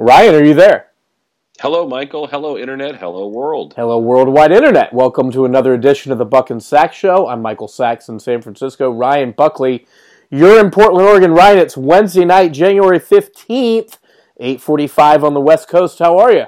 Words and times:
Ryan, 0.00 0.34
are 0.36 0.44
you 0.44 0.54
there? 0.54 0.92
Hello, 1.58 1.84
Michael. 1.84 2.28
Hello, 2.28 2.56
Internet. 2.56 3.00
Hello, 3.00 3.26
world. 3.26 3.74
Hello, 3.76 3.98
worldwide 3.98 4.52
Internet. 4.52 4.92
Welcome 4.92 5.32
to 5.32 5.44
another 5.44 5.74
edition 5.74 6.12
of 6.12 6.18
the 6.18 6.24
Buck 6.24 6.50
and 6.50 6.60
Saks 6.60 6.92
Show. 6.92 7.26
I'm 7.26 7.42
Michael 7.42 7.66
Saks 7.66 8.08
in 8.08 8.20
San 8.20 8.40
Francisco. 8.40 8.92
Ryan 8.92 9.32
Buckley, 9.32 9.88
you're 10.30 10.60
in 10.64 10.70
Portland, 10.70 11.04
Oregon. 11.04 11.32
Ryan, 11.32 11.58
it's 11.58 11.76
Wednesday 11.76 12.24
night, 12.24 12.52
January 12.52 13.00
15th, 13.00 13.98
8:45 14.40 15.24
on 15.24 15.34
the 15.34 15.40
West 15.40 15.66
Coast. 15.66 15.98
How 15.98 16.16
are 16.18 16.30
you? 16.32 16.44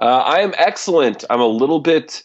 Uh, 0.00 0.06
I 0.06 0.40
am 0.40 0.54
excellent. 0.56 1.26
I'm 1.28 1.42
a 1.42 1.46
little 1.46 1.80
bit 1.80 2.24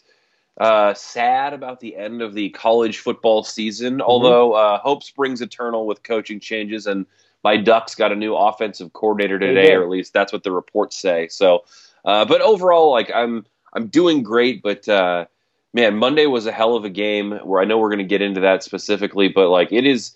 uh, 0.58 0.94
sad 0.94 1.52
about 1.52 1.78
the 1.78 1.94
end 1.94 2.22
of 2.22 2.32
the 2.32 2.48
college 2.48 3.00
football 3.00 3.44
season, 3.44 3.98
mm-hmm. 3.98 4.00
although 4.00 4.54
uh, 4.54 4.78
hope 4.78 5.02
springs 5.02 5.42
eternal 5.42 5.86
with 5.86 6.02
coaching 6.02 6.40
changes, 6.40 6.86
and 6.86 7.04
my 7.44 7.56
Ducks 7.56 7.94
got 7.94 8.12
a 8.12 8.16
new 8.16 8.34
offensive 8.34 8.92
coordinator 8.92 9.38
today, 9.38 9.72
or 9.74 9.82
at 9.82 9.88
least 9.88 10.12
that's 10.12 10.32
what 10.32 10.42
the 10.42 10.50
reports 10.50 10.96
say. 10.96 11.28
So, 11.28 11.64
uh, 12.04 12.24
but 12.24 12.40
overall, 12.40 12.90
like 12.90 13.10
I'm 13.14 13.46
I'm 13.72 13.86
doing 13.86 14.22
great, 14.22 14.62
but 14.62 14.88
uh, 14.88 15.26
man, 15.72 15.96
Monday 15.96 16.26
was 16.26 16.46
a 16.46 16.52
hell 16.52 16.74
of 16.74 16.84
a 16.84 16.90
game. 16.90 17.32
Where 17.44 17.60
I 17.60 17.64
know 17.64 17.78
we're 17.78 17.90
going 17.90 17.98
to 17.98 18.04
get 18.04 18.22
into 18.22 18.40
that 18.40 18.62
specifically, 18.62 19.28
but 19.28 19.48
like 19.48 19.72
it 19.72 19.86
is. 19.86 20.14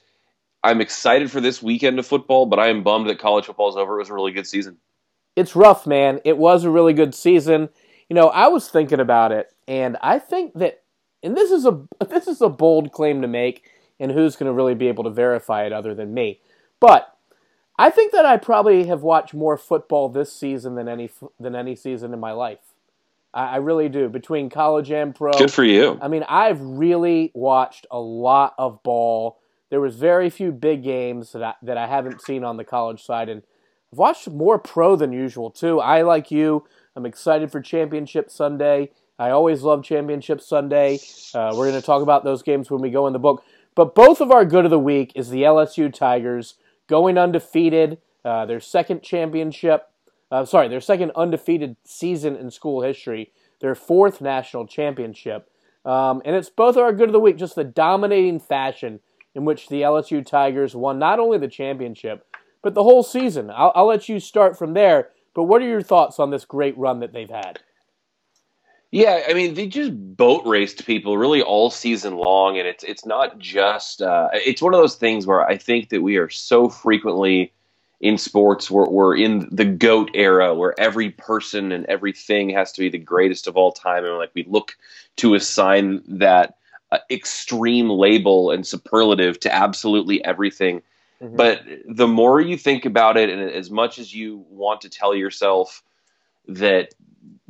I'm 0.65 0.81
excited 0.81 1.29
for 1.29 1.41
this 1.41 1.61
weekend 1.61 1.99
of 1.99 2.07
football, 2.07 2.47
but 2.47 2.61
I 2.61 2.69
am 2.69 2.85
bummed 2.85 3.09
that 3.09 3.19
college 3.19 3.47
football 3.47 3.69
is 3.69 3.75
over. 3.75 3.97
It 3.97 4.03
was 4.03 4.11
a 4.11 4.15
really 4.15 4.31
good 4.31 4.47
season. 4.47 4.77
It's 5.35 5.57
rough, 5.57 5.89
man. 5.89 6.21
It 6.25 6.39
was 6.39 6.63
a 6.63 6.71
really 6.71 6.93
good 6.93 7.17
season. 7.17 7.69
You 8.09 8.15
know, 8.15 8.29
I 8.29 8.47
was 8.47 8.69
thinking 8.69 9.01
about 9.01 9.33
it, 9.33 9.53
and 9.67 9.97
I 10.03 10.21
think 10.21 10.55
that, 10.55 10.85
and 11.21 11.37
this 11.37 11.51
is 11.51 11.67
a 11.67 11.81
this 12.09 12.27
is 12.27 12.41
a 12.41 12.49
bold 12.49 12.93
claim 12.93 13.23
to 13.23 13.29
make, 13.29 13.65
and 13.99 14.13
who's 14.13 14.37
going 14.37 14.49
to 14.49 14.53
really 14.53 14.75
be 14.75 14.89
able 14.89 15.05
to 15.05 15.11
verify 15.11 15.65
it 15.65 15.73
other 15.73 15.95
than 15.95 16.15
me? 16.15 16.41
But 16.79 17.12
I 17.79 17.91
think 17.91 18.13
that 18.13 18.27
I 18.27 18.37
probably 18.37 18.87
have 18.87 19.03
watched 19.03 19.35
more 19.35 19.57
football 19.57 20.09
this 20.09 20.33
season 20.33 20.75
than 20.75 20.89
any 20.89 21.11
than 21.41 21.55
any 21.55 21.75
season 21.75 22.13
in 22.13 22.21
my 22.21 22.33
life. 22.33 22.59
I, 23.33 23.55
I 23.55 23.57
really 23.57 23.89
do. 23.89 24.09
Between 24.09 24.51
college 24.51 24.91
and 24.91 25.15
pro, 25.15 25.33
good 25.33 25.53
for 25.53 25.65
you. 25.65 25.99
I 26.01 26.09
mean, 26.09 26.25
I've 26.29 26.61
really 26.61 27.33
watched 27.35 27.87
a 27.91 27.99
lot 27.99 28.55
of 28.59 28.83
ball. 28.83 29.39
There 29.71 29.81
was 29.81 29.97
very 29.97 30.29
few 30.29 30.53
big 30.53 30.83
games 30.83 31.33
that 31.33 31.43
I, 31.43 31.55
that 31.63 31.79
I 31.79 31.87
haven't 31.87 32.21
seen 32.21 32.45
on 32.45 32.57
the 32.57 32.65
college 32.65 33.03
side, 33.03 33.29
and 33.29 33.43
I've 33.93 33.99
watched 33.99 34.29
more 34.29 34.59
pro 34.59 34.97
than 34.97 35.13
usual 35.13 35.51
too. 35.51 35.81
I 35.81 36.03
like 36.03 36.31
you 36.31 36.65
I'm 36.95 37.07
excited 37.07 37.51
for 37.51 37.61
Championship 37.61 38.31
Sunday. 38.31 38.91
I 39.19 39.31
always 39.31 39.63
love 39.63 39.85
Championship 39.85 40.41
Sunday. 40.41 40.99
Uh, 41.35 41.53
we're 41.57 41.69
going 41.69 41.81
to 41.81 41.87
talk 41.87 42.03
about 42.03 42.25
those 42.25 42.43
games 42.43 42.71
when 42.71 42.81
we 42.81 42.91
go 42.91 43.07
in 43.07 43.13
the 43.13 43.19
book. 43.19 43.45
But 43.75 43.95
both 43.95 44.21
of 44.21 44.31
our 44.31 44.45
good 44.45 44.65
of 44.65 44.71
the 44.71 44.79
week 44.79 45.13
is 45.15 45.31
the 45.31 45.43
LSU 45.43 45.93
Tigers 45.93 46.55
going 46.93 47.17
undefeated, 47.17 47.97
uh, 48.25 48.45
their 48.45 48.61
second 48.61 49.03
championship, 49.03 49.89
uh, 50.31 50.45
sorry, 50.45 50.69
their 50.69 50.81
second 50.81 51.11
undefeated 51.17 51.77
season 51.85 52.37
in 52.37 52.51
school 52.51 52.83
history, 52.83 53.33
their 53.61 53.75
fourth 53.75 54.21
national 54.21 54.67
championship. 54.67 55.51
Um, 55.87 56.21
and 56.25 56.37
it's 56.37 56.51
both 56.51 56.77
our 56.77 56.93
good 56.93 57.09
of 57.09 57.15
the 57.15 57.21
week, 57.21 57.39
just 57.39 57.55
the 57.55 57.65
dominating 57.65 58.39
fashion 58.39 59.01
in 59.35 59.47
which 59.47 59.69
the 59.69 59.81
LSU 59.81 60.25
Tigers 60.25 60.77
won 60.77 60.99
not 60.99 61.19
only 61.19 61.39
the 61.39 61.49
championship, 61.49 62.27
but 62.63 62.75
the 62.75 62.83
whole 62.83 63.03
season. 63.03 63.51
I'll, 63.51 63.73
I'll 63.75 63.87
let 63.87 64.09
you 64.11 64.21
start 64.21 64.59
from 64.59 64.75
there 64.75 65.09
but 65.35 65.45
what 65.45 65.63
are 65.63 65.69
your 65.69 65.83
thoughts 65.83 66.19
on 66.19 66.31
this 66.31 66.45
great 66.45 66.77
run 66.77 67.01
that 67.01 67.13
they've 67.13 67.31
had? 67.31 67.61
Yeah, 68.93 69.23
I 69.29 69.33
mean, 69.33 69.55
they 69.55 69.67
just 69.67 69.93
boat 70.17 70.47
raced 70.47 70.87
people 70.87 71.17
really 71.19 71.43
all 71.43 71.71
season 71.71 72.17
long, 72.17 72.59
and 72.59 72.69
it's 72.69 72.85
it's 72.85 73.05
not 73.05 73.39
just 73.39 74.03
uh, 74.03 74.29
it's 74.33 74.63
one 74.63 74.75
of 74.75 74.81
those 74.81 74.97
things 74.97 75.27
where 75.27 75.45
I 75.45 75.57
think 75.57 75.89
that 75.89 76.03
we 76.03 76.17
are 76.17 76.29
so 76.29 76.69
frequently 76.69 77.53
in 78.01 78.19
sports 78.19 78.69
we're, 78.69 78.89
we're 78.89 79.17
in 79.17 79.49
the 79.53 79.65
goat 79.65 80.11
era 80.13 80.55
where 80.55 80.79
every 80.79 81.11
person 81.11 81.71
and 81.71 81.87
everything 81.87 82.51
has 82.51 82.73
to 82.73 82.81
be 82.81 82.89
the 82.89 82.99
greatest 82.99 83.47
of 83.47 83.57
all 83.57 83.71
time 83.71 84.05
and 84.05 84.17
like 84.17 84.33
we 84.35 84.45
look 84.49 84.77
to 85.15 85.35
assign 85.35 86.03
that 86.09 86.57
uh, 86.91 86.99
extreme 87.13 87.89
label 87.89 88.51
and 88.51 88.67
superlative 88.67 89.39
to 89.39 89.55
absolutely 89.55 90.23
everything 90.25 90.83
Mm-hmm. 91.23 91.37
But 91.37 91.63
the 91.87 92.09
more 92.09 92.41
you 92.41 92.57
think 92.59 92.85
about 92.85 93.17
it, 93.17 93.31
and 93.31 93.41
as 93.51 93.71
much 93.71 93.99
as 93.99 94.13
you 94.13 94.45
want 94.51 94.81
to 94.81 94.89
tell 94.89 95.15
yourself 95.15 95.83
that 96.49 96.95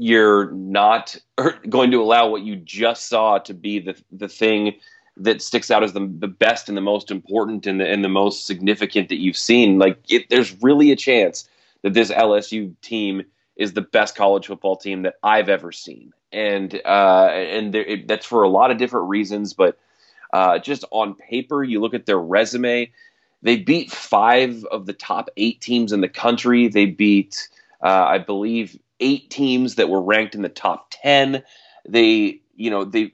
you're 0.03 0.51
not 0.51 1.17
going 1.69 1.93
to 1.93 2.03
allow 2.03 2.29
what 2.29 2.43
you 2.43 2.57
just 2.57 3.09
saw 3.09 3.39
to 3.39 3.55
be 3.55 3.79
the 3.79 3.95
the 4.11 4.29
thing 4.29 4.75
that 5.19 5.43
sticks 5.43 5.71
out 5.71 5.85
as 5.85 5.93
the, 5.93 6.13
the 6.19 6.27
best 6.27 6.69
and 6.69 6.77
the 6.77 6.83
most 6.83 7.11
important 7.11 7.67
and 7.67 7.79
the, 7.79 7.87
and 7.87 8.03
the 8.03 8.09
most 8.09 8.47
significant 8.47 9.11
that 9.11 9.21
you've 9.21 9.37
seen, 9.37 9.79
like 9.79 9.99
it, 10.11 10.29
there's 10.31 10.61
really 10.63 10.91
a 10.91 10.97
chance 10.97 11.47
that 11.83 11.93
this 11.93 12.11
LSU 12.11 12.75
team 12.81 13.23
is 13.57 13.75
the 13.75 13.83
best 13.83 14.17
college 14.17 14.47
football 14.47 14.75
team 14.75 15.03
that 15.03 15.17
I've 15.23 15.49
ever 15.49 15.71
seen, 15.71 16.13
and 16.33 16.75
uh, 16.85 17.29
and 17.31 17.73
there, 17.73 17.85
it, 17.85 18.09
that's 18.09 18.27
for 18.27 18.43
a 18.43 18.49
lot 18.49 18.73
of 18.73 18.79
different 18.79 19.09
reasons. 19.09 19.53
But 19.53 19.79
uh, 20.33 20.59
just 20.59 20.85
on 20.91 21.15
paper, 21.15 21.63
you 21.63 21.81
look 21.81 21.95
at 21.95 22.07
their 22.07 22.19
resume, 22.19 22.91
they 23.43 23.57
beat 23.57 23.93
five 23.93 24.65
of 24.65 24.87
the 24.87 24.95
top 24.95 25.29
eight 25.37 25.61
teams 25.61 25.93
in 25.93 26.01
the 26.01 26.09
country. 26.09 26.67
They 26.67 26.87
beat, 26.87 27.49
uh, 27.83 28.07
I 28.09 28.19
believe, 28.19 28.79
eight 29.03 29.31
teams 29.31 29.75
that 29.75 29.91
were 29.91 30.01
ranked 30.01 30.35
in 30.35 30.43
the 30.43 30.49
top 30.49 30.87
ten. 30.91 31.43
They, 31.89 32.41
you 32.55 32.71
know, 32.71 32.85
they 32.85 33.13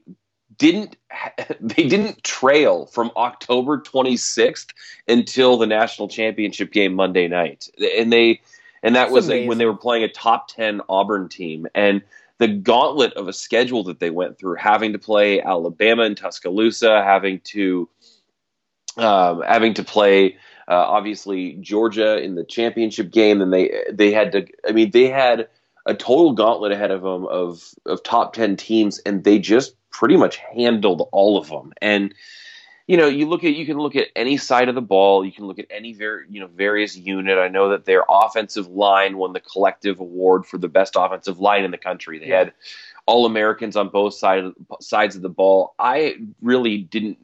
didn't 0.57 0.97
they 1.61 1.89
didn't 1.89 2.23
trail 2.23 2.87
from 2.87 3.11
October 3.17 3.79
26th 3.79 4.69
until 5.09 5.57
the 5.57 5.67
national 5.67 6.09
championship 6.09 6.73
game 6.73 6.95
Monday 6.95 7.29
night, 7.29 7.69
and 7.97 8.13
they 8.13 8.41
and 8.83 8.95
that 8.95 9.05
That's 9.05 9.13
was 9.13 9.27
amazing. 9.27 9.49
when 9.49 9.59
they 9.59 9.67
were 9.67 9.77
playing 9.77 10.05
a 10.05 10.09
top 10.09 10.49
10 10.49 10.83
Auburn 10.89 11.29
team 11.29 11.67
and 11.75 12.03
the 12.39 12.49
gauntlet 12.49 13.15
of 13.15 13.27
a 13.27 13.33
schedule 13.33 13.85
that 13.85 13.99
they 13.99 14.11
went 14.11 14.39
through 14.39 14.55
having 14.57 14.93
to 14.93 14.99
play 14.99 15.43
Alabama 15.43 16.05
and 16.05 16.17
Tuscaloosa 16.17 17.03
having 17.03 17.41
to 17.41 17.89
um, 18.97 19.43
having 19.43 19.75
to 19.75 19.85
play 19.85 20.37
uh, 20.69 20.75
obviously 20.75 21.55
Georgia 21.55 22.23
in 22.23 22.35
the 22.35 22.45
championship 22.45 23.11
game. 23.11 23.41
and 23.41 23.53
they 23.53 23.85
they 23.91 24.13
had 24.13 24.33
to. 24.33 24.47
I 24.69 24.73
mean, 24.73 24.91
they 24.91 25.09
had 25.09 25.49
a 25.89 25.95
total 25.95 26.33
gauntlet 26.33 26.71
ahead 26.71 26.93
of 26.93 27.03
them 27.03 27.27
of 27.27 27.75
of 27.87 28.03
top 28.05 28.35
ten 28.35 28.57
teams, 28.57 29.01
and 29.01 29.25
they 29.25 29.39
just 29.39 29.75
pretty 29.91 30.17
much 30.17 30.37
handled 30.37 31.09
all 31.11 31.37
of 31.37 31.49
them. 31.49 31.73
And 31.83 32.15
you 32.87 32.97
know, 32.97 33.07
you 33.07 33.27
look 33.27 33.43
at 33.43 33.55
you 33.55 33.67
can 33.67 33.79
look 33.79 33.97
at 33.97 34.09
any 34.15 34.37
side 34.37 34.69
of 34.69 34.75
the 34.75 34.83
ball. 34.83 35.25
You 35.25 35.33
can 35.33 35.47
look 35.47 35.59
at 35.59 35.67
any 35.71 35.93
very 35.93 36.27
you 36.29 36.41
know 36.41 36.47
various 36.47 36.97
unit. 36.97 37.39
I 37.39 37.49
know 37.49 37.71
that 37.71 37.87
their 37.87 38.05
offensive 38.09 38.69
line 38.69 39.17
won 39.17 39.33
the 39.33 39.41
collective 39.41 39.99
award 39.99 40.47
for 40.47 40.59
the 40.59 40.69
best 40.69 40.95
offensive 40.97 41.41
line 41.41 41.65
in 41.65 41.71
the 41.71 41.79
country. 41.79 42.19
They 42.19 42.29
yeah. 42.29 42.39
had 42.39 42.53
all 43.07 43.25
Americans 43.25 43.75
on 43.75 43.89
both 43.89 44.15
side, 44.15 44.53
sides 44.81 45.17
of 45.17 45.23
the 45.23 45.31
ball. 45.31 45.75
I 45.79 46.17
really 46.43 46.79
didn't 46.79 47.19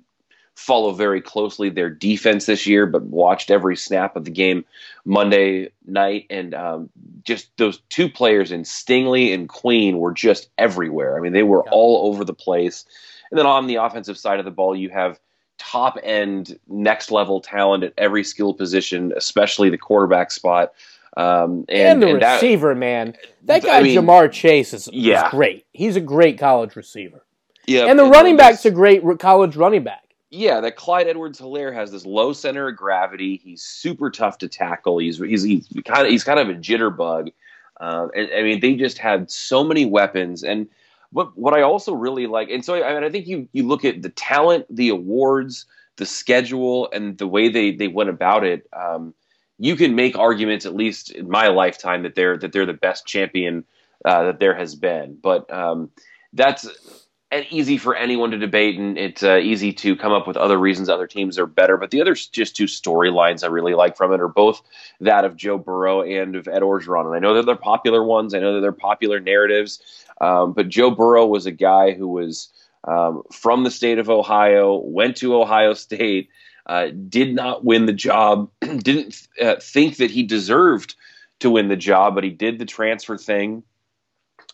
follow 0.55 0.93
very 0.93 1.21
closely 1.21 1.69
their 1.69 1.91
defense 1.91 2.47
this 2.47 2.67
year, 2.67 2.87
but 2.87 3.03
watched 3.03 3.51
every 3.51 3.77
snap 3.77 4.17
of 4.17 4.25
the 4.25 4.31
game 4.31 4.65
Monday 5.05 5.71
night. 5.87 6.27
And 6.31 6.55
um, 6.55 6.91
just 7.25 7.57
those 7.57 7.81
two 7.89 8.09
players 8.09 8.53
in 8.53 8.63
Stingley 8.63 9.35
and 9.35 9.49
Queen 9.49 9.99
were 9.99 10.13
just 10.13 10.49
everywhere. 10.57 11.17
I 11.17 11.21
mean, 11.21 11.33
they 11.33 11.43
were 11.43 11.69
all 11.71 12.09
over 12.09 12.25
the 12.25 12.35
place. 12.35 12.85
And 13.31 13.39
then 13.39 13.47
on 13.47 13.67
the 13.67 13.77
offensive 13.77 14.17
side 14.17 14.39
of 14.39 14.45
the 14.45 14.51
ball, 14.51 14.77
you 14.77 14.91
have 14.91 15.19
top 15.59 15.99
end, 16.03 16.59
next 16.69 17.11
level 17.11 17.41
talent 17.41 17.83
at 17.83 17.93
every 17.99 18.23
skill 18.23 18.55
position, 18.55 19.13
especially 19.17 19.71
the 19.71 19.79
quarterback 19.79 20.31
spot. 20.31 20.73
Um, 21.17 21.65
and, 21.69 22.03
and, 22.03 22.03
the 22.03 22.09
and 22.09 22.23
receiver, 22.23 22.75
that, 22.75 22.81
man, 22.81 23.17
that 23.45 23.63
guy 23.63 23.79
I 23.79 23.83
mean, 23.83 23.97
Ja'Marr 23.97 24.31
Chase 24.33 24.73
is, 24.73 24.89
yeah. 24.93 25.27
is 25.27 25.31
great. 25.31 25.65
He's 25.73 25.97
a 25.97 26.01
great 26.01 26.39
college 26.39 26.75
receiver. 26.77 27.25
Yeah, 27.67 27.87
and 27.87 27.99
the 27.99 28.05
running 28.05 28.37
back's 28.37 28.65
a 28.67 28.71
great 28.71 29.03
college 29.19 29.57
running 29.57 29.85
back 29.85 30.04
yeah, 30.35 30.61
that 30.61 30.77
Clyde 30.77 31.07
Edwards 31.07 31.41
Helaire 31.41 31.73
has 31.73 31.93
this 31.93 32.05
low 32.05 32.33
center 32.33 32.69
of 32.69 32.77
gravity. 32.77 33.41
He's 33.43 33.63
super 33.63 34.11
tough 34.11 34.39
to 34.39 34.49
tackle. 34.49 34.99
He's 34.99 35.19
he's, 35.19 35.45
he's 35.45 35.69
kind 35.85 36.07
of 36.07 36.11
he's 36.11 36.25
kind 36.25 36.41
of 36.41 36.49
a 36.49 36.55
jitterbug. 36.55 37.33
Um, 37.81 38.11
and 38.15 38.29
I 38.37 38.43
mean, 38.43 38.61
they 38.61 38.75
just 38.75 38.99
had 38.99 39.31
so 39.31 39.63
many 39.63 39.87
weapons. 39.87 40.43
And 40.43 40.69
what 41.11 41.37
what 41.39 41.55
I 41.55 41.63
also 41.63 41.95
really 41.95 42.27
like, 42.27 42.51
and 42.51 42.65
so 42.65 42.83
I, 42.83 42.95
mean, 42.95 43.05
I 43.05 43.11
think 43.11 43.29
you 43.29 43.49
you 43.53 43.67
look 43.67 43.85
at 43.85 44.03
the 44.03 44.11
talent, 44.11 44.67
the 44.69 44.89
awards, 44.89 45.67
the 45.97 46.07
schedule, 46.07 46.91
and 46.93 47.17
the 47.17 47.29
way 47.29 47.49
they 47.49 47.71
they 47.71 47.89
went 47.89 48.11
about 48.11 48.45
it. 48.45 48.69
Um, 48.73 49.15
you 49.59 49.77
can 49.77 49.95
make 49.95 50.19
arguments, 50.19 50.67
at 50.67 50.75
least 50.75 51.13
in 51.13 51.31
my 51.31 51.47
lifetime, 51.47 52.03
that 52.03 52.17
they're 52.17 52.37
that 52.39 52.53
they're 52.53 52.67
the 52.67 52.73
best 52.73 53.07
champion 53.07 53.65
uh, 54.05 54.25
that 54.25 54.41
there 54.41 54.55
has 54.55 54.75
been. 54.75 55.17
But 55.23 55.51
um, 55.53 55.91
that's 56.33 57.04
easy 57.51 57.79
for 57.79 57.95
anyone 57.95 58.31
to 58.33 58.39
debate, 58.39 58.79
and 58.79 58.99
it's 58.99 59.23
uh, 59.23 59.37
easy 59.37 59.73
to 59.73 59.97
come 59.97 60.13
up 60.13 60.27
with 60.27 60.37
other 60.37 60.59
reasons 60.59 60.89
other 60.89 61.07
teams 61.07 61.39
are 61.39 61.47
better. 61.47 61.77
But 61.77 61.91
the 61.91 62.01
other 62.01 62.15
just 62.15 62.57
two 62.57 62.65
storylines 62.65 63.43
I 63.43 63.49
really 63.49 63.75
like 63.75 63.97
from 63.97 64.13
it 64.13 64.21
are 64.21 64.29
both 64.29 64.63
that 65.01 65.25
of 65.25 65.37
Joe 65.37 65.59
Burrow 65.59 66.03
and 66.03 66.37
of 66.37 66.49
Ed 66.49 66.63
Orgeron. 66.63 67.07
And 67.07 67.15
I 67.15 67.19
know 67.19 67.35
that 67.35 67.47
they're 67.47 67.57
popular 67.57 68.05
ones. 68.05 68.35
I 68.35 68.41
know 68.41 68.55
that 68.55 68.61
they're 68.61 68.73
popular 68.73 69.21
narratives. 69.21 69.81
Um, 70.21 70.53
but 70.53 70.69
Joe 70.69 70.91
Burrow 70.91 71.27
was 71.27 71.47
a 71.47 71.53
guy 71.53 71.93
who 71.93 72.09
was 72.09 72.51
um, 72.85 73.23
from 73.33 73.65
the 73.65 73.71
state 73.71 73.99
of 73.99 74.11
Ohio, 74.11 74.77
went 74.77 75.17
to 75.19 75.37
Ohio 75.37 75.75
State, 75.75 76.29
uh, 76.67 76.89
did 77.09 77.35
not 77.35 77.65
win 77.65 77.87
the 77.87 77.93
job, 77.93 78.51
didn't 78.61 79.27
uh, 79.41 79.57
think 79.61 79.97
that 79.97 80.11
he 80.11 80.23
deserved 80.23 80.95
to 81.41 81.51
win 81.51 81.69
the 81.69 81.77
job, 81.77 82.15
but 82.15 82.25
he 82.25 82.31
did 82.31 82.59
the 82.59 82.65
transfer 82.65 83.17
thing 83.19 83.63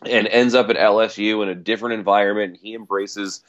and 0.09 0.27
ends 0.27 0.55
up 0.55 0.69
at 0.69 0.77
LSU 0.77 1.43
in 1.43 1.49
a 1.49 1.55
different 1.55 1.93
environment. 1.93 2.57
He 2.61 2.73
embraces 2.73 3.41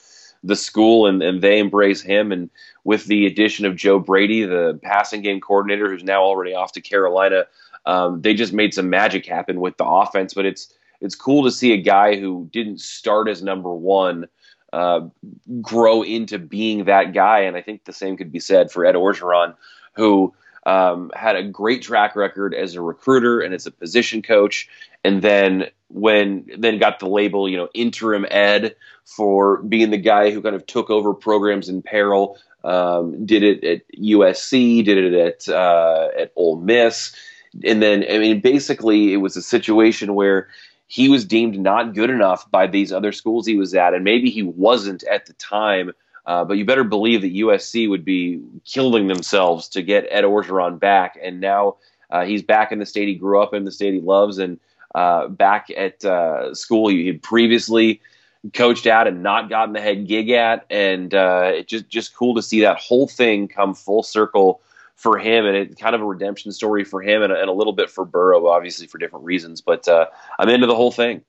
the 0.45 0.57
school 0.57 1.07
and, 1.07 1.23
and 1.23 1.41
they 1.41 1.59
embrace 1.59 2.03
him. 2.03 2.33
And 2.33 2.51
with 2.85 3.07
the 3.07 3.27
addition 3.27 3.65
of 3.65 3.77
Joe 3.77 3.99
Brady, 3.99 4.45
the 4.45 4.79
passing 4.83 5.23
game 5.23 5.41
coordinator, 5.41 5.89
who's 5.89 6.05
now 6.05 6.23
already 6.23 6.55
off 6.55 6.73
to 6.73 6.81
Carolina, 6.81 7.47
um, 7.87 8.21
they 8.21 8.35
just 8.35 8.53
made 8.53 8.75
some 8.75 8.91
magic 8.91 9.27
happen 9.27 9.61
with 9.61 9.77
the 9.77 9.87
offense. 9.87 10.35
But 10.35 10.47
it's 10.47 10.73
it's 11.01 11.15
cool 11.15 11.43
to 11.45 11.51
see 11.51 11.73
a 11.73 11.83
guy 11.83 12.17
who 12.17 12.49
didn't 12.53 12.81
start 12.81 13.29
as 13.29 13.43
number 13.43 13.73
one 13.73 14.27
uh, 14.73 15.01
grow 15.61 16.03
into 16.03 16.39
being 16.39 16.85
that 16.85 17.13
guy. 17.13 17.41
And 17.41 17.57
I 17.57 17.63
think 17.63 17.85
the 17.85 17.93
same 17.93 18.17
could 18.17 18.33
be 18.33 18.41
said 18.41 18.71
for 18.71 18.87
Ed 18.87 18.95
Orgeron, 18.95 19.55
who 19.95 20.33
um, 20.65 21.11
had 21.15 21.37
a 21.37 21.43
great 21.43 21.83
track 21.83 22.17
record 22.17 22.55
as 22.55 22.75
a 22.75 22.81
recruiter 22.81 23.41
and 23.41 23.55
as 23.55 23.67
a 23.67 23.71
position 23.71 24.23
coach, 24.23 24.69
and 25.05 25.23
then 25.23 25.67
when 25.89 26.47
then 26.59 26.79
got 26.79 27.01
the 27.01 27.09
label, 27.09 27.49
you 27.49 27.57
know, 27.57 27.69
interim 27.75 28.27
ed 28.31 28.77
for 29.05 29.63
being 29.63 29.91
the 29.91 29.99
guy 29.99 30.31
who 30.31 30.41
kind 30.41 30.55
of 30.55 30.67
took 30.67 30.91
over 30.91 31.15
programs 31.15 31.69
in 31.69 31.83
peril. 31.83 32.39
Um, 32.65 33.27
did 33.27 33.43
it 33.43 33.65
at 33.65 33.83
USC, 33.99 34.85
did 34.85 34.99
it 34.99 35.15
at 35.15 35.49
uh, 35.49 36.09
at 36.17 36.33
Ole 36.37 36.57
Miss, 36.57 37.15
and 37.65 37.83
then 37.83 38.05
I 38.09 38.19
mean, 38.19 38.41
basically, 38.41 39.13
it 39.13 39.17
was 39.17 39.37
a 39.37 39.43
situation 39.43 40.15
where 40.15 40.49
he 40.87 41.09
was 41.09 41.25
deemed 41.25 41.59
not 41.59 41.95
good 41.95 42.11
enough 42.11 42.51
by 42.51 42.67
these 42.67 42.93
other 42.93 43.13
schools 43.13 43.47
he 43.47 43.57
was 43.57 43.75
at, 43.75 43.95
and 43.95 44.05
maybe 44.05 44.31
he 44.31 44.43
wasn't 44.43 45.03
at 45.05 45.27
the 45.27 45.33
time. 45.35 45.93
Uh, 46.25 46.45
but 46.45 46.57
you 46.57 46.65
better 46.65 46.85
believe 46.85 47.23
that 47.23 47.35
USC 47.35 47.89
would 47.89 48.05
be 48.05 48.41
killing 48.65 49.09
themselves 49.09 49.69
to 49.71 49.83
get 49.83 50.07
Ed 50.11 50.23
Orgeron 50.23 50.79
back, 50.79 51.19
and 51.21 51.41
now 51.41 51.77
uh, 52.11 52.25
he's 52.25 52.43
back 52.43 52.71
in 52.71 52.79
the 52.79 52.87
state 52.87 53.09
he 53.09 53.15
grew 53.15 53.43
up 53.43 53.55
in, 53.55 53.65
the 53.65 53.73
state 53.73 53.95
he 53.95 54.01
loves, 54.01 54.39
and 54.39 54.61
uh, 54.95 55.27
back 55.27 55.69
at 55.77 56.05
uh, 56.05 56.55
school 56.55 56.89
he 56.89 57.07
had 57.09 57.23
previously 57.23 58.01
coached 58.55 58.87
at 58.87 59.07
and 59.07 59.23
not 59.23 59.49
gotten 59.49 59.73
the 59.73 59.81
head 59.81 60.07
gig 60.07 60.31
at, 60.31 60.65
and 60.71 61.13
uh, 61.13 61.51
it's 61.53 61.69
just 61.69 61.89
just 61.89 62.15
cool 62.15 62.37
to 62.37 62.43
see 62.43 62.61
that 62.61 62.79
whole 62.79 63.09
thing 63.09 63.49
come 63.49 63.75
full 63.75 64.05
circle 64.05 64.61
for 64.95 65.19
him, 65.19 65.45
and 65.45 65.57
it's 65.57 65.75
kind 65.75 65.97
of 65.97 66.03
a 66.03 66.07
redemption 66.07 66.53
story 66.53 66.85
for 66.85 67.03
him, 67.03 67.23
and, 67.23 67.33
and 67.33 67.49
a 67.49 67.53
little 67.53 67.73
bit 67.73 67.91
for 67.91 68.05
Burrow, 68.05 68.47
obviously 68.47 68.87
for 68.87 68.99
different 68.99 69.25
reasons. 69.25 69.61
But 69.61 69.89
I'm 70.39 70.49
into 70.49 70.69
the 70.69 70.77
whole 70.77 70.93
thing. 70.93 71.23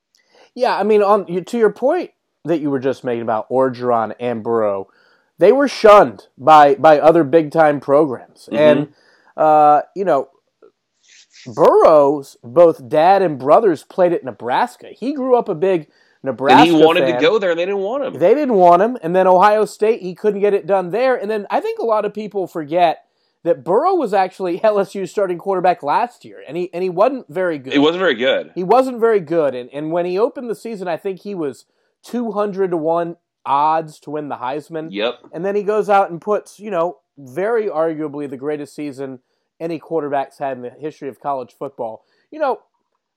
Yeah, 0.53 0.77
I 0.77 0.83
mean, 0.83 1.01
on 1.01 1.45
to 1.45 1.57
your 1.57 1.71
point 1.71 2.11
that 2.45 2.59
you 2.59 2.69
were 2.69 2.79
just 2.79 3.03
making 3.03 3.21
about 3.21 3.49
Orgeron 3.49 4.13
and 4.19 4.43
Burrow, 4.43 4.89
they 5.37 5.51
were 5.51 5.67
shunned 5.67 6.27
by 6.37 6.75
by 6.75 6.99
other 6.99 7.23
big 7.23 7.51
time 7.51 7.79
programs, 7.79 8.45
mm-hmm. 8.45 8.55
and 8.55 8.93
uh, 9.35 9.81
you 9.95 10.05
know, 10.05 10.29
Burrow's 11.47 12.37
both 12.43 12.87
dad 12.87 13.21
and 13.21 13.39
brothers 13.39 13.83
played 13.83 14.13
at 14.13 14.23
Nebraska. 14.23 14.89
He 14.89 15.13
grew 15.13 15.35
up 15.35 15.49
a 15.49 15.55
big 15.55 15.89
Nebraska. 16.23 16.61
And 16.61 16.77
he 16.77 16.85
wanted 16.85 17.03
fan. 17.03 17.15
to 17.15 17.21
go 17.21 17.37
there, 17.37 17.51
and 17.51 17.59
they 17.59 17.65
didn't 17.65 17.81
want 17.81 18.03
him. 18.03 18.13
They 18.13 18.33
didn't 18.33 18.55
want 18.55 18.81
him, 18.81 18.97
and 19.01 19.15
then 19.15 19.27
Ohio 19.27 19.65
State, 19.65 20.01
he 20.01 20.15
couldn't 20.15 20.39
get 20.39 20.53
it 20.53 20.65
done 20.65 20.91
there. 20.91 21.15
And 21.15 21.29
then 21.29 21.45
I 21.49 21.59
think 21.59 21.79
a 21.79 21.85
lot 21.85 22.05
of 22.05 22.13
people 22.13 22.47
forget 22.47 23.05
that 23.43 23.63
Burrow 23.63 23.95
was 23.95 24.13
actually 24.13 24.59
LSU's 24.61 25.11
starting 25.11 25.37
quarterback 25.37 25.83
last 25.83 26.23
year, 26.23 26.41
and 26.47 26.55
he 26.55 26.73
and 26.73 26.81
he 26.81 26.89
wasn't 26.89 27.27
very 27.27 27.57
good. 27.57 27.73
He 27.73 27.79
wasn't 27.79 27.99
very 27.99 28.15
good. 28.15 28.51
He 28.55 28.63
wasn't 28.63 28.99
very 28.99 29.19
good, 29.19 29.53
and 29.53 29.69
and 29.73 29.91
when 29.91 30.05
he 30.05 30.17
opened 30.17 30.49
the 30.49 30.55
season, 30.55 30.87
I 30.87 30.97
think 30.97 31.21
he 31.21 31.35
was 31.35 31.65
two 32.03 32.31
hundred 32.31 32.71
to 32.71 32.77
one 32.77 33.17
odds 33.45 33.99
to 33.99 34.11
win 34.11 34.29
the 34.29 34.37
Heisman. 34.37 34.87
Yep. 34.91 35.19
And 35.33 35.43
then 35.43 35.55
he 35.55 35.63
goes 35.63 35.89
out 35.89 36.09
and 36.09 36.21
puts, 36.21 36.59
you 36.59 36.71
know, 36.71 36.99
very 37.17 37.65
arguably 37.67 38.29
the 38.29 38.37
greatest 38.37 38.75
season 38.75 39.19
any 39.59 39.79
quarterbacks 39.79 40.39
had 40.39 40.57
in 40.57 40.63
the 40.63 40.69
history 40.69 41.09
of 41.09 41.19
college 41.19 41.53
football. 41.57 42.03
You 42.31 42.39
know, 42.39 42.61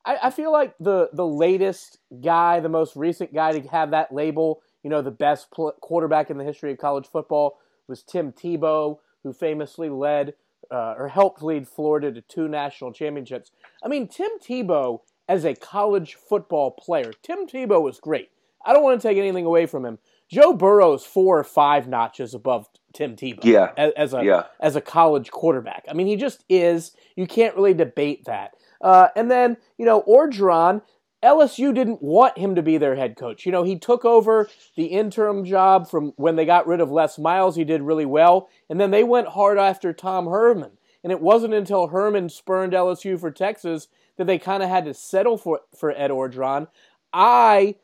I, 0.05 0.19
I 0.25 0.31
feel 0.31 0.53
like 0.53 0.75
the 0.79 1.11
the 1.13 1.27
latest 1.27 1.99
guy, 2.23 2.61
the 2.61 2.69
most 2.69 2.97
recent 2.97 3.35
guy 3.35 3.59
to 3.59 3.69
have 3.69 3.91
that 3.91 4.13
label, 4.13 4.63
you 4.83 4.91
know, 4.91 5.03
the 5.03 5.11
best 5.11 5.51
pl- 5.51 5.75
quarterback 5.81 6.31
in 6.31 6.39
the 6.39 6.45
history 6.45 6.73
of 6.73 6.79
college 6.79 7.07
football 7.07 7.59
was 7.89 8.03
Tim 8.03 8.33
Tebow, 8.33 8.99
who 9.23 9.33
famously 9.33 9.89
led 9.89 10.35
uh, 10.71 10.95
or 10.99 11.09
helped 11.09 11.43
lead 11.43 11.67
Florida 11.67 12.13
to 12.13 12.21
two 12.21 12.49
national 12.49 12.93
championships. 12.93 13.51
I 13.83 13.89
mean, 13.89 14.09
Tim 14.09 14.31
Tebow 14.41 15.01
as 15.29 15.45
a 15.45 15.55
college 15.55 16.15
football 16.15 16.71
player, 16.71 17.13
Tim 17.23 17.47
Tebow 17.47 17.83
was 17.83 17.99
great. 17.99 18.31
I 18.67 18.73
don't 18.73 18.83
want 18.83 19.01
to 19.01 19.09
take 19.09 19.17
anything 19.17 19.47
away 19.47 19.67
from 19.67 19.85
him. 19.85 19.99
Joe 20.29 20.53
Burrow's 20.53 21.05
four 21.05 21.39
or 21.39 21.45
five 21.45 21.87
notches 21.89 22.35
above 22.35 22.69
Tim 22.93 23.15
Tebow. 23.15 23.45
Yeah. 23.45 23.73
As, 23.77 23.93
as 23.97 24.15
a 24.15 24.25
yeah. 24.25 24.43
as 24.61 24.77
a 24.77 24.81
college 24.81 25.31
quarterback. 25.31 25.85
I 25.89 25.93
mean, 25.93 26.07
he 26.07 26.17
just 26.17 26.45
is. 26.49 26.93
You 27.15 27.27
can't 27.27 27.55
really 27.55 27.75
debate 27.75 28.25
that. 28.25 28.55
Uh, 28.81 29.09
and 29.15 29.31
then 29.31 29.57
you 29.79 29.87
know 29.87 30.03
Orgeron, 30.03 30.83
LSU 31.23 31.73
didn't 31.73 32.03
want 32.03 32.39
him 32.39 32.55
to 32.57 32.63
be 32.63 32.77
their 32.77 32.97
head 32.97 33.17
coach. 33.17 33.47
You 33.47 33.53
know, 33.53 33.63
he 33.63 33.79
took 33.79 34.05
over 34.05 34.49
the 34.77 34.87
interim 34.87 35.45
job 35.45 35.89
from 35.89 36.13
when 36.17 36.37
they 36.37 36.45
got 36.45 36.67
rid 36.67 36.81
of 36.81 36.91
Les 36.91 37.19
Miles. 37.19 37.57
He 37.57 37.65
did 37.65 37.83
really 37.83 38.07
well, 38.07 38.49
and 38.69 38.81
then 38.81 38.91
they 38.91 39.05
went 39.05 39.29
hard 39.29 39.59
after 39.59 39.93
Tom 39.93 40.27
Herman. 40.27 40.73
And 41.05 41.13
it 41.13 41.21
wasn't 41.21 41.55
until 41.55 41.87
Herman 41.87 42.31
spurned 42.31 42.73
LSU 42.73 43.21
for 43.21 43.31
Texas 43.31 43.87
that 44.17 44.27
they 44.27 44.39
kind 44.39 44.63
of 44.63 44.69
had 44.69 44.85
to 44.87 44.95
settle 44.95 45.39
for 45.39 45.61
for 45.79 45.93
Ed 45.93 46.11
Orgeron. 46.11 46.67
I 47.13 47.77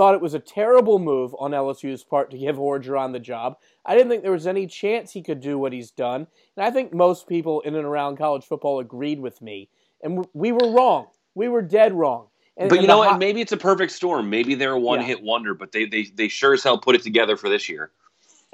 thought 0.00 0.14
it 0.14 0.22
was 0.22 0.32
a 0.32 0.38
terrible 0.38 0.98
move 0.98 1.36
on 1.38 1.50
LSU's 1.50 2.02
part 2.02 2.30
to 2.30 2.38
give 2.38 2.56
Orgeron 2.56 3.12
the 3.12 3.18
job. 3.18 3.58
I 3.84 3.94
didn't 3.94 4.08
think 4.08 4.22
there 4.22 4.32
was 4.32 4.46
any 4.46 4.66
chance 4.66 5.12
he 5.12 5.20
could 5.20 5.42
do 5.42 5.58
what 5.58 5.74
he's 5.74 5.90
done, 5.90 6.26
and 6.56 6.64
I 6.64 6.70
think 6.70 6.94
most 6.94 7.28
people 7.28 7.60
in 7.60 7.74
and 7.74 7.84
around 7.84 8.16
college 8.16 8.46
football 8.46 8.80
agreed 8.80 9.20
with 9.20 9.42
me. 9.42 9.68
And 10.02 10.26
we 10.32 10.52
were 10.52 10.72
wrong. 10.72 11.08
We 11.34 11.48
were 11.48 11.60
dead 11.60 11.92
wrong. 11.92 12.28
And, 12.56 12.70
but 12.70 12.80
you 12.80 12.86
know 12.86 12.96
what? 12.96 13.18
Maybe 13.18 13.42
it's 13.42 13.52
a 13.52 13.58
perfect 13.58 13.92
storm. 13.92 14.30
Maybe 14.30 14.54
they're 14.54 14.72
a 14.72 14.80
one-hit 14.80 15.18
yeah. 15.18 15.24
wonder, 15.26 15.52
but 15.52 15.72
they, 15.72 15.84
they 15.84 16.04
they 16.04 16.28
sure 16.28 16.54
as 16.54 16.62
hell 16.62 16.78
put 16.78 16.94
it 16.94 17.02
together 17.02 17.36
for 17.36 17.50
this 17.50 17.68
year. 17.68 17.90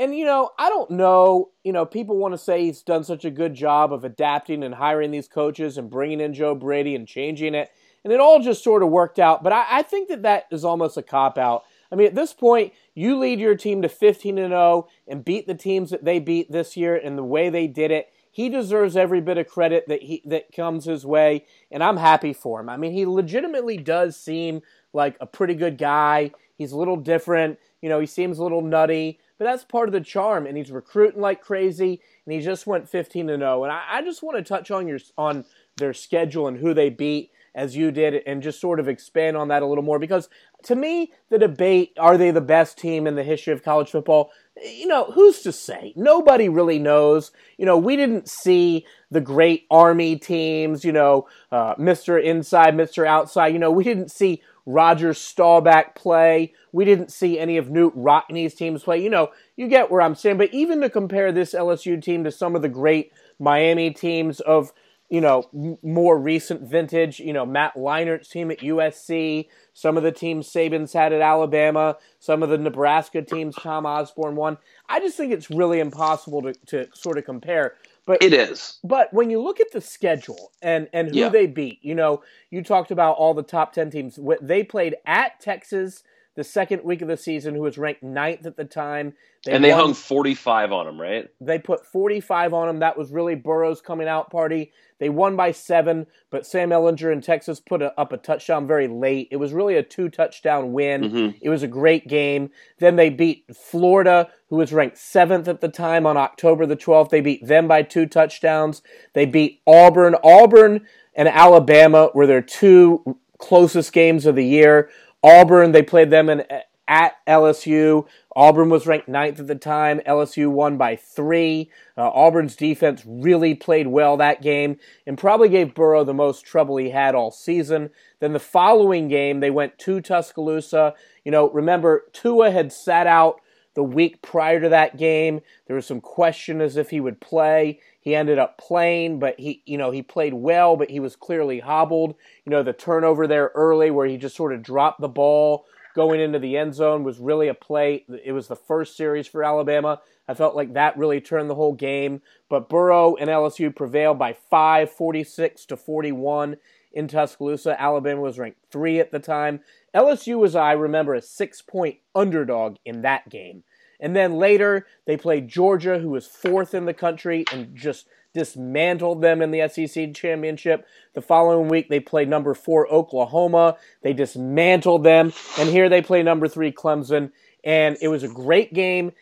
And 0.01 0.17
you 0.17 0.25
know, 0.25 0.51
I 0.59 0.69
don't 0.69 0.91
know. 0.91 1.51
You 1.63 1.73
know, 1.73 1.87
people 1.87 2.17
want 2.17 2.35
to 2.35 2.39
say 2.39 2.65
he's 2.65 2.83
done 2.83 3.05
such 3.05 3.25
a 3.25 3.31
good 3.31 3.55
job 3.55 3.93
of 3.93 4.03
adapting 4.03 4.65
and 4.65 4.75
hiring 4.75 5.13
these 5.13 5.29
coaches 5.29 5.79
and 5.79 5.89
bringing 5.89 6.21
in 6.21 6.35
Joe 6.35 6.57
Brady 6.57 6.97
and 6.97 7.07
changing 7.07 7.55
it 7.55 7.71
and 8.07 8.13
it 8.13 8.21
all 8.21 8.39
just 8.39 8.63
sort 8.63 8.85
of 8.85 8.89
worked 8.89 9.19
out. 9.19 9.43
But 9.43 9.53
I, 9.53 9.67
I 9.69 9.83
think 9.83 10.09
that 10.11 10.23
that 10.23 10.45
is 10.53 10.65
almost 10.65 10.97
a 10.97 11.03
cop 11.03 11.37
out. 11.37 11.65
I 11.91 11.97
mean, 11.97 12.07
at 12.07 12.15
this 12.15 12.33
point, 12.33 12.73
you 12.95 13.19
lead 13.19 13.41
your 13.41 13.57
team 13.57 13.83
to 13.83 13.89
15 13.89 14.39
and 14.39 14.53
0 14.53 14.87
and 15.09 15.25
beat 15.25 15.49
the 15.49 15.57
teams 15.57 15.91
that 15.91 16.05
they 16.05 16.21
beat 16.21 16.53
this 16.53 16.77
year 16.77 16.95
and 16.95 17.19
the 17.19 17.25
way 17.25 17.51
they 17.51 17.67
did 17.67 17.91
it. 17.91 18.13
He 18.31 18.49
deserves 18.49 18.97
every 18.97 19.21
bit 19.21 19.39
of 19.39 19.49
credit 19.49 19.89
that 19.89 20.05
he 20.05 20.23
that 20.25 20.53
comes 20.55 20.85
his 20.85 21.05
way, 21.05 21.47
and 21.69 21.83
I'm 21.83 21.97
happy 21.97 22.33
for 22.33 22.61
him. 22.61 22.69
I 22.69 22.77
mean, 22.77 22.93
he 22.93 23.07
legitimately 23.07 23.79
does 23.79 24.17
seem 24.17 24.63
like 24.93 25.17
a 25.21 25.27
pretty 25.27 25.55
good 25.55 25.77
guy. 25.77 26.31
He's 26.55 26.71
a 26.71 26.79
little 26.79 26.97
different, 26.97 27.59
you 27.83 27.89
know. 27.89 27.99
He 27.99 28.07
seems 28.07 28.39
a 28.39 28.43
little 28.45 28.63
nutty, 28.63 29.19
but 29.37 29.47
that's 29.47 29.65
part 29.65 29.89
of 29.89 29.93
the 29.93 30.01
charm. 30.01 30.47
And 30.47 30.57
he's 30.57 30.71
recruiting 30.71 31.21
like 31.21 31.43
crazy, 31.43 32.01
and 32.25 32.33
he 32.33 32.41
just 32.41 32.69
went 32.69 32.89
15 32.89 33.31
and 33.31 33.41
0. 33.41 33.65
And 33.65 33.73
I, 33.73 33.83
I 33.89 34.03
just 34.03 34.23
want 34.23 34.37
to 34.37 34.45
touch 34.45 34.71
on 34.71 34.87
your 34.87 35.01
on 35.19 35.45
their 35.77 35.93
schedule 35.93 36.47
and 36.47 36.57
who 36.57 36.73
they 36.73 36.89
beat 36.89 37.33
as 37.57 37.75
you 37.75 37.91
did 37.91 38.23
and 38.27 38.43
just 38.43 38.61
sort 38.61 38.79
of 38.79 38.87
expand 38.87 39.37
on 39.37 39.49
that 39.49 39.63
a 39.63 39.67
little 39.67 39.83
more 39.83 39.99
because 39.99 40.29
to 40.63 40.77
me 40.77 41.11
the 41.31 41.39
debate 41.39 41.93
are 41.99 42.19
they 42.19 42.31
the 42.31 42.41
best 42.41 42.79
team 42.79 43.07
in 43.07 43.17
the 43.17 43.25
history 43.25 43.53
of 43.53 43.65
college 43.65 43.91
football? 43.91 44.31
You 44.63 44.87
know 44.87 45.05
who's 45.05 45.41
to 45.41 45.53
say? 45.53 45.95
Nobody 45.97 46.49
really 46.51 46.79
knows. 46.79 47.33
You 47.57 47.65
know 47.65 47.79
we 47.79 47.97
didn't 47.97 48.29
see 48.29 48.87
the 49.11 49.23
great 49.23 49.67
army 49.71 50.17
teams 50.17 50.85
you 50.85 50.93
know 50.93 51.27
uh, 51.51 51.75
mr 51.77 52.23
inside 52.23 52.75
mr 52.75 53.07
outside. 53.07 53.49
You 53.49 53.59
know 53.59 53.71
we 53.71 53.85
didn't 53.85 54.11
see 54.11 54.43
roger 54.67 55.15
staubach 55.15 55.95
play. 55.95 56.53
We 56.73 56.85
didn't 56.85 57.11
see 57.11 57.39
any 57.39 57.57
of 57.57 57.69
Knute 57.69 57.93
Rockne's 57.95 58.55
teams 58.55 58.83
play. 58.83 59.03
You 59.03 59.11
know 59.11 59.31
you 59.57 59.69
get 59.69 59.91
where 59.91 60.03
i'm 60.03 60.15
saying 60.15 60.37
but 60.37 60.53
even 60.53 60.83
to 60.83 60.91
compare 60.91 61.33
this 61.33 61.55
lsu 61.55 62.01
team 62.01 62.23
to 62.25 62.31
some 62.31 62.55
of 62.55 62.63
the 62.63 62.69
great 62.69 63.11
miami 63.39 63.91
teams 63.91 64.41
of 64.41 64.73
you 65.09 65.21
know, 65.21 65.45
m- 65.55 65.79
more 65.83 66.19
recent 66.19 66.63
vintage, 66.63 67.21
you 67.21 67.33
know, 67.33 67.47
Matt 67.47 67.75
Leinart's 67.77 68.29
team 68.29 68.51
at 68.51 68.59
USC, 68.59 69.49
some 69.73 69.97
of 69.97 70.03
the 70.03 70.13
teams 70.13 70.51
Saban's 70.53 70.93
had 70.93 71.13
at 71.13 71.21
Alabama, 71.21 71.97
some 72.19 72.43
of 72.43 72.49
the 72.49 72.59
Nebraska 72.59 73.23
teams 73.23 73.55
Tom 73.57 73.87
Osborne 73.87 74.37
won. 74.37 74.59
I 74.89 75.01
just 75.01 75.17
think 75.17 75.33
it's 75.33 75.51
really 75.51 75.81
impossible 75.81 76.43
to, 76.43 76.53
to 76.67 76.89
sort 76.95 77.19
of 77.19 77.25
compare. 77.25 77.75
But 78.07 78.23
it 78.23 78.33
is. 78.33 78.79
But 78.85 79.13
when 79.13 79.31
you 79.31 79.41
look 79.43 79.59
at 79.61 79.73
the 79.73 79.81
schedule 79.81 80.53
and, 80.63 80.89
and 80.93 81.09
who 81.09 81.17
Yeah. 81.19 81.29
they 81.29 81.47
beat, 81.47 81.81
you 81.83 81.95
know, 81.95 82.23
you 82.51 82.63
talked 82.63 82.91
about 82.93 83.17
all 83.17 83.35
the 83.35 83.43
top 83.43 83.73
10 83.73 83.91
teams. 83.91 84.19
They 84.41 84.63
played 84.63 84.95
at 85.07 85.41
Texas 85.41 86.05
the 86.37 86.45
second 86.45 86.85
week 86.85 87.03
of 87.03 87.09
the 87.09 87.17
season, 87.17 87.55
who 87.55 87.63
was 87.63 87.77
ranked 87.79 88.03
ninth 88.03 88.47
at 88.47 88.57
the 88.57 88.65
time. 88.65 89.15
and 89.49 89.63
they 89.65 89.71
won- 89.71 89.81
hung 89.81 89.95
45 89.95 90.73
on 90.73 90.87
him, 90.89 91.01
right? 91.01 91.29
they 91.41 91.59
put 91.59 91.85
45 91.87 92.53
on 92.55 92.67
them. 92.69 92.79
That 92.81 92.97
was 92.99 93.11
really 93.11 93.35
Burrow's 93.35 93.81
coming 93.81 94.07
out 94.09 94.31
party. 94.31 94.73
They 94.99 95.09
won 95.11 95.37
by 95.37 95.53
seven, 95.53 96.07
but 96.31 96.47
Sam 96.47 96.71
Ehlinger 96.71 97.13
in 97.13 97.21
Texas 97.21 97.61
put 97.61 97.83
a, 97.83 97.99
up 98.01 98.13
a 98.13 98.17
touchdown 98.17 98.67
very 98.67 98.89
late. 98.89 99.29
It 99.31 99.37
was 99.37 99.53
really 99.53 99.77
a 99.77 99.83
two 99.83 100.09
touchdown 100.09 100.73
win. 100.73 101.03
Mhm. 101.03 101.35
It 101.43 101.51
was 101.51 101.63
a 101.63 101.69
great 101.69 102.09
game. 102.09 102.51
Then 102.79 102.97
they 102.97 103.11
beat 103.11 103.45
Florida, 103.55 104.29
who 104.49 104.57
was 104.57 104.73
ranked 104.73 104.97
seventh 104.99 105.49
at 105.49 105.61
the 105.61 105.69
time 105.69 106.07
on 106.07 106.17
October 106.17 106.65
the 106.67 106.77
12th. 106.77 107.11
They 107.11 107.21
beat 107.21 107.47
them 107.47 107.69
by 107.69 107.83
two 107.83 108.07
touchdowns. 108.07 108.81
They 109.13 109.27
beat 109.27 109.61
Auburn. 109.67 110.17
Auburn 110.25 110.87
and 111.15 111.29
Alabama 111.29 112.11
were 112.15 112.27
their 112.27 112.43
two 112.43 113.19
closest 113.39 113.93
games 113.93 114.25
of 114.25 114.35
the 114.35 114.45
year. 114.47 114.89
Auburn, 115.27 115.73
they 115.73 115.83
played 115.83 116.11
them 116.11 116.29
in, 116.31 116.45
at 116.87 117.17
LSU. 117.27 118.07
Auburn 118.37 118.69
was 118.69 118.87
ranked 118.87 119.09
ninth 119.09 119.41
at 119.41 119.49
the 119.49 119.57
time. 119.57 120.01
LSU 120.07 120.49
won 120.49 120.77
by 120.77 120.95
three. 120.95 121.69
Uh, 121.97 122.09
Auburn's 122.11 122.55
defense 122.55 123.03
really 123.05 123.55
played 123.55 123.89
well 123.89 124.17
that 124.17 124.41
game 124.41 124.79
and 125.05 125.19
probably 125.19 125.49
gave 125.49 125.75
Burrow 125.75 126.05
the 126.05 126.15
most 126.15 126.47
trouble 126.47 126.77
he 126.77 126.91
had 126.91 127.17
all 127.17 127.33
season. 127.33 127.91
Then 128.21 128.35
the 128.35 128.39
following 128.39 129.09
game, 129.09 129.41
they 129.41 129.51
went 129.51 129.79
to 129.81 130.01
Tuscaloosa. 130.01 130.95
You 131.25 131.33
know, 131.33 131.51
remember, 131.51 132.05
Tua 132.13 132.53
had 132.53 132.73
sat 132.73 133.09
out 133.09 133.41
the 133.75 133.83
week 133.83 134.23
prior 134.23 134.61
to 134.61 134.69
that 134.69 134.97
game. 134.97 135.41
There 135.67 135.77
was 135.77 135.87
some 135.87 136.01
question 136.01 136.61
as 136.61 136.77
if 136.77 136.91
he 136.91 137.01
would 137.01 137.21
play. 137.21 137.81
He 138.07 138.15
ended 138.15 138.39
up 138.39 138.57
playing, 138.57 139.19
but 139.19 139.41
he, 139.41 139.65
you 139.67 139.77
know, 139.77 139.91
he 139.91 140.01
played 140.01 140.33
well, 140.33 140.77
but 140.77 140.91
he 140.91 141.01
was 141.01 141.17
clearly 141.17 141.59
hobbled. 141.59 142.15
You 142.45 142.51
know, 142.51 142.63
the 142.63 142.73
turnover 142.73 143.27
there 143.27 143.51
early 143.57 143.91
where 143.91 144.07
he 144.07 144.17
just 144.17 144.37
sort 144.37 144.53
of 144.53 144.63
dropped 144.63 145.01
the 145.01 145.09
ball 145.09 145.67
going 145.97 146.21
into 146.21 146.39
the 146.39 146.57
end 146.57 146.73
zone 146.73 147.03
was 147.03 147.19
really 147.19 147.49
a 147.49 147.55
play. 147.55 148.05
It 148.25 148.31
was 148.31 148.47
the 148.47 148.55
first 148.55 148.97
series 148.97 149.27
for 149.27 149.43
Alabama. 149.43 150.01
I 150.29 150.35
felt 150.35 150.55
like 150.55 150.75
that 150.75 150.97
really 150.97 151.21
turned 151.21 151.51
the 151.51 151.57
whole 151.57 151.73
game. 151.73 152.23
But 152.49 152.69
Burrow 152.69 153.17
and 153.17 153.29
LSU 153.29 153.75
prevailed 153.75 154.21
by 154.21 154.35
5, 154.35 154.89
46 154.89 155.67
to 155.67 155.77
41 155.77 156.59
in 156.93 157.09
Tuscaloosa. 157.09 157.81
Alabama 157.83 158.21
was 158.21 158.39
ranked 158.39 158.61
three 158.71 159.01
at 159.01 159.11
the 159.11 159.19
time. 159.19 159.63
LSU 159.93 160.39
was, 160.39 160.55
I 160.55 160.75
remember, 160.75 161.15
a 161.15 161.21
six 161.21 161.61
point 161.61 161.97
underdog 162.15 162.77
in 162.85 163.03
that 163.03 163.29
game. 163.29 163.65
And 164.01 164.15
then 164.15 164.35
later, 164.35 164.87
they 165.07 165.17
played 165.17 165.49
Georgia, 165.49 165.99
who 165.99 166.11
was 166.11 166.27
fourth 166.27 166.75
in 166.75 166.85
the 166.85 166.95
country, 166.95 167.45
and 167.53 167.75
just 167.75 168.07
dismantled 168.35 169.23
them 169.23 169.41
in 169.41 169.51
the 169.51 169.67
SEC 169.69 170.13
championship. 170.13 170.87
The 171.15 171.23
following 171.23 171.69
week, 171.69 171.89
they 171.89 172.01
played 172.01 172.29
number 172.29 172.53
four 172.53 172.87
Oklahoma. 172.93 173.77
They 174.03 174.13
dismantled 174.13 175.05
them, 175.05 175.33
and 175.59 175.69
here 175.71 175.89
they 175.89 176.03
play 176.03 176.23
number 176.23 176.47
three 176.47 176.71
Clemson. 176.71 177.33
And 177.65 177.97
it 178.03 178.09
was 178.09 178.23
a 178.23 178.29
great 178.29 178.75
game 178.75 179.13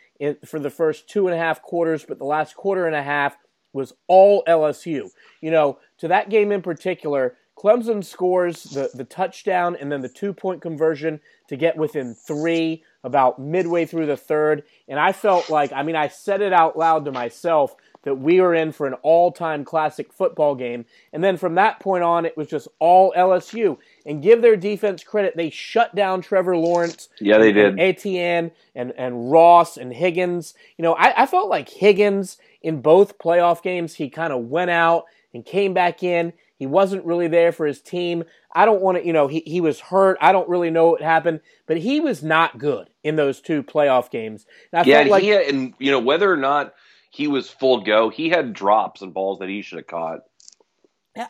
for 0.44 0.58
the 0.58 0.70
first 0.70 1.08
two 1.08 1.28
and 1.28 1.34
a 1.34 1.38
half 1.38 1.62
quarters, 1.62 2.04
but 2.06 2.18
the 2.18 2.24
last 2.24 2.56
quarter 2.56 2.86
and 2.86 2.96
a 2.96 3.02
half 3.02 3.36
was 3.72 3.92
all 4.06 4.42
LSU. 4.46 5.10
You 5.40 5.50
know, 5.50 5.78
to 5.98 6.08
that 6.08 6.30
game 6.30 6.52
in 6.52 6.62
particular, 6.62 7.36
Clemson 7.56 8.04
scores 8.04 8.64
the, 8.64 8.90
the 8.94 9.04
touchdown 9.04 9.76
and 9.78 9.90
then 9.90 10.00
the 10.00 10.08
two 10.08 10.32
point 10.32 10.60
conversion 10.60 11.20
to 11.48 11.56
get 11.56 11.76
within 11.76 12.14
three 12.14 12.82
about 13.04 13.38
midway 13.38 13.84
through 13.84 14.06
the 14.06 14.16
third. 14.16 14.64
And 14.88 14.98
I 14.98 15.12
felt 15.12 15.50
like, 15.50 15.72
I 15.72 15.82
mean, 15.84 15.94
I 15.94 16.08
said 16.08 16.40
it 16.40 16.52
out 16.52 16.76
loud 16.76 17.04
to 17.04 17.12
myself 17.12 17.76
that 18.02 18.16
we 18.16 18.40
were 18.40 18.54
in 18.54 18.72
for 18.72 18.86
an 18.86 18.94
all 19.02 19.30
time 19.30 19.64
classic 19.64 20.12
football 20.12 20.54
game. 20.54 20.86
And 21.12 21.22
then 21.22 21.36
from 21.36 21.54
that 21.56 21.80
point 21.80 22.02
on, 22.02 22.24
it 22.24 22.36
was 22.36 22.48
just 22.48 22.68
all 22.78 23.12
LSU. 23.16 23.78
And 24.06 24.22
give 24.22 24.42
their 24.42 24.56
defense 24.56 25.04
credit, 25.04 25.36
they 25.36 25.50
shut 25.50 25.94
down 25.94 26.22
Trevor 26.22 26.56
Lawrence. 26.56 27.08
Yeah, 27.20 27.38
they 27.38 27.52
did. 27.52 27.66
And 27.66 27.80
Etienne 27.80 28.50
and, 28.74 28.92
and 28.96 29.30
Ross 29.30 29.76
and 29.76 29.92
Higgins. 29.92 30.54
You 30.78 30.82
know, 30.82 30.94
I, 30.94 31.22
I 31.22 31.26
felt 31.26 31.48
like 31.48 31.68
Higgins 31.68 32.38
in 32.62 32.80
both 32.80 33.18
playoff 33.18 33.62
games, 33.62 33.94
he 33.94 34.08
kind 34.08 34.32
of 34.32 34.44
went 34.44 34.70
out 34.70 35.04
and 35.32 35.44
came 35.44 35.74
back 35.74 36.02
in. 36.02 36.32
He 36.56 36.66
wasn't 36.66 37.04
really 37.04 37.28
there 37.28 37.52
for 37.52 37.66
his 37.66 37.80
team. 37.80 38.24
I 38.54 38.64
don't 38.64 38.80
want 38.80 38.98
to, 38.98 39.06
you 39.06 39.12
know, 39.12 39.26
he, 39.26 39.42
he 39.44 39.60
was 39.60 39.80
hurt. 39.80 40.16
I 40.20 40.32
don't 40.32 40.48
really 40.48 40.70
know 40.70 40.90
what 40.90 41.02
happened, 41.02 41.40
but 41.66 41.78
he 41.78 42.00
was 42.00 42.22
not 42.22 42.58
good 42.58 42.90
in 43.02 43.16
those 43.16 43.40
two 43.40 43.62
playoff 43.62 44.10
games. 44.10 44.46
And 44.72 44.80
I 44.80 44.84
yeah, 44.84 45.02
like, 45.02 45.22
he 45.22 45.30
had, 45.30 45.46
and 45.46 45.74
you 45.78 45.90
know 45.90 45.98
whether 45.98 46.32
or 46.32 46.36
not 46.36 46.74
he 47.10 47.26
was 47.26 47.50
full 47.50 47.80
go. 47.80 48.08
He 48.08 48.28
had 48.28 48.52
drops 48.52 49.02
and 49.02 49.12
balls 49.12 49.40
that 49.40 49.48
he 49.48 49.62
should 49.62 49.78
have 49.78 49.86
caught. 49.88 50.20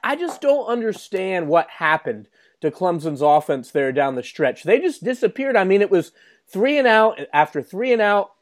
I 0.03 0.17
just 0.17 0.41
don't 0.41 0.67
understand 0.67 1.49
what 1.49 1.69
happened 1.69 2.29
to 2.61 2.71
Clemson's 2.71 3.21
offense 3.21 3.71
there 3.71 3.93
down 3.93 4.15
the 4.15 4.23
stretch. 4.23 4.63
They 4.63 4.81
just 4.81 5.05
disappeared. 5.05 5.57
I 5.57 5.65
mean, 5.65 5.83
it 5.83 5.91
was 5.91 6.13
three 6.47 6.79
and 6.79 6.87
out 6.87 7.21
after 7.33 7.63
three 7.63 7.93
and 7.93 8.01
out. 8.01 8.33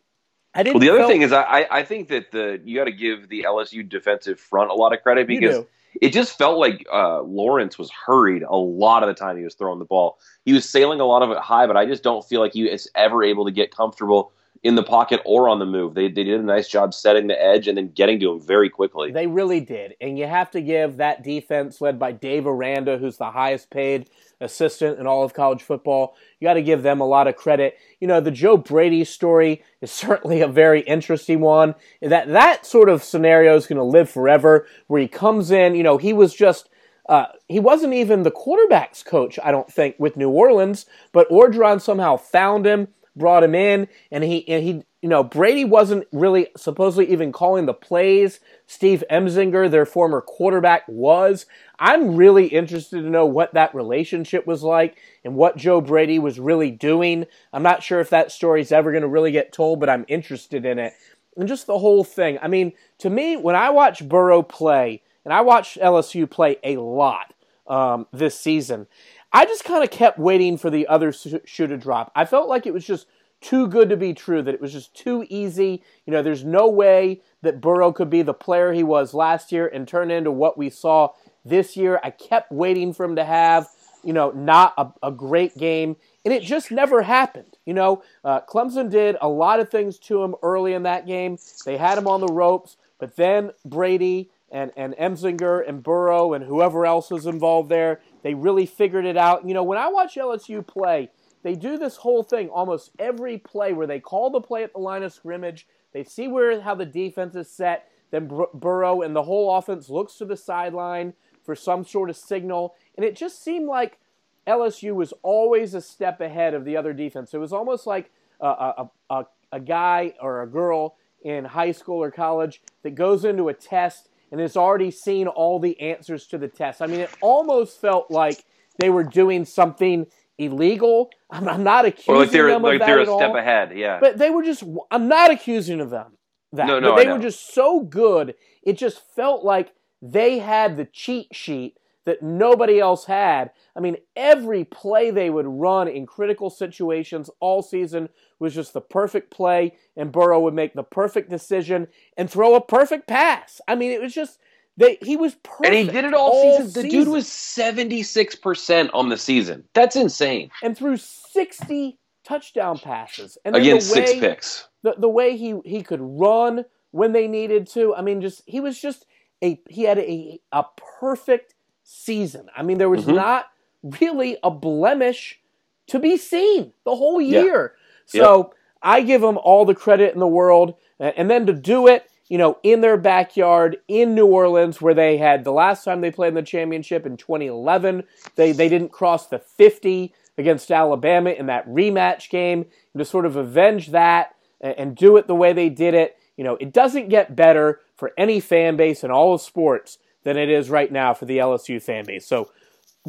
I 0.54 0.62
didn't. 0.62 0.74
Well, 0.74 0.80
the 0.80 0.90
other 0.90 0.98
felt... 1.00 1.10
thing 1.10 1.22
is, 1.22 1.32
I 1.32 1.66
I 1.70 1.82
think 1.84 2.08
that 2.08 2.30
the 2.30 2.60
you 2.64 2.76
got 2.76 2.84
to 2.84 2.92
give 2.92 3.28
the 3.28 3.44
LSU 3.48 3.88
defensive 3.88 4.38
front 4.38 4.70
a 4.70 4.74
lot 4.74 4.92
of 4.92 5.02
credit 5.02 5.26
because 5.26 5.64
it 6.00 6.12
just 6.12 6.38
felt 6.38 6.58
like 6.58 6.86
uh, 6.92 7.22
Lawrence 7.22 7.78
was 7.78 7.90
hurried 7.90 8.42
a 8.42 8.56
lot 8.56 9.02
of 9.02 9.08
the 9.08 9.14
time 9.14 9.36
he 9.36 9.44
was 9.44 9.54
throwing 9.54 9.78
the 9.78 9.84
ball. 9.84 10.18
He 10.44 10.52
was 10.52 10.68
sailing 10.68 11.00
a 11.00 11.04
lot 11.04 11.22
of 11.22 11.30
it 11.30 11.38
high, 11.38 11.66
but 11.66 11.76
I 11.76 11.86
just 11.86 12.02
don't 12.02 12.24
feel 12.24 12.40
like 12.40 12.54
he 12.54 12.68
is 12.68 12.88
ever 12.94 13.22
able 13.22 13.44
to 13.44 13.50
get 13.50 13.74
comfortable 13.74 14.32
in 14.62 14.76
the 14.76 14.82
pocket 14.82 15.20
or 15.24 15.48
on 15.48 15.58
the 15.58 15.66
move. 15.66 15.94
They, 15.94 16.08
they 16.08 16.24
did 16.24 16.40
a 16.40 16.44
nice 16.44 16.68
job 16.68 16.94
setting 16.94 17.26
the 17.26 17.42
edge 17.42 17.66
and 17.66 17.76
then 17.76 17.88
getting 17.88 18.20
to 18.20 18.32
him 18.32 18.40
very 18.40 18.70
quickly. 18.70 19.10
They 19.10 19.26
really 19.26 19.60
did. 19.60 19.94
And 20.00 20.16
you 20.16 20.26
have 20.26 20.50
to 20.52 20.60
give 20.60 20.98
that 20.98 21.24
defense 21.24 21.80
led 21.80 21.98
by 21.98 22.12
Dave 22.12 22.46
Aranda, 22.46 22.98
who's 22.98 23.16
the 23.16 23.32
highest 23.32 23.70
paid 23.70 24.08
assistant 24.40 24.98
in 24.98 25.06
all 25.06 25.24
of 25.24 25.34
college 25.34 25.62
football. 25.62 26.16
You 26.38 26.46
got 26.46 26.54
to 26.54 26.62
give 26.62 26.82
them 26.82 27.00
a 27.00 27.06
lot 27.06 27.26
of 27.26 27.36
credit. 27.36 27.76
You 28.00 28.06
know, 28.06 28.20
the 28.20 28.30
Joe 28.30 28.56
Brady 28.56 29.04
story 29.04 29.64
is 29.80 29.90
certainly 29.90 30.40
a 30.40 30.48
very 30.48 30.82
interesting 30.82 31.40
one. 31.40 31.74
That 32.00 32.28
that 32.28 32.64
sort 32.64 32.88
of 32.88 33.02
scenario 33.02 33.56
is 33.56 33.66
going 33.66 33.78
to 33.78 33.84
live 33.84 34.10
forever 34.10 34.66
where 34.86 35.00
he 35.00 35.08
comes 35.08 35.50
in, 35.50 35.74
you 35.74 35.82
know, 35.82 35.98
he 35.98 36.12
was 36.12 36.34
just 36.34 36.68
uh, 37.08 37.26
he 37.48 37.58
wasn't 37.58 37.92
even 37.92 38.22
the 38.22 38.30
quarterback's 38.30 39.02
coach, 39.02 39.36
I 39.42 39.50
don't 39.50 39.70
think, 39.70 39.96
with 39.98 40.16
New 40.16 40.30
Orleans, 40.30 40.86
but 41.10 41.28
Orgeron 41.30 41.80
somehow 41.80 42.16
found 42.16 42.64
him 42.64 42.88
brought 43.16 43.44
him 43.44 43.54
in, 43.54 43.88
and 44.10 44.24
he 44.24 44.46
and 44.48 44.62
he 44.64 44.84
you 45.00 45.08
know 45.08 45.22
Brady 45.22 45.64
wasn't 45.64 46.06
really 46.12 46.48
supposedly 46.56 47.10
even 47.12 47.32
calling 47.32 47.66
the 47.66 47.74
plays. 47.74 48.40
Steve 48.66 49.04
Ensminger, 49.10 49.70
their 49.70 49.86
former 49.86 50.20
quarterback, 50.20 50.82
was. 50.88 51.46
I'm 51.78 52.16
really 52.16 52.46
interested 52.46 53.02
to 53.02 53.10
know 53.10 53.26
what 53.26 53.54
that 53.54 53.74
relationship 53.74 54.46
was 54.46 54.62
like 54.62 54.96
and 55.24 55.34
what 55.34 55.56
Joe 55.56 55.80
Brady 55.80 56.18
was 56.18 56.38
really 56.38 56.70
doing. 56.70 57.26
I'm 57.52 57.62
not 57.62 57.82
sure 57.82 58.00
if 58.00 58.10
that 58.10 58.32
story's 58.32 58.72
ever 58.72 58.92
going 58.92 59.02
to 59.02 59.08
really 59.08 59.32
get 59.32 59.52
told, 59.52 59.80
but 59.80 59.90
I'm 59.90 60.04
interested 60.08 60.64
in 60.64 60.78
it. 60.78 60.92
And 61.36 61.48
just 61.48 61.66
the 61.66 61.78
whole 61.78 62.04
thing. 62.04 62.38
I 62.40 62.48
mean, 62.48 62.72
to 62.98 63.10
me, 63.10 63.36
when 63.36 63.56
I 63.56 63.70
watch 63.70 64.06
Burrow 64.06 64.42
play, 64.42 65.02
and 65.24 65.32
I 65.32 65.40
watched 65.40 65.78
LSU 65.78 66.28
play 66.28 66.56
a 66.62 66.76
lot 66.76 67.32
um, 67.66 68.06
this 68.12 68.38
season, 68.38 68.86
I 69.32 69.46
just 69.46 69.64
kind 69.64 69.82
of 69.82 69.90
kept 69.90 70.18
waiting 70.18 70.58
for 70.58 70.70
the 70.70 70.86
other 70.86 71.12
shoe 71.12 71.66
to 71.66 71.76
drop. 71.76 72.12
I 72.14 72.24
felt 72.24 72.48
like 72.48 72.66
it 72.66 72.74
was 72.74 72.86
just 72.86 73.06
too 73.40 73.66
good 73.66 73.88
to 73.88 73.96
be 73.96 74.14
true, 74.14 74.42
that 74.42 74.54
it 74.54 74.60
was 74.60 74.72
just 74.72 74.94
too 74.94 75.26
easy. 75.28 75.82
You 76.06 76.12
know, 76.12 76.22
there's 76.22 76.44
no 76.44 76.68
way 76.68 77.22
that 77.40 77.60
Burrow 77.60 77.92
could 77.92 78.10
be 78.10 78.22
the 78.22 78.34
player 78.34 78.72
he 78.72 78.82
was 78.84 79.14
last 79.14 79.50
year 79.50 79.66
and 79.66 79.88
turn 79.88 80.10
into 80.10 80.30
what 80.30 80.56
we 80.56 80.70
saw 80.70 81.08
this 81.44 81.76
year. 81.76 81.98
I 82.04 82.10
kept 82.10 82.52
waiting 82.52 82.92
for 82.92 83.04
him 83.04 83.16
to 83.16 83.24
have, 83.24 83.68
you 84.04 84.12
know, 84.12 84.30
not 84.30 84.74
a, 84.78 85.08
a 85.08 85.10
great 85.10 85.56
game, 85.56 85.96
and 86.24 86.32
it 86.32 86.42
just 86.42 86.70
never 86.70 87.02
happened. 87.02 87.56
You 87.66 87.74
know, 87.74 88.02
uh, 88.22 88.42
Clemson 88.48 88.90
did 88.90 89.16
a 89.20 89.28
lot 89.28 89.60
of 89.60 89.70
things 89.70 89.98
to 90.00 90.22
him 90.22 90.36
early 90.42 90.72
in 90.74 90.84
that 90.84 91.06
game. 91.06 91.38
They 91.64 91.78
had 91.78 91.98
him 91.98 92.06
on 92.06 92.20
the 92.20 92.32
ropes, 92.32 92.76
but 92.98 93.16
then 93.16 93.50
Brady 93.64 94.30
and, 94.52 94.70
and 94.76 94.94
Ensminger 94.94 95.66
and 95.66 95.82
Burrow 95.82 96.34
and 96.34 96.44
whoever 96.44 96.86
else 96.86 97.10
was 97.10 97.26
involved 97.26 97.70
there, 97.70 98.00
they 98.22 98.34
really 98.34 98.66
figured 98.66 99.04
it 99.04 99.16
out. 99.16 99.46
You 99.46 99.54
know, 99.54 99.62
when 99.64 99.78
I 99.78 99.88
watch 99.88 100.14
LSU 100.16 100.66
play, 100.66 101.10
they 101.42 101.54
do 101.54 101.76
this 101.76 101.96
whole 101.96 102.22
thing 102.22 102.48
almost 102.48 102.92
every 102.98 103.38
play 103.38 103.72
where 103.72 103.86
they 103.86 104.00
call 104.00 104.30
the 104.30 104.40
play 104.40 104.62
at 104.62 104.72
the 104.72 104.78
line 104.78 105.02
of 105.02 105.12
scrimmage. 105.12 105.66
They 105.92 106.04
see 106.04 106.28
where 106.28 106.60
how 106.60 106.74
the 106.74 106.86
defense 106.86 107.34
is 107.34 107.50
set. 107.50 107.88
Then 108.10 108.30
Burrow 108.54 109.02
and 109.02 109.16
the 109.16 109.22
whole 109.22 109.56
offense 109.56 109.88
looks 109.88 110.16
to 110.16 110.24
the 110.24 110.36
sideline 110.36 111.14
for 111.44 111.56
some 111.56 111.84
sort 111.84 112.10
of 112.10 112.16
signal, 112.16 112.74
and 112.96 113.04
it 113.04 113.16
just 113.16 113.42
seemed 113.42 113.66
like 113.66 113.98
LSU 114.46 114.94
was 114.94 115.12
always 115.22 115.74
a 115.74 115.80
step 115.80 116.20
ahead 116.20 116.54
of 116.54 116.64
the 116.64 116.76
other 116.76 116.92
defense. 116.92 117.32
It 117.32 117.38
was 117.38 117.52
almost 117.52 117.86
like 117.86 118.10
a, 118.40 118.46
a, 118.46 118.90
a, 119.10 119.26
a 119.52 119.60
guy 119.60 120.14
or 120.20 120.42
a 120.42 120.46
girl 120.46 120.96
in 121.22 121.44
high 121.44 121.72
school 121.72 122.02
or 122.02 122.10
college 122.10 122.62
that 122.82 122.94
goes 122.94 123.24
into 123.24 123.48
a 123.48 123.54
test 123.54 124.08
and 124.32 124.40
has 124.40 124.56
already 124.56 124.90
seen 124.90 125.28
all 125.28 125.60
the 125.60 125.78
answers 125.80 126.26
to 126.28 126.38
the 126.38 126.48
test. 126.48 126.82
I 126.82 126.86
mean, 126.86 127.00
it 127.00 127.10
almost 127.20 127.80
felt 127.80 128.10
like 128.10 128.42
they 128.78 128.90
were 128.90 129.04
doing 129.04 129.44
something 129.44 130.06
illegal. 130.38 131.10
I'm, 131.30 131.46
I'm 131.46 131.62
not 131.62 131.84
accusing 131.84 132.14
or 132.14 132.18
like 132.18 132.30
they're, 132.30 132.48
them 132.48 132.56
of 132.56 132.62
like 132.62 132.80
that 132.80 132.86
they're 132.86 133.00
a 133.00 133.04
step 133.04 133.30
all, 133.30 133.36
ahead, 133.36 133.76
yeah. 133.76 134.00
But 134.00 134.18
they 134.18 134.30
were 134.30 134.42
just. 134.42 134.64
I'm 134.90 135.06
not 135.06 135.30
accusing 135.30 135.80
of 135.80 135.90
them 135.90 136.16
that. 136.52 136.66
No, 136.66 136.80
no, 136.80 136.94
but 136.94 137.04
they 137.04 137.12
were 137.12 137.18
just 137.18 137.54
so 137.54 137.80
good. 137.80 138.34
It 138.62 138.78
just 138.78 139.00
felt 139.14 139.44
like 139.44 139.72
they 140.00 140.38
had 140.38 140.76
the 140.76 140.86
cheat 140.86 141.28
sheet 141.32 141.76
that 142.04 142.22
nobody 142.22 142.80
else 142.80 143.04
had. 143.04 143.50
I 143.76 143.80
mean, 143.80 143.96
every 144.16 144.64
play 144.64 145.10
they 145.10 145.30
would 145.30 145.46
run 145.46 145.88
in 145.88 146.06
critical 146.06 146.50
situations 146.50 147.30
all 147.40 147.62
season 147.62 148.08
was 148.38 148.54
just 148.54 148.72
the 148.72 148.80
perfect 148.80 149.30
play, 149.30 149.76
and 149.96 150.10
Burrow 150.10 150.40
would 150.40 150.54
make 150.54 150.74
the 150.74 150.82
perfect 150.82 151.30
decision 151.30 151.88
and 152.16 152.30
throw 152.30 152.54
a 152.54 152.60
perfect 152.60 153.06
pass. 153.06 153.60
I 153.68 153.74
mean, 153.74 153.92
it 153.92 154.00
was 154.00 154.12
just 154.12 154.38
they, 154.76 154.98
he 155.02 155.16
was 155.16 155.34
perfect. 155.42 155.66
And 155.66 155.76
he 155.76 155.84
did 155.84 156.04
it 156.04 156.14
all, 156.14 156.32
all 156.32 156.56
season. 156.58 156.66
The 156.66 156.88
season. 156.88 156.90
dude 156.90 157.08
was 157.08 157.26
76% 157.26 158.90
on 158.94 159.08
the 159.10 159.18
season. 159.18 159.64
That's 159.74 159.96
insane. 159.96 160.50
And 160.62 160.76
threw 160.76 160.96
60 160.96 161.98
touchdown 162.24 162.78
passes. 162.78 163.36
And 163.44 163.54
Against 163.54 163.92
the 163.92 164.00
way, 164.00 164.06
six 164.06 164.20
picks. 164.20 164.68
The, 164.82 164.94
the 164.96 165.08
way 165.08 165.36
he, 165.36 165.60
he 165.64 165.82
could 165.82 166.00
run 166.00 166.64
when 166.90 167.12
they 167.12 167.28
needed 167.28 167.66
to. 167.68 167.94
I 167.94 168.02
mean, 168.02 168.20
just 168.20 168.42
he 168.46 168.60
was 168.60 168.80
just 168.80 169.04
a 169.42 169.60
he 169.68 169.82
had 169.82 169.98
a, 169.98 170.40
a 170.52 170.64
perfect 171.00 171.54
season. 171.82 172.48
I 172.56 172.62
mean, 172.62 172.78
there 172.78 172.88
was 172.88 173.04
mm-hmm. 173.04 173.16
not 173.16 173.46
really 173.82 174.36
a 174.42 174.50
blemish 174.50 175.40
to 175.88 175.98
be 175.98 176.16
seen 176.16 176.72
the 176.84 176.96
whole 176.96 177.20
year. 177.20 177.74
Yeah. 178.12 178.20
So 178.20 178.36
yep. 178.38 178.50
I 178.82 179.02
give 179.02 179.20
them 179.20 179.38
all 179.38 179.64
the 179.64 179.74
credit 179.74 180.14
in 180.14 180.20
the 180.20 180.26
world. 180.26 180.74
And 180.98 181.30
then 181.30 181.46
to 181.46 181.52
do 181.52 181.86
it, 181.88 182.08
you 182.28 182.38
know, 182.38 182.58
in 182.62 182.80
their 182.80 182.96
backyard 182.96 183.78
in 183.88 184.14
New 184.14 184.26
Orleans, 184.26 184.80
where 184.80 184.94
they 184.94 185.18
had 185.18 185.44
the 185.44 185.52
last 185.52 185.84
time 185.84 186.00
they 186.00 186.10
played 186.10 186.28
in 186.28 186.34
the 186.34 186.42
championship 186.42 187.04
in 187.04 187.16
2011, 187.16 188.04
they, 188.36 188.52
they 188.52 188.68
didn't 188.68 188.90
cross 188.90 189.26
the 189.26 189.38
50 189.38 190.14
against 190.38 190.70
Alabama 190.70 191.30
in 191.30 191.46
that 191.46 191.68
rematch 191.68 192.30
game. 192.30 192.66
And 192.94 193.00
to 193.00 193.04
sort 193.04 193.26
of 193.26 193.36
avenge 193.36 193.88
that 193.88 194.34
and, 194.60 194.74
and 194.78 194.96
do 194.96 195.16
it 195.16 195.26
the 195.26 195.34
way 195.34 195.52
they 195.52 195.68
did 195.68 195.94
it, 195.94 196.16
you 196.36 196.44
know, 196.44 196.56
it 196.56 196.72
doesn't 196.72 197.10
get 197.10 197.36
better 197.36 197.80
for 197.96 198.12
any 198.16 198.40
fan 198.40 198.76
base 198.76 199.04
in 199.04 199.10
all 199.10 199.34
of 199.34 199.42
sports 199.42 199.98
than 200.24 200.36
it 200.36 200.48
is 200.48 200.70
right 200.70 200.90
now 200.90 201.14
for 201.14 201.24
the 201.24 201.38
LSU 201.38 201.80
fan 201.80 202.04
base. 202.04 202.26
So 202.26 202.50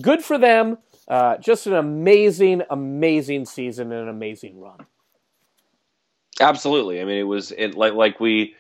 good 0.01 0.24
for 0.24 0.38
them. 0.38 0.77
Uh, 1.08 1.38
just 1.38 1.67
an 1.67 1.74
amazing, 1.74 2.62
amazing 2.70 3.46
season 3.46 3.91
and 3.91 4.03
an 4.03 4.10
amazing 4.10 4.60
run. 4.60 4.86
Absolutely. 6.39 7.01
I 7.01 7.05
mean, 7.05 7.17
it 7.17 7.24
was 7.24 7.51
it, 7.51 7.75
like 7.75 7.93
like 7.93 8.20
we 8.20 8.55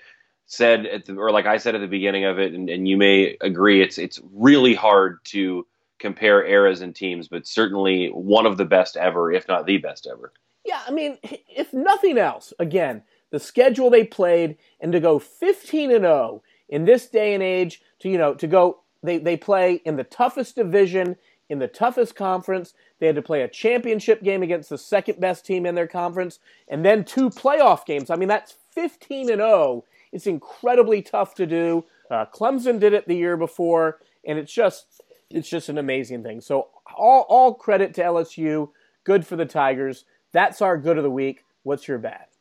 said 0.45 0.85
at 0.85 1.05
the, 1.05 1.15
or 1.15 1.31
like 1.31 1.45
I 1.45 1.57
said 1.57 1.75
at 1.75 1.81
the 1.81 1.87
beginning 1.87 2.25
of 2.25 2.39
it, 2.39 2.53
and, 2.53 2.69
and 2.69 2.87
you 2.87 2.97
may 2.97 3.37
agree, 3.41 3.81
it's 3.81 3.97
it's 3.97 4.19
really 4.33 4.75
hard 4.75 5.23
to 5.25 5.65
compare 5.99 6.45
eras 6.45 6.81
and 6.81 6.95
teams, 6.95 7.27
but 7.27 7.47
certainly 7.47 8.09
one 8.09 8.45
of 8.45 8.57
the 8.57 8.65
best 8.65 8.97
ever, 8.97 9.31
if 9.31 9.47
not 9.47 9.65
the 9.65 9.77
best 9.77 10.05
ever. 10.05 10.33
Yeah, 10.65 10.81
I 10.87 10.91
mean, 10.91 11.17
if 11.23 11.73
nothing 11.73 12.17
else, 12.17 12.53
again, 12.59 13.03
the 13.31 13.39
schedule 13.39 13.89
they 13.89 14.03
played 14.03 14.57
and 14.79 14.91
to 14.91 14.99
go 14.99 15.17
15 15.17 15.91
and 15.91 16.03
0 16.03 16.43
in 16.69 16.85
this 16.85 17.07
day 17.07 17.33
and 17.33 17.43
age 17.43 17.81
to 17.99 18.09
you 18.09 18.17
know 18.17 18.33
to 18.33 18.47
go 18.47 18.79
they 19.01 19.17
they 19.17 19.37
play 19.37 19.81
in 19.85 19.95
the 19.95 20.03
toughest 20.03 20.55
division 20.55 21.17
in 21.49 21.59
the 21.59 21.67
toughest 21.67 22.15
conference. 22.15 22.73
They 22.99 23.07
had 23.07 23.15
to 23.15 23.21
play 23.21 23.41
a 23.41 23.47
championship 23.47 24.23
game 24.23 24.43
against 24.43 24.69
the 24.69 24.77
second 24.77 25.19
best 25.19 25.45
team 25.45 25.65
in 25.65 25.75
their 25.75 25.87
conference 25.87 26.39
and 26.67 26.85
then 26.85 27.03
two 27.03 27.29
playoff 27.29 27.85
games. 27.85 28.09
I 28.09 28.15
mean, 28.15 28.29
that's 28.29 28.55
15 28.71 29.29
and 29.29 29.39
0. 29.39 29.83
It's 30.11 30.27
incredibly 30.27 31.01
tough 31.01 31.35
to 31.35 31.45
do. 31.45 31.85
Uh, 32.09 32.25
Clemson 32.33 32.79
did 32.79 32.93
it 32.93 33.07
the 33.07 33.15
year 33.15 33.37
before, 33.37 33.99
and 34.25 34.37
it's 34.37 34.53
just 34.53 35.01
it's 35.29 35.49
just 35.49 35.69
an 35.69 35.77
amazing 35.77 36.23
thing. 36.23 36.41
So 36.41 36.69
all 36.95 37.25
all 37.29 37.53
credit 37.53 37.93
to 37.95 38.03
LSU. 38.03 38.69
Good 39.03 39.25
for 39.25 39.35
the 39.35 39.45
Tigers. 39.45 40.05
That's 40.31 40.61
our 40.61 40.77
good 40.77 40.97
of 40.97 41.03
the 41.03 41.11
week. 41.11 41.43
What's 41.63 41.87
your 41.87 41.97
bad? 41.97 42.32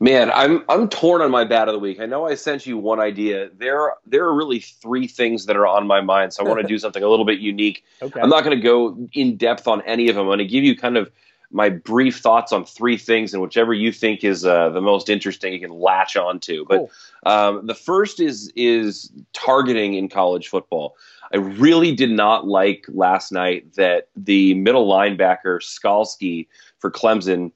Man, 0.00 0.30
I'm 0.32 0.64
I'm 0.68 0.88
torn 0.88 1.22
on 1.22 1.30
my 1.30 1.44
bad 1.44 1.68
of 1.68 1.74
the 1.74 1.78
week. 1.78 2.00
I 2.00 2.06
know 2.06 2.26
I 2.26 2.34
sent 2.34 2.66
you 2.66 2.78
one 2.78 3.00
idea. 3.00 3.50
There 3.56 3.94
there 4.06 4.24
are 4.24 4.34
really 4.34 4.60
three 4.60 5.06
things 5.06 5.46
that 5.46 5.56
are 5.56 5.66
on 5.66 5.86
my 5.86 6.00
mind, 6.00 6.32
so 6.32 6.44
I 6.44 6.48
want 6.48 6.60
to 6.60 6.66
do 6.74 6.78
something 6.78 7.02
a 7.02 7.08
little 7.08 7.26
bit 7.26 7.40
unique. 7.40 7.84
Okay. 8.00 8.20
I'm 8.20 8.30
not 8.30 8.44
going 8.44 8.56
to 8.56 8.62
go 8.62 9.08
in 9.12 9.36
depth 9.36 9.66
on 9.66 9.82
any 9.82 10.08
of 10.08 10.14
them. 10.14 10.22
I'm 10.22 10.28
going 10.28 10.38
to 10.38 10.46
give 10.46 10.64
you 10.64 10.76
kind 10.76 10.96
of 10.96 11.10
my 11.50 11.68
brief 11.68 12.18
thoughts 12.18 12.52
on 12.52 12.64
three 12.64 12.96
things, 12.96 13.32
and 13.32 13.42
whichever 13.42 13.72
you 13.72 13.90
think 13.90 14.22
is 14.22 14.44
uh, 14.44 14.68
the 14.70 14.80
most 14.80 15.08
interesting, 15.08 15.52
you 15.52 15.60
can 15.60 15.70
latch 15.70 16.16
on 16.16 16.40
to. 16.40 16.64
But 16.66 16.88
um, 17.24 17.66
the 17.66 17.74
first 17.74 18.20
is 18.20 18.52
is 18.56 19.10
targeting 19.32 19.94
in 19.94 20.08
college 20.08 20.48
football. 20.48 20.96
I 21.32 21.36
really 21.36 21.94
did 21.94 22.10
not 22.10 22.46
like 22.46 22.86
last 22.88 23.32
night 23.32 23.74
that 23.74 24.08
the 24.16 24.54
middle 24.54 24.88
linebacker 24.88 25.60
Skalski 25.60 26.46
for 26.78 26.90
Clemson 26.90 27.52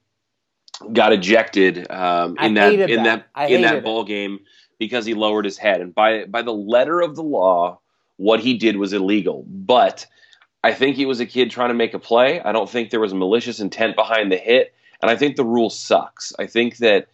got 0.91 1.13
ejected 1.13 1.89
um, 1.91 2.37
in 2.39 2.55
that 2.55 2.73
in 2.73 3.03
that, 3.03 3.27
that 3.35 3.51
in 3.51 3.61
that 3.61 3.83
bowl 3.83 4.03
game 4.03 4.39
because 4.79 5.05
he 5.05 5.13
lowered 5.13 5.45
his 5.45 5.57
head. 5.57 5.81
And 5.81 5.93
by 5.93 6.25
by 6.25 6.41
the 6.41 6.53
letter 6.53 7.01
of 7.01 7.15
the 7.15 7.23
law, 7.23 7.79
what 8.17 8.39
he 8.39 8.57
did 8.57 8.77
was 8.77 8.93
illegal. 8.93 9.45
But 9.47 10.05
I 10.63 10.73
think 10.73 10.95
he 10.95 11.05
was 11.05 11.19
a 11.19 11.25
kid 11.25 11.51
trying 11.51 11.69
to 11.69 11.75
make 11.75 11.93
a 11.93 11.99
play. 11.99 12.41
I 12.41 12.51
don't 12.51 12.69
think 12.69 12.89
there 12.89 12.99
was 12.99 13.13
malicious 13.13 13.59
intent 13.59 13.95
behind 13.95 14.31
the 14.31 14.37
hit, 14.37 14.73
and 15.01 15.09
I 15.09 15.15
think 15.15 15.35
the 15.35 15.45
rule 15.45 15.69
sucks. 15.69 16.33
I 16.39 16.47
think 16.47 16.77
that 16.77 17.07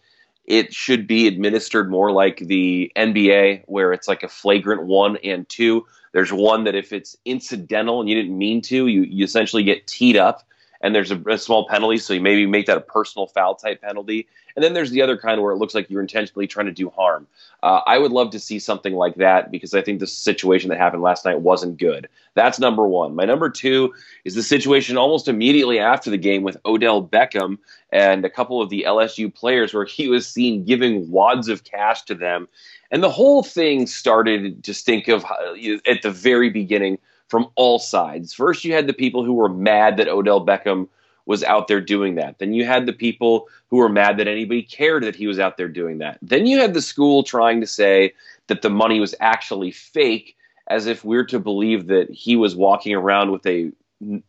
it 0.44 0.74
should 0.74 1.06
be 1.06 1.26
administered 1.26 1.90
more 1.90 2.10
like 2.10 2.38
the 2.38 2.90
NBA, 2.96 3.64
where 3.66 3.92
it's 3.92 4.08
like 4.08 4.22
a 4.22 4.28
flagrant 4.28 4.84
one 4.84 5.16
and 5.18 5.48
two. 5.48 5.86
There's 6.12 6.32
one 6.32 6.64
that 6.64 6.74
if 6.74 6.92
it's 6.92 7.16
incidental 7.24 8.00
and 8.00 8.08
you 8.08 8.16
didn't 8.16 8.36
mean 8.36 8.60
to, 8.62 8.88
you, 8.88 9.02
you 9.02 9.24
essentially 9.24 9.62
get 9.62 9.86
teed 9.86 10.16
up 10.16 10.42
and 10.80 10.94
there's 10.94 11.10
a, 11.10 11.20
a, 11.28 11.38
small 11.38 11.68
penalty, 11.68 11.98
so 11.98 12.14
you 12.14 12.20
maybe 12.20 12.46
make 12.46 12.66
that 12.66 12.76
a 12.76 12.80
personal 12.80 13.26
foul 13.26 13.54
type 13.54 13.82
penalty. 13.82 14.26
And 14.56 14.64
then 14.64 14.72
there's 14.72 14.90
the 14.90 15.02
other 15.02 15.16
kind 15.16 15.40
where 15.40 15.52
it 15.52 15.58
looks 15.58 15.74
like 15.74 15.88
you're 15.90 16.00
intentionally 16.00 16.46
trying 16.46 16.66
to 16.66 16.72
do 16.72 16.90
harm. 16.90 17.26
Uh, 17.62 17.80
I 17.86 17.98
would 17.98 18.10
love 18.10 18.30
to 18.30 18.40
see 18.40 18.58
something 18.58 18.94
like 18.94 19.16
that 19.16 19.50
because 19.50 19.74
I 19.74 19.82
think 19.82 20.00
the 20.00 20.06
situation 20.06 20.70
that 20.70 20.78
happened 20.78 21.02
last 21.02 21.24
night 21.24 21.40
wasn't 21.40 21.78
good. 21.78 22.08
That's 22.34 22.58
number 22.58 22.86
one. 22.86 23.14
My 23.14 23.24
number 23.24 23.50
two 23.50 23.94
is 24.24 24.34
the 24.34 24.42
situation 24.42 24.96
almost 24.96 25.28
immediately 25.28 25.78
after 25.78 26.10
the 26.10 26.18
game 26.18 26.42
with 26.42 26.56
Odell 26.64 27.06
Beckham 27.06 27.58
and 27.92 28.24
a 28.24 28.30
couple 28.30 28.62
of 28.62 28.70
the 28.70 28.84
LSU 28.86 29.32
players 29.32 29.74
where 29.74 29.84
he 29.84 30.08
was 30.08 30.26
seen 30.26 30.64
giving 30.64 31.10
wads 31.10 31.48
of 31.48 31.64
cash 31.64 32.02
to 32.02 32.14
them. 32.14 32.48
And 32.90 33.02
the 33.02 33.10
whole 33.10 33.42
thing 33.42 33.86
started 33.86 34.64
to 34.64 34.74
stink 34.74 35.08
of 35.08 35.24
uh, 35.24 35.54
at 35.86 36.02
the 36.02 36.10
very 36.10 36.50
beginning 36.50 36.98
from 37.30 37.48
all 37.54 37.78
sides. 37.78 38.34
First, 38.34 38.64
you 38.64 38.74
had 38.74 38.88
the 38.88 38.92
people 38.92 39.24
who 39.24 39.34
were 39.34 39.48
mad 39.48 39.96
that 39.96 40.08
Odell 40.08 40.44
Beckham 40.44 40.88
was 41.26 41.44
out 41.44 41.68
there 41.68 41.80
doing 41.80 42.16
that. 42.16 42.38
Then 42.40 42.52
you 42.52 42.66
had 42.66 42.86
the 42.86 42.92
people 42.92 43.48
who 43.68 43.76
were 43.76 43.88
mad 43.88 44.18
that 44.18 44.26
anybody 44.26 44.62
cared 44.62 45.04
that 45.04 45.14
he 45.14 45.28
was 45.28 45.38
out 45.38 45.56
there 45.56 45.68
doing 45.68 45.98
that. 45.98 46.18
Then 46.20 46.44
you 46.44 46.58
had 46.58 46.74
the 46.74 46.82
school 46.82 47.22
trying 47.22 47.60
to 47.60 47.66
say 47.68 48.12
that 48.48 48.62
the 48.62 48.70
money 48.70 48.98
was 48.98 49.14
actually 49.20 49.70
fake, 49.70 50.36
as 50.66 50.86
if 50.86 51.04
we're 51.04 51.24
to 51.26 51.38
believe 51.38 51.86
that 51.86 52.10
he 52.10 52.34
was 52.34 52.56
walking 52.56 52.94
around 52.94 53.30
with 53.30 53.46
a 53.46 53.70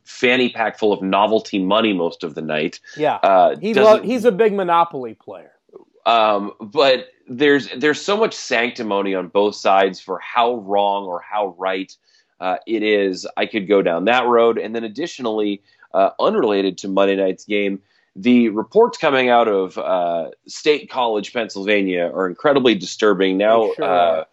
fanny 0.03 0.49
pack 0.49 0.77
full 0.77 0.93
of 0.93 1.01
novelty 1.01 1.57
money 1.57 1.93
most 1.93 2.23
of 2.23 2.35
the 2.35 2.41
night. 2.41 2.79
Yeah, 2.95 3.15
uh, 3.15 3.57
he 3.57 3.73
lo- 3.73 4.03
he's 4.03 4.25
a 4.25 4.31
big 4.31 4.53
monopoly 4.53 5.15
player. 5.15 5.53
Um, 6.05 6.53
but 6.59 7.07
there's 7.27 7.67
there's 7.77 8.01
so 8.01 8.15
much 8.17 8.35
sanctimony 8.35 9.15
on 9.15 9.29
both 9.29 9.55
sides 9.55 9.99
for 9.99 10.19
how 10.19 10.55
wrong 10.55 11.05
or 11.05 11.21
how 11.21 11.55
right 11.57 11.95
uh, 12.41 12.57
it 12.65 12.81
is, 12.83 13.27
I 13.37 13.45
could 13.45 13.67
go 13.67 13.81
down 13.81 14.05
that 14.05 14.25
road. 14.25 14.57
And 14.57 14.75
then 14.75 14.83
additionally, 14.83 15.61
uh, 15.93 16.09
unrelated 16.19 16.77
to 16.79 16.87
Monday 16.87 17.15
night's 17.15 17.45
game, 17.45 17.81
the 18.15 18.49
reports 18.49 18.97
coming 18.97 19.29
out 19.29 19.47
of 19.47 19.77
uh, 19.77 20.31
State 20.47 20.89
College, 20.89 21.31
Pennsylvania, 21.31 22.11
are 22.13 22.27
incredibly 22.27 22.75
disturbing. 22.75 23.37
Now, 23.37 23.71
sure 23.73 23.85
uh, 23.85 24.23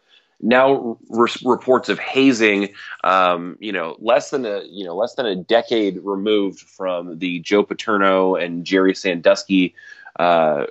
now 0.41 0.99
re- 1.11 1.29
reports 1.45 1.89
of 1.89 1.99
hazing. 1.99 2.71
Um, 3.05 3.57
you 3.61 3.73
know, 3.73 3.97
less 4.01 4.31
than 4.31 4.45
a 4.47 4.63
you 4.65 4.85
know 4.85 4.97
less 4.97 5.15
than 5.15 5.27
a 5.27 5.37
decade 5.37 6.01
removed 6.03 6.61
from 6.61 7.19
the 7.19 7.39
Joe 7.41 7.63
Paterno 7.63 8.35
and 8.35 8.65
Jerry 8.65 8.95
Sandusky 8.95 9.75
uh, 10.19 10.67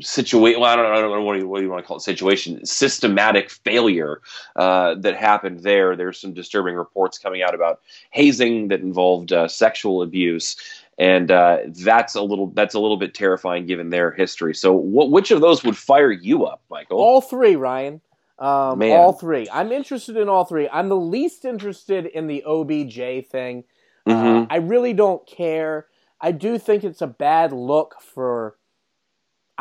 situation. 0.00 0.60
Well, 0.60 0.70
I 0.70 0.76
don't, 0.76 0.86
I 0.86 1.00
don't 1.00 1.10
know 1.10 1.22
what 1.22 1.38
you, 1.38 1.48
what 1.48 1.62
you, 1.62 1.70
want 1.70 1.82
to 1.82 1.86
call 1.86 1.98
it. 1.98 2.02
Situation, 2.02 2.64
systematic 2.64 3.50
failure 3.50 4.20
uh, 4.56 4.94
that 4.96 5.16
happened 5.16 5.60
there. 5.60 5.96
There's 5.96 6.18
some 6.18 6.32
disturbing 6.32 6.74
reports 6.74 7.18
coming 7.18 7.42
out 7.42 7.54
about 7.54 7.80
hazing 8.10 8.68
that 8.68 8.80
involved 8.80 9.32
uh, 9.32 9.48
sexual 9.48 10.02
abuse, 10.02 10.56
and 10.98 11.30
uh, 11.30 11.58
that's 11.68 12.14
a 12.14 12.22
little 12.22 12.48
that's 12.48 12.74
a 12.74 12.80
little 12.80 12.96
bit 12.96 13.14
terrifying 13.14 13.66
given 13.66 13.90
their 13.90 14.10
history. 14.10 14.54
So, 14.54 14.72
what, 14.72 15.10
which 15.10 15.30
of 15.30 15.40
those 15.40 15.62
would 15.64 15.76
fire 15.76 16.12
you 16.12 16.46
up, 16.46 16.62
Michael? 16.70 16.98
All 16.98 17.20
three, 17.20 17.56
Ryan. 17.56 18.00
Um, 18.38 18.82
all 18.82 19.12
three. 19.12 19.46
I'm 19.52 19.70
interested 19.70 20.16
in 20.16 20.28
all 20.28 20.44
three. 20.44 20.68
I'm 20.68 20.88
the 20.88 20.96
least 20.96 21.44
interested 21.44 22.06
in 22.06 22.26
the 22.26 22.42
OBJ 22.44 23.28
thing. 23.28 23.64
Uh, 24.04 24.10
mm-hmm. 24.10 24.52
I 24.52 24.56
really 24.56 24.94
don't 24.94 25.24
care. 25.26 25.86
I 26.20 26.32
do 26.32 26.58
think 26.58 26.82
it's 26.82 27.02
a 27.02 27.06
bad 27.06 27.52
look 27.52 27.96
for 28.00 28.56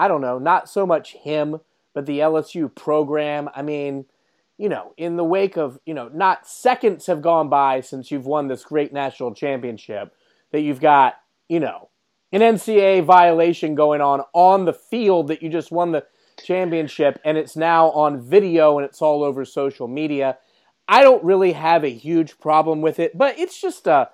I 0.02 0.08
don't 0.08 0.22
know, 0.22 0.40
not 0.40 0.68
so 0.68 0.88
much 0.88 1.14
him, 1.14 1.60
but 1.94 2.08
the 2.08 2.22
LSU 2.22 2.74
program. 2.74 3.52
I 3.54 3.62
mean, 3.62 4.06
you 4.58 4.68
know, 4.68 4.96
in 4.98 5.16
the 5.16 5.24
wake 5.24 5.58
of, 5.58 5.78
you 5.86 5.94
know, 5.94 6.10
not 6.12 6.48
seconds 6.48 7.06
have 7.06 7.22
gone 7.22 7.50
by 7.50 7.82
since 7.82 8.10
you've 8.10 8.26
won 8.26 8.48
this 8.48 8.64
great 8.64 8.92
national 8.92 9.36
championship 9.36 10.12
that 10.54 10.62
you've 10.62 10.82
got, 10.82 11.20
you 11.48 11.60
know, 11.60 11.90
an 12.32 12.42
NCAA 12.42 13.06
violation 13.06 13.76
going 13.76 14.02
on 14.02 14.24
on 14.34 14.66
the 14.66 14.74
field 14.74 15.28
that 15.28 15.44
you 15.44 15.50
just 15.50 15.72
won 15.72 15.92
the 15.92 16.04
championship 16.44 17.20
and 17.24 17.38
it's 17.38 17.56
now 17.56 17.92
on 17.92 18.20
video 18.20 18.80
and 18.80 18.86
it's 18.88 19.04
all 19.04 19.24
over 19.24 19.46
social 19.46 19.88
media. 19.88 20.40
I 20.88 21.04
don't 21.04 21.24
really 21.24 21.52
have 21.52 21.84
a 21.84 21.94
huge 21.94 22.40
problem 22.40 22.82
with 22.82 22.98
it, 22.98 23.16
but 23.16 23.38
it's 23.38 23.62
just 23.62 23.86
a 23.86 24.10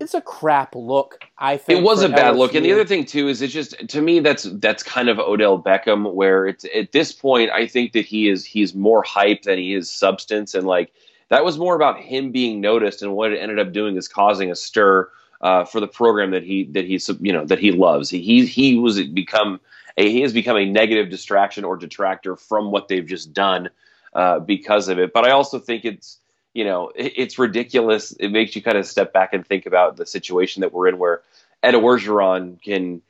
it's 0.00 0.14
a 0.14 0.20
crap 0.20 0.74
look. 0.74 1.24
I 1.38 1.56
think 1.56 1.80
it 1.80 1.82
was 1.82 2.02
a 2.02 2.08
bad 2.08 2.34
LSU. 2.34 2.38
look, 2.38 2.54
and 2.54 2.64
the 2.64 2.72
other 2.72 2.84
thing 2.84 3.04
too 3.04 3.28
is 3.28 3.42
it's 3.42 3.52
just 3.52 3.88
to 3.88 4.00
me 4.00 4.20
that's 4.20 4.44
that's 4.44 4.82
kind 4.82 5.08
of 5.08 5.18
Odell 5.18 5.60
Beckham, 5.60 6.12
where 6.12 6.46
it's 6.46 6.64
at 6.74 6.92
this 6.92 7.12
point 7.12 7.50
I 7.50 7.66
think 7.66 7.92
that 7.92 8.04
he 8.04 8.28
is 8.28 8.44
he's 8.44 8.74
more 8.74 9.02
hype 9.02 9.42
than 9.42 9.58
he 9.58 9.74
is 9.74 9.90
substance, 9.90 10.54
and 10.54 10.66
like 10.66 10.92
that 11.28 11.44
was 11.44 11.58
more 11.58 11.74
about 11.74 11.98
him 11.98 12.32
being 12.32 12.60
noticed, 12.60 13.02
and 13.02 13.14
what 13.14 13.32
it 13.32 13.38
ended 13.38 13.58
up 13.58 13.72
doing 13.72 13.96
is 13.96 14.08
causing 14.08 14.50
a 14.50 14.56
stir 14.56 15.10
uh, 15.40 15.64
for 15.64 15.80
the 15.80 15.88
program 15.88 16.30
that 16.30 16.42
he 16.42 16.64
that 16.64 16.84
he's 16.84 17.08
you 17.20 17.32
know 17.32 17.44
that 17.44 17.58
he 17.58 17.72
loves. 17.72 18.10
He 18.10 18.46
he 18.46 18.76
was 18.76 19.02
become 19.02 19.60
a, 19.96 20.10
he 20.10 20.20
has 20.22 20.32
become 20.32 20.56
a 20.56 20.64
negative 20.64 21.10
distraction 21.10 21.64
or 21.64 21.76
detractor 21.76 22.36
from 22.36 22.70
what 22.70 22.88
they've 22.88 23.06
just 23.06 23.32
done 23.32 23.68
uh, 24.14 24.38
because 24.40 24.88
of 24.88 24.98
it. 24.98 25.12
But 25.12 25.24
I 25.26 25.30
also 25.30 25.58
think 25.58 25.84
it's 25.84 26.18
you 26.58 26.64
know, 26.64 26.90
it, 26.96 27.12
it's 27.16 27.38
ridiculous. 27.38 28.10
It 28.18 28.30
makes 28.32 28.56
you 28.56 28.62
kind 28.62 28.76
of 28.76 28.84
step 28.84 29.12
back 29.12 29.32
and 29.32 29.46
think 29.46 29.64
about 29.64 29.96
the 29.96 30.04
situation 30.06 30.60
that 30.62 30.72
we're 30.72 30.88
in, 30.88 30.98
where 30.98 31.22
Ed 31.62 31.74
Orgeron 31.74 32.60
can 32.60 33.00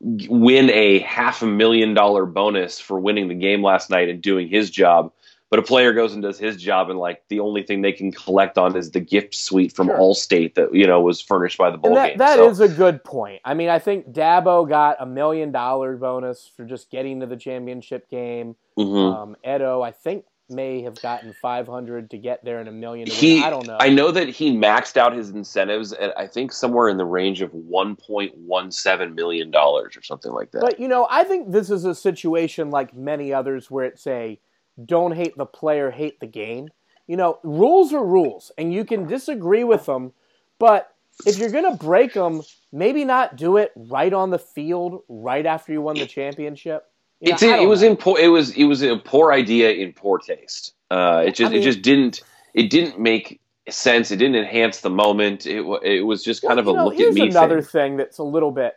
win 0.00 0.68
a 0.70 0.98
half 0.98 1.42
a 1.42 1.46
million 1.46 1.94
dollar 1.94 2.26
bonus 2.26 2.78
for 2.80 2.98
winning 3.00 3.28
the 3.28 3.34
game 3.34 3.62
last 3.62 3.88
night 3.88 4.08
and 4.08 4.20
doing 4.20 4.48
his 4.48 4.70
job. 4.70 5.10
But 5.48 5.58
a 5.58 5.62
player 5.62 5.92
goes 5.92 6.14
and 6.14 6.22
does 6.22 6.38
his 6.38 6.56
job, 6.56 6.88
and 6.90 6.98
like 6.98 7.22
the 7.28 7.40
only 7.40 7.62
thing 7.62 7.82
they 7.82 7.92
can 7.92 8.10
collect 8.10 8.56
on 8.58 8.74
is 8.74 8.90
the 8.90 9.00
gift 9.00 9.34
suite 9.34 9.74
from 9.76 9.88
Sure. 9.88 9.98
Allstate 9.98 10.54
that 10.54 10.74
you 10.74 10.86
know 10.86 11.00
was 11.02 11.20
furnished 11.20 11.58
by 11.58 11.70
the 11.70 11.76
bowl 11.78 11.90
And 11.90 11.96
that, 11.98 12.08
game. 12.08 12.18
that 12.18 12.36
So- 12.36 12.48
is 12.50 12.60
a 12.60 12.68
good 12.68 13.04
point. 13.04 13.40
I 13.44 13.52
mean, 13.54 13.68
I 13.68 13.78
think 13.78 14.12
Dabo 14.12 14.66
got 14.68 14.96
a 15.00 15.04
million 15.06 15.52
dollar 15.52 15.96
bonus 15.96 16.50
for 16.56 16.64
just 16.64 16.90
getting 16.90 17.20
to 17.20 17.26
the 17.26 17.36
championship 17.36 18.08
game. 18.10 18.56
Mhm. 18.78 19.14
Um, 19.14 19.36
Edo, 19.46 19.82
I 19.82 19.90
think, 19.92 20.24
may 20.48 20.82
have 20.82 21.00
gotten 21.00 21.32
500 21.32 22.10
to 22.10 22.18
get 22.18 22.44
there 22.44 22.60
and 22.60 22.68
a 22.68 22.72
million 22.72 23.08
he 23.08 23.42
I 23.42 23.50
don't 23.50 23.66
know. 23.66 23.78
I 23.80 23.88
know 23.88 24.10
that 24.10 24.28
he 24.28 24.54
maxed 24.54 24.96
out 24.96 25.16
his 25.16 25.30
incentives 25.30 25.92
at 25.94 26.16
I 26.18 26.26
think 26.26 26.52
somewhere 26.52 26.88
in 26.88 26.96
the 26.96 27.04
range 27.04 27.42
of 27.42 27.52
1.17 27.52 29.14
million 29.14 29.50
dollars 29.50 29.96
or 29.96 30.02
something 30.02 30.32
like 30.32 30.50
that. 30.52 30.60
But 30.60 30.78
you 30.78 30.88
know, 30.88 31.06
I 31.10 31.24
think 31.24 31.52
this 31.52 31.70
is 31.70 31.84
a 31.84 31.94
situation 31.94 32.70
like 32.70 32.94
many 32.94 33.32
others 33.32 33.70
where 33.70 33.86
it's 33.86 34.06
a 34.06 34.38
don't 34.84 35.14
hate 35.14 35.36
the 35.36 35.46
player, 35.46 35.90
hate 35.90 36.20
the 36.20 36.26
game. 36.26 36.68
You 37.06 37.16
know, 37.16 37.38
rules 37.42 37.92
are 37.92 38.04
rules, 38.04 38.52
and 38.56 38.72
you 38.72 38.84
can 38.84 39.06
disagree 39.06 39.64
with 39.64 39.86
them, 39.86 40.12
but 40.58 40.94
if 41.26 41.38
you're 41.38 41.50
going 41.50 41.70
to 41.70 41.76
break 41.76 42.14
them, 42.14 42.42
maybe 42.72 43.04
not 43.04 43.36
do 43.36 43.56
it 43.56 43.72
right 43.76 44.12
on 44.12 44.30
the 44.30 44.38
field 44.38 45.02
right 45.08 45.44
after 45.44 45.72
you 45.72 45.82
won 45.82 45.96
the 45.96 46.06
championship. 46.06 46.90
You 47.22 47.34
it's 47.34 47.42
it 47.42 47.48
don't 47.48 47.68
was 47.68 47.82
in 47.82 47.96
poor, 47.96 48.18
it 48.18 48.28
was 48.28 48.52
it 48.52 48.64
was 48.64 48.82
a 48.82 48.98
poor 48.98 49.32
idea 49.32 49.72
in 49.72 49.94
poor 49.94 50.18
taste. 50.18 50.74
Uh, 50.90 51.24
it 51.26 51.36
just 51.36 51.52
I 51.52 51.54
mean- 51.54 51.62
it 51.62 51.62
just 51.62 51.82
didn't 51.82 52.22
it 52.54 52.70
didn't 52.70 53.00
make 53.00 53.40
sense. 53.70 54.10
It 54.12 54.18
didn't 54.18 54.36
enhance 54.36 54.82
the 54.82 54.90
moment. 54.90 55.46
It 55.46 55.62
it 55.84 56.02
was 56.02 56.24
just 56.24 56.44
kind 56.44 56.58
Well, 56.58 56.60
of 56.60 56.68
a 56.68 56.74
know, 56.74 56.84
look 56.86 57.00
at 57.00 57.00
here's 57.00 57.14
me 57.14 57.28
another 57.28 57.62
thing. 57.62 57.62
thing 57.62 57.96
that's 57.98 58.18
a 58.18 58.24
little 58.24 58.52
bit 58.52 58.74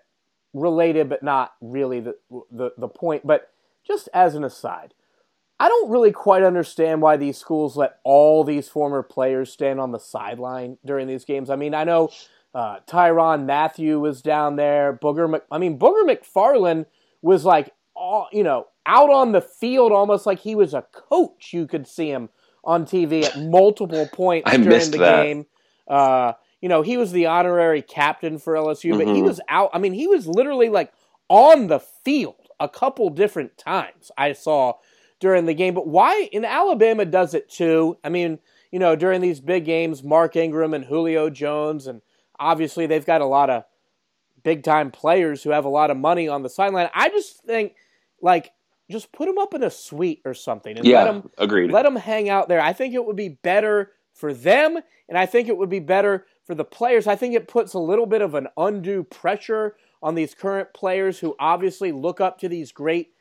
related, 0.53 1.09
but 1.09 1.23
not 1.23 1.53
really 1.61 2.01
the, 2.01 2.15
the 2.51 2.71
the 2.77 2.89
point. 2.89 3.27
But 3.27 3.49
just 3.87 4.09
as 4.13 4.35
an 4.35 4.43
aside, 4.45 4.93
I 5.59 5.69
don't 5.69 5.91
really 5.91 6.11
quite 6.13 6.43
understand 6.43 7.01
why 7.01 7.17
these 7.17 7.37
schools 7.37 7.77
let 7.77 7.99
all 8.05 8.43
these 8.43 8.69
former 8.69 9.03
players 9.03 9.51
stand 9.51 9.79
on 9.79 9.91
the 9.91 9.99
sideline 9.99 10.77
during 10.85 11.07
these 11.07 11.25
games. 11.25 11.49
I 11.49 11.57
mean, 11.57 11.73
I 11.75 11.85
know 11.85 12.11
uh, 12.53 12.79
Tyrann 12.87 13.45
Mathieu 13.45 13.99
was 13.99 14.21
down 14.21 14.57
there. 14.57 14.93
Booger, 15.01 15.29
Mc, 15.29 15.43
I 15.51 15.57
mean, 15.59 15.79
Booger 15.79 16.03
McFarland 16.07 16.87
was 17.21 17.45
like, 17.45 17.71
all 17.95 18.27
you 18.31 18.43
know, 18.43 18.67
out 18.85 19.09
on 19.09 19.31
the 19.31 19.41
field 19.41 19.91
almost 19.91 20.25
like 20.25 20.39
he 20.39 20.55
was 20.55 20.73
a 20.73 20.85
coach. 20.91 21.53
You 21.53 21.67
could 21.67 21.87
see 21.87 22.09
him 22.09 22.29
on 22.63 22.85
TV 22.85 23.23
at 23.23 23.39
multiple 23.39 24.07
points 24.13 24.49
during 24.51 24.67
the 24.91 24.97
that. 24.99 25.23
game. 25.23 25.45
Uh, 25.87 26.33
you 26.61 26.69
know, 26.69 26.81
he 26.81 26.97
was 26.97 27.11
the 27.11 27.27
honorary 27.27 27.81
captain 27.81 28.39
for 28.39 28.55
LSU, 28.55 28.97
but 28.97 29.07
he 29.07 29.21
Mhm. 29.21 29.25
was 29.25 29.39
out. 29.49 29.69
I 29.73 29.77
mean, 29.79 29.93
he 29.93 30.07
was 30.07 30.27
literally 30.27 30.69
like 30.69 30.91
on 31.29 31.67
the 31.67 31.79
field 31.79 32.35
a 32.59 32.67
couple 32.69 33.09
different 33.09 33.57
times 33.57 34.11
I 34.17 34.33
saw 34.33 34.73
during 35.19 35.45
the 35.45 35.53
game. 35.53 35.73
But 35.73 35.87
why 35.87 36.27
in 36.31 36.43
Alabama 36.45 37.05
does 37.05 37.33
it 37.33 37.49
too? 37.49 37.97
I 38.03 38.09
mean, 38.09 38.39
you 38.71 38.79
know, 38.79 38.95
during 38.95 39.21
these 39.21 39.39
big 39.41 39.65
games, 39.65 40.03
Mark 40.03 40.35
Ingram 40.35 40.73
and 40.73 40.85
Julio 40.85 41.29
Jones, 41.29 41.85
and 41.87 42.01
obviously 42.39 42.87
they've 42.87 43.05
got 43.05 43.21
a 43.21 43.25
lot 43.25 43.49
of 43.49 43.63
big 44.43 44.63
time 44.63 44.91
players 44.91 45.43
who 45.43 45.51
have 45.51 45.65
a 45.65 45.69
lot 45.69 45.91
of 45.91 45.97
money 45.97 46.27
on 46.27 46.43
the 46.43 46.49
sideline. 46.49 46.89
I 46.93 47.09
just 47.09 47.43
think, 47.43 47.75
like, 48.21 48.51
just 48.89 49.11
put 49.11 49.25
them 49.25 49.37
up 49.37 49.53
in 49.53 49.63
a 49.63 49.69
suite 49.71 50.21
or 50.25 50.33
something 50.33 50.77
and 50.77 50.85
let 50.87 50.91
Yeah, 50.91 51.03
them 51.05 51.29
agreed. 51.37 51.71
let 51.71 51.83
them 51.83 51.95
hang 51.95 52.29
out 52.29 52.47
there. 52.47 52.61
I 52.61 52.73
think 52.73 52.93
it 52.93 53.05
would 53.05 53.15
be 53.15 53.29
better 53.29 53.91
for 54.13 54.33
them, 54.33 54.77
and 55.09 55.17
I 55.17 55.25
think 55.25 55.47
it 55.47 55.57
would 55.57 55.69
be 55.69 55.79
better 55.79 56.25
for 56.45 56.55
the 56.55 56.63
players. 56.65 57.07
I 57.07 57.15
think 57.15 57.33
it 57.33 57.47
puts 57.47 57.73
a 57.73 57.79
little 57.79 58.05
bit 58.05 58.21
of 58.21 58.35
an 58.35 58.47
undue 58.57 59.03
pressure 59.03 59.75
on 60.03 60.13
these 60.15 60.35
current 60.35 60.73
players 60.73 61.19
who 61.19 61.35
obviously 61.39 61.91
look 61.91 62.21
up 62.21 62.37
to 62.39 62.47
these 62.49 62.71
great, 62.71 63.11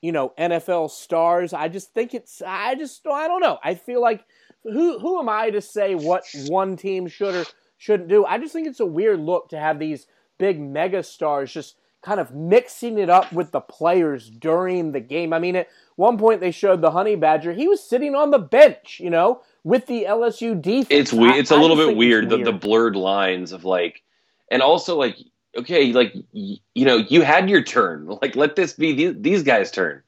you 0.00 0.10
know, 0.10 0.32
NFL 0.36 0.90
stars. 0.90 1.52
I 1.52 1.68
just 1.68 1.94
think 1.94 2.14
it's. 2.14 2.42
I 2.44 2.74
just. 2.74 3.06
I 3.06 3.28
don't 3.28 3.40
know. 3.40 3.58
I 3.62 3.74
feel 3.76 4.00
like 4.00 4.24
who 4.64 4.98
who 4.98 5.20
am 5.20 5.28
I 5.28 5.50
to 5.50 5.60
say 5.60 5.94
what 5.94 6.24
one 6.48 6.76
team 6.76 7.06
should 7.06 7.34
or 7.34 7.44
shouldn't 7.78 8.08
do? 8.08 8.24
I 8.24 8.38
just 8.38 8.52
think 8.52 8.66
it's 8.66 8.80
a 8.80 8.86
weird 8.86 9.20
look 9.20 9.50
to 9.50 9.58
have 9.58 9.78
these 9.78 10.06
big 10.38 10.60
mega 10.60 11.02
stars 11.04 11.52
just 11.52 11.76
kind 12.02 12.20
of 12.20 12.34
mixing 12.34 12.98
it 12.98 13.08
up 13.08 13.32
with 13.32 13.52
the 13.52 13.60
players 13.60 14.28
during 14.28 14.92
the 14.92 15.00
game. 15.00 15.32
I 15.32 15.38
mean, 15.38 15.56
at 15.56 15.68
one 15.96 16.18
point 16.18 16.40
they 16.40 16.50
showed 16.50 16.80
the 16.82 16.90
Honey 16.90 17.14
Badger. 17.16 17.52
He 17.52 17.68
was 17.68 17.82
sitting 17.82 18.14
on 18.14 18.30
the 18.30 18.38
bench, 18.38 19.00
you 19.00 19.08
know, 19.08 19.42
with 19.64 19.86
the 19.86 20.04
LSU 20.04 20.60
defense. 20.60 20.88
it's 20.90 21.12
weird. 21.12 21.36
It's 21.36 21.50
a 21.52 21.56
little 21.56 21.76
bit 21.76 21.86
think 21.86 21.98
weird, 21.98 22.28
The, 22.28 22.38
the 22.38 22.52
blurred 22.52 22.96
lines 22.96 23.52
of 23.52 23.64
like, 23.64 24.02
and 24.50 24.62
also 24.62 24.96
like, 24.98 25.16
okay, 25.56 25.92
like 25.92 26.12
y- 26.32 26.56
you 26.74 26.84
know, 26.84 26.96
you 26.96 27.22
had 27.22 27.48
your 27.48 27.62
turn. 27.62 28.06
Like, 28.20 28.34
let 28.36 28.56
this 28.56 28.72
be 28.72 28.92
these, 28.92 29.14
these 29.18 29.42
guys' 29.44 29.70
turn. 29.70 30.02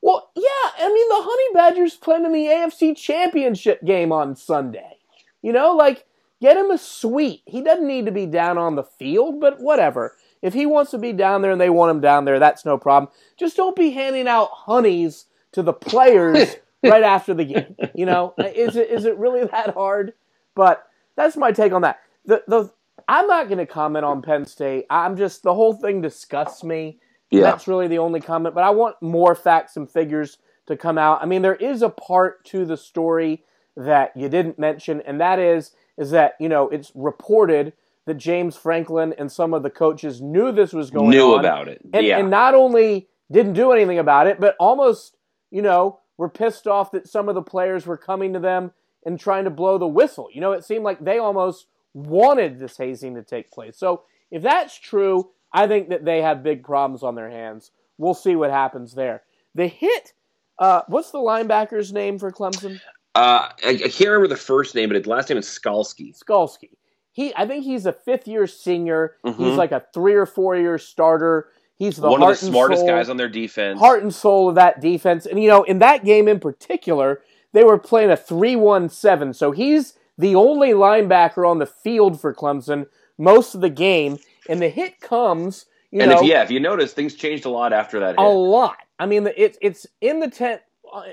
Well, 0.00 0.30
yeah, 0.36 0.42
I 0.78 0.88
mean 0.88 1.08
the 1.08 1.14
Honey 1.18 1.54
Badgers 1.54 1.96
playing 1.96 2.24
in 2.24 2.32
the 2.32 2.46
AFC 2.46 2.96
Championship 2.96 3.84
game 3.84 4.12
on 4.12 4.36
Sunday. 4.36 4.96
You 5.42 5.52
know, 5.52 5.72
like 5.74 6.06
get 6.40 6.56
him 6.56 6.70
a 6.70 6.78
suite. 6.78 7.42
He 7.46 7.62
doesn't 7.62 7.86
need 7.86 8.06
to 8.06 8.12
be 8.12 8.26
down 8.26 8.58
on 8.58 8.76
the 8.76 8.82
field, 8.84 9.40
but 9.40 9.60
whatever. 9.60 10.16
If 10.42 10.54
he 10.54 10.66
wants 10.66 10.90
to 10.90 10.98
be 10.98 11.12
down 11.12 11.40
there 11.40 11.52
and 11.52 11.60
they 11.60 11.70
want 11.70 11.90
him 11.92 12.00
down 12.00 12.24
there, 12.24 12.38
that's 12.38 12.64
no 12.64 12.76
problem. 12.76 13.10
Just 13.38 13.56
don't 13.56 13.76
be 13.76 13.90
handing 13.90 14.26
out 14.28 14.50
honeys 14.52 15.26
to 15.52 15.62
the 15.62 15.72
players 15.72 16.56
right 16.82 17.02
after 17.04 17.32
the 17.32 17.44
game. 17.44 17.76
You 17.94 18.06
know, 18.06 18.34
is 18.38 18.76
it 18.76 18.90
is 18.90 19.04
it 19.04 19.16
really 19.16 19.44
that 19.46 19.74
hard? 19.74 20.14
But 20.54 20.86
that's 21.16 21.36
my 21.36 21.52
take 21.52 21.72
on 21.72 21.82
that. 21.82 22.00
The 22.26 22.42
the 22.46 22.72
I'm 23.08 23.26
not 23.26 23.46
going 23.48 23.58
to 23.58 23.66
comment 23.66 24.04
on 24.04 24.22
Penn 24.22 24.44
State. 24.44 24.86
I'm 24.90 25.16
just 25.16 25.42
the 25.42 25.54
whole 25.54 25.74
thing 25.74 26.02
disgusts 26.02 26.64
me. 26.64 26.98
Yeah, 27.30 27.42
That's 27.42 27.66
really 27.66 27.88
the 27.88 27.98
only 27.98 28.20
comment, 28.20 28.54
but 28.54 28.64
I 28.64 28.70
want 28.70 29.00
more 29.00 29.34
facts 29.34 29.76
and 29.78 29.90
figures 29.90 30.36
to 30.66 30.76
come 30.76 30.98
out. 30.98 31.22
I 31.22 31.26
mean, 31.26 31.40
there 31.40 31.54
is 31.54 31.80
a 31.80 31.88
part 31.88 32.44
to 32.46 32.66
the 32.66 32.76
story 32.76 33.42
that 33.74 34.14
you 34.14 34.28
didn't 34.28 34.58
mention, 34.58 35.00
and 35.02 35.20
that 35.20 35.38
is 35.38 35.72
is 35.96 36.10
that 36.10 36.34
you 36.38 36.48
know 36.48 36.68
it's 36.68 36.92
reported 36.94 37.72
that 38.06 38.14
James 38.14 38.56
Franklin 38.56 39.14
and 39.18 39.30
some 39.30 39.54
of 39.54 39.62
the 39.62 39.70
coaches 39.70 40.20
knew 40.20 40.52
this 40.52 40.72
was 40.72 40.90
going 40.90 41.10
knew 41.10 41.34
on, 41.34 41.40
about 41.40 41.68
it. 41.68 41.80
and, 41.92 42.06
yeah, 42.06 42.18
and 42.18 42.30
not 42.30 42.54
only 42.54 43.08
didn't 43.30 43.54
do 43.54 43.72
anything 43.72 43.98
about 43.98 44.26
it, 44.26 44.40
but 44.40 44.56
almost 44.58 45.16
you 45.50 45.62
know 45.62 46.00
were 46.18 46.28
pissed 46.28 46.66
off 46.66 46.92
that 46.92 47.08
some 47.08 47.28
of 47.28 47.34
the 47.34 47.42
players 47.42 47.86
were 47.86 47.96
coming 47.96 48.32
to 48.32 48.38
them 48.38 48.72
and 49.04 49.18
trying 49.18 49.44
to 49.44 49.50
blow 49.50 49.78
the 49.78 49.86
whistle. 49.86 50.28
You 50.32 50.40
know, 50.40 50.52
it 50.52 50.64
seemed 50.64 50.84
like 50.84 51.04
they 51.04 51.18
almost 51.18 51.66
wanted 51.94 52.58
this 52.58 52.76
hazing 52.76 53.14
to 53.16 53.22
take 53.22 53.50
place. 53.50 53.76
So 53.76 54.02
if 54.30 54.42
that's 54.42 54.78
true, 54.78 55.30
I 55.52 55.66
think 55.66 55.90
that 55.90 56.04
they 56.04 56.22
have 56.22 56.42
big 56.42 56.62
problems 56.62 57.02
on 57.02 57.14
their 57.14 57.30
hands. 57.30 57.70
We'll 57.98 58.14
see 58.14 58.36
what 58.36 58.50
happens 58.50 58.94
there. 58.94 59.22
The 59.54 59.66
hit. 59.66 60.12
Uh, 60.58 60.82
what's 60.86 61.10
the 61.10 61.18
linebacker's 61.18 61.92
name 61.92 62.18
for 62.18 62.30
Clemson? 62.30 62.80
uh, 63.14 63.48
I, 63.64 63.70
I 63.70 63.76
can't 63.76 64.10
remember 64.10 64.28
the 64.28 64.36
first 64.36 64.74
name, 64.74 64.88
but 64.88 64.96
his 64.96 65.06
last 65.06 65.28
name 65.28 65.38
is 65.38 65.46
Skalski. 65.46 66.16
Skalski. 66.16 66.70
He, 67.12 67.32
I 67.36 67.46
think 67.46 67.64
he's 67.64 67.84
a 67.86 67.92
fifth 67.92 68.26
year 68.26 68.46
senior. 68.46 69.16
He's 69.24 69.34
Mhm. 69.34 69.56
like 69.56 69.72
a 69.72 69.84
three 69.92 70.14
or 70.14 70.26
four 70.26 70.56
year 70.56 70.78
starter. 70.78 71.48
He's 71.76 71.96
the 71.96 72.08
One 72.08 72.20
heart 72.20 72.34
of 72.34 72.40
the 72.40 72.46
smartest 72.46 72.80
soul- 72.80 72.88
guys 72.88 73.08
on 73.08 73.16
their 73.16 73.28
defense. 73.28 73.78
heart 73.78 74.02
and 74.02 74.14
soul 74.14 74.48
of 74.48 74.54
that 74.54 74.80
defense. 74.80 75.26
And 75.26 75.42
you 75.42 75.48
know, 75.48 75.62
in 75.64 75.78
that 75.80 76.04
game 76.04 76.28
in 76.28 76.40
particular, 76.40 77.20
they 77.52 77.64
were 77.64 77.78
playing 77.78 78.10
a 78.10 78.16
3-1-7. 78.16 79.34
So 79.34 79.50
he's 79.50 79.94
the 80.16 80.34
only 80.34 80.70
linebacker 80.70 81.48
on 81.48 81.58
the 81.58 81.66
field 81.66 82.20
for 82.20 82.34
Clemson 82.34 82.86
most 83.18 83.54
of 83.54 83.60
the 83.60 83.70
game. 83.70 84.18
And 84.48 84.60
the 84.60 84.68
hit 84.68 85.00
comes, 85.00 85.66
you 85.90 86.00
and 86.00 86.10
know, 86.10 86.18
if 86.20 86.24
yeah, 86.24 86.42
if 86.42 86.50
you 86.50 86.60
notice, 86.60 86.92
things 86.92 87.14
changed 87.14 87.44
a 87.44 87.50
lot 87.50 87.72
after 87.72 88.00
that. 88.00 88.16
a 88.18 88.22
lot. 88.28 88.76
I 88.98 89.06
mean, 89.06 89.28
it's 89.36 89.58
it's 89.60 89.86
in 90.00 90.20
the 90.20 90.28
ten, 90.30 90.60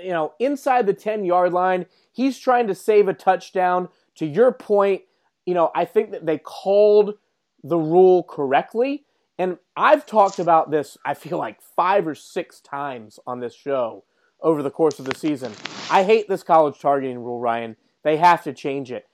you 0.03 0.09
know, 0.11 0.33
inside 0.39 0.85
the 0.87 0.93
ten 0.93 1.25
yard 1.25 1.53
line. 1.53 1.85
He's 2.11 2.39
trying 2.39 2.67
to 2.67 2.75
save 2.75 3.07
a 3.07 3.13
touchdown. 3.13 3.89
To 4.15 4.25
your 4.25 4.51
point, 4.51 5.03
you 5.49 5.55
know, 5.55 5.71
I 5.73 5.85
think 5.85 6.11
that 6.11 6.27
they 6.27 6.37
called 6.37 7.15
the 7.63 7.79
rule 7.79 8.21
correctly, 8.21 9.03
and 9.39 9.57
I've 9.75 10.05
talked 10.05 10.37
about 10.37 10.69
this. 10.69 10.95
I 11.03 11.15
feel 11.15 11.39
like 11.39 11.59
five 11.59 12.05
or 12.05 12.13
six 12.13 12.61
times 12.61 13.17
on 13.25 13.39
this 13.39 13.55
show 13.55 14.03
over 14.41 14.61
the 14.61 14.69
course 14.69 14.99
of 14.99 15.05
the 15.05 15.15
season. 15.15 15.51
I 15.89 16.03
hate 16.03 16.29
this 16.29 16.43
college 16.43 16.79
targeting 16.79 17.17
rule, 17.17 17.39
Ryan. 17.39 17.77
They 18.03 18.17
have 18.17 18.43
to 18.43 18.53
change 18.53 18.91
it. 18.91 19.07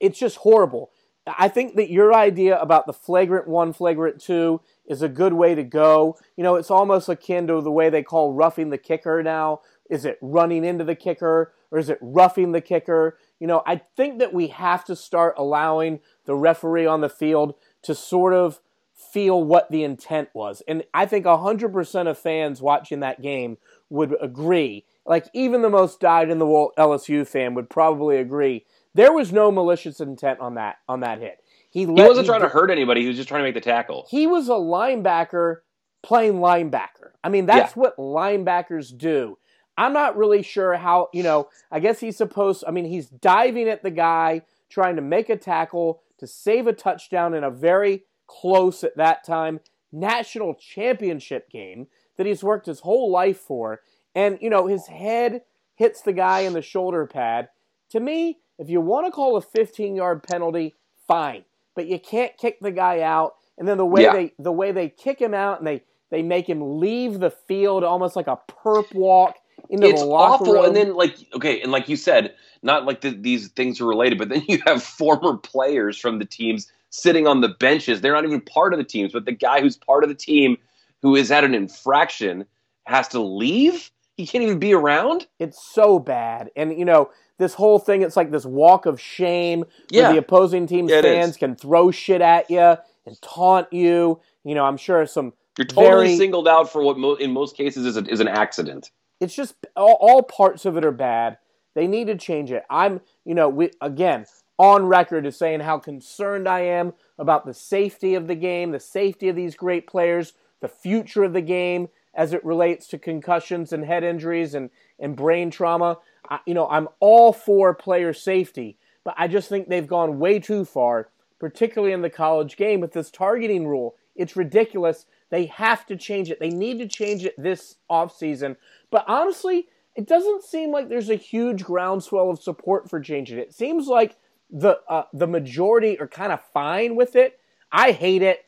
It's 0.00 0.18
just 0.18 0.38
horrible. 0.38 0.92
I 1.26 1.48
think 1.48 1.76
that 1.76 1.90
your 1.90 2.14
idea 2.14 2.58
about 2.58 2.86
the 2.86 2.94
flagrant 2.94 3.46
one, 3.46 3.74
flagrant 3.74 4.18
two 4.18 4.62
is 4.86 5.02
a 5.02 5.10
good 5.10 5.34
way 5.34 5.54
to 5.54 5.62
go. 5.62 6.16
You 6.38 6.42
know, 6.42 6.54
it's 6.54 6.70
almost 6.70 7.10
akin 7.10 7.48
to 7.48 7.60
the 7.60 7.70
way 7.70 7.90
they 7.90 8.02
call 8.02 8.32
roughing 8.32 8.70
the 8.70 8.78
kicker 8.78 9.22
now. 9.22 9.60
Is 9.90 10.06
it 10.06 10.16
running 10.22 10.64
into 10.64 10.84
the 10.84 10.94
kicker 10.94 11.52
or 11.70 11.78
is 11.78 11.90
it 11.90 11.98
roughing 12.00 12.52
the 12.52 12.62
kicker? 12.62 13.18
You 13.40 13.46
know, 13.46 13.62
I 13.66 13.80
think 13.96 14.18
that 14.20 14.32
we 14.32 14.48
have 14.48 14.84
to 14.84 14.94
start 14.94 15.34
allowing 15.36 16.00
the 16.26 16.34
referee 16.34 16.86
on 16.86 17.00
the 17.00 17.08
field 17.08 17.54
to 17.82 17.94
sort 17.94 18.34
of 18.34 18.60
feel 18.94 19.42
what 19.42 19.70
the 19.70 19.82
intent 19.82 20.28
was. 20.34 20.62
And 20.68 20.84
I 20.92 21.06
think 21.06 21.24
100% 21.24 22.06
of 22.08 22.18
fans 22.18 22.60
watching 22.60 23.00
that 23.00 23.22
game 23.22 23.56
would 23.88 24.14
agree. 24.20 24.84
Like, 25.06 25.26
even 25.32 25.62
the 25.62 25.70
most 25.70 26.00
dyed 26.00 26.30
in 26.30 26.38
the 26.38 26.46
wool 26.46 26.72
LSU 26.78 27.26
fan 27.26 27.54
would 27.54 27.70
probably 27.70 28.18
agree 28.18 28.66
There 28.94 29.12
was 29.12 29.32
no 29.32 29.50
malicious 29.50 30.00
intent 30.00 30.40
on 30.40 30.54
that 30.54 30.76
on 30.88 31.00
that 31.00 31.18
hit. 31.18 31.42
He, 31.70 31.86
let, 31.86 32.02
he 32.02 32.08
wasn't 32.08 32.26
trying 32.26 32.42
to 32.42 32.48
hurt 32.48 32.70
anybody. 32.70 33.02
He 33.02 33.08
was 33.08 33.16
just 33.16 33.28
trying 33.28 33.40
to 33.40 33.44
make 33.44 33.54
the 33.54 33.60
tackle. 33.60 34.06
He 34.10 34.26
was 34.26 34.48
a 34.48 34.52
linebacker 34.52 35.58
playing 36.02 36.34
linebacker. 36.34 37.12
I 37.22 37.28
mean, 37.28 37.46
that's 37.46 37.76
yeah. 37.76 37.80
what 37.80 37.96
linebackers 37.96 38.96
do. 38.96 39.38
I'm 39.80 39.94
not 39.94 40.14
really 40.14 40.42
sure 40.42 40.74
how, 40.74 41.08
you 41.14 41.22
know, 41.22 41.48
I 41.72 41.80
guess 41.80 42.00
he's 42.00 42.18
supposed, 42.18 42.64
I 42.68 42.70
mean, 42.70 42.84
he's 42.84 43.08
diving 43.08 43.66
at 43.66 43.82
the 43.82 43.90
guy, 43.90 44.42
trying 44.68 44.96
to 44.96 45.02
make 45.02 45.30
a 45.30 45.38
tackle 45.38 46.02
to 46.18 46.26
save 46.26 46.66
a 46.66 46.74
touchdown 46.74 47.32
in 47.32 47.44
a 47.44 47.50
very 47.50 48.04
close 48.26 48.84
at 48.84 48.98
that 48.98 49.24
time 49.24 49.60
national 49.90 50.54
championship 50.54 51.48
game 51.48 51.86
that 52.18 52.26
he's 52.26 52.44
worked 52.44 52.66
his 52.66 52.80
whole 52.80 53.10
life 53.10 53.38
for. 53.38 53.80
And, 54.14 54.36
you 54.42 54.50
know, 54.50 54.66
his 54.66 54.86
head 54.86 55.44
hits 55.76 56.02
the 56.02 56.12
guy 56.12 56.40
in 56.40 56.52
the 56.52 56.60
shoulder 56.60 57.06
pad. 57.06 57.48
To 57.92 58.00
me, 58.00 58.40
if 58.58 58.68
you 58.68 58.82
want 58.82 59.06
to 59.06 59.10
call 59.10 59.38
a 59.38 59.40
15 59.40 59.96
yard 59.96 60.22
penalty, 60.22 60.74
fine. 61.08 61.44
But 61.74 61.86
you 61.86 61.98
can't 61.98 62.36
kick 62.36 62.58
the 62.60 62.70
guy 62.70 63.00
out. 63.00 63.36
And 63.56 63.66
then 63.66 63.78
the 63.78 63.86
way 63.86 64.02
yeah. 64.02 64.12
they 64.12 64.32
the 64.38 64.52
way 64.52 64.72
they 64.72 64.90
kick 64.90 65.18
him 65.18 65.32
out 65.32 65.58
and 65.58 65.66
they 65.66 65.84
they 66.10 66.22
make 66.22 66.48
him 66.48 66.78
leave 66.80 67.18
the 67.18 67.30
field 67.30 67.84
almost 67.84 68.16
like 68.16 68.26
a 68.26 68.38
perp 68.48 68.94
walk 68.94 69.36
into 69.68 69.86
it's 69.86 70.00
the 70.00 70.06
locker 70.06 70.44
awful. 70.44 70.54
room. 70.54 70.64
And 70.66 70.76
then 70.76 70.94
like 70.94 71.16
okay, 71.34 71.60
and 71.60 71.72
like 71.72 71.88
you 71.88 71.96
said, 71.96 72.34
not 72.62 72.84
like 72.84 73.00
the, 73.00 73.10
these 73.10 73.48
things 73.48 73.80
are 73.80 73.86
related, 73.86 74.18
but 74.18 74.28
then 74.28 74.44
you 74.48 74.62
have 74.66 74.82
former 74.82 75.36
players 75.36 75.98
from 75.98 76.18
the 76.18 76.24
teams 76.24 76.70
sitting 76.90 77.26
on 77.26 77.40
the 77.40 77.48
benches. 77.48 78.00
They're 78.00 78.12
not 78.12 78.24
even 78.24 78.40
part 78.40 78.72
of 78.72 78.78
the 78.78 78.84
teams, 78.84 79.12
but 79.12 79.24
the 79.24 79.32
guy 79.32 79.60
who's 79.60 79.76
part 79.76 80.02
of 80.04 80.08
the 80.08 80.14
team 80.14 80.56
who 81.02 81.16
is 81.16 81.30
at 81.30 81.44
an 81.44 81.54
infraction 81.54 82.44
has 82.86 83.08
to 83.08 83.20
leave. 83.20 83.90
He 84.16 84.26
can't 84.26 84.44
even 84.44 84.58
be 84.58 84.74
around. 84.74 85.26
It's 85.38 85.62
so 85.62 85.98
bad, 85.98 86.50
and 86.56 86.78
you 86.78 86.84
know 86.84 87.10
this 87.38 87.54
whole 87.54 87.78
thing. 87.78 88.02
It's 88.02 88.16
like 88.16 88.30
this 88.30 88.44
walk 88.44 88.86
of 88.86 89.00
shame 89.00 89.64
yeah. 89.90 90.02
where 90.02 90.12
the 90.12 90.18
opposing 90.18 90.66
team's 90.66 90.90
yeah, 90.90 91.00
fans 91.00 91.36
can 91.36 91.56
throw 91.56 91.90
shit 91.90 92.20
at 92.20 92.50
you 92.50 92.76
and 93.06 93.22
taunt 93.22 93.72
you. 93.72 94.20
You 94.44 94.54
know, 94.54 94.64
I'm 94.64 94.76
sure 94.76 95.06
some 95.06 95.32
you're 95.58 95.66
totally 95.66 96.06
very, 96.06 96.16
singled 96.16 96.48
out 96.48 96.70
for 96.70 96.82
what 96.82 96.98
mo- 96.98 97.14
in 97.14 97.32
most 97.32 97.56
cases 97.56 97.84
is, 97.84 97.96
a, 97.96 98.04
is 98.10 98.20
an 98.20 98.28
accident. 98.28 98.90
It's 99.20 99.34
just 99.34 99.54
all, 99.76 99.98
all 100.00 100.22
parts 100.22 100.64
of 100.64 100.76
it 100.76 100.84
are 100.84 100.92
bad. 100.92 101.38
They 101.74 101.86
need 101.86 102.08
to 102.08 102.16
change 102.16 102.50
it. 102.50 102.64
I'm, 102.68 103.00
you 103.24 103.34
know, 103.34 103.48
we 103.48 103.70
again 103.80 104.26
on 104.58 104.86
record 104.86 105.24
as 105.24 105.36
saying 105.36 105.60
how 105.60 105.78
concerned 105.78 106.48
I 106.48 106.60
am 106.60 106.92
about 107.18 107.46
the 107.46 107.54
safety 107.54 108.14
of 108.14 108.26
the 108.26 108.34
game, 108.34 108.72
the 108.72 108.80
safety 108.80 109.28
of 109.28 109.36
these 109.36 109.54
great 109.54 109.86
players, 109.86 110.32
the 110.60 110.68
future 110.68 111.24
of 111.24 111.32
the 111.32 111.40
game 111.40 111.88
as 112.14 112.32
it 112.32 112.44
relates 112.44 112.86
to 112.88 112.98
concussions 112.98 113.72
and 113.72 113.84
head 113.84 114.04
injuries 114.04 114.54
and, 114.54 114.70
and 114.98 115.16
brain 115.16 115.50
trauma. 115.50 115.98
I, 116.28 116.40
you 116.46 116.54
know, 116.54 116.68
I'm 116.68 116.88
all 116.98 117.32
for 117.32 117.72
player 117.72 118.12
safety, 118.12 118.76
but 119.04 119.14
I 119.16 119.28
just 119.28 119.48
think 119.48 119.68
they've 119.68 119.86
gone 119.86 120.18
way 120.18 120.38
too 120.38 120.64
far, 120.64 121.08
particularly 121.38 121.92
in 121.92 122.02
the 122.02 122.10
college 122.10 122.56
game 122.56 122.80
with 122.80 122.92
this 122.92 123.10
targeting 123.10 123.66
rule. 123.66 123.94
It's 124.16 124.36
ridiculous. 124.36 125.06
They 125.30 125.46
have 125.46 125.86
to 125.86 125.96
change 125.96 126.30
it. 126.30 126.40
They 126.40 126.50
need 126.50 126.78
to 126.80 126.88
change 126.88 127.24
it 127.24 127.34
this 127.38 127.76
offseason. 127.90 128.56
But 128.90 129.04
honestly, 129.08 129.68
it 129.96 130.06
doesn't 130.06 130.44
seem 130.44 130.72
like 130.72 130.88
there's 130.88 131.10
a 131.10 131.16
huge 131.16 131.64
groundswell 131.64 132.30
of 132.30 132.40
support 132.40 132.90
for 132.90 133.00
changing 133.00 133.38
it. 133.38 133.48
It 133.48 133.54
seems 133.54 133.86
like 133.86 134.16
the 134.50 134.80
uh, 134.88 135.04
the 135.12 135.26
majority 135.26 135.98
are 136.00 136.08
kind 136.08 136.32
of 136.32 136.40
fine 136.52 136.96
with 136.96 137.16
it. 137.16 137.38
I 137.70 137.92
hate 137.92 138.22
it. 138.22 138.44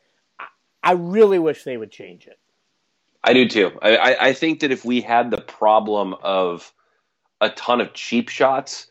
I 0.83 0.92
really 0.92 1.38
wish 1.38 1.62
they 1.62 1.77
would 1.77 1.92
change 1.92 2.27
it. 2.27 2.38
I 3.23 3.33
do 3.33 3.49
too. 3.49 3.71
I, 3.81 4.16
I 4.21 4.33
think 4.33 4.61
that 4.61 4.73
if 4.73 4.85
we 4.85 5.01
had 5.01 5.31
the 5.31 5.40
problem 5.40 6.14
of 6.23 6.73
a 7.40 7.51
ton 7.51 7.81
of 7.81 7.92
cheap 7.92 8.29
shots 8.29 8.88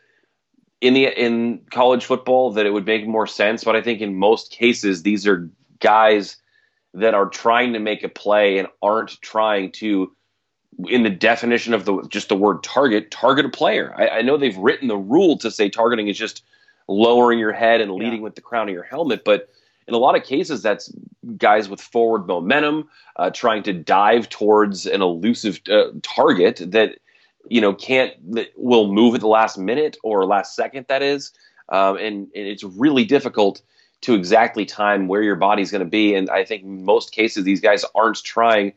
in 0.79 0.93
the 0.93 1.07
in 1.07 1.61
college 1.69 2.05
football, 2.05 2.51
that 2.53 2.65
it 2.65 2.71
would 2.71 2.85
make 2.85 3.05
more 3.05 3.27
sense. 3.27 3.65
But 3.65 3.75
I 3.75 3.81
think 3.81 3.99
in 3.99 4.15
most 4.15 4.51
cases, 4.51 5.03
these 5.03 5.27
are 5.27 5.49
guys 5.79 6.37
that 6.93 7.13
are 7.13 7.27
trying 7.27 7.73
to 7.73 7.79
make 7.79 8.03
a 8.03 8.09
play 8.09 8.57
and 8.57 8.67
aren't 8.81 9.21
trying 9.21 9.71
to, 9.71 10.13
in 10.87 11.03
the 11.03 11.09
definition 11.09 11.73
of 11.73 11.85
the 11.85 12.01
just 12.09 12.29
the 12.29 12.35
word 12.35 12.63
target, 12.63 13.11
target 13.11 13.45
a 13.45 13.49
player. 13.49 13.93
I, 13.95 14.19
I 14.19 14.21
know 14.21 14.37
they've 14.37 14.57
written 14.57 14.87
the 14.87 14.97
rule 14.97 15.37
to 15.39 15.51
say 15.51 15.69
targeting 15.69 16.07
is 16.07 16.17
just 16.17 16.43
lowering 16.87 17.39
your 17.39 17.53
head 17.53 17.81
and 17.81 17.91
leading 17.91 18.15
yeah. 18.15 18.23
with 18.23 18.35
the 18.35 18.41
crown 18.41 18.67
of 18.67 18.73
your 18.73 18.83
helmet, 18.83 19.23
but 19.23 19.49
in 19.87 19.93
a 19.93 19.97
lot 19.97 20.15
of 20.15 20.23
cases, 20.23 20.61
that's 20.61 20.93
guys 21.37 21.67
with 21.69 21.81
forward 21.81 22.27
momentum 22.27 22.87
uh, 23.17 23.29
trying 23.29 23.63
to 23.63 23.73
dive 23.73 24.29
towards 24.29 24.85
an 24.85 25.01
elusive 25.01 25.59
uh, 25.69 25.85
target 26.01 26.61
that 26.71 26.99
you 27.49 27.59
know 27.59 27.73
can't 27.73 28.13
that 28.33 28.49
will 28.55 28.91
move 28.91 29.15
at 29.15 29.21
the 29.21 29.27
last 29.27 29.57
minute 29.57 29.97
or 30.03 30.25
last 30.25 30.55
second. 30.55 30.85
That 30.87 31.01
is, 31.01 31.33
um, 31.69 31.97
and, 31.97 32.27
and 32.35 32.47
it's 32.47 32.63
really 32.63 33.05
difficult 33.05 33.61
to 34.01 34.13
exactly 34.13 34.65
time 34.65 35.07
where 35.07 35.21
your 35.21 35.35
body's 35.35 35.71
going 35.71 35.83
to 35.83 35.89
be. 35.89 36.15
And 36.15 36.29
I 36.29 36.43
think 36.43 36.63
in 36.63 36.83
most 36.83 37.11
cases, 37.11 37.43
these 37.43 37.61
guys 37.61 37.85
aren't 37.95 38.23
trying 38.23 38.73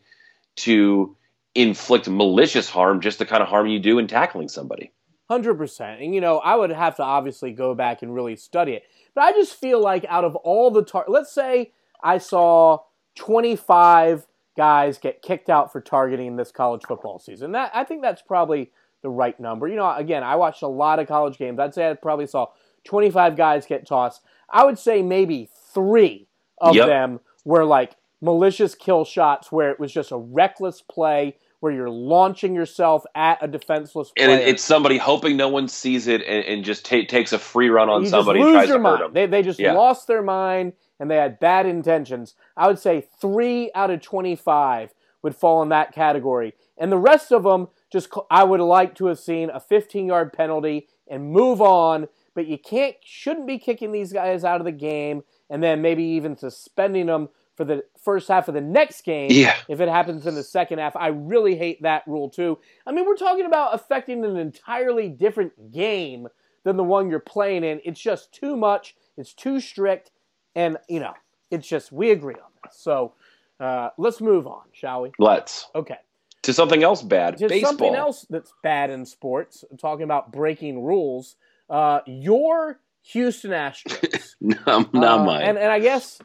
to 0.57 1.17
inflict 1.55 2.09
malicious 2.09 2.69
harm, 2.69 3.01
just 3.01 3.19
the 3.19 3.27
kind 3.27 3.43
of 3.43 3.49
harm 3.49 3.67
you 3.67 3.79
do 3.79 3.99
in 3.99 4.07
tackling 4.07 4.49
somebody. 4.49 4.93
Hundred 5.31 5.55
percent, 5.55 6.03
and 6.03 6.15
you 6.15 6.21
know 6.21 6.39
I 6.39 6.55
would 6.55 6.69
have 6.69 6.97
to 6.97 7.03
obviously 7.03 7.51
go 7.53 7.75
back 7.75 8.03
and 8.03 8.15
really 8.15 8.37
study 8.37 8.73
it. 8.73 8.83
But 9.15 9.23
I 9.23 9.33
just 9.33 9.55
feel 9.55 9.81
like 9.81 10.05
out 10.07 10.25
of 10.25 10.37
all 10.37 10.71
the 10.71 10.85
tar- 10.85 11.07
let's 11.09 11.33
say 11.33 11.73
I 12.03 12.19
saw 12.19 12.81
25 13.15 14.27
guys 14.55 14.99
get 14.99 15.23
kicked 15.23 15.49
out 15.49 15.73
for 15.73 15.81
targeting 15.81 16.37
this 16.37 16.53
college 16.53 16.83
football 16.87 17.19
season. 17.19 17.53
That 17.53 17.71
I 17.73 17.85
think 17.85 18.03
that's 18.03 18.21
probably 18.21 18.71
the 19.01 19.09
right 19.09 19.39
number. 19.41 19.67
You 19.67 19.77
know, 19.77 19.91
again, 19.95 20.23
I 20.23 20.37
watched 20.37 20.63
a 20.63 20.69
lot 20.69 20.99
of 20.99 21.09
college 21.09 21.39
games. 21.39 21.59
I'd 21.59 21.75
say 21.75 21.91
I 21.91 21.95
probably 21.95 22.27
saw 22.27 22.49
25 22.85 23.35
guys 23.37 23.65
get 23.65 23.87
tossed. 23.87 24.21
I 24.55 24.65
would 24.65 24.79
say 24.79 25.03
maybe 25.03 25.51
3 25.75 26.27
of 26.59 26.75
yep. 26.75 26.87
them 26.87 27.21
were 27.45 27.65
like 27.65 27.97
malicious 28.23 28.75
kill 28.75 29.05
shots 29.05 29.53
where 29.53 29.71
it 29.71 29.79
was 29.79 29.93
just 29.93 30.11
a 30.11 30.17
reckless 30.17 30.81
play 30.81 31.37
where 31.61 31.73
you're 31.73 31.91
launching 31.91 32.55
yourself 32.55 33.05
at 33.15 33.39
a 33.43 33.49
defenseless 33.49 34.13
player. 34.15 34.29
And 34.29 34.41
it's 34.41 34.63
somebody 34.63 34.99
hoping 34.99 35.37
no 35.37 35.49
one 35.49 35.67
sees 35.67 36.07
it 36.07 36.23
and, 36.23 36.45
and 36.45 36.65
just 36.65 36.85
t- 36.85 37.07
takes 37.07 37.33
a 37.33 37.39
free 37.39 37.71
run 37.71 37.89
on 37.89 38.03
you 38.03 38.09
somebody 38.09 38.41
and 38.41 38.53
tries 38.53 38.69
to 38.69 38.79
mind. 38.79 38.99
hurt 38.99 39.05
them. 39.07 39.15
They, 39.15 39.27
they 39.27 39.43
just 39.43 39.59
yeah. 39.59 39.73
lost 39.73 40.07
their 40.07 40.23
mind 40.23 40.75
and 41.01 41.11
they 41.11 41.17
had 41.17 41.41
bad 41.41 41.67
intentions. 41.67 42.35
I 42.57 42.67
would 42.67 42.79
say 42.79 43.07
three 43.21 43.71
out 43.75 43.91
of 43.91 44.01
25 44.01 44.95
would 45.23 45.35
fall 45.35 45.63
in 45.63 45.71
that 45.71 45.93
category. 45.93 46.55
And 46.77 46.93
the 46.93 46.99
rest 46.99 47.33
of 47.33 47.45
them, 47.45 47.69
just 47.91 48.11
I 48.31 48.45
would 48.45 48.61
like 48.61 48.95
to 48.97 49.07
have 49.07 49.19
seen 49.19 49.51
a 49.51 49.59
15 49.59 50.07
yard 50.07 50.33
penalty 50.33 50.89
and 51.09 51.33
move 51.33 51.61
on. 51.63 52.09
But 52.35 52.47
you 52.47 52.59
can't, 52.59 52.97
shouldn't 53.05 53.47
be 53.47 53.59
kicking 53.59 53.93
these 53.93 54.13
guys 54.13 54.45
out 54.45 54.61
of 54.61 54.65
the 54.65 54.73
game 54.73 55.23
and 55.51 55.63
then 55.63 55.83
maybe 55.83 56.03
even 56.03 56.37
suspending 56.37 57.07
them 57.07 57.29
for 57.57 57.65
the 57.65 57.85
first 58.03 58.29
half 58.29 58.49
of 58.49 58.55
the 58.55 58.61
next 58.61 59.03
game 59.03 59.29
yeah. 59.31 59.55
if 59.69 59.81
it 59.81 59.89
happens 59.89 60.27
in 60.27 60.35
the 60.35 60.43
second 60.43 60.79
half. 60.79 60.97
I 60.97 61.09
really 61.09 61.57
hate 61.57 61.83
that 61.83 62.03
rule 62.07 62.29
too. 62.29 62.59
I 62.87 62.93
mean, 62.93 63.07
we're 63.07 63.17
talking 63.17 63.47
about 63.47 63.75
affecting 63.75 64.25
an 64.25 64.37
entirely 64.37 65.09
different 65.09 65.73
game 65.73 66.29
than 66.65 66.77
the 66.77 66.85
one 66.85 67.09
you're 67.09 67.21
playing 67.21 67.63
in. 67.63 67.81
It's 67.85 68.01
just 68.01 68.33
too 68.33 68.57
much. 68.57 68.97
It's 69.17 69.33
too 69.33 69.61
strict, 69.61 70.11
and 70.57 70.77
you 70.89 70.99
know, 70.99 71.15
it's 71.51 71.69
just 71.69 71.93
we 71.93 72.11
agree 72.11 72.35
on 72.35 72.51
this. 72.65 72.77
So 72.77 73.13
uh, 73.61 73.91
let's 73.97 74.21
move 74.21 74.47
on, 74.47 74.63
shall 74.73 75.03
we? 75.03 75.13
Let's. 75.19 75.69
Okay. 75.75 75.99
To 76.43 76.53
something 76.53 76.83
else 76.83 77.01
bad. 77.01 77.39
To 77.39 77.49
Baseball. 77.49 77.71
something 77.71 77.95
else 77.95 78.27
that's 78.29 78.53
bad 78.63 78.91
in 78.91 79.07
sports. 79.07 79.65
Talking 79.79 80.05
about 80.05 80.33
breaking 80.33 80.83
rules. 80.83 81.37
Uh, 81.69 82.01
your 82.07 82.81
Houston 83.13 83.51
Astros. 83.51 84.35
no, 84.41 84.89
not 84.93 85.21
uh, 85.21 85.25
mine. 85.25 85.43
And, 85.43 85.59
and 85.59 85.71
I 85.71 85.81
guess 85.81 86.21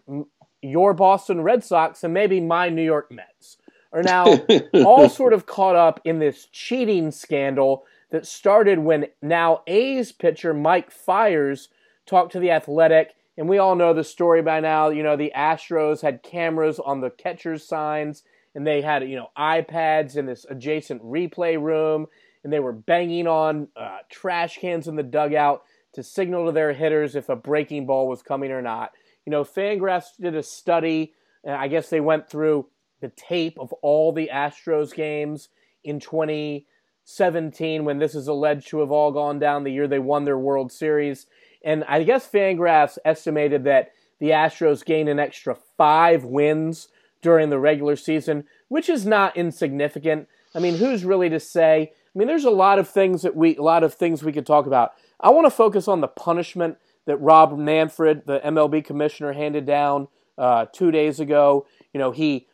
your 0.62 0.94
Boston 0.94 1.42
Red 1.42 1.64
Sox 1.64 2.04
and 2.04 2.14
maybe 2.14 2.40
my 2.40 2.70
New 2.70 2.84
York 2.84 3.12
Mets 3.12 3.58
are 3.92 4.04
now 4.04 4.26
all 4.86 5.10
sort 5.10 5.34
of 5.34 5.46
caught 5.46 5.76
up 5.76 6.00
in 6.06 6.20
this 6.20 6.48
cheating 6.52 7.12
scandal 7.12 7.86
that 8.12 8.26
started 8.26 8.80
when 8.80 9.08
now 9.22 9.62
A's 9.68 10.12
pitcher 10.12 10.54
Mike 10.54 10.92
Fiers 10.92 11.70
talked 12.06 12.32
to 12.32 12.40
the 12.40 12.52
Athletic, 12.52 13.16
and 13.38 13.48
we 13.48 13.58
all 13.58 13.76
know 13.76 13.94
the 13.94 14.04
story 14.04 14.42
by 14.42 14.60
now. 14.60 14.90
You 14.90 15.04
know, 15.04 15.16
the 15.16 15.32
Astros 15.36 16.02
had 16.02 16.24
cameras 16.24 16.80
on 16.80 17.02
the 17.02 17.12
catcher's 17.12 17.68
signs, 17.68 18.24
and 18.56 18.66
they 18.66 18.82
had 18.82 19.08
you 19.08 19.16
know 19.16 19.30
iPads 19.38 20.18
in 20.18 20.26
this 20.26 20.46
adjacent 20.50 21.04
replay 21.04 21.62
room, 21.62 22.08
and 22.44 22.54
they 22.54 22.60
were 22.60 22.74
banging 22.74 23.28
on 23.28 23.68
uh, 23.76 24.00
trash 24.10 24.58
cans 24.58 24.88
in 24.88 24.96
the 24.96 25.04
dugout 25.04 25.64
to 25.94 26.04
signal 26.04 26.46
to 26.46 26.52
their 26.52 26.74
hitters 26.74 27.16
if 27.16 27.30
a 27.30 27.36
breaking 27.36 27.86
ball 27.86 28.08
was 28.08 28.22
coming 28.22 28.52
or 28.52 28.62
not. 28.62 28.92
You 29.26 29.32
know, 29.32 29.44
Fangraphs 29.44 30.18
did 30.20 30.36
a 30.36 30.44
study, 30.44 31.14
and 31.44 31.56
I 31.56 31.68
guess 31.68 31.90
they 31.90 32.00
went 32.00 32.30
through 32.30 32.68
the 33.02 33.10
tape 33.10 33.58
of 33.60 33.74
all 33.82 34.12
the 34.12 34.30
Astros 34.32 34.94
games 34.94 35.50
in 35.84 36.00
2017 36.00 37.86
when 37.86 38.00
this 38.00 38.16
is 38.16 38.28
alleged 38.28 38.68
to 38.70 38.80
have 38.80 38.92
all 38.92 39.12
gone 39.12 39.40
down 39.40 39.64
the 39.64 39.72
year 39.72 39.88
they 39.88 40.00
won 40.00 40.26
their 40.26 40.38
World 40.38 40.72
Series. 40.72 41.28
And 41.64 41.84
I 41.88 42.04
guess 42.04 42.30
Fangraphs 42.30 42.98
estimated 43.06 43.64
that 43.66 43.92
the 44.20 44.30
Astros 44.30 44.84
gained 44.84 45.10
an 45.10 45.20
extra 45.20 45.56
five 45.78 46.24
wins 46.24 46.90
during 47.22 47.50
the 47.50 47.60
regular 47.60 47.96
season, 47.96 48.46
which 48.68 48.90
is 48.90 49.06
not 49.06 49.36
insignificant. 49.36 50.28
I 50.56 50.60
mean, 50.60 50.76
who's 50.76 51.06
really 51.06 51.30
to 51.30 51.40
say? 51.40 51.94
I 52.14 52.18
mean, 52.18 52.28
there's 52.28 52.46
a 52.46 52.50
lot 52.50 52.80
of 52.80 52.90
things 52.90 53.22
that 53.22 53.36
we, 53.36 53.56
a 53.56 53.62
lot 53.62 53.84
of 53.84 53.94
things 53.94 54.24
we 54.24 54.32
could 54.32 54.46
talk 54.46 54.66
about. 54.66 54.94
I 55.20 55.30
want 55.30 55.46
to 55.46 55.52
focus 55.52 55.88
on 55.88 56.02
the 56.02 56.08
punishment 56.08 56.78
that 57.06 57.18
Rob 57.18 57.58
Manfred, 57.58 58.24
the 58.26 58.40
MLB 58.40 58.84
commissioner, 58.84 59.34
handed 59.34 59.66
down 59.66 60.08
uh, 60.38 60.66
two 60.72 60.92
days 60.92 61.20
ago. 61.20 61.68
You 61.94 62.00
know, 62.00 62.12
he 62.12 62.48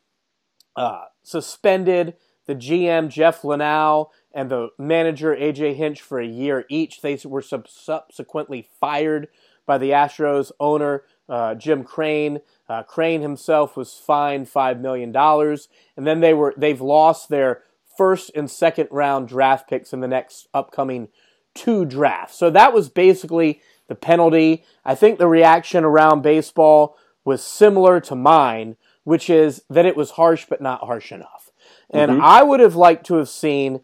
uh, 0.76 1.06
suspended 1.24 2.16
the 2.48 2.56
GM 2.56 3.10
Jeff 3.10 3.42
Luhnow 3.42 4.10
and 4.34 4.50
the 4.50 4.70
manager 4.78 5.36
AJ 5.36 5.76
Hinch 5.76 6.02
for 6.02 6.20
a 6.20 6.28
year 6.28 6.66
each. 6.70 7.02
They 7.02 7.18
were 7.24 7.42
sub- 7.42 7.68
subsequently 7.68 8.68
fired 8.80 9.30
by 9.66 9.78
the 9.78 9.92
Astros 9.92 10.52
owner 10.60 11.04
uh, 11.28 11.56
Jim 11.56 11.84
Crane. 11.84 12.40
Uh, 12.70 12.84
Crane 12.84 13.22
himself 13.22 13.76
was 13.76 13.94
fined 13.94 14.50
five 14.50 14.80
million 14.80 15.12
dollars, 15.12 15.70
and 15.98 16.06
then 16.06 16.20
they 16.20 16.34
were 16.34 16.54
they've 16.58 16.82
lost 16.82 17.30
their 17.30 17.64
first 17.98 18.32
and 18.36 18.50
second 18.50 18.88
round 18.92 19.28
draft 19.28 19.70
picks 19.70 19.94
in 19.94 20.00
the 20.00 20.08
next 20.08 20.48
upcoming 20.54 21.10
two 21.54 21.86
drafts. 21.86 22.38
So 22.38 22.50
that 22.50 22.74
was 22.74 22.90
basically 22.90 23.62
the 23.88 23.96
penalty. 23.96 24.64
I 24.84 24.96
think 24.96 25.18
the 25.18 25.28
reaction 25.28 25.84
around 25.84 26.22
baseball 26.22 26.98
was 27.24 27.44
similar 27.44 28.00
to 28.02 28.16
mine, 28.16 28.78
which 29.04 29.30
is 29.30 29.64
that 29.70 29.86
it 29.86 29.96
was 29.96 30.12
harsh 30.12 30.46
but 30.48 30.62
not 30.62 30.82
harsh 30.82 31.12
enough. 31.12 31.52
And 31.90 32.12
mm-hmm. 32.12 32.22
I 32.22 32.44
would 32.44 32.60
have 32.60 32.76
liked 32.76 33.06
to 33.08 33.16
have 33.16 33.30
seen, 33.30 33.82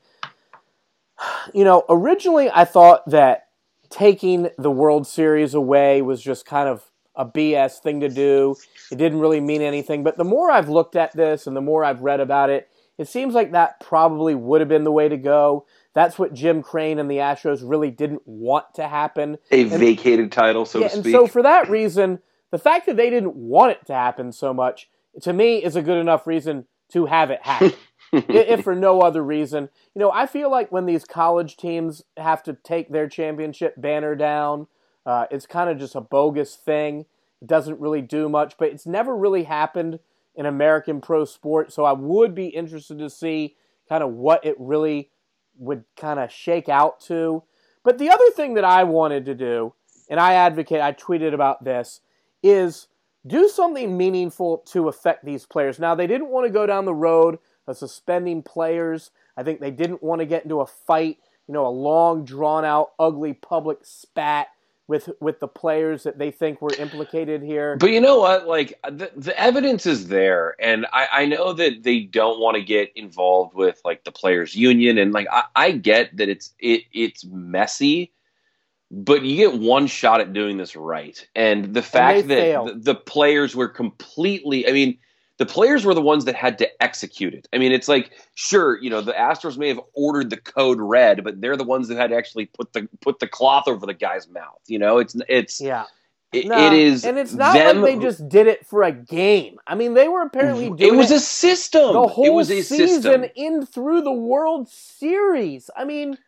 you 1.54 1.64
know, 1.64 1.84
originally 1.90 2.50
I 2.50 2.66
thought 2.66 3.10
that 3.10 3.48
taking 3.90 4.50
the 4.58 4.72
World 4.72 5.08
Series 5.08 5.54
away 5.54 6.02
was 6.02 6.22
just 6.22 6.46
kind 6.46 6.68
of 6.68 6.92
a 7.16 7.26
BS 7.26 7.80
thing 7.80 8.00
to 8.00 8.10
do. 8.10 8.56
It 8.92 8.98
didn't 8.98 9.20
really 9.20 9.42
mean 9.42 9.62
anything. 9.62 10.04
But 10.04 10.18
the 10.18 10.24
more 10.24 10.50
I've 10.50 10.70
looked 10.70 10.96
at 10.96 11.16
this 11.16 11.46
and 11.46 11.56
the 11.56 11.62
more 11.62 11.84
I've 11.84 12.02
read 12.02 12.20
about 12.20 12.50
it, 12.50 12.70
it 13.02 13.08
seems 13.08 13.34
like 13.34 13.54
that 13.54 13.80
probably 13.80 14.36
would 14.36 14.62
have 14.62 14.68
been 14.70 14.84
the 14.84 14.92
way 14.92 15.10
to 15.10 15.18
go. 15.18 15.66
That's 15.96 16.20
what 16.20 16.36
Jim 16.36 16.62
Crane 16.62 17.00
and 17.00 17.10
the 17.10 17.18
Astros 17.18 17.68
really 17.68 17.90
didn't 17.90 18.22
want 18.28 18.76
to 18.76 18.88
happen. 18.88 19.40
A 19.50 19.62
and, 19.64 19.72
vacated 19.72 20.32
title, 20.32 20.66
so 20.68 20.80
yeah, 20.80 20.88
to 20.88 20.92
speak. 20.98 21.06
And 21.08 21.14
so 21.14 21.26
for 21.26 21.42
that 21.42 21.68
reason, 21.68 22.20
the 22.52 22.60
fact 22.60 22.86
that 22.86 22.98
they 22.98 23.10
didn't 23.10 23.36
want 23.36 23.72
it 23.72 23.88
to 23.88 23.94
happen 23.94 24.32
so 24.32 24.54
much, 24.54 24.88
to 25.24 25.34
me, 25.34 25.64
is 25.64 25.76
a 25.76 25.82
good 25.82 25.98
enough 25.98 26.28
reason 26.28 26.68
to 26.92 27.08
have 27.08 27.32
it 27.32 27.42
happen. 27.42 27.74
if 28.14 28.64
for 28.64 28.76
no 28.76 29.02
other 29.02 29.24
reason. 29.24 29.70
You 29.96 30.00
know, 30.00 30.12
I 30.12 30.28
feel 30.28 30.52
like 30.52 30.72
when 30.72 30.86
these 30.86 31.04
college 31.04 31.58
teams 31.58 32.04
have 32.18 32.44
to 32.44 32.54
take 32.54 32.92
their 32.92 33.10
championship 33.10 33.74
banner 33.78 34.16
down, 34.16 34.68
uh, 35.08 35.26
it's 35.32 35.48
kind 35.48 35.72
of 35.72 35.80
just 35.80 35.96
a 35.96 36.02
bogus 36.02 36.56
thing. 36.56 37.06
It 37.42 37.48
doesn't 37.48 37.80
really 37.80 38.02
do 38.02 38.30
much, 38.30 38.60
but 38.60 38.70
it's 38.70 38.86
never 38.86 39.16
really 39.16 39.46
happened 39.46 40.00
in 40.36 40.46
American 40.46 41.02
pro 41.02 41.26
sport. 41.26 41.72
So 41.74 41.84
I 41.84 41.94
would 41.94 42.34
be 42.34 42.48
interested 42.48 43.00
to 43.00 43.10
see 43.10 43.56
kind 43.90 44.04
of 44.04 44.12
what 44.14 44.46
it 44.46 44.56
really 44.60 45.10
would 45.58 45.84
kind 45.98 46.20
of 46.20 46.32
shake 46.32 46.70
out 46.70 47.00
to. 47.02 47.44
But 47.84 47.98
the 47.98 48.10
other 48.10 48.30
thing 48.32 48.54
that 48.56 48.64
I 48.64 48.84
wanted 48.84 49.26
to 49.26 49.36
do, 49.36 49.74
and 50.10 50.20
I 50.20 50.34
advocate, 50.34 50.82
I 50.82 50.94
tweeted 50.94 51.34
about 51.34 51.64
this, 51.64 52.02
is 52.44 52.88
do 53.28 53.48
something 53.50 53.98
meaningful 53.98 54.60
to 54.68 54.88
affect 54.88 55.26
these 55.26 55.46
players. 55.46 55.80
Now, 55.80 55.96
they 55.96 56.08
didn't 56.08 56.30
want 56.30 56.48
to 56.48 56.54
go 56.54 56.66
down 56.66 56.86
the 56.86 56.94
road 56.94 57.40
of 57.68 57.78
suspending 57.78 58.42
players. 58.42 59.12
I 59.38 59.44
think 59.44 59.60
they 59.60 59.72
didn't 59.72 60.04
want 60.04 60.20
to 60.20 60.26
get 60.26 60.44
into 60.44 60.62
a 60.62 60.66
fight, 60.66 61.18
you 61.48 61.54
know, 61.54 61.66
a 61.66 61.70
long, 61.70 62.26
drawn 62.26 62.66
out, 62.66 62.92
ugly 63.00 63.34
public 63.34 63.80
spat 63.84 64.48
with 64.92 65.10
with 65.22 65.40
the 65.40 65.48
players 65.48 66.04
that 66.04 66.20
they 66.20 66.32
think 66.32 66.62
were 66.62 66.74
implicated 66.78 67.42
here. 67.42 67.78
But 67.78 67.92
you 67.92 68.02
know 68.02 68.20
what? 68.20 68.46
Like 68.46 68.78
the, 68.84 69.10
the 69.16 69.40
evidence 69.40 69.86
is 69.86 70.10
there, 70.10 70.54
and 70.60 70.86
I, 70.92 71.08
I 71.14 71.26
know 71.28 71.54
that 71.54 71.82
they 71.84 72.02
don't 72.02 72.42
want 72.42 72.58
to 72.58 72.62
get 72.62 72.92
involved 72.98 73.56
with 73.56 73.80
like 73.86 74.04
the 74.04 74.12
players' 74.12 74.54
union, 74.54 74.98
and 74.98 75.14
like 75.14 75.28
I, 75.32 75.44
I 75.56 75.72
get 75.72 76.18
that 76.18 76.28
it's 76.28 76.54
it 76.60 76.84
it's 76.92 77.24
messy, 77.24 78.12
but 78.92 79.24
you 79.24 79.38
get 79.38 79.58
one 79.58 79.88
shot 79.88 80.20
at 80.20 80.34
doing 80.34 80.58
this 80.58 80.76
right, 80.76 81.26
and 81.36 81.74
the 81.74 81.82
fact 81.82 82.24
and 82.24 82.32
that 82.32 82.66
the, 82.66 82.94
the 82.94 82.96
players 82.96 83.56
were 83.56 83.70
completely, 83.70 84.68
I 84.68 84.74
mean 84.74 84.98
the 85.42 85.46
players 85.48 85.84
were 85.84 85.96
the 85.96 86.04
ones 86.04 86.26
that 86.26 86.36
had 86.36 86.60
to 86.60 86.84
execute 86.84 87.34
it. 87.34 87.48
I 87.52 87.58
mean, 87.58 87.72
it's 87.72 87.88
like 87.88 88.12
sure, 88.36 88.80
you 88.80 88.92
know, 88.92 89.02
the 89.02 89.14
Astros 89.14 89.58
may 89.58 89.70
have 89.70 89.80
ordered 89.96 90.30
the 90.30 90.38
code 90.38 90.78
red, 90.80 91.24
but 91.24 91.42
they're 91.42 91.58
the 91.58 91.64
ones 91.64 91.88
that 91.88 91.98
had 91.98 92.12
to 92.12 92.16
actually 92.16 92.46
put 92.46 92.74
the 92.74 92.88
put 93.02 93.18
the 93.18 93.28
cloth 93.28 93.68
over 93.68 93.88
the 93.88 93.96
guy's 93.96 94.30
mouth. 94.30 94.62
You 94.68 94.78
know, 94.78 95.00
it's 95.00 95.16
it's 95.28 95.60
yeah. 95.60 95.86
It, 96.32 96.46
no, 96.46 96.68
it 96.68 96.74
is, 96.74 97.04
and 97.06 97.18
it's 97.18 97.34
not 97.34 97.56
them, 97.56 97.82
like 97.82 97.96
they 97.96 98.02
just 98.02 98.30
did 98.30 98.46
it 98.46 98.68
for 98.68 98.84
a 98.84 98.92
game. 98.92 99.58
I 99.66 99.74
mean, 99.74 99.96
they 99.96 100.08
were 100.08 100.22
apparently 100.22 100.70
doing 100.70 100.94
it 100.94 100.96
was 100.96 101.10
it 101.10 101.18
a 101.18 101.20
system. 101.20 101.92
The 101.94 102.08
whole 102.08 102.24
it 102.24 102.30
was 102.30 102.52
a 102.52 102.62
season 102.62 103.02
system. 103.02 103.26
in 103.36 103.66
through 103.66 104.04
the 104.04 104.14
World 104.14 104.70
Series. 104.70 105.72
I 105.76 105.86
mean, 105.86 106.20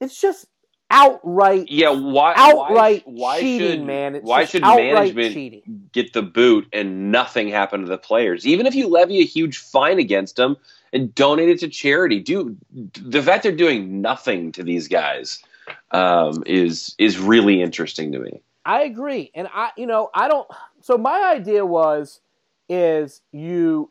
it's 0.00 0.18
just 0.18 0.46
outright 0.94 1.66
yeah 1.68 1.90
why 1.90 2.32
outright 2.36 3.02
why, 3.06 3.36
why 3.36 3.40
cheating, 3.40 3.70
should 3.70 3.84
man. 3.84 4.14
It's 4.14 4.24
why 4.24 4.44
should 4.44 4.62
management 4.62 5.34
cheating. 5.34 5.88
get 5.92 6.12
the 6.12 6.22
boot 6.22 6.68
and 6.72 7.10
nothing 7.10 7.48
happen 7.48 7.80
to 7.80 7.86
the 7.86 7.98
players 7.98 8.46
even 8.46 8.66
if 8.66 8.74
you 8.76 8.86
levy 8.88 9.20
a 9.20 9.24
huge 9.24 9.58
fine 9.58 9.98
against 9.98 10.36
them 10.36 10.56
and 10.92 11.12
donate 11.14 11.48
it 11.48 11.58
to 11.60 11.68
charity 11.68 12.20
do 12.20 12.56
the 12.72 13.20
fact 13.20 13.42
they're 13.42 13.52
doing 13.52 14.00
nothing 14.00 14.52
to 14.52 14.62
these 14.62 14.86
guys 14.86 15.42
um, 15.90 16.44
is 16.46 16.94
is 16.98 17.18
really 17.18 17.60
interesting 17.60 18.12
to 18.12 18.20
me 18.20 18.40
i 18.64 18.82
agree 18.82 19.32
and 19.34 19.48
i 19.52 19.70
you 19.76 19.86
know 19.86 20.10
i 20.14 20.28
don't 20.28 20.46
so 20.80 20.96
my 20.96 21.32
idea 21.34 21.66
was 21.66 22.20
is 22.68 23.20
you 23.32 23.90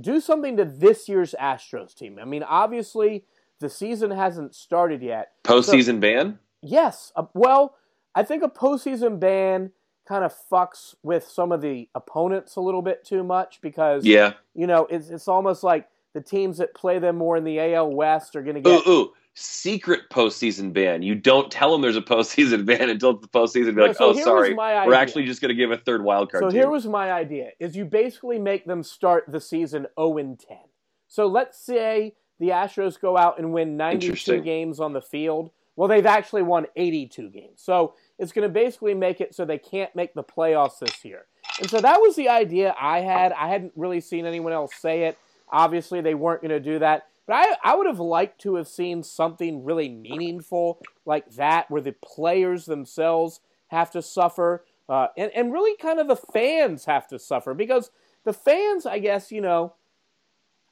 do 0.00 0.20
something 0.20 0.56
to 0.56 0.64
this 0.64 1.08
year's 1.08 1.34
astros 1.40 1.92
team 1.92 2.18
i 2.20 2.24
mean 2.24 2.44
obviously 2.44 3.24
the 3.60 3.68
season 3.68 4.10
hasn't 4.10 4.54
started 4.54 5.02
yet. 5.02 5.32
Postseason 5.44 5.94
so, 5.94 5.98
ban? 5.98 6.38
Yes. 6.62 7.12
Uh, 7.16 7.24
well, 7.34 7.76
I 8.14 8.22
think 8.22 8.42
a 8.42 8.48
postseason 8.48 9.20
ban 9.20 9.72
kind 10.06 10.24
of 10.24 10.34
fucks 10.50 10.94
with 11.02 11.24
some 11.24 11.52
of 11.52 11.60
the 11.60 11.88
opponents 11.94 12.56
a 12.56 12.60
little 12.60 12.82
bit 12.82 13.04
too 13.04 13.24
much 13.24 13.60
because 13.60 14.04
yeah, 14.04 14.34
you 14.54 14.66
know, 14.66 14.86
it's 14.86 15.08
it's 15.10 15.28
almost 15.28 15.62
like 15.62 15.88
the 16.14 16.20
teams 16.20 16.58
that 16.58 16.74
play 16.74 16.98
them 16.98 17.16
more 17.16 17.36
in 17.36 17.44
the 17.44 17.58
AL 17.74 17.90
West 17.90 18.36
are 18.36 18.42
going 18.42 18.54
to 18.54 18.60
get 18.60 18.86
ooh, 18.86 18.90
ooh 18.90 19.12
secret 19.36 20.08
postseason 20.10 20.72
ban. 20.72 21.02
You 21.02 21.14
don't 21.14 21.50
tell 21.50 21.70
them 21.70 21.82
there's 21.82 21.96
a 21.96 22.02
postseason 22.02 22.64
ban 22.66 22.88
until 22.88 23.18
the 23.18 23.28
postseason. 23.28 23.76
Be 23.76 23.82
like, 23.82 23.96
so 23.96 24.10
oh, 24.10 24.12
sorry, 24.14 24.54
we're 24.54 24.94
actually 24.94 25.26
just 25.26 25.40
going 25.40 25.50
to 25.50 25.54
give 25.54 25.70
a 25.70 25.76
third 25.76 26.02
wild 26.02 26.32
card. 26.32 26.42
So 26.42 26.50
team. 26.50 26.58
here 26.58 26.70
was 26.70 26.86
my 26.86 27.12
idea: 27.12 27.50
is 27.60 27.76
you 27.76 27.84
basically 27.84 28.38
make 28.38 28.64
them 28.66 28.82
start 28.82 29.24
the 29.28 29.40
season 29.40 29.86
0 29.98 30.18
and 30.18 30.38
10. 30.38 30.56
So 31.06 31.26
let's 31.26 31.58
say 31.58 32.14
the 32.38 32.48
Astros 32.48 33.00
go 33.00 33.16
out 33.16 33.38
and 33.38 33.52
win 33.52 33.76
92 33.76 34.40
games 34.40 34.80
on 34.80 34.92
the 34.92 35.00
field. 35.00 35.50
Well, 35.74 35.88
they've 35.88 36.06
actually 36.06 36.42
won 36.42 36.66
82 36.74 37.30
games. 37.30 37.60
So 37.62 37.94
it's 38.18 38.32
going 38.32 38.48
to 38.48 38.52
basically 38.52 38.94
make 38.94 39.20
it 39.20 39.34
so 39.34 39.44
they 39.44 39.58
can't 39.58 39.94
make 39.94 40.14
the 40.14 40.24
playoffs 40.24 40.78
this 40.78 41.04
year. 41.04 41.26
And 41.60 41.68
so 41.68 41.80
that 41.80 42.00
was 42.00 42.16
the 42.16 42.28
idea 42.28 42.74
I 42.80 43.00
had. 43.00 43.32
I 43.32 43.48
hadn't 43.48 43.72
really 43.76 44.00
seen 44.00 44.26
anyone 44.26 44.52
else 44.52 44.74
say 44.74 45.04
it. 45.04 45.18
Obviously, 45.50 46.00
they 46.00 46.14
weren't 46.14 46.42
going 46.42 46.50
to 46.50 46.60
do 46.60 46.78
that. 46.78 47.06
But 47.26 47.34
I, 47.34 47.72
I 47.72 47.76
would 47.76 47.86
have 47.86 47.98
liked 47.98 48.40
to 48.42 48.54
have 48.56 48.68
seen 48.68 49.02
something 49.02 49.64
really 49.64 49.88
meaningful 49.88 50.80
like 51.04 51.30
that, 51.32 51.70
where 51.70 51.82
the 51.82 51.92
players 51.92 52.66
themselves 52.66 53.40
have 53.68 53.90
to 53.92 54.02
suffer, 54.02 54.64
uh, 54.88 55.08
and, 55.16 55.30
and 55.34 55.52
really 55.52 55.76
kind 55.76 55.98
of 55.98 56.08
the 56.08 56.16
fans 56.16 56.84
have 56.84 57.06
to 57.08 57.18
suffer. 57.18 57.52
Because 57.52 57.90
the 58.24 58.32
fans, 58.32 58.86
I 58.86 58.98
guess, 58.98 59.32
you 59.32 59.40
know, 59.40 59.74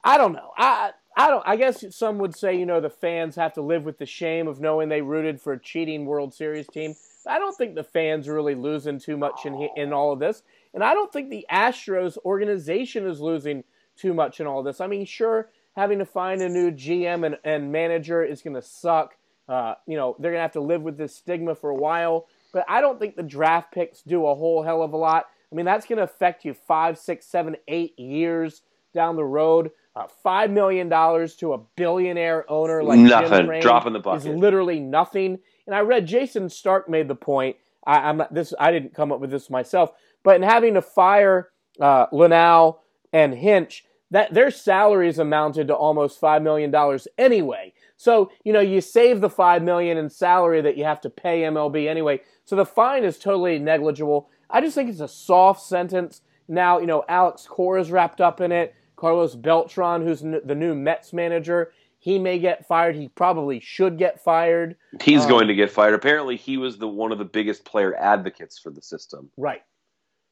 I 0.03 0.17
don't 0.17 0.33
know. 0.33 0.51
I 0.57 0.91
I 1.15 1.29
don't. 1.29 1.43
I 1.45 1.55
guess 1.55 1.83
some 1.95 2.17
would 2.17 2.35
say, 2.35 2.57
you 2.57 2.65
know, 2.65 2.81
the 2.81 2.89
fans 2.89 3.35
have 3.35 3.53
to 3.53 3.61
live 3.61 3.83
with 3.83 3.97
the 3.97 4.05
shame 4.05 4.47
of 4.47 4.59
knowing 4.59 4.89
they 4.89 5.01
rooted 5.01 5.39
for 5.39 5.53
a 5.53 5.59
cheating 5.59 6.05
World 6.05 6.33
Series 6.33 6.67
team. 6.67 6.95
I 7.27 7.39
don't 7.39 7.55
think 7.55 7.75
the 7.75 7.83
fans 7.83 8.27
are 8.27 8.33
really 8.33 8.55
losing 8.55 8.99
too 8.99 9.17
much 9.17 9.45
in 9.45 9.69
in 9.75 9.93
all 9.93 10.11
of 10.11 10.19
this, 10.19 10.43
and 10.73 10.83
I 10.83 10.93
don't 10.93 11.11
think 11.11 11.29
the 11.29 11.45
Astros 11.51 12.17
organization 12.25 13.07
is 13.07 13.21
losing 13.21 13.63
too 13.95 14.13
much 14.13 14.39
in 14.39 14.47
all 14.47 14.59
of 14.59 14.65
this. 14.65 14.81
I 14.81 14.87
mean, 14.87 15.05
sure, 15.05 15.49
having 15.75 15.99
to 15.99 16.05
find 16.05 16.41
a 16.41 16.49
new 16.49 16.71
GM 16.71 17.25
and, 17.25 17.37
and 17.43 17.71
manager 17.71 18.23
is 18.23 18.41
going 18.41 18.55
to 18.55 18.61
suck. 18.61 19.15
Uh, 19.47 19.75
you 19.87 19.95
know, 19.95 20.15
they're 20.19 20.31
going 20.31 20.39
to 20.39 20.43
have 20.43 20.51
to 20.53 20.61
live 20.61 20.81
with 20.81 20.97
this 20.97 21.15
stigma 21.15 21.55
for 21.55 21.69
a 21.69 21.75
while. 21.75 22.27
But 22.51 22.65
I 22.67 22.81
don't 22.81 22.99
think 22.99 23.15
the 23.15 23.23
draft 23.23 23.73
picks 23.73 24.01
do 24.01 24.25
a 24.25 24.35
whole 24.35 24.63
hell 24.63 24.81
of 24.81 24.93
a 24.93 24.97
lot. 24.97 25.27
I 25.51 25.55
mean, 25.55 25.65
that's 25.65 25.85
going 25.85 25.97
to 25.97 26.03
affect 26.03 26.45
you 26.45 26.53
five, 26.53 26.97
six, 26.97 27.25
seven, 27.25 27.55
eight 27.67 27.97
years 27.99 28.63
down 28.93 29.15
the 29.15 29.25
road 29.25 29.71
uh, 29.95 30.07
Five 30.23 30.51
million 30.51 30.89
dollars 30.89 31.35
to 31.37 31.53
a 31.53 31.57
billionaire 31.77 32.49
owner 32.51 32.83
like 32.83 32.99
nothing. 32.99 33.29
Jim 33.29 33.47
Crane 33.47 33.61
Drop 33.61 33.87
in 33.87 33.93
the 33.93 33.99
bucket. 33.99 34.25
is 34.25 34.37
literally 34.37 34.79
nothing. 34.79 35.39
And 35.65 35.75
I 35.75 35.79
read 35.79 36.05
Jayson 36.05 36.49
Stark 36.49 36.89
made 36.89 37.07
the 37.07 37.15
point. 37.15 37.55
I, 37.87 38.09
am 38.09 38.17
not 38.17 38.33
this. 38.33 38.53
I 38.59 38.71
didn't 38.71 38.93
come 38.93 39.11
up 39.11 39.19
with 39.19 39.31
this 39.31 39.49
myself, 39.49 39.91
but 40.23 40.35
in 40.35 40.43
having 40.43 40.73
to 40.73 40.81
fire 40.81 41.49
uh, 41.79 42.07
Luhnow 42.07 42.79
and 43.13 43.33
Hinch, 43.33 43.85
that 44.11 44.33
their 44.33 44.51
salaries 44.51 45.17
amounted 45.17 45.67
to 45.67 45.75
almost 45.75 46.19
five 46.19 46.41
million 46.41 46.71
dollars 46.71 47.07
anyway. 47.17 47.73
So 47.95 48.31
you 48.43 48.51
know 48.51 48.59
you 48.59 48.81
save 48.81 49.21
the 49.21 49.29
five 49.29 49.63
million 49.63 49.97
in 49.97 50.09
salary 50.09 50.61
that 50.61 50.77
you 50.77 50.83
have 50.83 50.99
to 51.01 51.09
pay 51.09 51.43
MLB 51.43 51.87
anyway. 51.87 52.21
So 52.43 52.57
the 52.57 52.65
fine 52.65 53.03
is 53.05 53.17
totally 53.17 53.59
negligible. 53.59 54.29
I 54.49 54.59
just 54.59 54.75
think 54.75 54.89
it's 54.89 54.99
a 54.99 55.07
soft 55.07 55.61
sentence. 55.61 56.21
Now 56.49 56.79
you 56.79 56.85
know 56.85 57.05
Alex 57.07 57.47
Cora 57.47 57.79
is 57.79 57.91
wrapped 57.91 58.19
up 58.19 58.41
in 58.41 58.51
it. 58.51 58.75
Carlos 58.95 59.35
Beltran, 59.35 60.01
who's 60.01 60.21
the 60.21 60.55
new 60.55 60.73
Mets 60.75 61.13
manager, 61.13 61.71
he 61.99 62.19
may 62.19 62.39
get 62.39 62.67
fired. 62.67 62.95
He 62.95 63.07
probably 63.09 63.59
should 63.59 63.97
get 63.97 64.21
fired. 64.23 64.75
He's 65.01 65.23
Um, 65.23 65.29
going 65.29 65.47
to 65.47 65.55
get 65.55 65.71
fired. 65.71 65.93
Apparently, 65.93 66.35
he 66.35 66.57
was 66.57 66.77
the 66.77 66.87
one 66.87 67.11
of 67.11 67.17
the 67.17 67.25
biggest 67.25 67.65
player 67.65 67.95
advocates 67.95 68.59
for 68.59 68.69
the 68.69 68.81
system. 68.81 69.31
Right. 69.37 69.63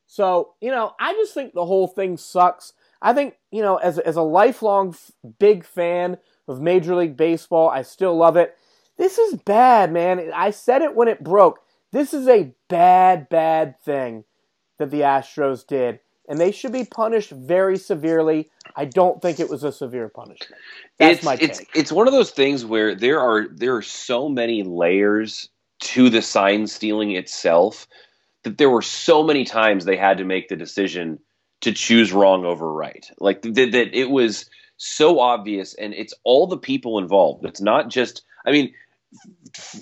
So, 0.05 0.53
you 0.61 0.69
know, 0.69 0.93
I 0.99 1.13
just 1.13 1.33
think 1.33 1.53
the 1.53 1.65
whole 1.65 1.87
thing 1.87 2.17
sucks. 2.17 2.73
I 3.01 3.13
think, 3.13 3.35
you 3.51 3.61
know, 3.61 3.77
as, 3.77 3.97
as 3.99 4.15
a 4.15 4.21
lifelong 4.21 4.89
f- 4.89 5.11
big 5.39 5.65
fan 5.65 6.17
of 6.47 6.61
Major 6.61 6.95
League 6.95 7.17
Baseball, 7.17 7.69
I 7.69 7.81
still 7.81 8.15
love 8.15 8.37
it. 8.37 8.55
This 8.97 9.17
is 9.17 9.35
bad, 9.39 9.91
man. 9.91 10.31
I 10.35 10.51
said 10.51 10.83
it 10.83 10.95
when 10.95 11.07
it 11.07 11.23
broke. 11.23 11.59
This 11.91 12.13
is 12.13 12.27
a 12.27 12.53
bad, 12.67 13.27
bad 13.29 13.79
thing 13.79 14.25
that 14.77 14.91
the 14.91 15.01
Astros 15.01 15.65
did, 15.65 15.99
and 16.27 16.39
they 16.39 16.51
should 16.51 16.71
be 16.71 16.85
punished 16.85 17.31
very 17.31 17.77
severely. 17.77 18.49
I 18.75 18.85
don't 18.85 19.21
think 19.21 19.39
it 19.39 19.49
was 19.49 19.63
a 19.63 19.71
severe 19.71 20.09
punishment. 20.09 20.61
That's 20.97 21.17
it's, 21.17 21.25
my 21.25 21.37
it's 21.39 21.59
take. 21.59 21.69
it's 21.75 21.91
one 21.91 22.07
of 22.07 22.13
those 22.13 22.31
things 22.31 22.65
where 22.65 22.95
there 22.95 23.19
are 23.19 23.47
there 23.49 23.75
are 23.75 23.81
so 23.81 24.29
many 24.29 24.63
layers 24.63 25.49
to 25.81 26.09
the 26.09 26.21
sign 26.21 26.67
stealing 26.67 27.11
itself 27.11 27.87
that 28.43 28.57
there 28.57 28.69
were 28.69 28.81
so 28.81 29.23
many 29.23 29.45
times 29.45 29.85
they 29.85 29.97
had 29.97 30.17
to 30.17 30.23
make 30.23 30.47
the 30.47 30.55
decision 30.55 31.19
to 31.61 31.71
choose 31.71 32.11
wrong 32.11 32.45
over 32.45 32.71
right. 32.71 33.09
Like 33.19 33.41
that, 33.41 33.71
that 33.71 33.97
it 33.97 34.09
was 34.09 34.45
so 34.77 35.19
obvious, 35.19 35.73
and 35.75 35.93
it's 35.93 36.13
all 36.23 36.47
the 36.47 36.57
people 36.57 36.99
involved. 36.99 37.45
It's 37.45 37.61
not 37.61 37.89
just. 37.89 38.23
I 38.45 38.51
mean, 38.51 38.73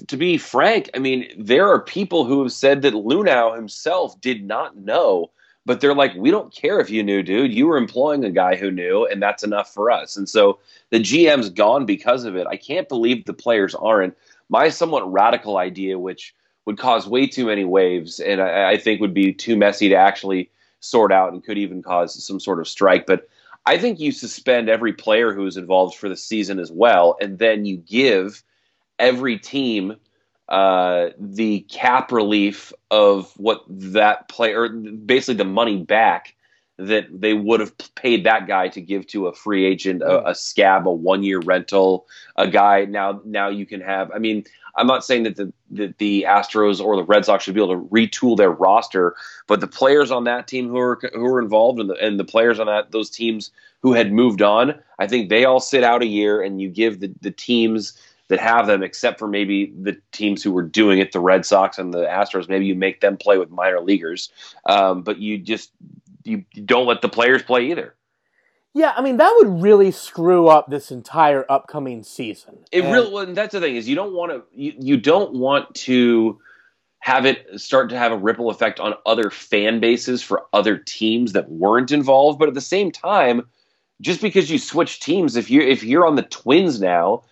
to 0.08 0.18
be 0.18 0.38
frank, 0.38 0.90
I 0.96 1.00
mean 1.00 1.28
there 1.38 1.68
are 1.70 1.82
people 1.82 2.26
who 2.26 2.44
have 2.44 2.52
said 2.52 2.82
that 2.84 2.94
Luhnow 2.94 3.56
himself 3.56 4.20
did 4.22 4.44
not 4.44 4.78
know. 4.78 5.32
But 5.66 5.80
they're 5.80 5.94
like, 5.94 6.16
we 6.16 6.32
don't 6.32 6.54
care 6.54 6.80
if 6.80 6.90
you 6.90 7.04
knew, 7.04 7.22
dude. 7.22 7.54
You 7.54 7.68
were 7.68 7.78
employing 7.78 8.26
a 8.26 8.32
guy 8.32 8.56
who 8.56 8.72
knew, 8.72 9.06
and 9.06 9.22
that's 9.22 9.44
enough 9.44 9.72
for 9.72 9.92
us. 9.92 10.18
And 10.18 10.28
so 10.28 10.60
the 10.90 11.00
GM's 11.00 11.50
gone 11.50 11.86
because 11.86 12.24
of 12.26 12.36
it. 12.36 12.48
I 12.48 12.58
can't 12.58 12.90
believe 12.90 13.26
the 13.26 13.34
players 13.34 13.76
aren't. 13.76 14.18
My 14.50 14.70
somewhat 14.70 15.12
radical 15.12 15.58
idea, 15.58 16.00
which 16.00 16.34
would 16.66 16.78
cause 16.78 17.08
way 17.08 17.28
too 17.28 17.46
many 17.46 17.64
waves, 17.64 18.20
and 18.20 18.42
I, 18.42 18.72
I 18.72 18.78
think 18.78 19.02
would 19.02 19.14
be 19.14 19.34
too 19.34 19.56
messy 19.56 19.90
to 19.90 19.96
actually 19.96 20.50
sort 20.80 21.12
out, 21.12 21.32
and 21.32 21.44
could 21.44 21.58
even 21.58 21.84
cause 21.84 22.24
some 22.24 22.40
sort 22.40 22.60
of 22.60 22.68
strike. 22.68 23.06
But 23.06 23.30
I 23.66 23.78
think 23.78 24.00
you 24.00 24.12
suspend 24.12 24.68
every 24.68 24.94
player 24.94 25.34
who 25.34 25.46
is 25.46 25.58
involved 25.58 25.96
for 25.96 26.10
the 26.10 26.18
season 26.18 26.60
as 26.60 26.72
well, 26.72 27.18
and 27.22 27.38
then 27.38 27.66
you 27.66 27.78
give 27.78 28.44
every 28.98 29.38
team 29.38 29.96
uh, 30.52 31.12
the 31.18 31.62
cap 31.70 32.12
relief 32.12 32.74
of 32.92 33.32
what 33.38 33.64
that 33.70 34.28
player, 34.28 34.68
basically 34.68 35.36
the 35.36 35.46
money 35.46 35.78
back 35.78 36.36
that 36.78 37.06
they 37.10 37.34
would 37.34 37.62
have 37.62 37.74
paid 37.96 38.26
that 38.26 38.48
guy 38.48 38.68
to 38.68 38.82
give 38.82 39.08
to 39.08 39.28
a 39.28 39.34
free 39.34 39.66
agent, 39.66 40.02
a, 40.02 40.28
a 40.28 40.36
scab, 40.36 40.86
a 40.90 40.92
one 40.92 41.24
year 41.24 41.40
rental, 41.40 42.06
a 42.36 42.50
guy. 42.50 42.84
Now, 42.84 43.22
now 43.24 43.48
you 43.48 43.66
can 43.66 43.80
have. 43.80 44.12
I 44.12 44.18
mean, 44.18 44.44
I'm 44.76 44.88
not 44.88 45.06
saying 45.06 45.24
that 45.24 45.38
the 45.38 45.54
that 45.72 46.00
the 46.00 46.26
Astros 46.28 46.84
or 46.84 46.98
the 46.98 47.06
Red 47.06 47.24
Sox 47.24 47.46
should 47.46 47.56
be 47.56 47.62
able 47.62 47.76
to 47.76 47.88
retool 47.88 48.36
their 48.36 48.52
roster, 48.52 49.16
but 49.48 49.62
the 49.62 49.68
players 49.68 50.12
on 50.12 50.26
that 50.26 50.48
team 50.48 50.68
who 50.68 50.78
are 50.80 51.00
who 51.14 51.26
are 51.28 51.42
involved 51.42 51.80
and 51.80 51.90
the, 51.90 51.96
and 51.96 52.20
the 52.20 52.26
players 52.26 52.60
on 52.60 52.68
that 52.68 52.92
those 52.92 53.10
teams 53.10 53.52
who 53.82 53.94
had 53.94 54.12
moved 54.12 54.42
on, 54.42 54.76
I 55.00 55.08
think 55.08 55.30
they 55.30 55.46
all 55.46 55.62
sit 55.62 55.84
out 55.84 56.02
a 56.02 56.08
year, 56.08 56.42
and 56.42 56.60
you 56.60 56.68
give 56.68 57.00
the 57.00 57.14
the 57.22 57.32
teams 57.32 57.98
that 58.32 58.40
have 58.40 58.66
them, 58.66 58.82
except 58.82 59.20
for 59.20 59.28
maybe 59.28 59.74
the 59.78 59.98
teams 60.14 60.42
who 60.42 60.54
were 60.54 60.64
doing 60.64 61.00
it, 61.00 61.12
the 61.12 61.20
Red 61.20 61.46
Sox 61.46 61.78
and 61.78 61.94
the 61.94 62.06
Astros. 62.06 62.48
Maybe 62.48 62.66
you 62.66 62.76
make 62.76 63.02
them 63.02 63.18
play 63.18 63.38
with 63.38 63.50
minor 63.52 63.82
leaguers, 63.82 64.32
um, 64.66 65.04
but 65.04 65.20
you 65.20 65.38
just 65.38 65.72
you 66.24 66.46
don't 66.64 66.88
let 66.88 67.02
the 67.02 67.10
players 67.10 67.44
play 67.44 67.70
either. 67.72 67.94
Yeah, 68.74 68.94
I 68.96 69.02
mean 69.02 69.18
that 69.18 69.34
would 69.38 69.62
really 69.62 69.92
screw 69.92 70.48
up 70.48 70.70
this 70.70 70.92
entire 70.92 71.46
upcoming 71.52 72.04
season. 72.04 72.60
It 72.72 72.86
And- 72.86 72.94
really. 72.94 73.12
Well, 73.14 73.26
that's 73.34 73.52
the 73.52 73.60
thing 73.60 73.76
is 73.76 73.90
you 73.90 73.96
don't 73.96 74.14
want 74.14 74.32
to 74.32 74.44
you, 74.54 74.74
you 74.80 74.98
don't 74.98 75.34
want 75.34 75.76
to 75.76 76.40
have 77.00 77.26
it 77.26 77.46
start 77.60 77.90
to 77.90 77.98
have 77.98 78.14
a 78.14 78.18
ripple 78.18 78.50
effect 78.50 78.80
on 78.80 78.94
other 79.06 79.30
fan 79.30 79.82
bases 79.82 80.24
for 80.24 80.46
other 80.54 80.78
teams 80.78 81.34
that 81.34 81.50
weren't 81.52 81.92
involved. 81.92 82.40
But 82.40 82.48
at 82.48 82.54
the 82.54 82.62
same 82.62 82.92
time, 82.92 83.50
just 84.00 84.22
because 84.22 84.50
you 84.50 84.58
switch 84.58 85.02
teams, 85.02 85.36
if 85.36 85.50
you 85.50 85.60
if 85.60 85.84
you're 85.84 86.06
on 86.06 86.16
the 86.16 86.24
Twins 86.24 86.80
now, 86.80 87.24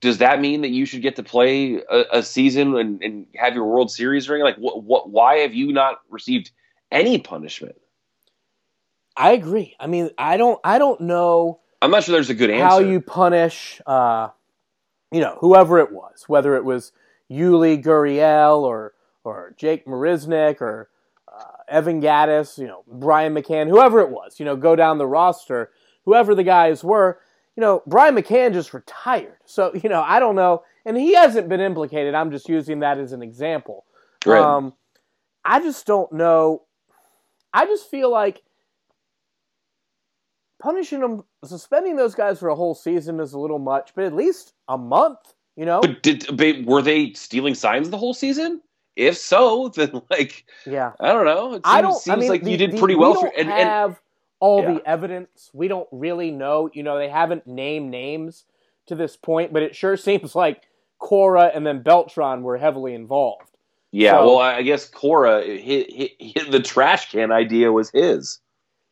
does 0.00 0.18
that 0.18 0.40
mean 0.40 0.62
that 0.62 0.70
you 0.70 0.86
should 0.86 1.02
get 1.02 1.16
to 1.16 1.22
play 1.22 1.82
a, 1.90 2.04
a 2.12 2.22
season 2.22 2.76
and, 2.76 3.02
and 3.02 3.26
have 3.36 3.54
your 3.54 3.64
World 3.64 3.90
Series 3.90 4.28
ring? 4.28 4.42
Like, 4.42 4.56
what, 4.56 4.82
what? 4.82 5.10
Why 5.10 5.38
have 5.38 5.54
you 5.54 5.72
not 5.72 6.00
received 6.08 6.50
any 6.90 7.18
punishment? 7.18 7.76
I 9.16 9.32
agree. 9.32 9.74
I 9.78 9.86
mean, 9.88 10.10
I 10.16 10.36
don't 10.36 10.60
I 10.62 10.78
don't 10.78 11.00
know 11.02 11.60
I'm 11.82 11.90
not 11.90 12.04
sure 12.04 12.12
there's 12.12 12.30
a 12.30 12.34
good 12.34 12.50
answer. 12.50 12.64
how 12.64 12.78
you 12.78 13.00
punish 13.00 13.80
uh 13.86 14.28
you 15.10 15.20
know, 15.20 15.36
whoever 15.40 15.78
it 15.78 15.90
was, 15.90 16.24
whether 16.26 16.56
it 16.56 16.64
was 16.64 16.92
Yuli 17.30 17.82
Gurriel 17.82 18.60
or 18.62 18.94
or 19.24 19.54
Jake 19.56 19.86
Marisnick 19.86 20.60
or 20.60 20.88
uh, 21.26 21.44
Evan 21.68 22.00
Gattis, 22.00 22.58
you 22.58 22.66
know, 22.66 22.84
Brian 22.86 23.34
McCann, 23.34 23.68
whoever 23.68 24.00
it 24.00 24.10
was, 24.10 24.38
you 24.38 24.44
know, 24.44 24.56
go 24.56 24.76
down 24.76 24.98
the 24.98 25.06
roster, 25.06 25.70
whoever 26.04 26.34
the 26.34 26.44
guys 26.44 26.84
were, 26.84 27.20
you 27.58 27.62
know, 27.62 27.82
Brian 27.88 28.14
McCann 28.14 28.52
just 28.52 28.72
retired. 28.72 29.36
So, 29.44 29.72
you 29.74 29.88
know, 29.88 30.00
I 30.00 30.20
don't 30.20 30.36
know. 30.36 30.62
And 30.86 30.96
he 30.96 31.16
hasn't 31.16 31.48
been 31.48 31.60
implicated. 31.60 32.14
I'm 32.14 32.30
just 32.30 32.48
using 32.48 32.78
that 32.80 32.98
as 32.98 33.10
an 33.10 33.20
example. 33.20 33.84
Right. 34.24 34.40
Um, 34.40 34.74
I 35.44 35.58
just 35.58 35.84
don't 35.84 36.12
know. 36.12 36.62
I 37.52 37.66
just 37.66 37.90
feel 37.90 38.12
like 38.12 38.42
punishing 40.62 41.00
them, 41.00 41.24
suspending 41.44 41.96
those 41.96 42.14
guys 42.14 42.38
for 42.38 42.48
a 42.48 42.54
whole 42.54 42.76
season 42.76 43.18
is 43.18 43.32
a 43.32 43.40
little 43.40 43.58
much, 43.58 43.90
but 43.96 44.04
at 44.04 44.14
least 44.14 44.52
a 44.68 44.78
month, 44.78 45.18
you 45.56 45.64
know? 45.66 45.80
But 45.80 46.04
did 46.04 46.26
but 46.36 46.64
were 46.64 46.80
they 46.80 47.12
stealing 47.14 47.56
signs 47.56 47.90
the 47.90 47.98
whole 47.98 48.14
season? 48.14 48.62
If 48.94 49.16
so, 49.16 49.68
then 49.74 50.00
like 50.10 50.44
yeah. 50.64 50.92
I 51.00 51.12
don't 51.12 51.24
know. 51.24 51.54
It 51.54 51.56
seems, 51.56 51.62
I 51.64 51.80
don't. 51.82 52.00
seems 52.00 52.16
I 52.16 52.20
mean, 52.20 52.28
like 52.28 52.44
the- 52.44 52.52
you 52.52 52.56
did 52.56 52.70
the- 52.70 52.78
pretty 52.78 52.94
we 52.94 53.00
well. 53.00 53.14
don't 53.14 53.34
For, 53.34 53.40
and, 53.40 53.50
and 53.50 53.68
have 53.68 54.00
all 54.40 54.62
Yeah. 54.62 54.74
the 54.74 54.88
evidence. 54.88 55.50
We 55.52 55.68
don't 55.68 55.88
really 55.90 56.30
know. 56.30 56.70
You 56.72 56.82
know, 56.82 56.98
they 56.98 57.08
haven't 57.08 57.46
named 57.46 57.90
names 57.90 58.44
to 58.86 58.94
this 58.94 59.16
point, 59.16 59.52
but 59.52 59.62
it 59.62 59.74
sure 59.76 59.96
seems 60.08 60.34
like 60.34 60.62
Cora 60.98 61.50
and 61.54 61.66
then 61.66 61.82
Beltran 61.82 62.42
were 62.42 62.56
heavily 62.58 62.94
involved. 62.94 63.50
yeah, 63.92 64.12
so- 64.18 64.26
well, 64.26 64.38
I 64.38 64.62
guess 64.62 64.88
Cora 64.88 65.42
hit, 65.44 65.92
hit, 65.92 66.10
hit 66.18 66.50
the 66.50 66.60
trash 66.60 67.10
can 67.12 67.32
idea 67.32 67.72
was 67.72 67.90
his. 67.90 68.40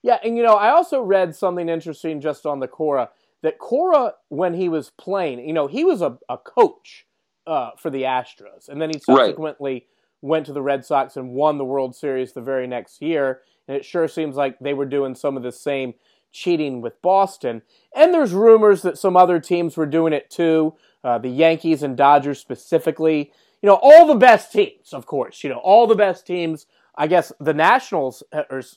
Yeah, 0.03 0.18
and 0.22 0.36
you 0.36 0.42
know, 0.44 0.55
I 0.55 0.70
also 0.70 1.03
read 1.03 1.34
something 1.34 1.68
interesting 1.68 2.20
just 2.20 2.47
on 2.47 2.61
the 2.61 2.68
Cora 2.68 3.11
that 3.42 3.59
Cora, 3.59 4.14
when 4.28 4.55
he 4.55 4.68
was 4.68 4.90
playing, 4.90 5.47
you 5.47 5.53
know, 5.53 5.66
he 5.66 5.84
was 5.84 6.01
a, 6.01 6.16
a 6.28 6.38
coach 6.38 7.07
uh, 7.47 7.70
for 7.76 7.90
the 7.90 8.03
Astros, 8.03 8.68
and 8.68 8.80
then 8.80 8.90
he 8.90 9.01
Right. 9.09 9.18
subsequently 9.26 9.86
went 10.22 10.47
to 10.47 10.53
the 10.53 10.62
Red 10.62 10.84
Sox 10.84 11.16
and 11.16 11.32
won 11.34 11.59
the 11.59 11.64
World 11.64 11.94
Series 11.94 12.32
the 12.32 12.40
very 12.40 12.66
next 12.66 13.03
year. 13.03 13.42
And 13.68 13.76
it 13.76 13.84
sure 13.84 14.08
seems 14.08 14.36
like 14.36 14.58
they 14.58 14.74
were 14.74 14.86
doing 14.86 15.14
some 15.14 15.36
of 15.36 15.42
the 15.42 15.52
same 15.52 15.94
cheating 16.32 16.80
with 16.80 17.00
Boston. 17.02 17.62
And 17.94 18.12
there's 18.12 18.32
rumors 18.32 18.82
that 18.82 18.98
some 18.98 19.16
other 19.16 19.40
teams 19.40 19.76
were 19.76 19.86
doing 19.86 20.12
it 20.12 20.28
too, 20.30 20.74
uh, 21.02 21.18
the 21.18 21.28
Yankees 21.30 21.82
and 21.82 21.96
Dodgers 21.96 22.38
specifically. 22.38 23.32
You 23.62 23.68
know, 23.68 23.78
all 23.82 24.06
the 24.06 24.14
best 24.14 24.52
teams, 24.52 24.92
of 24.92 25.06
course. 25.06 25.42
You 25.42 25.50
know, 25.50 25.58
all 25.58 25.86
the 25.86 25.94
best 25.94 26.26
teams. 26.26 26.66
I 26.94 27.06
guess 27.06 27.32
the 27.40 27.54
Nationals 27.54 28.22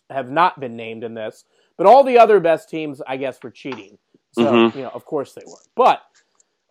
have 0.09 0.29
not 0.29 0.59
been 0.59 0.75
named 0.75 1.03
in 1.03 1.13
this, 1.13 1.45
but 1.77 1.87
all 1.87 2.03
the 2.03 2.17
other 2.17 2.39
best 2.39 2.69
teams, 2.69 3.01
I 3.07 3.17
guess, 3.17 3.41
were 3.41 3.51
cheating. 3.51 3.97
So, 4.31 4.43
Mhm. 4.43 4.75
you 4.75 4.81
know, 4.81 4.89
of 4.89 5.05
course 5.05 5.33
they 5.33 5.43
were. 5.45 5.61
But, 5.75 6.01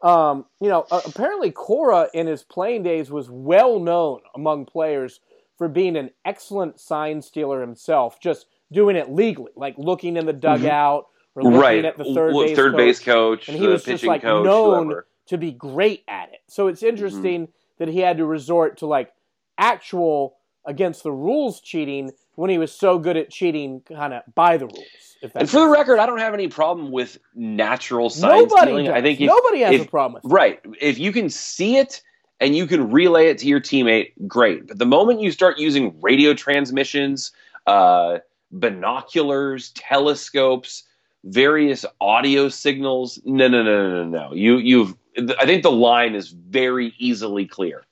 um, 0.02 0.46
you 0.60 0.68
know, 0.68 0.86
apparently 0.90 1.50
Cora 1.50 2.08
in 2.12 2.26
his 2.26 2.44
playing 2.44 2.82
days 2.82 3.10
was 3.10 3.30
well 3.30 3.78
known 3.80 4.20
among 4.34 4.66
players 4.66 5.20
for 5.59 5.68
being 5.68 5.96
an 5.96 6.11
excellent 6.24 6.80
sign 6.80 7.20
stealer 7.20 7.61
himself, 7.61 8.18
just 8.20 8.46
doing 8.72 8.96
it 8.96 9.11
legally, 9.11 9.52
like 9.56 9.74
looking 9.76 10.16
in 10.16 10.24
the 10.24 10.32
dugout 10.32 11.06
or 11.34 11.42
looking 11.42 11.52
Mm-hmm. 11.59 11.61
Right, 11.61 11.84
at 11.84 11.98
the 11.98 12.04
third 12.14 12.34
Well, 12.34 12.46
base 12.46 12.56
third 12.56 12.72
coach 12.72 12.78
base 12.78 13.00
coach, 13.00 13.48
and 13.48 13.59
he 13.59 13.66
was 13.66 13.84
just 13.84 14.04
like 14.04 14.22
coach, 14.22 14.44
known 14.44 14.86
whoever. 14.86 15.06
to 15.26 15.36
be 15.38 15.52
great 15.52 16.04
at 16.09 16.30
it. 16.32 16.40
So 16.48 16.64
Mm-hmm. 16.64 16.72
it's 16.72 16.82
interesting 16.82 17.48
that 17.78 17.88
he 17.88 17.98
had 18.00 18.16
to 18.18 18.24
resort 18.24 18.78
to 18.78 18.86
like 18.86 19.12
actual 19.59 20.36
against 20.64 21.02
the 21.02 21.12
rules 21.12 21.61
cheating 21.61 22.11
when 22.34 22.50
he 22.50 22.59
was 22.59 22.72
so 22.72 22.98
good 22.98 23.16
at 23.16 23.30
cheating 23.30 23.80
kind 23.88 24.12
of 24.14 24.22
by 24.34 24.56
the 24.56 24.66
rules. 24.66 24.84
And 25.22 25.32
for 25.32 25.38
the 25.40 25.46
sense. 25.46 25.70
record, 25.72 25.98
I 25.98 26.06
don't 26.06 26.18
have 26.18 26.34
any 26.34 26.46
problem 26.48 26.92
with 26.92 27.18
natural 27.34 28.11
sign 28.11 28.30
nobody 28.42 28.61
stealing. 28.66 28.84
does. 28.86 28.94
I 28.94 29.02
think 29.02 29.20
if, 29.20 29.26
nobody 29.26 29.61
has 29.62 29.74
if- 29.74 29.86
a 29.86 29.90
problem 29.90 30.20
with 30.22 30.30
it. 30.30 30.34
Right. 30.34 30.61
If 30.80 30.98
you 30.98 31.11
can 31.12 31.28
see 31.30 31.78
it 31.78 32.02
and 32.41 32.57
you 32.57 32.66
can 32.66 32.91
relay 32.91 33.28
it 33.28 33.39
to 33.39 33.47
your 33.47 33.61
teammate, 33.61 34.12
great. 34.26 34.68
But 34.68 34.78
the 34.78 34.86
moment 34.86 35.20
you 35.20 35.30
start 35.30 35.59
using 35.59 36.01
radio 36.01 36.34
transmissions, 36.34 37.32
uh, 37.66 38.18
binoculars, 38.53 39.70
telescopes, 39.70 40.84
various 41.24 41.84
audio 42.01 42.49
signals, 42.49 43.20
no, 43.24 43.49
no, 43.49 43.62
no, 43.62 43.91
no, 43.91 44.05
no. 44.05 44.34
You, 44.34 44.59
you've. 44.59 44.95
I 45.41 45.47
think 45.47 45.64
the 45.64 45.72
line 45.72 46.14
is 46.14 46.28
very 46.28 46.95
easily 46.99 47.45
clear. 47.45 47.82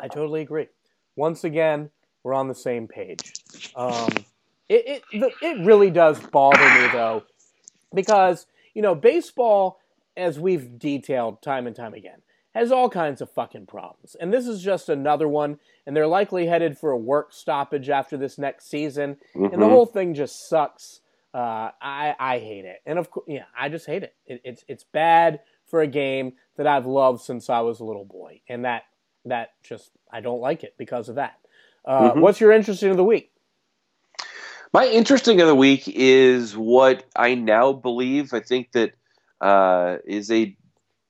I 0.00 0.08
totally 0.08 0.40
agree. 0.40 0.68
Once 1.14 1.44
again, 1.44 1.90
we're 2.22 2.34
on 2.34 2.48
the 2.48 2.54
same 2.54 2.88
page. 2.88 3.32
Um, 3.76 4.08
it 4.68 5.02
it 5.12 5.20
the, 5.20 5.30
it 5.42 5.64
really 5.64 5.90
does 5.90 6.18
bother 6.20 6.58
me 6.58 6.88
though, 6.92 7.24
because 7.94 8.46
you 8.74 8.80
know, 8.80 8.94
baseball, 8.94 9.78
as 10.16 10.40
we've 10.40 10.78
detailed 10.78 11.42
time 11.42 11.66
and 11.66 11.76
time 11.76 11.92
again, 11.92 12.22
has 12.54 12.70
all 12.70 12.88
kinds 12.88 13.20
of 13.20 13.30
fucking 13.30 13.66
problems. 13.66 14.14
And 14.20 14.32
this 14.32 14.46
is 14.46 14.62
just 14.62 14.88
another 14.88 15.26
one. 15.26 15.58
And 15.86 15.96
they're 15.96 16.06
likely 16.06 16.46
headed 16.46 16.78
for 16.78 16.90
a 16.90 16.98
work 16.98 17.32
stoppage 17.32 17.88
after 17.88 18.16
this 18.16 18.38
next 18.38 18.68
season. 18.68 19.16
Mm-hmm. 19.34 19.44
And 19.44 19.52
the 19.54 19.56
mm-hmm. 19.58 19.70
whole 19.70 19.86
thing 19.86 20.14
just 20.14 20.48
sucks. 20.48 21.00
Uh, 21.34 21.70
I, 21.80 22.14
I 22.20 22.38
hate 22.38 22.66
it. 22.66 22.82
And 22.84 22.98
of 22.98 23.10
course, 23.10 23.24
yeah, 23.26 23.44
I 23.58 23.70
just 23.70 23.86
hate 23.86 24.02
it. 24.02 24.14
it. 24.26 24.42
It's, 24.44 24.64
it's 24.68 24.84
bad 24.84 25.40
for 25.66 25.80
a 25.80 25.86
game 25.86 26.34
that 26.56 26.66
I've 26.66 26.86
loved 26.86 27.22
since 27.22 27.48
I 27.48 27.60
was 27.60 27.80
a 27.80 27.84
little 27.84 28.04
boy. 28.04 28.42
And 28.48 28.66
that, 28.66 28.82
that 29.24 29.50
just, 29.62 29.90
I 30.12 30.20
don't 30.20 30.40
like 30.40 30.62
it 30.62 30.74
because 30.76 31.08
of 31.08 31.14
that. 31.14 31.38
Uh, 31.84 32.10
mm-hmm. 32.10 32.20
What's 32.20 32.40
your 32.40 32.52
interesting 32.52 32.90
of 32.90 32.98
the 32.98 33.04
week? 33.04 33.30
My 34.74 34.86
interesting 34.86 35.40
of 35.40 35.46
the 35.46 35.54
week 35.54 35.84
is 35.86 36.56
what 36.56 37.04
I 37.16 37.34
now 37.34 37.72
believe. 37.72 38.32
I 38.32 38.40
think 38.40 38.72
that 38.72 38.92
uh, 39.40 39.98
is 40.06 40.30
a 40.30 40.56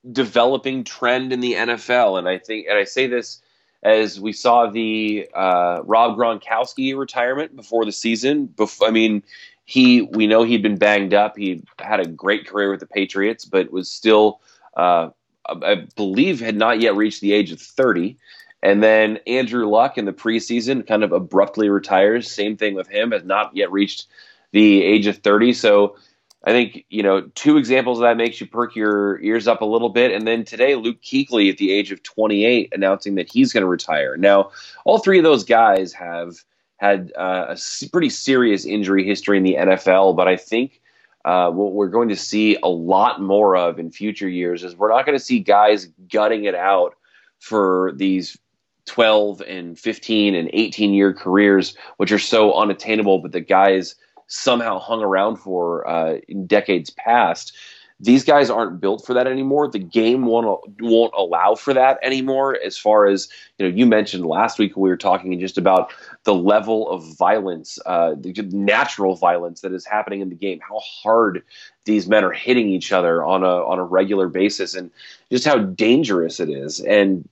developing 0.09 0.83
trend 0.83 1.33
in 1.33 1.39
the 1.39 1.53
NFL, 1.53 2.19
and 2.19 2.27
I 2.27 2.37
think, 2.37 2.67
and 2.67 2.77
I 2.77 2.83
say 2.83 3.07
this 3.07 3.41
as 3.83 4.19
we 4.19 4.31
saw 4.31 4.69
the 4.69 5.27
uh, 5.33 5.81
Rob 5.83 6.17
Gronkowski 6.17 6.97
retirement 6.97 7.55
before 7.55 7.85
the 7.85 7.91
season. 7.91 8.45
Before, 8.45 8.87
I 8.87 8.91
mean, 8.91 9.23
he 9.65 10.01
we 10.01 10.27
know 10.27 10.43
he'd 10.43 10.63
been 10.63 10.77
banged 10.77 11.13
up. 11.13 11.37
He 11.37 11.63
had 11.79 11.99
a 11.99 12.07
great 12.07 12.47
career 12.47 12.71
with 12.71 12.79
the 12.79 12.87
Patriots, 12.87 13.45
but 13.45 13.71
was 13.71 13.89
still, 13.89 14.41
uh, 14.75 15.09
I 15.45 15.87
believe, 15.95 16.39
had 16.39 16.55
not 16.55 16.79
yet 16.79 16.95
reached 16.95 17.21
the 17.21 17.33
age 17.33 17.51
of 17.51 17.61
thirty. 17.61 18.17
And 18.61 18.81
then 18.81 19.19
Andrew 19.27 19.67
Luck 19.67 19.97
in 19.97 20.05
the 20.05 20.13
preseason 20.13 20.87
kind 20.87 21.03
of 21.03 21.11
abruptly 21.11 21.67
retires. 21.67 22.31
Same 22.31 22.55
thing 22.55 22.75
with 22.75 22.87
him, 22.87 23.11
has 23.11 23.25
not 23.25 23.53
yet 23.53 23.73
reached 23.73 24.07
the 24.53 24.81
age 24.83 25.07
of 25.07 25.17
30. 25.17 25.51
So 25.51 25.97
I 26.45 26.51
think, 26.51 26.85
you 26.89 27.03
know, 27.03 27.21
two 27.35 27.57
examples 27.57 27.99
of 27.99 28.01
that 28.03 28.17
makes 28.17 28.41
you 28.41 28.47
perk 28.47 28.75
your 28.75 29.19
ears 29.21 29.47
up 29.47 29.61
a 29.61 29.65
little 29.65 29.89
bit. 29.89 30.11
And 30.11 30.27
then 30.27 30.43
today, 30.43 30.75
Luke 30.75 31.01
Kuechly 31.01 31.49
at 31.49 31.57
the 31.57 31.71
age 31.71 31.91
of 31.91 32.03
28 32.03 32.73
announcing 32.73 33.15
that 33.15 33.31
he's 33.31 33.53
going 33.53 33.61
to 33.61 33.67
retire. 33.67 34.17
Now, 34.17 34.51
all 34.83 34.99
three 34.99 35.17
of 35.17 35.23
those 35.23 35.45
guys 35.45 35.93
have 35.93 36.35
had 36.77 37.13
uh, 37.17 37.55
a 37.55 37.89
pretty 37.91 38.09
serious 38.09 38.65
injury 38.65 39.05
history 39.05 39.37
in 39.37 39.43
the 39.43 39.55
NFL, 39.55 40.17
but 40.17 40.27
I 40.27 40.35
think 40.35 40.81
uh, 41.23 41.49
what 41.49 41.71
we're 41.71 41.87
going 41.87 42.09
to 42.09 42.15
see 42.17 42.57
a 42.61 42.67
lot 42.67 43.21
more 43.21 43.55
of 43.55 43.79
in 43.79 43.89
future 43.89 44.27
years 44.27 44.65
is 44.65 44.75
we're 44.75 44.89
not 44.89 45.05
going 45.05 45.17
to 45.17 45.23
see 45.23 45.39
guys 45.39 45.87
gutting 46.11 46.43
it 46.43 46.55
out 46.55 46.95
for 47.39 47.93
these 47.95 48.37
12 48.85 49.41
and 49.41 49.79
15 49.79 50.35
and 50.35 50.49
18 50.51 50.93
year 50.93 51.13
careers, 51.13 51.77
which 51.97 52.11
are 52.11 52.19
so 52.19 52.53
unattainable, 52.53 53.19
but 53.19 53.31
the 53.31 53.39
guys 53.39 53.95
somehow 54.33 54.79
hung 54.79 55.01
around 55.01 55.37
for 55.37 55.87
uh, 55.87 56.17
in 56.27 56.47
decades 56.47 56.89
past. 56.89 57.55
These 57.99 58.25
guys 58.25 58.49
aren't 58.49 58.81
built 58.81 59.05
for 59.05 59.13
that 59.13 59.27
anymore. 59.27 59.69
The 59.69 59.79
game 59.79 60.25
won't 60.25 60.59
won't 60.81 61.13
allow 61.15 61.55
for 61.55 61.73
that 61.73 61.99
anymore. 62.01 62.57
As 62.65 62.77
far 62.77 63.05
as 63.05 63.29
you 63.57 63.69
know, 63.69 63.73
you 63.73 63.85
mentioned 63.85 64.25
last 64.25 64.57
week 64.59 64.75
we 64.75 64.89
were 64.89 64.97
talking 64.97 65.39
just 65.39 65.57
about 65.57 65.93
the 66.23 66.33
level 66.33 66.89
of 66.89 67.05
violence, 67.15 67.79
uh, 67.85 68.15
the 68.19 68.33
natural 68.51 69.15
violence 69.15 69.61
that 69.61 69.71
is 69.71 69.85
happening 69.85 70.19
in 70.19 70.29
the 70.29 70.35
game. 70.35 70.59
How 70.67 70.79
hard 70.79 71.43
these 71.85 72.09
men 72.09 72.25
are 72.25 72.33
hitting 72.33 72.67
each 72.67 72.91
other 72.91 73.23
on 73.23 73.43
a 73.43 73.65
on 73.65 73.77
a 73.79 73.85
regular 73.85 74.27
basis, 74.27 74.73
and 74.73 74.89
just 75.31 75.45
how 75.45 75.59
dangerous 75.59 76.39
it 76.39 76.49
is. 76.49 76.81
And 76.81 77.29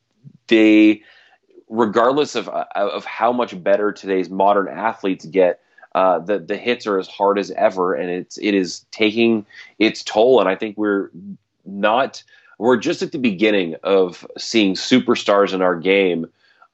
they 0.47 1.02
regardless 1.68 2.36
of 2.36 2.47
uh, 2.47 2.66
of 2.76 3.04
how 3.04 3.34
much 3.34 3.62
better 3.62 3.91
today's 3.91 4.30
modern 4.30 4.68
athletes 4.68 5.26
get, 5.26 5.60
uh, 5.94 6.20
the 6.20 6.39
the 6.39 6.58
hits 6.58 6.88
are 6.88 6.98
as 6.98 7.08
hard 7.08 7.38
as 7.38 7.52
ever, 7.52 7.94
and 7.94 8.10
it's 8.10 8.38
it 8.38 8.54
is 8.54 8.86
taking 8.92 9.46
its 9.80 10.04
toll. 10.04 10.39
And 10.39 10.48
I 10.48 10.56
think 10.56 10.78
we're 10.78 11.12
not 11.66 12.24
we're 12.58 12.78
just 12.78 13.02
at 13.02 13.12
the 13.12 13.18
beginning 13.18 13.76
of 13.84 14.26
seeing 14.38 14.76
superstars 14.76 15.54
in 15.54 15.62
our 15.62 15.76
game 15.76 16.28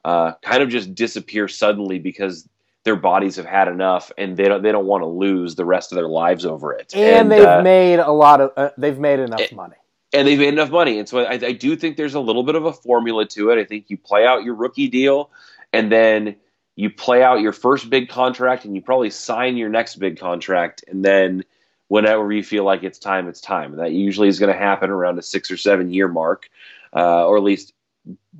uh, 0.04 0.32
kind 0.42 0.62
of 0.62 0.68
just 0.68 0.94
disappear 0.94 1.48
suddenly 1.48 1.98
because 1.98 2.48
their 2.84 2.96
bodies 2.96 3.36
have 3.36 3.44
had 3.44 3.68
enough 3.68 4.10
and 4.16 4.36
they 4.36 4.44
don't 4.44 4.62
they 4.62 4.72
don't 4.72 4.86
want 4.86 5.02
to 5.02 5.06
lose 5.06 5.54
the 5.56 5.64
rest 5.64 5.92
of 5.92 5.96
their 5.96 6.08
lives 6.08 6.46
over 6.46 6.72
it. 6.72 6.94
And, 6.94 7.04
and 7.04 7.32
they've 7.32 7.44
uh, 7.44 7.62
made 7.62 7.98
a 7.98 8.12
lot 8.12 8.40
of 8.40 8.52
uh, 8.56 8.70
they've 8.78 8.98
made 8.98 9.18
enough 9.18 9.52
money 9.52 9.76
and 10.12 10.26
they've 10.26 10.38
made 10.38 10.54
enough 10.54 10.70
money. 10.70 10.98
And 10.98 11.08
so 11.08 11.18
I, 11.18 11.32
I, 11.32 11.52
do 11.52 11.76
think 11.76 11.96
there's 11.96 12.14
a 12.14 12.20
little 12.20 12.42
bit 12.42 12.54
of 12.54 12.64
a 12.64 12.72
formula 12.72 13.26
to 13.26 13.50
it. 13.50 13.58
I 13.58 13.64
think 13.64 13.86
you 13.88 13.98
play 13.98 14.24
out 14.26 14.44
your 14.44 14.54
rookie 14.54 14.88
deal, 14.88 15.30
and 15.72 15.92
then 15.92 16.36
you 16.78 16.88
play 16.88 17.24
out 17.24 17.40
your 17.40 17.52
first 17.52 17.90
big 17.90 18.08
contract, 18.08 18.64
and 18.64 18.76
you 18.76 18.80
probably 18.80 19.10
sign 19.10 19.56
your 19.56 19.68
next 19.68 19.96
big 19.96 20.16
contract, 20.16 20.84
and 20.86 21.04
then 21.04 21.42
whenever 21.88 22.30
you 22.30 22.44
feel 22.44 22.62
like 22.62 22.84
it's 22.84 23.00
time, 23.00 23.26
it's 23.26 23.40
time. 23.40 23.72
And 23.72 23.80
that 23.80 23.90
usually 23.90 24.28
is 24.28 24.38
going 24.38 24.52
to 24.52 24.58
happen 24.58 24.88
around 24.88 25.18
a 25.18 25.22
six 25.22 25.50
or 25.50 25.56
seven 25.56 25.90
year 25.90 26.06
mark, 26.06 26.48
uh, 26.94 27.26
or 27.26 27.36
at 27.36 27.42
least 27.42 27.74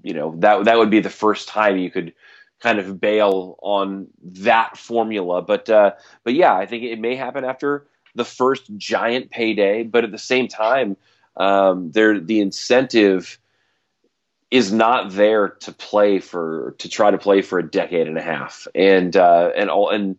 you 0.05 0.14
know 0.14 0.36
that 0.39 0.66
that 0.66 0.78
would 0.78 0.89
be 0.89 1.01
the 1.01 1.11
first 1.11 1.49
time 1.49 1.78
you 1.78 1.91
could 1.91 2.14
kind 2.61 2.78
of 2.78 3.01
bail 3.01 3.59
on 3.61 4.07
that 4.22 4.78
formula. 4.78 5.43
But 5.43 5.68
uh, 5.68 5.95
but 6.22 6.34
yeah, 6.34 6.55
I 6.55 6.64
think 6.64 6.84
it 6.84 7.01
may 7.01 7.16
happen 7.16 7.45
after 7.45 7.89
the 8.14 8.24
first 8.24 8.70
giant 8.76 9.32
payday, 9.32 9.82
but 9.82 10.05
at 10.05 10.12
the 10.12 10.16
same 10.16 10.47
time 10.47 10.97
um, 11.39 11.91
there 11.91 12.20
the 12.20 12.39
incentive 12.39 13.36
is 14.51 14.72
not 14.72 15.12
there 15.12 15.49
to 15.49 15.72
play 15.72 16.18
for 16.18 16.74
to 16.78 16.88
try 16.88 17.11
to 17.11 17.18
play 17.18 17.42
for 17.42 17.59
a 17.59 17.70
decade 17.70 18.09
and 18.09 18.16
a 18.16 18.22
half. 18.22 18.66
And 18.74 19.16
uh, 19.16 19.51
and 19.55 19.70
all 19.70 19.90
and 19.90 20.16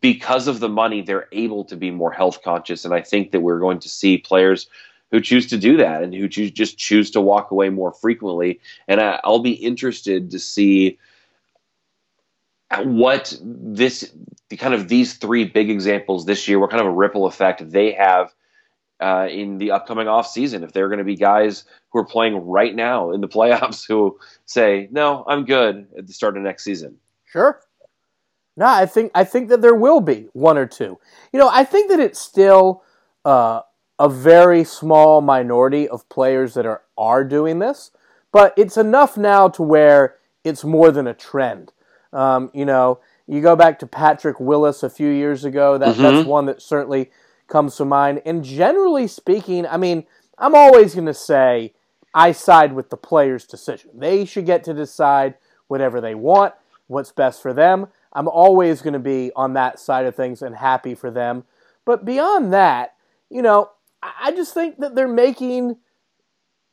because 0.00 0.48
of 0.48 0.60
the 0.60 0.68
money 0.68 1.02
they're 1.02 1.28
able 1.32 1.64
to 1.64 1.76
be 1.76 1.90
more 1.90 2.12
health 2.12 2.42
conscious. 2.42 2.84
And 2.84 2.94
I 2.94 3.00
think 3.00 3.32
that 3.32 3.40
we're 3.40 3.60
going 3.60 3.80
to 3.80 3.88
see 3.88 4.18
players 4.18 4.68
who 5.10 5.20
choose 5.20 5.46
to 5.48 5.58
do 5.58 5.76
that 5.76 6.02
and 6.02 6.14
who 6.14 6.28
choose, 6.28 6.50
just 6.50 6.78
choose 6.78 7.10
to 7.12 7.20
walk 7.20 7.50
away 7.50 7.68
more 7.70 7.92
frequently. 7.92 8.60
And 8.88 9.00
I, 9.00 9.20
I'll 9.22 9.38
be 9.38 9.52
interested 9.52 10.30
to 10.32 10.38
see 10.38 10.98
what 12.82 13.36
this 13.42 14.12
the 14.48 14.56
kind 14.56 14.74
of 14.74 14.88
these 14.88 15.14
three 15.14 15.44
big 15.44 15.70
examples 15.70 16.26
this 16.26 16.48
year 16.48 16.58
what 16.58 16.70
kind 16.70 16.80
of 16.80 16.86
a 16.88 16.92
ripple 16.92 17.26
effect 17.26 17.70
they 17.70 17.92
have 17.92 18.34
uh, 19.00 19.28
in 19.30 19.58
the 19.58 19.72
upcoming 19.72 20.08
off 20.08 20.26
season. 20.26 20.62
If 20.62 20.72
they're 20.72 20.88
going 20.88 20.98
to 20.98 21.04
be 21.04 21.16
guys 21.16 21.64
who 21.90 21.98
are 22.00 22.06
playing 22.06 22.36
right 22.36 22.74
now 22.74 23.12
in 23.12 23.20
the 23.20 23.28
playoffs 23.36 23.86
who 23.86 24.18
say, 24.44 24.88
"No, 24.90 25.24
I'm 25.26 25.44
good" 25.44 25.88
at 25.98 26.06
the 26.06 26.12
start 26.12 26.36
of 26.36 26.42
next 26.42 26.64
season. 26.64 26.96
Sure. 27.24 27.60
No, 28.56 28.66
I 28.66 28.86
think 28.86 29.12
I 29.14 29.24
think 29.24 29.48
that 29.50 29.60
there 29.60 29.74
will 29.74 30.00
be 30.00 30.28
one 30.32 30.56
or 30.56 30.66
two. 30.66 30.98
You 31.32 31.38
know, 31.38 31.50
I 31.52 31.64
think 31.64 31.90
that 31.90 32.00
it's 32.00 32.18
still 32.18 32.82
uh, 33.24 33.60
a 33.98 34.08
very 34.08 34.64
small 34.64 35.20
minority 35.20 35.88
of 35.88 36.08
players 36.08 36.54
that 36.54 36.64
are 36.64 36.82
are 36.96 37.24
doing 37.24 37.58
this, 37.58 37.90
but 38.32 38.54
it's 38.56 38.78
enough 38.78 39.18
now 39.18 39.48
to 39.48 39.62
where 39.62 40.16
it's 40.42 40.64
more 40.64 40.90
than 40.90 41.06
a 41.06 41.12
trend. 41.12 41.72
Um, 42.12 42.50
you 42.54 42.64
know, 42.64 43.00
you 43.26 43.42
go 43.42 43.56
back 43.56 43.78
to 43.80 43.86
Patrick 43.86 44.40
Willis 44.40 44.82
a 44.82 44.88
few 44.88 45.08
years 45.08 45.44
ago. 45.44 45.76
That 45.76 45.94
mm-hmm. 45.94 46.02
that's 46.02 46.26
one 46.26 46.46
that 46.46 46.62
certainly 46.62 47.10
comes 47.48 47.76
to 47.76 47.84
mind. 47.84 48.22
And 48.24 48.44
generally 48.44 49.06
speaking, 49.06 49.66
I 49.66 49.76
mean, 49.76 50.06
I'm 50.38 50.54
always 50.54 50.94
going 50.94 51.06
to 51.06 51.14
say 51.14 51.74
I 52.14 52.32
side 52.32 52.72
with 52.72 52.90
the 52.90 52.96
player's 52.96 53.46
decision. 53.46 53.90
They 53.94 54.24
should 54.24 54.46
get 54.46 54.64
to 54.64 54.74
decide 54.74 55.34
whatever 55.68 56.00
they 56.00 56.14
want, 56.14 56.54
what's 56.86 57.12
best 57.12 57.42
for 57.42 57.52
them. 57.52 57.88
I'm 58.12 58.28
always 58.28 58.80
going 58.80 58.94
to 58.94 58.98
be 58.98 59.30
on 59.36 59.52
that 59.54 59.78
side 59.78 60.06
of 60.06 60.14
things 60.14 60.40
and 60.40 60.56
happy 60.56 60.94
for 60.94 61.10
them. 61.10 61.44
But 61.84 62.04
beyond 62.04 62.52
that, 62.52 62.94
you 63.28 63.42
know, 63.42 63.70
I 64.02 64.32
just 64.32 64.54
think 64.54 64.78
that 64.78 64.94
they're 64.94 65.08
making 65.08 65.76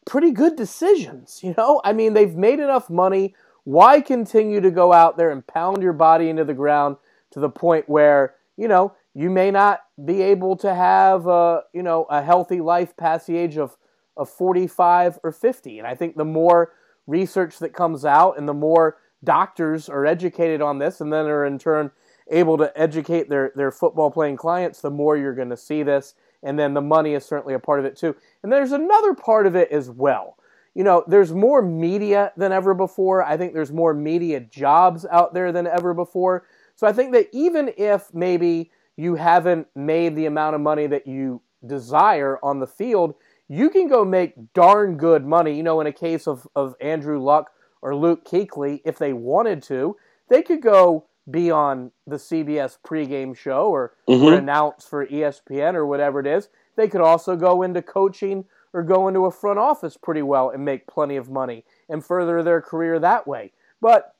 pretty 0.05 0.31
good 0.31 0.55
decisions. 0.55 1.41
You 1.43 1.53
know, 1.57 1.81
I 1.83 1.93
mean, 1.93 2.13
they've 2.13 2.35
made 2.35 2.59
enough 2.59 2.89
money. 2.89 3.35
Why 3.65 4.01
continue 4.01 4.61
to 4.61 4.71
go 4.71 4.93
out 4.93 5.17
there 5.17 5.31
and 5.31 5.45
pound 5.45 5.81
your 5.81 5.93
body 5.93 6.29
into 6.29 6.43
the 6.43 6.53
ground 6.53 6.97
to 7.31 7.39
the 7.39 7.49
point 7.49 7.89
where, 7.89 8.35
you 8.57 8.67
know, 8.67 8.93
you 9.13 9.29
may 9.29 9.51
not 9.51 9.81
be 10.03 10.21
able 10.21 10.55
to 10.57 10.73
have 10.73 11.27
a, 11.27 11.63
you 11.73 11.83
know 11.83 12.03
a 12.09 12.21
healthy 12.21 12.61
life 12.61 12.95
past 12.97 13.27
the 13.27 13.37
age 13.37 13.57
of, 13.57 13.77
of 14.17 14.29
45 14.29 15.19
or 15.23 15.31
50 15.31 15.79
and 15.79 15.87
i 15.87 15.95
think 15.95 16.15
the 16.15 16.25
more 16.25 16.73
research 17.07 17.59
that 17.59 17.73
comes 17.73 18.05
out 18.05 18.37
and 18.37 18.47
the 18.47 18.53
more 18.53 18.97
doctors 19.23 19.89
are 19.89 20.05
educated 20.05 20.61
on 20.61 20.79
this 20.79 21.01
and 21.01 21.11
then 21.11 21.25
are 21.25 21.45
in 21.45 21.57
turn 21.57 21.91
able 22.29 22.57
to 22.57 22.71
educate 22.79 23.29
their, 23.29 23.51
their 23.55 23.71
football 23.71 24.11
playing 24.11 24.37
clients 24.37 24.81
the 24.81 24.89
more 24.89 25.17
you're 25.17 25.35
going 25.35 25.49
to 25.49 25.57
see 25.57 25.83
this. 25.83 26.15
And 26.41 26.59
then 26.59 26.73
the 26.73 26.81
money 26.81 27.13
is 27.13 27.25
certainly 27.25 27.53
a 27.53 27.59
part 27.59 27.79
of 27.79 27.85
it 27.85 27.95
too. 27.95 28.15
And 28.41 28.51
there's 28.51 28.73
another 28.73 29.13
part 29.13 29.47
of 29.47 29.55
it 29.55 29.71
as 29.71 29.89
well. 29.89 30.37
You 30.75 30.83
know 30.83 31.03
there's 31.07 31.31
more 31.31 31.61
media 31.61 32.33
than 32.35 32.51
ever 32.51 32.73
before. 32.73 33.23
I 33.23 33.37
think 33.37 33.53
there's 33.53 33.71
more 33.71 33.93
media 33.93 34.39
jobs 34.39 35.05
out 35.05 35.33
there 35.33 35.51
than 35.51 35.67
ever 35.67 35.93
before. 35.93 36.47
So 36.75 36.87
i 36.87 36.93
think 36.93 37.11
that 37.13 37.27
even 37.31 37.71
if 37.77 38.11
maybe 38.13 38.71
you 38.95 39.15
haven't 39.15 39.67
made 39.75 40.15
the 40.15 40.25
amount 40.25 40.55
of 40.55 40.61
money 40.61 40.87
that 40.87 41.07
you 41.07 41.41
desire 41.65 42.39
on 42.43 42.59
the 42.59 42.67
field, 42.67 43.15
you 43.47 43.69
can 43.69 43.87
go 43.87 44.05
make 44.05 44.53
darn 44.53 44.97
good 44.97 45.25
money. 45.25 45.55
You 45.55 45.63
know, 45.63 45.81
in 45.81 45.87
a 45.87 45.93
case 45.93 46.27
of, 46.27 46.47
of 46.55 46.75
Andrew 46.81 47.21
Luck 47.21 47.51
or 47.81 47.95
Luke 47.95 48.25
Kuechly, 48.25 48.81
if 48.85 48.97
they 48.97 49.13
wanted 49.13 49.63
to, 49.63 49.97
they 50.29 50.41
could 50.41 50.61
go 50.61 51.05
be 51.29 51.49
on 51.49 51.91
the 52.05 52.17
CBS 52.17 52.77
pregame 52.85 53.35
show 53.35 53.67
or, 53.67 53.93
mm-hmm. 54.07 54.25
or 54.25 54.33
announce 54.33 54.85
for 54.85 55.05
ESPN 55.05 55.73
or 55.75 55.85
whatever 55.85 56.19
it 56.19 56.27
is. 56.27 56.49
they 56.75 56.87
could 56.87 57.01
also 57.01 57.35
go 57.35 57.61
into 57.61 57.81
coaching 57.81 58.45
or 58.73 58.83
go 58.83 59.07
into 59.07 59.25
a 59.25 59.31
front 59.31 59.59
office 59.59 59.95
pretty 59.95 60.21
well 60.21 60.49
and 60.49 60.65
make 60.65 60.87
plenty 60.87 61.15
of 61.15 61.29
money 61.29 61.63
and 61.87 62.03
further 62.03 62.41
their 62.41 62.61
career 62.61 62.99
that 62.99 63.27
way. 63.27 63.51
But, 63.79 64.15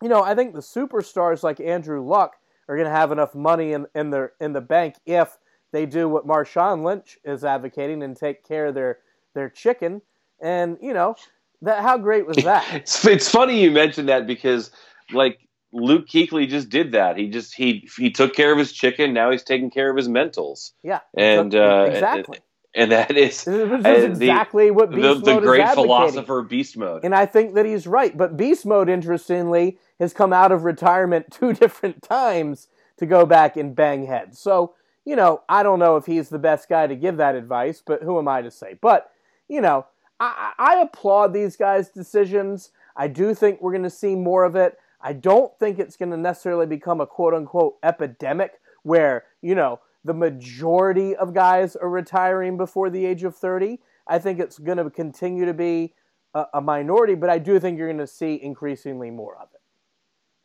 you 0.00 0.08
know, 0.08 0.22
I 0.22 0.34
think 0.34 0.54
the 0.54 0.60
superstars 0.60 1.42
like 1.42 1.60
Andrew 1.60 2.02
Luck 2.02 2.36
are 2.68 2.76
going 2.76 2.86
to 2.86 2.94
have 2.94 3.12
enough 3.12 3.34
money 3.34 3.72
in, 3.72 3.86
in, 3.94 4.10
their, 4.10 4.32
in 4.40 4.52
the 4.52 4.60
bank 4.60 4.96
if 5.06 5.38
they 5.72 5.86
do 5.86 6.08
what 6.08 6.26
Marshawn 6.26 6.84
Lynch 6.84 7.18
is 7.24 7.44
advocating 7.44 8.02
and 8.02 8.16
take 8.16 8.46
care 8.46 8.66
of 8.66 8.74
their, 8.74 8.98
their 9.34 9.48
chicken. 9.48 10.02
And, 10.40 10.78
you 10.80 10.94
know, 10.94 11.16
that 11.62 11.82
how 11.82 11.98
great 11.98 12.26
was 12.26 12.36
that? 12.38 12.66
it's, 12.74 13.04
it's 13.06 13.28
funny 13.28 13.60
you 13.60 13.70
mentioned 13.70 14.08
that 14.08 14.26
because, 14.26 14.70
like, 15.12 15.38
Luke 15.72 16.08
Kuechly 16.08 16.48
just 16.48 16.68
did 16.68 16.92
that. 16.92 17.18
He 17.18 17.28
just 17.28 17.54
he 17.54 17.86
he 17.96 18.10
took 18.10 18.34
care 18.34 18.52
of 18.52 18.58
his 18.58 18.72
chicken. 18.72 19.12
Now 19.12 19.30
he's 19.30 19.42
taking 19.42 19.70
care 19.70 19.90
of 19.90 19.96
his 19.96 20.08
mentals. 20.08 20.72
Yeah, 20.82 21.00
and 21.14 21.54
uh, 21.54 21.88
exactly. 21.90 22.38
And, 22.38 22.44
and 22.74 22.92
that 22.92 23.16
is, 23.16 23.44
this 23.44 23.84
is 23.84 24.20
exactly 24.20 24.66
the, 24.66 24.72
what 24.72 24.90
Beast 24.90 25.24
the, 25.24 25.32
Mode 25.32 25.42
the 25.42 25.46
great 25.46 25.66
is 25.66 25.74
philosopher 25.74 26.42
Beast 26.42 26.76
Mode. 26.76 27.04
And 27.04 27.14
I 27.14 27.26
think 27.26 27.54
that 27.54 27.66
he's 27.66 27.86
right. 27.86 28.16
But 28.16 28.36
Beast 28.36 28.64
Mode, 28.66 28.88
interestingly, 28.88 29.78
has 29.98 30.12
come 30.12 30.32
out 30.32 30.52
of 30.52 30.64
retirement 30.64 31.26
two 31.32 31.52
different 31.52 32.02
times 32.02 32.68
to 32.98 33.06
go 33.06 33.24
back 33.26 33.56
and 33.56 33.76
bang 33.76 34.06
heads. 34.06 34.38
So 34.38 34.74
you 35.04 35.16
know, 35.16 35.40
I 35.48 35.62
don't 35.62 35.78
know 35.78 35.96
if 35.96 36.04
he's 36.04 36.28
the 36.28 36.38
best 36.38 36.68
guy 36.68 36.86
to 36.86 36.94
give 36.94 37.16
that 37.16 37.34
advice, 37.34 37.82
but 37.84 38.02
who 38.02 38.18
am 38.18 38.28
I 38.28 38.42
to 38.42 38.50
say? 38.50 38.76
But 38.78 39.10
you 39.48 39.62
know, 39.62 39.86
I, 40.20 40.52
I 40.58 40.80
applaud 40.82 41.32
these 41.32 41.56
guys' 41.56 41.88
decisions. 41.88 42.72
I 42.94 43.08
do 43.08 43.34
think 43.34 43.62
we're 43.62 43.72
going 43.72 43.84
to 43.84 43.90
see 43.90 44.14
more 44.14 44.44
of 44.44 44.56
it. 44.56 44.76
I 45.00 45.12
don't 45.12 45.56
think 45.58 45.78
it's 45.78 45.96
going 45.96 46.10
to 46.10 46.16
necessarily 46.16 46.66
become 46.66 47.00
a 47.00 47.06
quote 47.06 47.32
unquote 47.32 47.76
epidemic 47.82 48.60
where, 48.82 49.24
you 49.40 49.54
know, 49.54 49.80
the 50.04 50.14
majority 50.14 51.14
of 51.16 51.34
guys 51.34 51.76
are 51.76 51.88
retiring 51.88 52.56
before 52.56 52.90
the 52.90 53.06
age 53.06 53.24
of 53.24 53.36
30. 53.36 53.78
I 54.06 54.18
think 54.18 54.40
it's 54.40 54.58
going 54.58 54.78
to 54.78 54.90
continue 54.90 55.44
to 55.44 55.54
be 55.54 55.94
a, 56.34 56.46
a 56.54 56.60
minority, 56.60 57.14
but 57.14 57.30
I 57.30 57.38
do 57.38 57.60
think 57.60 57.78
you're 57.78 57.88
going 57.88 57.98
to 57.98 58.06
see 58.06 58.34
increasingly 58.42 59.10
more 59.10 59.36
of 59.36 59.48
it. 59.54 59.57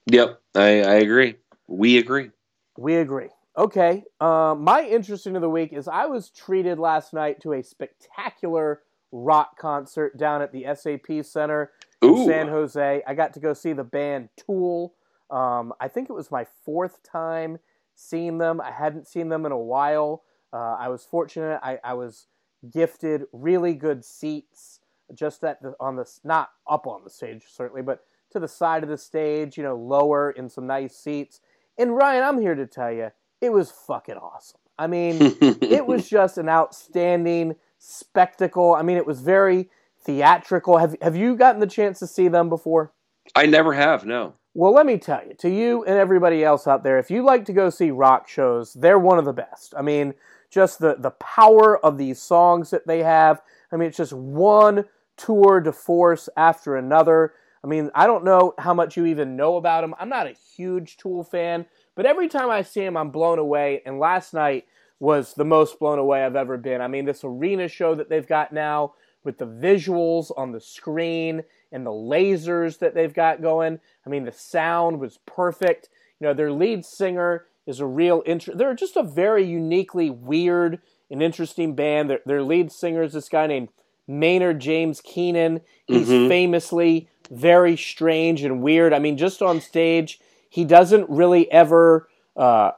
Yep, 0.07 0.41
I, 0.55 0.81
I 0.81 0.95
agree. 0.95 1.35
We 1.67 1.97
agree. 1.97 2.29
We 2.77 2.95
agree. 2.95 3.29
Okay. 3.57 4.03
Uh, 4.19 4.55
my 4.57 4.83
interesting 4.83 5.35
of 5.35 5.41
the 5.41 5.49
week 5.49 5.73
is 5.73 5.87
I 5.87 6.05
was 6.07 6.29
treated 6.29 6.79
last 6.79 7.13
night 7.13 7.39
to 7.41 7.53
a 7.53 7.63
spectacular 7.63 8.81
rock 9.11 9.57
concert 9.59 10.17
down 10.17 10.41
at 10.41 10.51
the 10.51 10.65
SAP 10.73 11.23
Center 11.23 11.71
in 12.01 12.25
San 12.25 12.47
Jose. 12.47 13.03
I 13.05 13.13
got 13.13 13.33
to 13.33 13.39
go 13.39 13.53
see 13.53 13.73
the 13.73 13.83
band 13.83 14.29
Tool. 14.37 14.95
Um, 15.29 15.73
I 15.79 15.87
think 15.87 16.09
it 16.09 16.13
was 16.13 16.31
my 16.31 16.45
fourth 16.65 17.01
time 17.03 17.59
seeing 17.95 18.39
them. 18.39 18.59
I 18.59 18.71
hadn't 18.71 19.07
seen 19.07 19.29
them 19.29 19.45
in 19.45 19.51
a 19.51 19.57
while. 19.57 20.23
Uh, 20.51 20.75
I 20.79 20.89
was 20.89 21.03
fortunate. 21.03 21.59
I, 21.63 21.79
I, 21.83 21.93
was 21.93 22.27
gifted 22.71 23.23
really 23.31 23.73
good 23.73 24.05
seats, 24.05 24.79
just 25.13 25.43
at 25.43 25.61
the 25.61 25.73
on 25.79 25.95
the 25.95 26.07
not 26.23 26.51
up 26.69 26.85
on 26.85 27.03
the 27.03 27.09
stage 27.09 27.43
certainly, 27.49 27.81
but 27.81 28.03
to 28.33 28.39
the 28.39 28.47
side 28.47 28.83
of 28.83 28.89
the 28.89 28.97
stage. 28.97 29.57
You 29.57 29.63
know, 29.63 29.75
lower 29.75 30.31
in 30.31 30.49
some 30.49 30.67
nice 30.67 30.95
seats. 30.95 31.41
And 31.77 31.95
Ryan, 31.95 32.23
I'm 32.23 32.41
here 32.41 32.55
to 32.55 32.67
tell 32.67 32.91
you, 32.91 33.11
it 33.41 33.51
was 33.51 33.71
fucking 33.71 34.15
awesome. 34.15 34.59
I 34.77 34.87
mean, 34.87 35.17
it 35.41 35.85
was 35.85 36.07
just 36.07 36.37
an 36.37 36.49
outstanding 36.49 37.55
spectacle. 37.79 38.75
I 38.75 38.81
mean, 38.81 38.97
it 38.97 39.07
was 39.07 39.21
very 39.21 39.69
theatrical. 40.01 40.77
Have 40.77 40.95
Have 41.01 41.15
you 41.15 41.35
gotten 41.35 41.61
the 41.61 41.67
chance 41.67 41.99
to 41.99 42.07
see 42.07 42.27
them 42.27 42.49
before? 42.49 42.91
I 43.35 43.45
never 43.45 43.73
have. 43.73 44.05
No. 44.05 44.33
Well, 44.55 44.73
let 44.73 44.85
me 44.85 44.99
tell 44.99 45.21
you, 45.25 45.33
to 45.39 45.49
you 45.49 45.83
and 45.85 45.97
everybody 45.97 46.43
else 46.43 46.67
out 46.67 46.83
there, 46.83 46.99
if 46.99 47.09
you 47.09 47.23
like 47.23 47.45
to 47.45 47.53
go 47.53 47.71
see 47.71 47.89
rock 47.89 48.27
shows, 48.27 48.73
they're 48.73 48.99
one 48.99 49.17
of 49.17 49.25
the 49.25 49.33
best. 49.33 49.73
I 49.75 49.81
mean, 49.81 50.13
just 50.51 50.79
the 50.79 50.95
the 50.99 51.11
power 51.11 51.83
of 51.83 51.97
these 51.97 52.21
songs 52.21 52.69
that 52.69 52.85
they 52.85 53.01
have. 53.01 53.41
I 53.71 53.77
mean, 53.77 53.87
it's 53.87 53.97
just 53.97 54.13
one 54.13 54.85
tour 55.17 55.59
de 55.59 55.71
force 55.71 56.29
after 56.37 56.75
another. 56.75 57.33
I 57.63 57.67
mean, 57.67 57.91
I 57.95 58.05
don't 58.05 58.25
know 58.25 58.53
how 58.57 58.73
much 58.73 58.97
you 58.97 59.05
even 59.05 59.35
know 59.35 59.55
about 59.55 59.81
them. 59.81 59.95
I'm 59.97 60.09
not 60.09 60.27
a 60.27 60.35
huge 60.55 60.97
Tool 60.97 61.23
fan, 61.23 61.65
but 61.95 62.05
every 62.05 62.27
time 62.27 62.49
I 62.49 62.61
see 62.61 62.81
them, 62.81 62.97
I'm 62.97 63.09
blown 63.09 63.39
away. 63.39 63.81
And 63.85 63.99
last 63.99 64.33
night 64.33 64.65
was 64.99 65.33
the 65.33 65.45
most 65.45 65.79
blown 65.79 65.99
away 65.99 66.23
I've 66.23 66.35
ever 66.35 66.57
been. 66.57 66.81
I 66.81 66.87
mean, 66.87 67.05
this 67.05 67.23
arena 67.23 67.67
show 67.67 67.95
that 67.95 68.09
they've 68.09 68.27
got 68.27 68.51
now 68.51 68.93
with 69.23 69.37
the 69.37 69.47
visuals 69.47 70.31
on 70.35 70.51
the 70.51 70.59
screen 70.59 71.43
and 71.71 71.85
the 71.85 71.91
lasers 71.91 72.79
that 72.79 72.93
they've 72.93 73.13
got 73.13 73.41
going. 73.41 73.79
I 74.05 74.09
mean, 74.09 74.25
the 74.25 74.31
sound 74.31 74.99
was 74.99 75.19
perfect. 75.25 75.89
You 76.19 76.27
know, 76.27 76.33
their 76.33 76.51
lead 76.51 76.85
singer 76.85 77.45
is 77.65 77.79
a 77.79 77.85
real 77.85 78.23
interest. 78.25 78.57
They're 78.57 78.73
just 78.73 78.97
a 78.97 79.03
very 79.03 79.45
uniquely 79.45 80.09
weird 80.09 80.81
and 81.09 81.23
interesting 81.23 81.75
band. 81.75 82.09
Their, 82.09 82.19
their 82.25 82.43
lead 82.43 82.71
singer 82.71 83.03
is 83.03 83.13
this 83.13 83.29
guy 83.29 83.47
named 83.47 83.69
Maynard 84.07 84.59
James 84.59 84.99
Keenan. 85.01 85.61
He's 85.85 86.09
mm-hmm. 86.09 86.27
famously 86.27 87.09
very 87.33 87.75
strange 87.77 88.43
and 88.43 88.61
weird. 88.61 88.93
I 88.93 88.99
mean, 88.99 89.17
just 89.17 89.41
on 89.41 89.61
stage, 89.61 90.19
he 90.49 90.65
doesn't 90.65 91.09
really 91.09 91.51
ever 91.51 92.07
uh, 92.35 92.71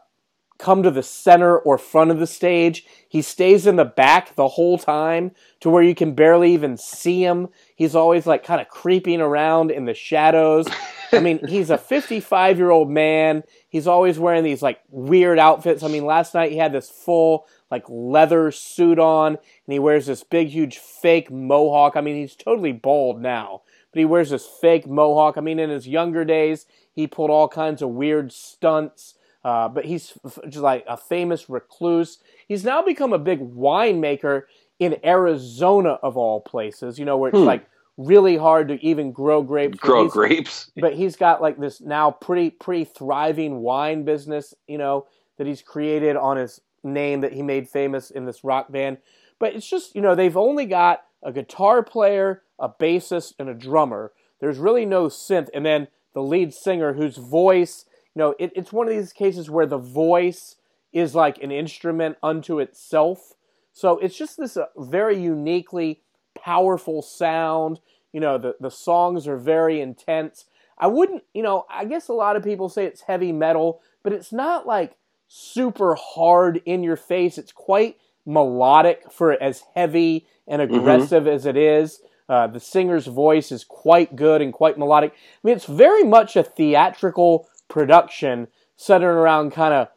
come 0.58 0.84
to 0.84 0.92
the 0.92 1.04
center 1.04 1.58
or 1.58 1.78
front 1.78 2.12
of 2.12 2.20
the 2.20 2.28
stage. 2.28 2.86
He 3.10 3.22
stays 3.22 3.68
in 3.68 3.76
the 3.76 3.86
back 3.86 4.36
the 4.36 4.48
whole 4.48 4.78
time 4.78 5.32
to 5.60 5.70
where 5.70 5.84
you 5.84 5.96
can 5.96 6.14
barely 6.14 6.54
even 6.54 6.78
see 6.78 7.24
him. 7.24 7.50
He's 7.76 7.96
always 7.96 8.26
like 8.26 8.44
kind 8.44 8.62
of 8.62 8.70
creeping 8.70 9.20
around 9.20 9.72
in 9.72 9.86
the 9.86 9.94
shadows. 9.94 10.68
I 11.12 11.20
mean, 11.20 11.46
he's 11.48 11.70
a 11.70 11.78
55 11.78 12.58
year 12.58 12.72
old 12.72 12.90
man. 12.90 13.44
He's 13.68 13.88
always 13.88 14.18
wearing 14.18 14.44
these 14.44 14.62
like 14.62 14.80
weird 14.90 15.40
outfits. 15.40 15.84
I 15.84 15.88
mean, 15.88 16.06
last 16.06 16.34
night 16.34 16.52
he 16.52 16.58
had 16.58 16.72
this 16.72 16.90
full 16.90 17.48
like 17.70 17.84
leather 17.90 18.52
suit 18.52 19.00
on 19.00 19.36
and 19.36 19.74
he 19.74 19.80
wears 19.80 20.06
this 20.06 20.24
big, 20.24 20.48
huge 20.48 20.78
fake 20.78 21.30
mohawk. 21.30 21.98
I 21.98 22.02
mean, 22.02 22.16
he's 22.16 22.36
totally 22.36 22.72
bald 22.72 23.22
now, 23.22 23.64
but 23.96 24.02
he 24.02 24.06
wears 24.06 24.32
this 24.32 24.46
fake 24.46 24.88
mohawk. 24.88 25.38
I 25.38 25.42
mean, 25.42 25.58
in 25.58 25.70
his 25.70 25.88
younger 25.88 26.26
days, 26.26 26.66
he 26.92 27.08
pulled 27.08 27.30
all 27.30 27.48
kinds 27.48 27.82
of 27.82 27.92
weird 27.92 28.34
stunts. 28.34 29.14
Uh, 29.42 29.70
but 29.70 29.86
he's 29.86 30.12
just 30.50 30.58
like 30.58 30.84
a 30.86 30.98
famous 30.98 31.50
recluse. 31.50 32.18
He's 32.50 32.66
now 32.66 32.82
become 32.82 33.14
a 33.14 33.20
big 33.20 33.40
winemaker 33.40 34.44
in 34.80 34.98
Arizona, 35.06 35.92
of 36.04 36.18
all 36.18 36.42
places. 36.42 37.00
You 37.00 37.06
know, 37.06 37.16
where 37.16 37.30
it's 37.30 37.40
hmm. 37.40 37.46
like 37.46 37.70
really 37.96 38.36
hard 38.36 38.68
to 38.68 38.84
even 38.84 39.14
grow 39.14 39.42
grapes. 39.42 39.80
Grow 39.80 40.10
grapes. 40.10 40.72
But 40.76 40.96
he's 40.96 41.16
got 41.16 41.42
like 41.42 41.58
this 41.58 41.80
now 41.80 42.12
pretty 42.12 42.50
pretty 42.50 42.84
thriving 42.84 43.62
wine 43.62 44.04
business. 44.04 44.54
You 44.68 44.78
know 44.78 45.08
that 45.38 45.48
he's 45.48 45.62
created 45.62 46.18
on 46.18 46.36
his 46.36 46.60
name 46.84 47.22
that 47.22 47.32
he 47.32 47.44
made 47.44 47.70
famous 47.70 48.12
in 48.12 48.26
this 48.26 48.44
rock 48.44 48.74
band. 48.74 48.98
But 49.40 49.56
it's 49.56 49.70
just 49.70 49.96
you 49.96 50.02
know 50.02 50.16
they've 50.16 50.36
only 50.36 50.66
got 50.66 51.06
a 51.24 51.32
guitar 51.32 51.82
player, 51.82 52.42
a 52.60 52.70
bassist, 52.70 53.34
and 53.40 53.50
a 53.50 53.54
drummer. 53.54 54.12
There's 54.40 54.58
really 54.58 54.86
no 54.86 55.08
synth, 55.08 55.50
and 55.54 55.66
then 55.66 55.88
the 56.14 56.22
lead 56.22 56.54
singer 56.54 56.94
whose 56.94 57.18
voice 57.18 57.86
you 58.16 58.22
know, 58.22 58.36
it, 58.40 58.54
it's 58.56 58.72
one 58.72 58.88
of 58.88 58.96
these 58.96 59.14
cases 59.14 59.50
where 59.50 59.66
the 59.66 59.78
voice 59.78 60.56
is 60.94 61.14
like 61.14 61.38
an 61.44 61.52
instrument 61.52 62.18
unto 62.24 62.60
itself. 62.60 63.34
So 63.74 63.98
it's 63.98 64.18
just 64.18 64.38
this 64.38 64.56
uh, 64.56 64.68
very 64.78 65.22
uniquely 65.22 66.02
powerful 66.34 67.02
sound. 67.02 67.82
You 68.14 68.22
know, 68.22 68.38
the, 68.38 68.56
the 68.60 68.72
songs 68.72 69.28
are 69.28 69.38
very 69.38 69.82
intense. 69.82 70.46
I 70.78 70.88
wouldn't, 70.88 71.24
you 71.34 71.44
know, 71.44 71.66
I 71.70 71.84
guess 71.84 72.08
a 72.08 72.14
lot 72.14 72.38
of 72.38 72.44
people 72.44 72.70
say 72.70 72.86
it's 72.86 73.02
heavy 73.02 73.34
metal, 73.34 73.82
but 74.02 74.14
it's 74.14 74.32
not 74.32 74.66
like 74.66 74.96
super 75.28 75.96
hard 75.96 76.62
in 76.66 76.84
your 76.84 76.96
face. 76.96 77.38
It's 77.38 77.52
quite 77.52 77.98
melodic 78.26 79.12
for 79.12 79.32
as 79.32 79.64
heavy 79.76 80.26
and 80.48 80.62
mm-hmm. 80.62 80.76
aggressive 80.76 81.24
mm-hmm. 81.24 81.34
as 81.34 81.46
it 81.46 81.58
is. 81.58 82.02
Uh, 82.28 82.48
the 82.48 82.60
singer's 82.60 83.08
voice 83.08 83.52
is 83.52 83.64
quite 83.64 84.16
good 84.16 84.42
and 84.42 84.52
quite 84.52 84.78
melodic. 84.78 85.12
I 85.12 85.16
mean, 85.44 85.56
it's 85.56 85.66
very 85.66 86.04
much 86.04 86.36
a 86.36 86.44
theatrical 86.44 87.48
production 87.68 88.48
centered 88.78 89.18
around 89.18 89.52
kind 89.52 89.74
of 89.74 89.90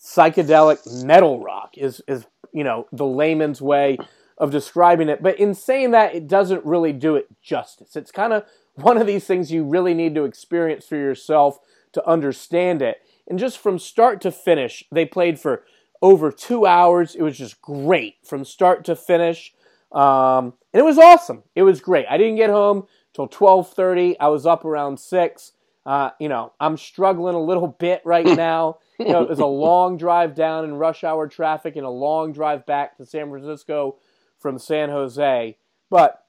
psychedelic 0.00 1.04
metal 1.04 1.42
rock 1.42 1.76
is 1.76 2.00
is 2.08 2.26
you 2.52 2.64
know 2.64 2.86
the 2.90 3.04
layman's 3.04 3.60
way 3.60 3.98
of 4.38 4.50
describing 4.50 5.08
it. 5.08 5.22
But 5.22 5.38
in 5.38 5.54
saying 5.54 5.90
that 5.90 6.14
it 6.14 6.26
doesn't 6.26 6.64
really 6.64 6.94
do 6.94 7.14
it 7.16 7.28
justice. 7.42 7.94
It's 7.94 8.10
kind 8.10 8.32
of 8.32 8.44
one 8.74 8.96
of 8.96 9.06
these 9.06 9.26
things 9.26 9.52
you 9.52 9.64
really 9.64 9.92
need 9.92 10.14
to 10.14 10.24
experience 10.24 10.86
for 10.86 10.96
yourself 10.96 11.58
to 11.92 12.06
understand 12.08 12.80
it. 12.80 13.02
And 13.28 13.38
just 13.38 13.58
from 13.58 13.78
start 13.78 14.20
to 14.22 14.32
finish 14.32 14.82
they 14.90 15.04
played 15.04 15.38
for 15.38 15.64
over 16.02 16.32
two 16.32 16.64
hours. 16.64 17.14
It 17.14 17.22
was 17.22 17.36
just 17.36 17.60
great 17.60 18.16
from 18.24 18.44
start 18.46 18.84
to 18.86 18.96
finish 18.96 19.52
um, 19.92 20.54
and 20.72 20.80
it 20.80 20.84
was 20.84 20.98
awesome 20.98 21.42
it 21.54 21.62
was 21.62 21.80
great 21.80 22.06
i 22.08 22.16
didn't 22.16 22.36
get 22.36 22.50
home 22.50 22.86
till 23.14 23.28
12.30 23.28 24.16
i 24.20 24.28
was 24.28 24.46
up 24.46 24.64
around 24.64 24.98
6 24.98 25.52
uh, 25.86 26.10
you 26.20 26.28
know, 26.28 26.52
I'm 26.60 26.76
struggling 26.76 27.34
a 27.34 27.42
little 27.42 27.68
bit 27.68 28.02
right 28.04 28.26
now. 28.36 28.78
you 28.98 29.08
know, 29.08 29.22
it 29.22 29.28
was 29.28 29.38
a 29.38 29.46
long 29.46 29.96
drive 29.96 30.34
down 30.34 30.64
in 30.64 30.74
rush 30.74 31.04
hour 31.04 31.26
traffic 31.26 31.76
and 31.76 31.86
a 31.86 31.90
long 31.90 32.32
drive 32.32 32.66
back 32.66 32.96
to 32.96 33.06
San 33.06 33.30
Francisco 33.30 33.96
from 34.38 34.58
San 34.58 34.90
Jose, 34.90 35.56
but 35.90 36.24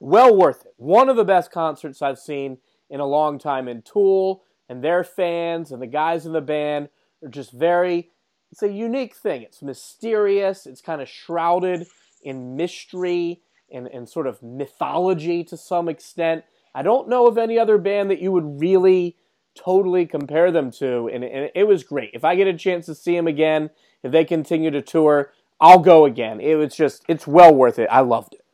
well 0.00 0.34
worth 0.36 0.64
it. 0.64 0.74
One 0.76 1.08
of 1.08 1.16
the 1.16 1.24
best 1.24 1.50
concerts 1.50 2.02
I've 2.02 2.18
seen 2.18 2.58
in 2.90 3.00
a 3.00 3.06
long 3.06 3.38
time. 3.38 3.68
And 3.68 3.84
Tool 3.84 4.42
and 4.68 4.82
their 4.82 5.04
fans 5.04 5.70
and 5.70 5.82
the 5.82 5.86
guys 5.86 6.24
in 6.24 6.32
the 6.32 6.40
band 6.40 6.88
are 7.22 7.28
just 7.28 7.52
very 7.52 8.10
it's 8.50 8.62
a 8.62 8.72
unique 8.72 9.14
thing. 9.14 9.42
It's 9.42 9.60
mysterious. 9.60 10.64
It's 10.64 10.80
kind 10.80 11.02
of 11.02 11.08
shrouded 11.08 11.86
in 12.22 12.56
mystery 12.56 13.42
and, 13.70 13.86
and 13.88 14.08
sort 14.08 14.26
of 14.26 14.42
mythology 14.42 15.44
to 15.44 15.56
some 15.56 15.88
extent. 15.88 16.44
I 16.74 16.82
don't 16.82 17.08
know 17.08 17.26
of 17.26 17.38
any 17.38 17.58
other 17.58 17.78
band 17.78 18.10
that 18.10 18.20
you 18.20 18.32
would 18.32 18.60
really 18.60 19.16
totally 19.54 20.06
compare 20.06 20.52
them 20.52 20.70
to, 20.70 21.08
and, 21.08 21.24
and 21.24 21.50
it 21.54 21.64
was 21.64 21.82
great. 21.82 22.10
If 22.14 22.24
I 22.24 22.36
get 22.36 22.46
a 22.46 22.56
chance 22.56 22.86
to 22.86 22.94
see 22.94 23.16
them 23.16 23.26
again, 23.26 23.70
if 24.02 24.12
they 24.12 24.24
continue 24.24 24.70
to 24.70 24.82
tour, 24.82 25.32
I'll 25.60 25.80
go 25.80 26.04
again. 26.04 26.40
It 26.40 26.54
was 26.54 26.76
just, 26.76 27.04
it's 27.08 27.26
well 27.26 27.54
worth 27.54 27.78
it. 27.78 27.88
I 27.90 28.00
loved 28.00 28.34
it. 28.34 28.44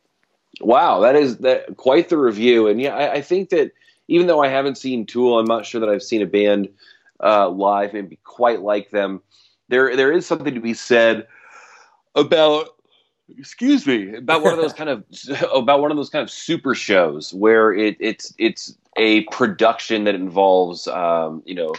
Wow, 0.61 1.01
that 1.01 1.15
is 1.15 1.37
that 1.39 1.75
quite 1.75 2.07
the 2.07 2.17
review, 2.17 2.67
and 2.67 2.79
yeah, 2.81 2.95
I, 2.95 3.13
I 3.15 3.21
think 3.21 3.49
that 3.49 3.71
even 4.07 4.25
though 4.25 4.41
I 4.41 4.47
haven't 4.47 4.77
seen 4.77 5.05
Tool, 5.05 5.37
I'm 5.37 5.45
not 5.45 5.65
sure 5.65 5.81
that 5.81 5.89
I've 5.89 6.01
seen 6.01 6.21
a 6.21 6.25
band 6.25 6.69
uh, 7.21 7.49
live 7.49 7.93
maybe 7.93 8.19
quite 8.23 8.61
like 8.61 8.89
them. 8.89 9.21
There, 9.67 9.95
there 9.97 10.13
is 10.13 10.25
something 10.25 10.53
to 10.53 10.61
be 10.61 10.73
said 10.73 11.27
about 12.15 12.74
excuse 13.37 13.85
me 13.87 14.15
about 14.15 14.43
one 14.43 14.53
of 14.53 14.59
those 14.59 14.73
kind 14.81 14.89
of 14.89 15.03
about 15.53 15.81
one 15.81 15.91
of 15.91 15.97
those 15.97 16.09
kind 16.09 16.23
of 16.23 16.29
super 16.29 16.75
shows 16.75 17.33
where 17.33 17.73
it, 17.73 17.97
it's 17.99 18.33
it's 18.37 18.75
a 18.97 19.23
production 19.25 20.05
that 20.05 20.15
involves 20.15 20.87
um, 20.87 21.41
you 21.45 21.55
know 21.55 21.73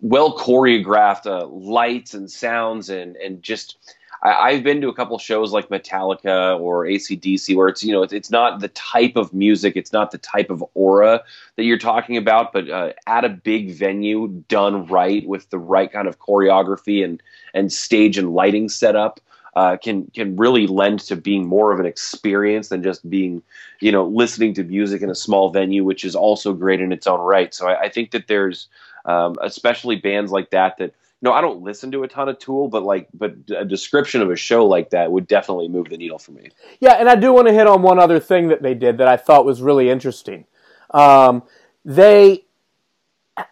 well 0.00 0.36
choreographed 0.36 1.26
uh, 1.26 1.46
lights 1.46 2.14
and 2.14 2.30
sounds 2.30 2.90
and 2.90 3.16
and 3.16 3.42
just 3.42 3.76
I, 4.24 4.52
have 4.52 4.62
been 4.62 4.80
to 4.82 4.88
a 4.88 4.94
couple 4.94 5.18
shows 5.18 5.52
like 5.52 5.68
Metallica 5.68 6.58
or 6.60 6.84
ACDC 6.84 7.56
where 7.56 7.66
it's 7.66 7.82
you 7.82 7.92
know 7.92 8.04
it's, 8.04 8.12
it's 8.12 8.30
not 8.30 8.60
the 8.60 8.68
type 8.68 9.16
of 9.16 9.32
music 9.32 9.76
it's 9.76 9.92
not 9.92 10.12
the 10.12 10.18
type 10.18 10.50
of 10.50 10.64
aura 10.74 11.22
that 11.56 11.64
you're 11.64 11.78
talking 11.78 12.16
about 12.16 12.52
but 12.52 12.70
uh, 12.70 12.92
at 13.06 13.24
a 13.24 13.28
big 13.28 13.72
venue 13.72 14.28
done 14.48 14.86
right 14.86 15.26
with 15.26 15.50
the 15.50 15.58
right 15.58 15.92
kind 15.92 16.06
of 16.06 16.20
choreography 16.20 17.04
and 17.04 17.22
and 17.54 17.72
stage 17.72 18.16
and 18.16 18.32
lighting 18.32 18.68
setup 18.68 19.20
uh, 19.54 19.76
can 19.76 20.06
can 20.14 20.36
really 20.36 20.66
lend 20.66 21.00
to 21.00 21.16
being 21.16 21.46
more 21.46 21.72
of 21.72 21.80
an 21.80 21.86
experience 21.86 22.68
than 22.68 22.82
just 22.82 23.08
being, 23.08 23.42
you 23.80 23.92
know, 23.92 24.06
listening 24.06 24.54
to 24.54 24.64
music 24.64 25.02
in 25.02 25.10
a 25.10 25.14
small 25.14 25.50
venue, 25.50 25.84
which 25.84 26.04
is 26.04 26.14
also 26.14 26.52
great 26.52 26.80
in 26.80 26.92
its 26.92 27.06
own 27.06 27.20
right. 27.20 27.54
So 27.54 27.68
I, 27.68 27.82
I 27.82 27.88
think 27.88 28.12
that 28.12 28.28
there's 28.28 28.68
um, 29.04 29.36
especially 29.42 29.96
bands 29.96 30.32
like 30.32 30.50
that 30.50 30.78
that 30.78 30.94
know 31.22 31.32
I 31.32 31.40
don't 31.40 31.62
listen 31.62 31.90
to 31.92 32.02
a 32.02 32.08
ton 32.08 32.28
of 32.28 32.38
Tool, 32.38 32.68
but 32.68 32.82
like 32.82 33.08
but 33.14 33.34
a 33.56 33.64
description 33.64 34.20
of 34.20 34.30
a 34.30 34.36
show 34.36 34.66
like 34.66 34.90
that 34.90 35.10
would 35.10 35.26
definitely 35.26 35.68
move 35.68 35.88
the 35.88 35.96
needle 35.96 36.18
for 36.18 36.32
me. 36.32 36.50
Yeah, 36.80 36.94
and 36.94 37.08
I 37.08 37.14
do 37.14 37.32
want 37.32 37.48
to 37.48 37.54
hit 37.54 37.66
on 37.66 37.82
one 37.82 37.98
other 37.98 38.18
thing 38.20 38.48
that 38.48 38.62
they 38.62 38.74
did 38.74 38.98
that 38.98 39.08
I 39.08 39.16
thought 39.16 39.46
was 39.46 39.62
really 39.62 39.88
interesting. 39.88 40.44
Um, 40.90 41.42
they 41.84 42.44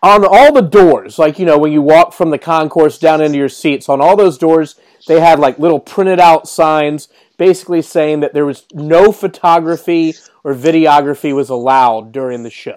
on 0.03 0.25
all 0.25 0.53
the 0.53 0.61
doors, 0.61 1.19
like 1.19 1.39
you 1.39 1.47
know, 1.47 1.59
when 1.59 1.73
you 1.73 1.83
walk 1.83 2.13
from 2.13 2.31
the 2.31 2.39
concourse 2.39 2.99
down 2.99 3.21
into 3.21 3.39
your 3.39 3.49
seats, 3.49 3.89
on 3.89 4.01
all 4.01 4.17
those 4.17 4.39
doors, 4.39 4.77
they 5.07 5.21
had 5.21 5.39
like 5.39 5.59
little 5.59 5.81
printed 5.81 6.21
out 6.21 6.49
signs 6.49 7.09
basically 7.37 7.81
saying 7.81 8.21
that 8.21 8.35
there 8.35 8.45
was 8.45 8.67
no 8.75 9.13
photography 9.13 10.15
or 10.45 10.55
videography 10.55 11.35
was 11.35 11.49
allowed 11.49 12.13
during 12.13 12.43
the 12.43 12.51
show. 12.51 12.77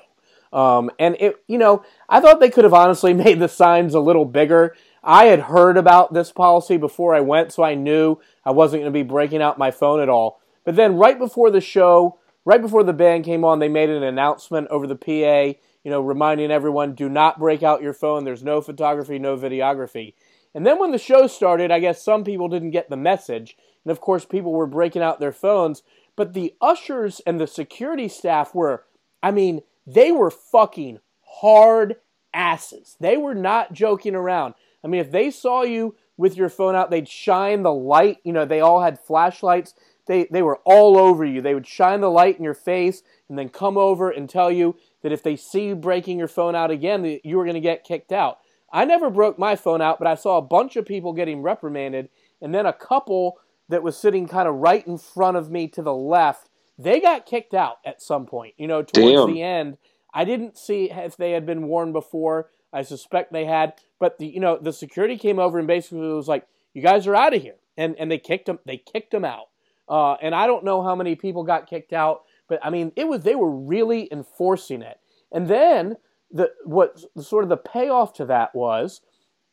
Um, 0.53 0.89
and 0.99 1.17
it, 1.19 1.43
you 1.47 1.57
know, 1.57 1.83
I 2.07 2.21
thought 2.21 2.39
they 2.39 2.49
could 2.49 2.63
have 2.63 2.73
honestly 2.73 3.13
made 3.25 3.39
the 3.39 3.49
signs 3.49 3.93
a 3.93 3.99
little 3.99 4.23
bigger. 4.23 4.75
I 5.03 5.25
had 5.25 5.41
heard 5.41 5.75
about 5.75 6.13
this 6.13 6.31
policy 6.31 6.77
before 6.77 7.13
I 7.13 7.19
went, 7.19 7.51
so 7.51 7.61
I 7.61 7.75
knew 7.75 8.19
I 8.45 8.51
wasn't 8.51 8.83
going 8.83 8.93
to 8.93 8.97
be 8.97 9.03
breaking 9.03 9.41
out 9.41 9.57
my 9.57 9.71
phone 9.71 9.99
at 9.99 10.07
all. 10.07 10.39
But 10.63 10.77
then, 10.77 10.95
right 10.95 11.19
before 11.19 11.51
the 11.51 11.59
show, 11.59 12.19
right 12.45 12.61
before 12.61 12.83
the 12.83 12.93
band 12.93 13.25
came 13.25 13.43
on, 13.43 13.59
they 13.59 13.67
made 13.67 13.89
an 13.89 14.03
announcement 14.03 14.69
over 14.69 14.87
the 14.87 14.95
PA 14.95 15.59
you 15.83 15.91
know, 15.91 16.01
reminding 16.01 16.51
everyone 16.51 16.95
do 16.95 17.09
not 17.09 17.39
break 17.39 17.63
out 17.63 17.81
your 17.81 17.93
phone. 17.93 18.23
There's 18.23 18.43
no 18.43 18.61
photography, 18.61 19.19
no 19.19 19.37
videography. 19.37 20.13
And 20.55 20.65
then 20.65 20.79
when 20.79 20.91
the 20.91 20.97
show 20.97 21.27
started, 21.27 21.71
I 21.71 21.79
guess 21.79 22.03
some 22.03 22.23
people 22.23 22.47
didn't 22.47 22.71
get 22.71 22.89
the 22.89 22.97
message. 22.97 23.57
And 23.83 23.91
of 23.91 23.99
course, 23.99 24.25
people 24.25 24.53
were 24.53 24.67
breaking 24.67 25.01
out 25.01 25.19
their 25.19 25.31
phones. 25.31 25.83
But 26.15 26.33
the 26.33 26.53
ushers 26.61 27.21
and 27.25 27.39
the 27.39 27.47
security 27.47 28.07
staff 28.07 28.53
were, 28.53 28.85
I 29.21 29.31
mean, 29.31 29.61
they 29.85 30.11
were 30.11 30.31
fucking 30.31 30.99
hard 31.41 31.95
asses. 32.33 32.95
They 32.99 33.17
were 33.17 33.35
not 33.35 33.73
joking 33.73 34.15
around. 34.15 34.53
I 34.83 34.87
mean, 34.87 35.01
if 35.01 35.11
they 35.11 35.31
saw 35.31 35.63
you 35.63 35.95
with 36.17 36.37
your 36.37 36.49
phone 36.49 36.75
out, 36.75 36.91
they'd 36.91 37.07
shine 37.07 37.63
the 37.63 37.73
light. 37.73 38.17
You 38.23 38.33
know, 38.33 38.45
they 38.45 38.61
all 38.61 38.81
had 38.81 38.99
flashlights. 38.99 39.73
They, 40.05 40.27
they 40.29 40.41
were 40.41 40.59
all 40.65 40.97
over 40.97 41.23
you. 41.23 41.41
They 41.41 41.53
would 41.53 41.67
shine 41.67 42.01
the 42.01 42.11
light 42.11 42.37
in 42.37 42.43
your 42.43 42.53
face 42.53 43.03
and 43.29 43.37
then 43.37 43.49
come 43.49 43.77
over 43.77 44.09
and 44.09 44.29
tell 44.29 44.51
you 44.51 44.75
that 45.01 45.11
if 45.11 45.23
they 45.23 45.35
see 45.35 45.67
you 45.67 45.75
breaking 45.75 46.19
your 46.19 46.27
phone 46.27 46.55
out 46.55 46.71
again, 46.71 47.19
you 47.23 47.37
were 47.37 47.45
going 47.45 47.55
to 47.55 47.61
get 47.61 47.83
kicked 47.83 48.11
out. 48.11 48.39
I 48.71 48.85
never 48.85 49.09
broke 49.09 49.37
my 49.37 49.55
phone 49.55 49.81
out, 49.81 49.99
but 49.99 50.07
I 50.07 50.15
saw 50.15 50.37
a 50.37 50.41
bunch 50.41 50.75
of 50.75 50.85
people 50.85 51.13
getting 51.13 51.41
reprimanded, 51.41 52.09
and 52.41 52.53
then 52.53 52.65
a 52.65 52.73
couple 52.73 53.37
that 53.69 53.83
was 53.83 53.95
sitting 53.95 54.27
kind 54.27 54.47
of 54.47 54.55
right 54.55 54.85
in 54.85 54.97
front 54.97 55.37
of 55.37 55.51
me 55.51 55.67
to 55.69 55.81
the 55.81 55.93
left, 55.93 56.49
they 56.77 56.99
got 56.99 57.25
kicked 57.25 57.53
out 57.53 57.77
at 57.85 58.01
some 58.01 58.25
point. 58.25 58.55
You 58.57 58.67
know, 58.67 58.81
towards 58.81 59.25
Damn. 59.25 59.33
the 59.33 59.41
end, 59.43 59.77
I 60.13 60.25
didn't 60.25 60.57
see 60.57 60.89
if 60.91 61.15
they 61.15 61.31
had 61.31 61.45
been 61.45 61.67
warned 61.67 61.93
before. 61.93 62.49
I 62.73 62.81
suspect 62.81 63.31
they 63.31 63.45
had, 63.45 63.73
but 63.99 64.17
the 64.17 64.25
you 64.25 64.39
know 64.39 64.57
the 64.59 64.73
security 64.73 65.17
came 65.17 65.37
over 65.37 65.59
and 65.59 65.67
basically 65.67 65.99
was 66.07 66.27
like, 66.27 66.47
"You 66.73 66.81
guys 66.81 67.05
are 67.05 67.15
out 67.15 67.35
of 67.35 67.41
here," 67.41 67.57
and 67.77 67.95
and 67.99 68.09
they 68.09 68.17
kicked 68.17 68.47
them. 68.47 68.59
They 68.65 68.77
kicked 68.77 69.11
them 69.11 69.23
out. 69.23 69.49
Uh, 69.87 70.13
and 70.13 70.33
I 70.33 70.47
don't 70.47 70.63
know 70.63 70.81
how 70.81 70.95
many 70.95 71.15
people 71.15 71.43
got 71.43 71.69
kicked 71.69 71.93
out 71.93 72.23
but 72.47 72.59
I 72.63 72.69
mean, 72.69 72.91
it 72.95 73.07
was 73.07 73.23
they 73.23 73.35
were 73.35 73.49
really 73.49 74.07
enforcing 74.11 74.81
it. 74.81 74.99
And 75.31 75.47
then 75.47 75.95
the 76.31 76.51
what 76.65 77.03
sort 77.19 77.43
of 77.43 77.49
the 77.49 77.57
payoff 77.57 78.13
to 78.13 78.25
that 78.25 78.53
was 78.53 79.01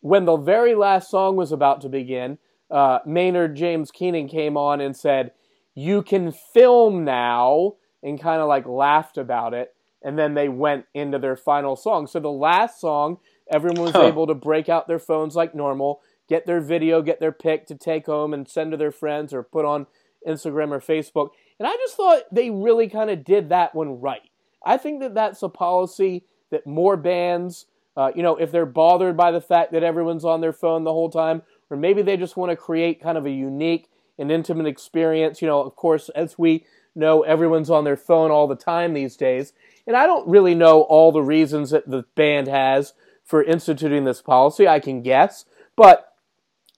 when 0.01 0.25
the 0.25 0.37
very 0.37 0.75
last 0.75 1.11
song 1.11 1.37
was 1.37 1.53
about 1.53 1.81
to 1.83 1.89
begin. 1.89 2.39
Uh, 2.71 2.99
Maynard 3.07 3.57
James 3.57 3.91
Keenan 3.91 4.29
came 4.29 4.57
on 4.57 4.81
and 4.81 4.97
said, 4.97 5.33
"You 5.75 6.03
can 6.03 6.33
film 6.33 7.05
now," 7.05 7.77
and 8.03 8.21
kind 8.21 8.41
of 8.41 8.49
like 8.49 8.67
laughed 8.67 9.19
about 9.19 9.55
it. 9.55 9.75
And 10.03 10.19
then 10.19 10.35
they 10.35 10.49
went 10.49 10.87
into 10.95 11.19
their 11.19 11.37
final 11.37 11.77
song. 11.77 12.07
So 12.07 12.21
the 12.21 12.31
last 12.31 12.81
song, 12.81 13.19
everyone 13.51 13.83
was 13.83 13.93
huh. 13.93 14.05
able 14.05 14.27
to 14.27 14.35
break 14.35 14.69
out 14.69 14.89
their 14.89 14.99
phones 14.99 15.37
like 15.37 15.55
normal, 15.55 16.01
get 16.27 16.47
their 16.47 16.61
video, 16.61 17.03
get 17.03 17.21
their 17.21 17.33
pic 17.33 17.67
to 17.67 17.75
take 17.75 18.07
home 18.07 18.33
and 18.33 18.49
send 18.49 18.71
to 18.71 18.79
their 18.79 18.93
friends 18.93 19.35
or 19.35 19.43
put 19.43 19.67
on 19.67 19.87
Instagram 20.27 20.71
or 20.71 20.81
Facebook. 20.81 21.31
And 21.59 21.67
I 21.67 21.77
just 21.77 21.97
thought 21.97 22.23
they 22.33 22.51
really 22.51 22.89
kind 22.89 23.11
of 23.11 23.25
did 23.25 23.51
that 23.51 23.75
one 23.75 24.01
right. 24.01 24.23
I 24.65 24.77
think 24.77 25.01
that 25.01 25.15
that's 25.15 25.43
a 25.43 25.49
policy 25.49 26.25
that 26.51 26.67
more 26.67 26.97
bands, 26.97 27.67
uh, 27.97 28.13
you 28.15 28.23
know, 28.23 28.37
if 28.37 28.51
they're 28.51 28.67
bothered 28.67 29.17
by 29.17 29.31
the 29.31 29.41
fact 29.41 29.73
that 29.73 29.83
everyone's 29.83 30.25
on 30.25 30.41
their 30.41 30.53
phone 30.53 30.85
the 30.85 30.93
whole 30.93 31.11
time, 31.11 31.43
or 31.71 31.77
maybe 31.77 32.03
they 32.03 32.17
just 32.17 32.37
want 32.37 32.51
to 32.51 32.57
create 32.57 33.03
kind 33.03 33.17
of 33.17 33.27
a 33.27 33.31
unique 33.31 33.89
and 34.19 34.31
intimate 34.31 34.67
experience. 34.67 35.41
You 35.41 35.49
know, 35.49 35.63
of 35.63 35.77
course, 35.77 36.09
as 36.11 36.39
we 36.39 36.67
know, 36.95 37.23
everyone's 37.23 37.71
on 37.71 37.85
their 37.85 37.97
phone 37.97 38.31
all 38.31 38.47
the 38.47 38.57
time 38.57 38.93
these 38.93 39.17
days. 39.17 39.53
And 39.87 39.97
I 39.97 40.07
don't 40.07 40.29
really 40.29 40.55
know 40.55 40.83
all 40.83 41.13
the 41.13 41.23
reasons 41.23 41.71
that 41.71 41.89
the 41.89 42.05
band 42.15 42.49
has 42.49 42.93
for 43.25 43.43
instituting 43.43 44.05
this 44.05 44.21
policy. 44.21 44.67
I 44.67 44.81
can 44.81 45.03
guess. 45.03 45.45
But 45.77 46.10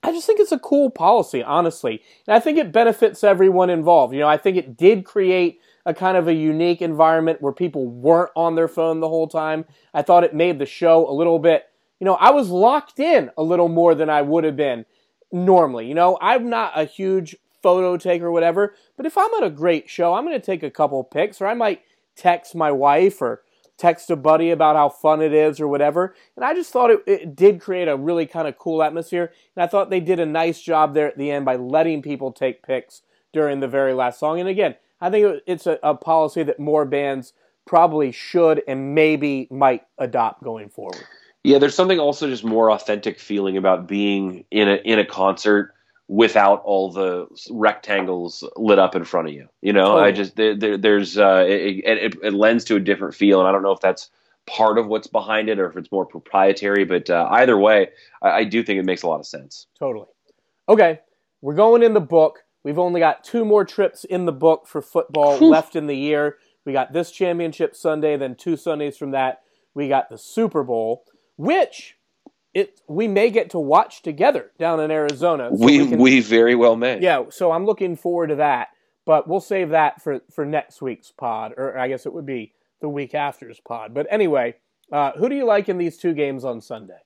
I 0.03 0.11
just 0.11 0.27
think 0.27 0.41
it's 0.41 0.51
a 0.51 0.59
cool 0.59 0.89
policy, 0.89 1.41
honestly. 1.41 2.01
And 2.27 2.35
I 2.35 2.39
think 2.39 2.57
it 2.57 2.73
benefits 2.73 3.23
everyone 3.23 3.69
involved. 3.69 4.13
You 4.13 4.19
know, 4.19 4.27
I 4.27 4.37
think 4.37 4.57
it 4.57 4.75
did 4.75 5.05
create 5.05 5.61
a 5.85 5.93
kind 5.93 6.17
of 6.17 6.27
a 6.27 6.33
unique 6.33 6.81
environment 6.81 7.41
where 7.41 7.53
people 7.53 7.87
weren't 7.87 8.31
on 8.35 8.55
their 8.55 8.67
phone 8.67 8.99
the 8.99 9.09
whole 9.09 9.27
time. 9.27 9.65
I 9.93 10.01
thought 10.01 10.23
it 10.23 10.33
made 10.33 10.59
the 10.59 10.65
show 10.65 11.09
a 11.09 11.11
little 11.11 11.39
bit, 11.39 11.65
you 11.99 12.05
know, 12.05 12.15
I 12.15 12.31
was 12.31 12.49
locked 12.49 12.99
in 12.99 13.31
a 13.37 13.43
little 13.43 13.69
more 13.69 13.95
than 13.95 14.09
I 14.09 14.21
would 14.21 14.43
have 14.43 14.57
been 14.57 14.85
normally. 15.31 15.87
You 15.87 15.93
know, 15.93 16.17
I'm 16.21 16.49
not 16.49 16.73
a 16.75 16.85
huge 16.85 17.35
photo 17.61 17.97
taker 17.97 18.27
or 18.27 18.31
whatever, 18.31 18.75
but 18.97 19.05
if 19.05 19.17
I'm 19.17 19.33
at 19.35 19.43
a 19.43 19.49
great 19.49 19.89
show, 19.89 20.13
I'm 20.13 20.25
going 20.25 20.39
to 20.39 20.45
take 20.45 20.63
a 20.63 20.71
couple 20.71 21.01
pics 21.03 21.39
or 21.39 21.47
I 21.47 21.53
might 21.53 21.81
text 22.15 22.55
my 22.55 22.71
wife 22.71 23.21
or 23.21 23.43
text 23.77 24.09
a 24.09 24.15
buddy 24.15 24.51
about 24.51 24.75
how 24.75 24.89
fun 24.89 25.21
it 25.21 25.33
is 25.33 25.59
or 25.59 25.67
whatever. 25.67 26.15
And 26.35 26.45
I 26.45 26.53
just 26.53 26.71
thought 26.71 26.91
it, 26.91 27.03
it 27.07 27.35
did 27.35 27.61
create 27.61 27.87
a 27.87 27.97
really 27.97 28.25
kind 28.25 28.47
of 28.47 28.57
cool 28.57 28.83
atmosphere. 28.83 29.31
And 29.55 29.63
I 29.63 29.67
thought 29.67 29.89
they 29.89 29.99
did 29.99 30.19
a 30.19 30.25
nice 30.25 30.61
job 30.61 30.93
there 30.93 31.07
at 31.07 31.17
the 31.17 31.31
end 31.31 31.45
by 31.45 31.55
letting 31.55 32.01
people 32.01 32.31
take 32.31 32.63
pics 32.63 33.01
during 33.31 33.59
the 33.59 33.67
very 33.67 33.93
last 33.93 34.19
song. 34.19 34.39
And 34.39 34.47
again, 34.47 34.75
I 35.01 35.09
think 35.09 35.41
it's 35.45 35.67
a, 35.67 35.79
a 35.83 35.95
policy 35.95 36.43
that 36.43 36.59
more 36.59 36.85
bands 36.85 37.33
probably 37.65 38.11
should 38.11 38.61
and 38.67 38.93
maybe 38.93 39.47
might 39.49 39.83
adopt 39.97 40.43
going 40.43 40.69
forward. 40.69 41.03
Yeah, 41.43 41.57
there's 41.57 41.75
something 41.75 41.99
also 41.99 42.29
just 42.29 42.43
more 42.43 42.71
authentic 42.71 43.19
feeling 43.19 43.57
about 43.57 43.87
being 43.87 44.45
in 44.49 44.69
a 44.69 44.75
in 44.75 44.97
a 44.97 45.05
concert 45.05 45.73
without 46.07 46.61
all 46.63 46.91
the 46.91 47.27
rectangles 47.49 48.43
lit 48.55 48.79
up 48.79 48.95
in 48.95 49.03
front 49.03 49.27
of 49.27 49.33
you. 49.33 49.47
You 49.61 49.73
know, 49.73 49.97
I 49.97 50.11
just 50.11 50.35
there, 50.35 50.55
there, 50.55 50.77
there's 50.77 51.17
uh, 51.17 51.45
it, 51.47 51.83
it, 51.85 52.15
it, 52.21 52.33
lends 52.33 52.65
to 52.65 52.75
a 52.75 52.79
different 52.79 53.15
feel, 53.15 53.39
and 53.39 53.47
I 53.47 53.51
don't 53.51 53.63
know 53.63 53.71
if 53.71 53.79
that's 53.79 54.09
part 54.45 54.77
of 54.77 54.87
what's 54.87 55.07
behind 55.07 55.49
it 55.49 55.59
or 55.59 55.69
if 55.69 55.77
it's 55.77 55.91
more 55.91 56.05
proprietary. 56.05 56.83
But 56.83 57.09
uh, 57.09 57.27
either 57.31 57.57
way, 57.57 57.89
I, 58.21 58.29
I, 58.29 58.43
do 58.43 58.63
think 58.63 58.79
it 58.79 58.85
makes 58.85 59.03
a 59.03 59.07
lot 59.07 59.19
of 59.19 59.25
sense. 59.25 59.67
Totally. 59.79 60.07
Okay, 60.67 60.99
we're 61.41 61.55
going 61.55 61.83
in 61.83 61.93
the 61.93 62.01
book. 62.01 62.39
We've 62.63 62.79
only 62.79 62.99
got 62.99 63.23
two 63.23 63.43
more 63.43 63.65
trips 63.65 64.03
in 64.03 64.25
the 64.25 64.31
book 64.31 64.67
for 64.67 64.81
football 64.81 65.37
left 65.49 65.75
in 65.75 65.87
the 65.87 65.97
year. 65.97 66.37
We 66.65 66.71
got 66.73 66.93
this 66.93 67.11
championship 67.11 67.75
Sunday, 67.75 68.15
then 68.15 68.35
two 68.35 68.55
Sundays 68.55 68.97
from 68.97 69.11
that, 69.11 69.41
we 69.73 69.89
got 69.89 70.09
the 70.09 70.17
Super 70.17 70.63
Bowl, 70.63 71.03
which 71.35 71.97
it 72.53 72.81
we 72.87 73.07
may 73.07 73.29
get 73.29 73.51
to 73.51 73.59
watch 73.59 74.01
together 74.01 74.51
down 74.59 74.79
in 74.79 74.91
Arizona. 74.91 75.49
So 75.49 75.65
we 75.65 75.81
we, 75.81 75.87
can, 75.89 75.99
we, 75.99 76.19
very 76.19 76.55
well 76.55 76.75
may. 76.75 76.99
Yeah, 77.01 77.25
so 77.29 77.51
I'm 77.51 77.65
looking 77.65 77.95
forward 77.95 78.27
to 78.27 78.35
that. 78.35 78.69
But 79.05 79.27
we'll 79.27 79.41
save 79.41 79.69
that 79.69 80.01
for 80.01 80.21
for 80.31 80.45
next 80.45 80.81
week's 80.81 81.11
pod, 81.11 81.53
or 81.57 81.77
I 81.77 81.87
guess 81.87 82.05
it 82.05 82.13
would 82.13 82.25
be 82.25 82.53
the 82.79 82.89
week 82.89 83.13
after's 83.13 83.59
pod. 83.59 83.93
But 83.93 84.07
anyway, 84.09 84.55
uh, 84.91 85.11
who 85.17 85.27
do 85.29 85.35
you 85.35 85.45
like 85.45 85.67
in 85.67 85.77
these 85.77 85.97
two 85.97 86.13
games 86.13 86.45
on 86.45 86.61
Sunday? 86.61 86.99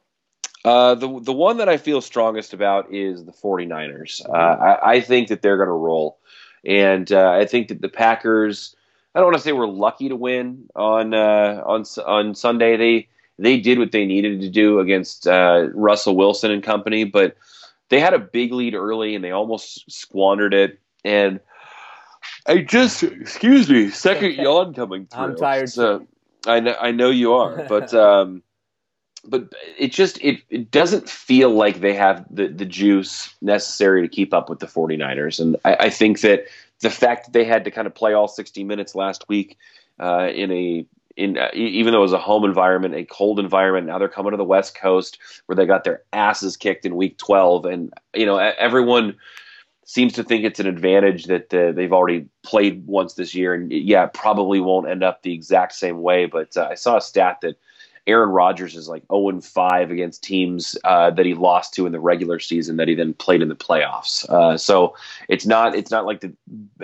Uh, 0.64 0.96
the 0.96 1.20
the 1.22 1.34
one 1.34 1.58
that 1.58 1.70
I 1.70 1.78
feel 1.78 2.02
strongest 2.02 2.54
about 2.54 2.94
is 2.94 3.24
the 3.24 3.32
49ers. 3.32 4.28
Uh, 4.28 4.32
I, 4.32 4.92
I, 4.94 5.02
think 5.02 5.30
that 5.30 5.42
they're 5.42 5.58
going 5.58 5.68
to 5.68 5.74
roll, 5.74 6.20
and 6.66 7.10
uh, 7.12 7.32
I 7.32 7.46
think 7.46 7.70
that 7.70 7.82
the 7.82 7.90
Packers. 7.90 8.76
I 9.16 9.20
don't 9.20 9.28
want 9.28 9.38
to 9.38 9.44
say 9.44 9.54
we're 9.54 9.66
lucky 9.66 10.10
to 10.10 10.16
win 10.16 10.66
on 10.76 11.14
uh, 11.14 11.64
on 11.66 11.84
on 12.06 12.36
Sunday. 12.36 12.78
They 12.78 13.08
they 13.38 13.60
did 13.60 13.80
what 13.80 13.92
they 13.92 14.06
needed 14.06 14.42
to 14.42 14.50
do 14.50 14.80
against 14.80 15.28
uh, 15.28 15.68
Russell 15.74 16.16
Wilson 16.16 16.52
and 16.52 16.64
company, 16.64 17.04
but 17.04 17.38
they 17.90 18.00
had 18.00 18.14
a 18.14 18.20
big 18.20 18.52
lead 18.52 18.74
early 18.74 19.16
and 19.16 19.24
they 19.24 19.32
almost 19.32 19.90
squandered 19.92 20.54
it. 20.54 20.80
And 21.06 21.40
I 22.48 22.60
just, 22.60 23.04
excuse 23.04 23.70
me, 23.70 23.90
second 23.90 24.34
yawn 24.34 24.74
coming 24.74 25.06
through. 25.06 25.24
I'm 25.24 25.36
tired. 25.36 25.70
So 25.70 26.08
I 26.46 26.60
know, 26.60 26.76
I 26.80 26.92
know 26.92 27.10
you 27.10 27.34
are, 27.34 27.66
but 27.70 27.94
um, 27.94 28.42
but 29.26 29.54
it 29.78 29.92
just 29.92 30.22
it, 30.24 30.42
it 30.50 30.72
doesn't 30.72 31.10
feel 31.10 31.50
like 31.52 31.82
they 31.82 31.94
have 31.94 32.26
the 32.30 32.48
the 32.48 32.66
juice 32.66 33.34
necessary 33.42 34.02
to 34.02 34.08
keep 34.08 34.34
up 34.34 34.50
with 34.50 34.60
the 34.60 34.68
49ers. 34.68 35.40
And 35.40 35.58
I, 35.66 35.76
I 35.82 35.90
think 35.90 36.22
that 36.22 36.46
the 36.82 36.90
fact 36.90 37.26
that 37.26 37.34
they 37.34 37.46
had 37.46 37.64
to 37.66 37.72
kind 37.72 37.88
of 37.88 37.96
play 37.96 38.14
all 38.14 38.28
60 38.28 38.64
minutes 38.64 38.96
last 38.96 39.28
week 39.28 39.58
uh, 40.00 40.30
in 40.34 40.52
a 40.52 40.86
in 41.18 41.38
uh, 41.38 41.50
even 41.54 41.92
though 41.92 42.00
it 42.00 42.04
was 42.04 42.14
a 42.14 42.20
home 42.20 42.46
environment, 42.46 42.96
a 42.96 43.04
cold 43.04 43.40
environment. 43.40 43.88
Now 43.88 43.98
they're 43.98 44.08
coming 44.08 44.32
to 44.32 44.38
the 44.38 44.44
West 44.44 44.78
Coast 44.78 45.18
where 45.48 45.56
they 45.56 45.66
got 45.66 45.84
their 45.84 46.04
asses 46.14 46.56
kicked 46.56 46.86
in 46.86 46.96
Week 46.96 47.18
12, 47.18 47.66
and 47.66 47.94
you 48.14 48.26
know 48.26 48.38
everyone 48.38 49.18
seems 49.86 50.14
to 50.14 50.24
think 50.24 50.44
it's 50.44 50.60
an 50.60 50.68
advantage 50.68 51.26
that 51.26 51.54
uh, 51.54 51.72
they've 51.72 51.94
already 51.94 52.28
played 52.44 52.86
once 52.86 53.16
this 53.16 53.34
year, 53.34 53.54
and 53.54 53.72
yeah, 53.72 54.06
probably 54.14 54.60
won't 54.60 54.88
end 54.88 55.04
up 55.04 55.24
the 55.24 55.34
exact 55.34 55.74
same 55.74 56.02
way. 56.02 56.28
But 56.28 56.56
uh, 56.56 56.68
I 56.72 56.76
saw 56.76 56.98
a 56.98 57.02
stat 57.02 57.40
that 57.42 57.58
Aaron 58.08 58.30
Rodgers 58.30 58.76
is 58.76 58.88
like 58.88 59.04
0 59.12 59.30
and 59.30 59.44
5 59.44 59.92
against 59.92 60.24
teams 60.24 60.78
uh, 60.86 61.12
that 61.12 61.26
he 61.26 61.34
lost 61.34 61.74
to 61.74 61.86
in 61.86 61.92
the 61.92 62.00
regular 62.00 62.40
season 62.40 62.78
that 62.78 62.88
he 62.88 62.96
then 62.96 63.14
played 63.14 63.42
in 63.42 63.50
the 63.50 63.56
playoffs. 63.56 64.28
Uh, 64.30 64.58
so 64.58 64.96
it's 65.28 65.46
not 65.46 65.76
it's 65.76 65.92
not 65.92 66.06
like 66.06 66.22
the, 66.22 66.34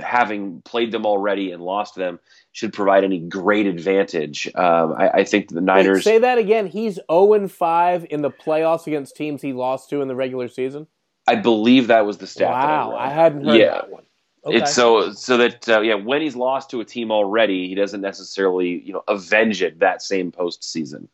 having 0.02 0.62
played 0.64 0.92
them 0.92 1.06
already 1.06 1.52
and 1.52 1.64
lost 1.64 1.96
them 1.96 2.20
should 2.54 2.72
provide 2.72 3.04
any 3.04 3.20
great 3.20 3.66
advantage. 3.66 4.48
Um, 4.56 4.94
I, 4.94 5.10
I, 5.10 5.24
think 5.24 5.50
the 5.50 5.60
Niners 5.60 5.98
Wait, 5.98 6.04
say 6.04 6.20
that 6.20 6.38
again. 6.38 6.68
He's 6.68 7.00
0 7.12 7.34
and 7.34 7.52
5 7.52 8.06
in 8.12 8.22
the 8.22 8.30
playoffs 8.30 8.86
against 8.88 9.16
teams 9.18 9.42
he 9.42 9.54
lost 9.54 9.90
to 9.90 10.02
in 10.02 10.08
the 10.08 10.16
regular 10.16 10.48
season. 10.48 10.88
I 11.28 11.36
believe 11.36 11.88
that 11.88 12.06
was 12.06 12.20
the 12.20 12.28
stat. 12.28 12.52
Wow, 12.52 12.92
I, 12.92 13.08
I, 13.08 13.10
hadn't 13.10 13.46
heard 13.46 13.60
yeah. 13.60 13.72
that 13.72 13.90
one. 13.90 14.04
Okay. 14.46 14.58
It's 14.58 14.74
so 14.74 15.14
so 15.14 15.38
that 15.38 15.70
uh, 15.70 15.80
yeah, 15.82 15.96
when 15.96 16.22
he's 16.22 16.36
lost 16.36 16.70
to 16.72 16.82
a 16.82 16.86
team 16.86 17.12
already, 17.12 17.70
he 17.70 17.76
doesn't 17.76 18.02
necessarily 18.02 18.82
you 18.84 18.92
know 18.92 19.02
avenge 19.08 19.62
it 19.62 19.80
that 19.80 20.02
same 20.02 20.34
postseason, 20.34 21.08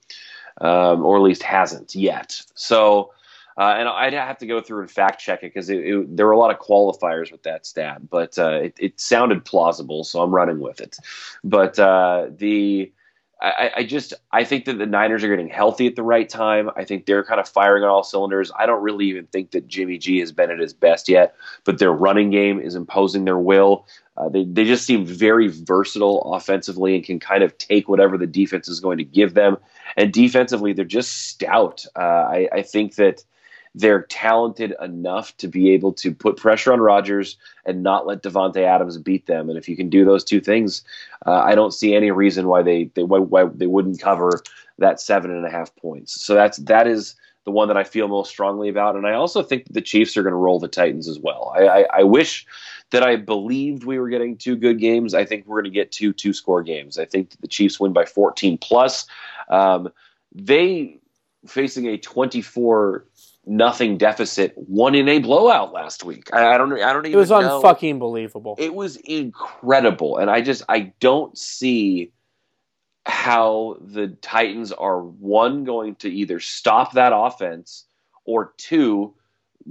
um, 0.62 1.06
or 1.06 1.18
at 1.18 1.22
least 1.22 1.44
hasn't 1.44 1.94
yet. 1.94 2.42
So, 2.56 3.12
uh, 3.60 3.76
and 3.78 3.90
I'd 3.90 4.14
have 4.14 4.38
to 4.38 4.48
go 4.48 4.62
through 4.62 4.82
and 4.82 4.90
fact 4.90 5.20
check 5.20 5.44
it 5.44 5.54
because 5.54 5.68
there 5.68 6.26
were 6.26 6.32
a 6.32 6.38
lot 6.40 6.50
of 6.50 6.60
qualifiers 6.60 7.30
with 7.30 7.44
that 7.44 7.66
stat, 7.66 8.10
but 8.10 8.40
uh, 8.40 8.62
it, 8.64 8.78
it, 8.80 9.00
sounded 9.00 9.44
plausible, 9.44 10.06
so 10.06 10.22
I'm 10.22 10.34
running 10.34 10.62
with 10.62 10.80
it. 10.80 10.96
But 11.44 11.78
uh, 11.78 12.28
the 12.32 12.90
I, 13.42 13.72
I, 13.78 13.84
just 13.84 14.14
I 14.32 14.46
think 14.46 14.64
that 14.66 14.78
the 14.78 14.86
Niners 14.86 15.24
are 15.26 15.30
getting 15.30 15.50
healthy 15.50 15.88
at 15.88 15.98
the 15.98 16.04
right 16.04 16.28
time. 16.28 16.70
I 16.78 16.86
think 16.86 17.06
they're 17.06 17.24
kind 17.24 17.40
of 17.40 17.48
firing 17.50 17.84
on 17.84 17.90
all 17.90 18.04
cylinders. 18.04 18.50
I 18.58 18.66
don't 18.66 18.82
really 18.82 19.08
even 19.08 19.28
think 19.28 19.52
that 19.52 19.68
Jimmy 19.68 19.98
G 19.98 20.20
has 20.20 20.32
been 20.32 20.52
at 20.52 20.60
his 20.60 20.74
best 20.74 21.10
yet, 21.10 21.36
but 21.66 21.80
their 21.80 21.92
running 21.92 22.32
game 22.32 22.62
is 22.62 22.76
imposing 22.76 23.26
their 23.26 23.38
will. 23.38 23.86
Uh, 24.16 24.30
they 24.30 24.46
they 24.46 24.64
just 24.64 24.86
seem 24.86 25.06
very 25.06 25.50
versatile 25.50 26.34
offensively 26.34 26.96
and 26.96 27.04
can 27.04 27.20
kind 27.20 27.44
of 27.44 27.58
take 27.58 27.90
whatever 27.90 28.18
the 28.18 28.28
defense 28.28 28.70
is 28.70 28.80
going 28.80 28.98
to 28.98 29.06
give 29.06 29.34
them. 29.34 29.58
And 29.98 30.14
defensively, 30.14 30.72
they're 30.72 30.86
just 30.86 31.28
stout. 31.28 31.86
Uh, 31.98 32.00
I, 32.00 32.50
I 32.54 32.62
think 32.62 32.96
that 32.96 33.24
they're 33.80 34.04
talented 34.04 34.76
enough 34.82 35.36
to 35.38 35.48
be 35.48 35.72
able 35.72 35.94
to 35.94 36.14
put 36.14 36.36
pressure 36.36 36.74
on 36.74 36.82
Rodgers 36.82 37.38
and 37.66 37.82
not 37.82 38.06
let 38.06 38.24
Davante 38.24 38.62
Adams 38.62 38.98
beat 38.98 39.26
them. 39.26 39.48
And 39.50 39.58
if 39.58 39.70
you 39.70 39.78
can 39.78 39.90
do 39.90 40.04
those 40.04 40.24
two 40.24 40.42
things, 40.42 40.84
uh, 41.26 41.32
I 41.32 41.56
don't 41.56 41.74
see 41.74 41.96
any 41.96 42.12
reason 42.12 42.48
why 42.48 42.62
they 42.62 42.92
they 42.96 43.04
why, 43.04 43.20
why 43.20 43.46
they 43.46 43.68
wouldn't 43.68 44.02
cover 44.02 44.42
that 44.80 45.00
seven 45.00 45.32
and 45.32 45.46
a 45.46 45.50
half 45.50 45.74
points. 45.78 46.22
So 46.22 46.36
that's 46.36 46.58
that 46.58 46.88
is 46.88 47.16
the 47.46 47.52
one 47.52 47.70
that 47.70 47.78
I 47.78 47.86
feel 47.86 48.10
most 48.10 48.30
strongly 48.30 48.68
about. 48.68 48.98
And 48.98 49.08
I 49.08 49.14
also 49.14 49.42
think 49.42 49.66
the 49.72 49.82
Chiefs 49.82 50.18
are 50.18 50.24
going 50.24 50.34
to 50.34 50.38
roll 50.38 50.60
the 50.60 50.68
Titans 50.68 51.08
as 51.08 51.18
well. 51.18 51.54
I, 51.56 51.68
I, 51.68 51.86
I 52.00 52.04
wish 52.04 52.46
that 52.92 53.02
I 53.02 53.16
believed 53.16 53.86
we 53.86 53.98
were 53.98 54.10
getting 54.10 54.36
two 54.36 54.58
good 54.58 54.80
games. 54.80 55.14
I 55.14 55.24
think 55.24 55.48
we're 55.48 55.62
going 55.62 55.72
to 55.72 55.80
get 55.80 55.94
two 55.94 56.12
two 56.12 56.34
score 56.34 56.64
games. 56.64 56.98
I 56.98 57.06
think 57.06 57.40
the 57.40 57.48
Chiefs 57.48 57.80
win 57.80 57.94
by 57.94 58.04
14 58.04 58.58
plus. 58.58 59.08
Um, 59.50 59.90
they 60.36 61.00
facing 61.48 61.88
a 61.88 61.98
24 61.98 63.06
nothing 63.46 63.98
deficit 63.98 64.54
won 64.56 64.96
in 64.96 65.08
a 65.10 65.20
blowout 65.20 65.74
last 65.74 66.04
week. 66.04 66.30
I, 66.34 66.54
I 66.54 66.58
don't 66.58 66.74
I 66.74 66.94
don't 66.94 67.06
even 67.06 67.18
It 67.18 67.20
was 67.20 67.32
unfucking 67.32 68.00
believable. 68.00 68.56
It 68.58 68.74
was 68.74 68.98
incredible 68.98 70.18
and 70.18 70.30
I 70.30 70.42
just 70.42 70.64
I 70.70 70.94
don't 71.00 71.38
see 71.38 72.12
how 73.06 73.78
the 73.82 74.10
Titans 74.22 74.72
are 74.72 75.02
one 75.02 75.64
going 75.64 75.96
to 75.96 76.10
either 76.10 76.40
stop 76.40 76.94
that 76.94 77.12
offense 77.16 77.86
or 78.26 78.54
two 78.58 79.14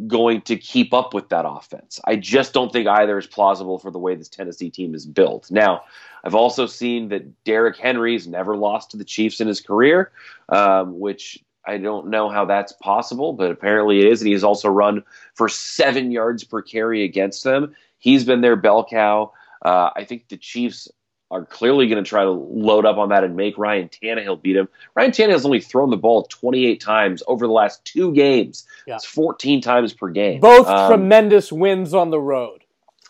going 0.06 0.42
to 0.42 0.56
keep 0.56 0.92
up 0.92 1.14
with 1.14 1.28
that 1.30 1.44
offense. 1.46 1.98
I 2.04 2.16
just 2.16 2.52
don't 2.52 2.72
think 2.72 2.86
either 2.86 3.18
is 3.18 3.26
plausible 3.26 3.78
for 3.78 3.90
the 3.90 3.98
way 3.98 4.14
this 4.14 4.28
Tennessee 4.28 4.70
team 4.70 4.94
is 4.94 5.06
built. 5.06 5.50
Now, 5.50 5.82
I've 6.24 6.34
also 6.34 6.66
seen 6.66 7.08
that 7.08 7.44
Derrick 7.44 7.76
Henry's 7.76 8.26
never 8.26 8.56
lost 8.56 8.90
to 8.90 8.96
the 8.96 9.04
Chiefs 9.04 9.40
in 9.40 9.48
his 9.48 9.60
career, 9.60 10.12
um, 10.50 10.98
which 10.98 11.42
I 11.68 11.76
don't 11.76 12.08
know 12.08 12.30
how 12.30 12.46
that's 12.46 12.72
possible, 12.72 13.34
but 13.34 13.50
apparently 13.50 13.98
it 14.00 14.06
is. 14.06 14.22
And 14.22 14.30
he's 14.30 14.42
also 14.42 14.68
run 14.68 15.04
for 15.34 15.48
seven 15.48 16.10
yards 16.10 16.42
per 16.42 16.62
carry 16.62 17.04
against 17.04 17.44
them. 17.44 17.76
He's 17.98 18.24
been 18.24 18.40
their 18.40 18.56
bell 18.56 18.86
cow. 18.88 19.32
Uh, 19.64 19.90
I 19.94 20.04
think 20.04 20.28
the 20.28 20.38
Chiefs 20.38 20.88
are 21.30 21.44
clearly 21.44 21.86
going 21.86 22.02
to 22.02 22.08
try 22.08 22.24
to 22.24 22.30
load 22.30 22.86
up 22.86 22.96
on 22.96 23.10
that 23.10 23.22
and 23.22 23.36
make 23.36 23.58
Ryan 23.58 23.90
Tannehill 23.90 24.40
beat 24.40 24.56
him. 24.56 24.66
Ryan 24.94 25.10
Tannehill's 25.10 25.44
only 25.44 25.60
thrown 25.60 25.90
the 25.90 25.96
ball 25.98 26.24
28 26.24 26.80
times 26.80 27.22
over 27.28 27.46
the 27.46 27.52
last 27.52 27.84
two 27.84 28.14
games. 28.14 28.66
Yeah. 28.86 28.94
It's 28.94 29.04
14 29.04 29.60
times 29.60 29.92
per 29.92 30.08
game. 30.08 30.40
Both 30.40 30.66
um, 30.66 30.90
tremendous 30.90 31.52
wins 31.52 31.92
on 31.92 32.08
the 32.10 32.20
road. 32.20 32.64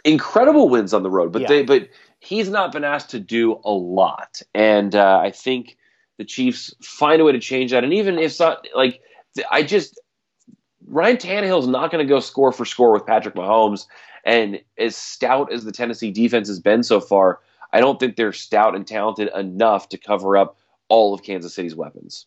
Incredible 0.04 0.68
wins 0.68 0.92
on 0.92 1.04
the 1.04 1.10
road, 1.10 1.32
but 1.32 1.42
yeah. 1.42 1.48
they 1.48 1.62
but 1.64 1.88
he's 2.18 2.48
not 2.48 2.72
been 2.72 2.84
asked 2.84 3.10
to 3.10 3.20
do 3.20 3.60
a 3.64 3.70
lot, 3.70 4.42
and 4.54 4.94
uh, 4.94 5.20
I 5.22 5.30
think 5.30 5.76
the 6.18 6.24
Chiefs 6.24 6.74
find 6.82 7.22
a 7.22 7.24
way 7.24 7.32
to 7.32 7.38
change 7.38 7.70
that. 7.70 7.84
And 7.84 7.94
even 7.94 8.18
if 8.18 8.38
not, 8.38 8.66
like 8.74 9.00
I 9.50 9.62
just 9.62 9.98
Ryan 10.86 11.16
Tannehill 11.16 11.60
is 11.60 11.66
not 11.66 11.90
going 11.90 12.04
to 12.04 12.08
go 12.08 12.20
score 12.20 12.52
for 12.52 12.64
score 12.64 12.92
with 12.92 13.06
Patrick 13.06 13.34
Mahomes. 13.34 13.86
And 14.24 14.60
as 14.76 14.96
stout 14.96 15.52
as 15.52 15.64
the 15.64 15.72
Tennessee 15.72 16.10
defense 16.10 16.48
has 16.48 16.60
been 16.60 16.82
so 16.82 17.00
far, 17.00 17.40
I 17.72 17.80
don't 17.80 18.00
think 18.00 18.16
they're 18.16 18.32
stout 18.32 18.74
and 18.74 18.86
talented 18.86 19.30
enough 19.34 19.88
to 19.90 19.98
cover 19.98 20.36
up 20.36 20.56
all 20.88 21.14
of 21.14 21.22
Kansas 21.22 21.54
City's 21.54 21.76
weapons. 21.76 22.26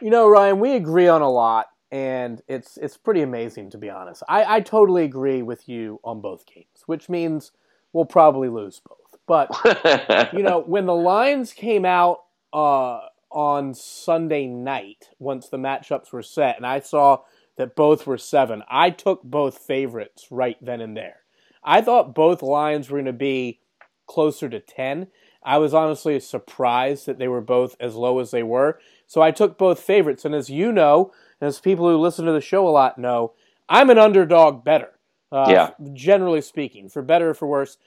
You 0.00 0.10
know, 0.10 0.28
Ryan, 0.28 0.58
we 0.58 0.74
agree 0.74 1.06
on 1.06 1.22
a 1.22 1.30
lot, 1.30 1.66
and 1.92 2.42
it's 2.48 2.76
it's 2.76 2.96
pretty 2.96 3.22
amazing 3.22 3.70
to 3.70 3.78
be 3.78 3.88
honest. 3.88 4.22
I, 4.28 4.56
I 4.56 4.60
totally 4.60 5.04
agree 5.04 5.42
with 5.42 5.68
you 5.68 6.00
on 6.02 6.20
both 6.20 6.44
games, 6.46 6.66
which 6.86 7.08
means 7.08 7.52
we'll 7.92 8.06
probably 8.06 8.48
lose 8.48 8.80
both. 8.80 9.20
But 9.26 10.30
you 10.32 10.42
know, 10.42 10.64
when 10.66 10.86
the 10.86 10.94
lines 10.94 11.52
came 11.52 11.84
out 11.84 12.22
uh, 12.52 13.00
on 13.32 13.74
Sunday 13.74 14.46
night 14.46 15.10
once 15.18 15.48
the 15.48 15.56
matchups 15.56 16.12
were 16.12 16.22
set, 16.22 16.56
and 16.56 16.66
I 16.66 16.80
saw 16.80 17.22
that 17.56 17.76
both 17.76 18.06
were 18.06 18.18
seven. 18.18 18.62
I 18.68 18.90
took 18.90 19.22
both 19.22 19.58
favorites 19.58 20.28
right 20.30 20.56
then 20.60 20.80
and 20.80 20.96
there. 20.96 21.20
I 21.62 21.80
thought 21.80 22.14
both 22.14 22.42
lines 22.42 22.90
were 22.90 22.98
going 22.98 23.06
to 23.06 23.12
be 23.12 23.60
closer 24.06 24.48
to 24.48 24.60
10. 24.60 25.08
I 25.42 25.58
was 25.58 25.74
honestly 25.74 26.18
surprised 26.20 27.06
that 27.06 27.18
they 27.18 27.28
were 27.28 27.40
both 27.40 27.76
as 27.80 27.94
low 27.94 28.18
as 28.18 28.30
they 28.30 28.42
were. 28.42 28.78
So 29.06 29.20
I 29.20 29.30
took 29.30 29.58
both 29.58 29.80
favorites. 29.80 30.24
And 30.24 30.34
as 30.34 30.48
you 30.48 30.72
know, 30.72 31.12
and 31.40 31.48
as 31.48 31.60
people 31.60 31.88
who 31.88 31.96
listen 31.96 32.24
to 32.26 32.32
the 32.32 32.40
show 32.40 32.66
a 32.66 32.70
lot 32.70 32.98
know, 32.98 33.32
I'm 33.68 33.90
an 33.90 33.98
underdog 33.98 34.64
better. 34.64 34.90
Uh, 35.30 35.46
yeah. 35.48 35.70
Generally 35.94 36.42
speaking, 36.42 36.88
for 36.88 37.02
better 37.02 37.30
or 37.30 37.34
for 37.34 37.48
worse. 37.48 37.78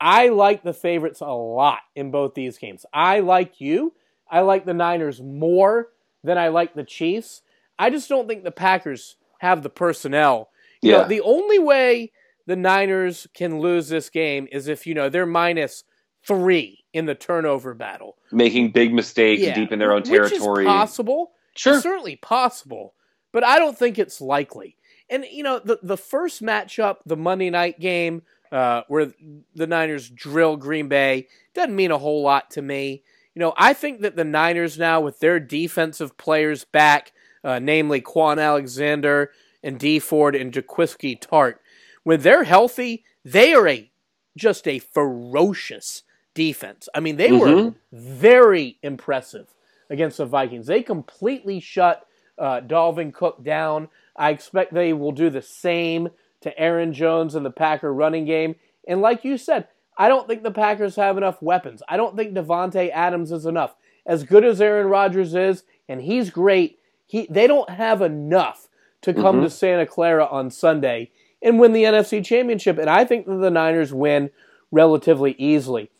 I 0.00 0.28
like 0.28 0.62
the 0.62 0.72
favorites 0.72 1.20
a 1.20 1.26
lot 1.26 1.80
in 1.94 2.10
both 2.10 2.34
these 2.34 2.58
games. 2.58 2.86
I, 2.92 3.20
like 3.20 3.60
you, 3.60 3.92
I 4.30 4.40
like 4.40 4.64
the 4.64 4.74
Niners 4.74 5.20
more 5.20 5.88
than 6.22 6.38
I 6.38 6.48
like 6.48 6.74
the 6.74 6.84
Chiefs. 6.84 7.42
I 7.78 7.90
just 7.90 8.08
don't 8.08 8.28
think 8.28 8.44
the 8.44 8.50
Packers 8.50 9.16
have 9.40 9.62
the 9.62 9.70
personnel. 9.70 10.50
You 10.82 10.92
yeah. 10.92 10.98
Know, 10.98 11.08
the 11.08 11.20
only 11.22 11.58
way 11.58 12.12
the 12.46 12.56
Niners 12.56 13.26
can 13.34 13.60
lose 13.60 13.88
this 13.88 14.10
game 14.10 14.48
is 14.52 14.68
if, 14.68 14.86
you 14.86 14.94
know, 14.94 15.08
they're 15.08 15.26
minus 15.26 15.84
three 16.26 16.84
in 16.92 17.06
the 17.06 17.14
turnover 17.14 17.74
battle. 17.74 18.16
Making 18.32 18.72
big 18.72 18.92
mistakes 18.92 19.42
yeah. 19.42 19.54
deep 19.54 19.72
in 19.72 19.78
their 19.78 19.92
own 19.92 20.02
territory. 20.02 20.64
Possible. 20.64 21.32
Sure. 21.54 21.74
It's 21.74 21.82
certainly 21.82 22.16
possible. 22.16 22.94
but 23.32 23.44
I 23.44 23.58
don't 23.58 23.78
think 23.78 23.98
it's 23.98 24.20
likely. 24.20 24.76
And 25.08 25.24
you 25.30 25.42
know, 25.42 25.58
the 25.58 25.78
the 25.82 25.96
first 25.96 26.42
matchup, 26.42 26.98
the 27.04 27.16
Monday 27.16 27.50
night 27.50 27.80
game, 27.80 28.22
uh, 28.52 28.82
where 28.88 29.12
the 29.54 29.66
Niners 29.66 30.08
drill 30.08 30.56
Green 30.56 30.88
Bay, 30.88 31.28
doesn't 31.54 31.74
mean 31.74 31.90
a 31.90 31.98
whole 31.98 32.22
lot 32.22 32.50
to 32.52 32.62
me. 32.62 33.02
You 33.34 33.40
know, 33.40 33.54
I 33.56 33.72
think 33.72 34.00
that 34.00 34.16
the 34.16 34.24
Niners 34.24 34.78
now, 34.78 35.00
with 35.00 35.20
their 35.20 35.38
defensive 35.38 36.16
players 36.18 36.64
back, 36.64 37.12
uh, 37.44 37.58
namely 37.58 38.00
Kwon 38.00 38.42
Alexander 38.42 39.30
and 39.62 39.78
Dee 39.78 39.98
Ford 39.98 40.34
and 40.34 40.52
Jaquiski 40.52 41.18
Tartt, 41.20 41.56
when 42.02 42.20
they're 42.20 42.44
healthy, 42.44 43.04
they 43.24 43.54
are 43.54 43.68
a 43.68 43.90
just 44.36 44.66
a 44.66 44.78
ferocious 44.78 46.02
defense. 46.34 46.88
I 46.94 47.00
mean, 47.00 47.16
they 47.16 47.30
mm-hmm. 47.30 47.66
were 47.66 47.74
very 47.92 48.78
impressive 48.82 49.54
against 49.90 50.18
the 50.18 50.26
Vikings. 50.26 50.66
They 50.66 50.82
completely 50.82 51.60
shut 51.60 52.06
uh, 52.38 52.60
Dalvin 52.60 53.12
Cook 53.12 53.44
down. 53.44 53.88
I 54.16 54.30
expect 54.30 54.72
they 54.72 54.92
will 54.92 55.12
do 55.12 55.30
the 55.30 55.42
same 55.42 56.08
to 56.42 56.58
Aaron 56.58 56.92
Jones 56.92 57.34
and 57.34 57.44
the 57.44 57.50
Packer 57.50 57.92
running 57.92 58.24
game. 58.24 58.56
And 58.88 59.00
like 59.00 59.24
you 59.24 59.36
said, 59.36 59.68
I 60.00 60.08
don't 60.08 60.26
think 60.26 60.42
the 60.42 60.50
Packers 60.50 60.96
have 60.96 61.18
enough 61.18 61.42
weapons. 61.42 61.82
I 61.86 61.98
don't 61.98 62.16
think 62.16 62.32
Davante 62.32 62.90
Adams 62.90 63.30
is 63.32 63.44
enough. 63.44 63.74
As 64.06 64.24
good 64.24 64.46
as 64.46 64.58
Aaron 64.58 64.86
Rodgers 64.86 65.34
is, 65.34 65.64
and 65.90 66.00
he's 66.00 66.30
great, 66.30 66.78
he 67.06 67.26
they 67.28 67.46
don't 67.46 67.68
have 67.68 68.00
enough 68.00 68.68
to 69.02 69.12
come 69.12 69.36
mm-hmm. 69.36 69.44
to 69.44 69.50
Santa 69.50 69.84
Clara 69.84 70.24
on 70.24 70.50
Sunday 70.50 71.10
and 71.42 71.58
win 71.58 71.74
the 71.74 71.84
NFC 71.84 72.24
Championship. 72.24 72.78
And 72.78 72.88
I 72.88 73.04
think 73.04 73.26
that 73.26 73.36
the 73.36 73.50
Niners 73.50 73.92
win 73.92 74.30
relatively 74.70 75.32
easily. 75.32 75.90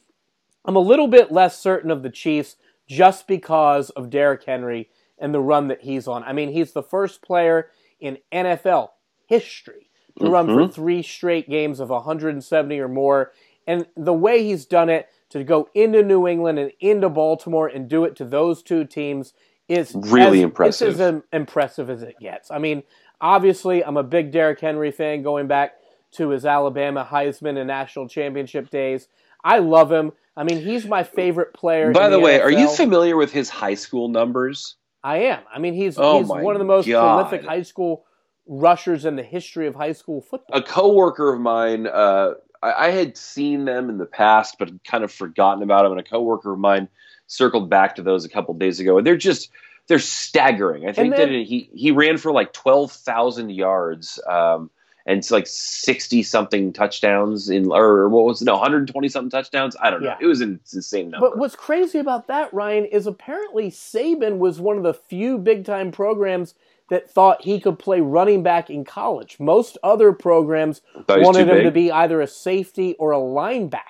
I'm 0.64 0.76
a 0.76 0.80
little 0.80 1.08
bit 1.08 1.30
less 1.30 1.58
certain 1.60 1.90
of 1.90 2.02
the 2.02 2.08
Chiefs 2.08 2.56
just 2.88 3.26
because 3.26 3.90
of 3.90 4.08
Derrick 4.08 4.44
Henry 4.44 4.88
and 5.18 5.34
the 5.34 5.40
run 5.40 5.68
that 5.68 5.82
he's 5.82 6.08
on. 6.08 6.24
I 6.24 6.32
mean, 6.32 6.52
he's 6.52 6.72
the 6.72 6.82
first 6.82 7.20
player 7.20 7.68
in 8.00 8.16
NFL 8.32 8.92
history 9.26 9.90
to 10.16 10.24
mm-hmm. 10.24 10.32
run 10.32 10.46
for 10.46 10.52
mm-hmm. 10.54 10.72
three 10.72 11.02
straight 11.02 11.50
games 11.50 11.80
of 11.80 11.90
170 11.90 12.80
or 12.80 12.88
more. 12.88 13.32
And 13.70 13.86
the 13.96 14.12
way 14.12 14.42
he's 14.42 14.66
done 14.66 14.88
it 14.88 15.08
to 15.28 15.44
go 15.44 15.68
into 15.74 16.02
New 16.02 16.26
England 16.26 16.58
and 16.58 16.72
into 16.80 17.08
Baltimore 17.08 17.68
and 17.68 17.88
do 17.88 18.04
it 18.04 18.16
to 18.16 18.24
those 18.24 18.64
two 18.64 18.84
teams 18.84 19.32
is 19.68 19.92
really 19.94 20.38
as, 20.38 20.44
impressive. 20.44 20.88
It's 20.88 21.00
as 21.00 21.22
impressive 21.32 21.88
as 21.88 22.02
it 22.02 22.16
gets. 22.20 22.50
I 22.50 22.58
mean, 22.58 22.82
obviously, 23.20 23.84
I'm 23.84 23.96
a 23.96 24.02
big 24.02 24.32
Derrick 24.32 24.58
Henry 24.58 24.90
fan 24.90 25.22
going 25.22 25.46
back 25.46 25.74
to 26.14 26.30
his 26.30 26.44
Alabama 26.44 27.06
Heisman 27.08 27.58
and 27.58 27.68
national 27.68 28.08
championship 28.08 28.70
days. 28.70 29.06
I 29.44 29.60
love 29.60 29.92
him. 29.92 30.10
I 30.36 30.42
mean, 30.42 30.60
he's 30.60 30.84
my 30.86 31.04
favorite 31.04 31.54
player. 31.54 31.92
By 31.92 32.08
the, 32.08 32.16
the, 32.16 32.22
way, 32.22 32.40
NFL. 32.40 32.42
are 32.42 32.50
you 32.50 32.68
familiar 32.68 33.16
with 33.16 33.30
his 33.30 33.48
high 33.48 33.74
school 33.74 34.08
numbers? 34.08 34.74
I 35.04 35.18
am. 35.18 35.44
I 35.54 35.60
mean, 35.60 35.74
he's 35.74 35.96
oh 35.96 36.18
he's 36.18 36.28
one 36.28 36.56
of 36.56 36.58
the 36.58 36.64
most 36.64 36.88
God. 36.88 37.28
prolific 37.28 37.48
high 37.48 37.62
school 37.62 38.04
rushers 38.48 39.04
in 39.04 39.14
the 39.14 39.22
history 39.22 39.68
of 39.68 39.76
high 39.76 39.92
school 39.92 40.20
football. 40.20 40.58
A 40.58 40.62
coworker 40.62 41.32
of 41.32 41.40
mine, 41.40 41.86
uh, 41.86 42.32
I, 42.62 42.86
I, 42.86 42.90
had 42.90 43.16
seen 43.16 43.64
them 43.64 43.88
in 43.90 43.98
the 43.98 44.06
past, 44.06 44.56
but 44.58 44.84
kind 44.84 45.04
of 45.04 45.12
forgotten 45.12 45.62
about 45.62 45.82
them. 45.82 45.92
And 45.92 46.00
a 46.00 46.04
coworker 46.04 46.52
of 46.52 46.58
mine 46.58 46.88
circled 47.26 47.70
back 47.70 47.96
to 47.96 48.02
those 48.02 48.24
a 48.24 48.28
couple 48.28 48.54
days 48.54 48.80
ago, 48.80 48.98
and 48.98 49.06
they're 49.06 49.16
just 49.16 49.50
they're 49.86 49.98
staggering. 49.98 50.88
I 50.88 50.92
think 50.92 51.14
then, 51.16 51.32
that 51.32 51.46
he 51.46 51.70
he 51.74 51.90
ran 51.90 52.18
for 52.18 52.32
like 52.32 52.52
twelve 52.52 52.92
thousand 52.92 53.50
yards. 53.50 54.20
Um, 54.28 54.70
and 55.06 55.18
it's 55.18 55.30
like 55.30 55.46
60 55.46 56.22
something 56.22 56.72
touchdowns 56.72 57.48
in 57.48 57.70
or 57.72 58.08
what 58.08 58.24
was 58.26 58.42
it 58.42 58.44
no 58.44 58.52
120 58.52 59.08
something 59.08 59.30
touchdowns 59.30 59.74
i 59.80 59.90
don't 59.90 60.02
know 60.02 60.10
yeah. 60.10 60.18
it 60.20 60.26
was 60.26 60.40
an 60.40 60.60
insane 60.72 61.10
number 61.10 61.30
but 61.30 61.38
what's 61.38 61.56
crazy 61.56 61.98
about 61.98 62.26
that 62.28 62.52
ryan 62.52 62.84
is 62.84 63.06
apparently 63.06 63.70
saban 63.70 64.38
was 64.38 64.60
one 64.60 64.76
of 64.76 64.82
the 64.82 64.94
few 64.94 65.38
big 65.38 65.64
time 65.64 65.90
programs 65.90 66.54
that 66.90 67.10
thought 67.10 67.42
he 67.42 67.58
could 67.58 67.78
play 67.78 68.00
running 68.00 68.42
back 68.42 68.70
in 68.70 68.84
college 68.84 69.38
most 69.40 69.78
other 69.82 70.12
programs 70.12 70.82
wanted 71.08 71.48
him 71.48 71.56
big. 71.56 71.64
to 71.64 71.70
be 71.70 71.90
either 71.90 72.20
a 72.20 72.26
safety 72.26 72.94
or 72.98 73.12
a 73.12 73.18
linebacker 73.18 73.80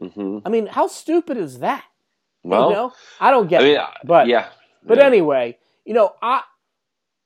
mm-hmm. 0.00 0.38
i 0.44 0.48
mean 0.48 0.66
how 0.66 0.86
stupid 0.86 1.36
is 1.36 1.60
that 1.60 1.84
well 2.42 2.68
you 2.68 2.76
know? 2.76 2.92
i 3.20 3.30
don't 3.30 3.48
get 3.48 3.62
I 3.62 3.64
mean, 3.64 3.74
it 3.76 3.80
but 4.04 4.26
yeah 4.26 4.48
but 4.84 4.98
yeah. 4.98 5.04
anyway 5.04 5.56
you 5.84 5.94
know 5.94 6.12
i 6.20 6.42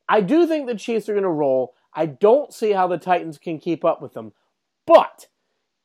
i 0.09 0.21
do 0.21 0.47
think 0.47 0.67
the 0.67 0.75
chiefs 0.77 1.09
are 1.09 1.13
going 1.13 1.25
to 1.25 1.29
roll 1.29 1.75
I 1.95 2.07
don't 2.07 2.53
see 2.53 2.73
how 2.73 2.87
the 2.87 2.99
Titans 2.99 3.39
can 3.39 3.59
keep 3.59 3.85
up 3.85 4.01
with 4.01 4.15
them. 4.15 4.33
But 4.87 5.27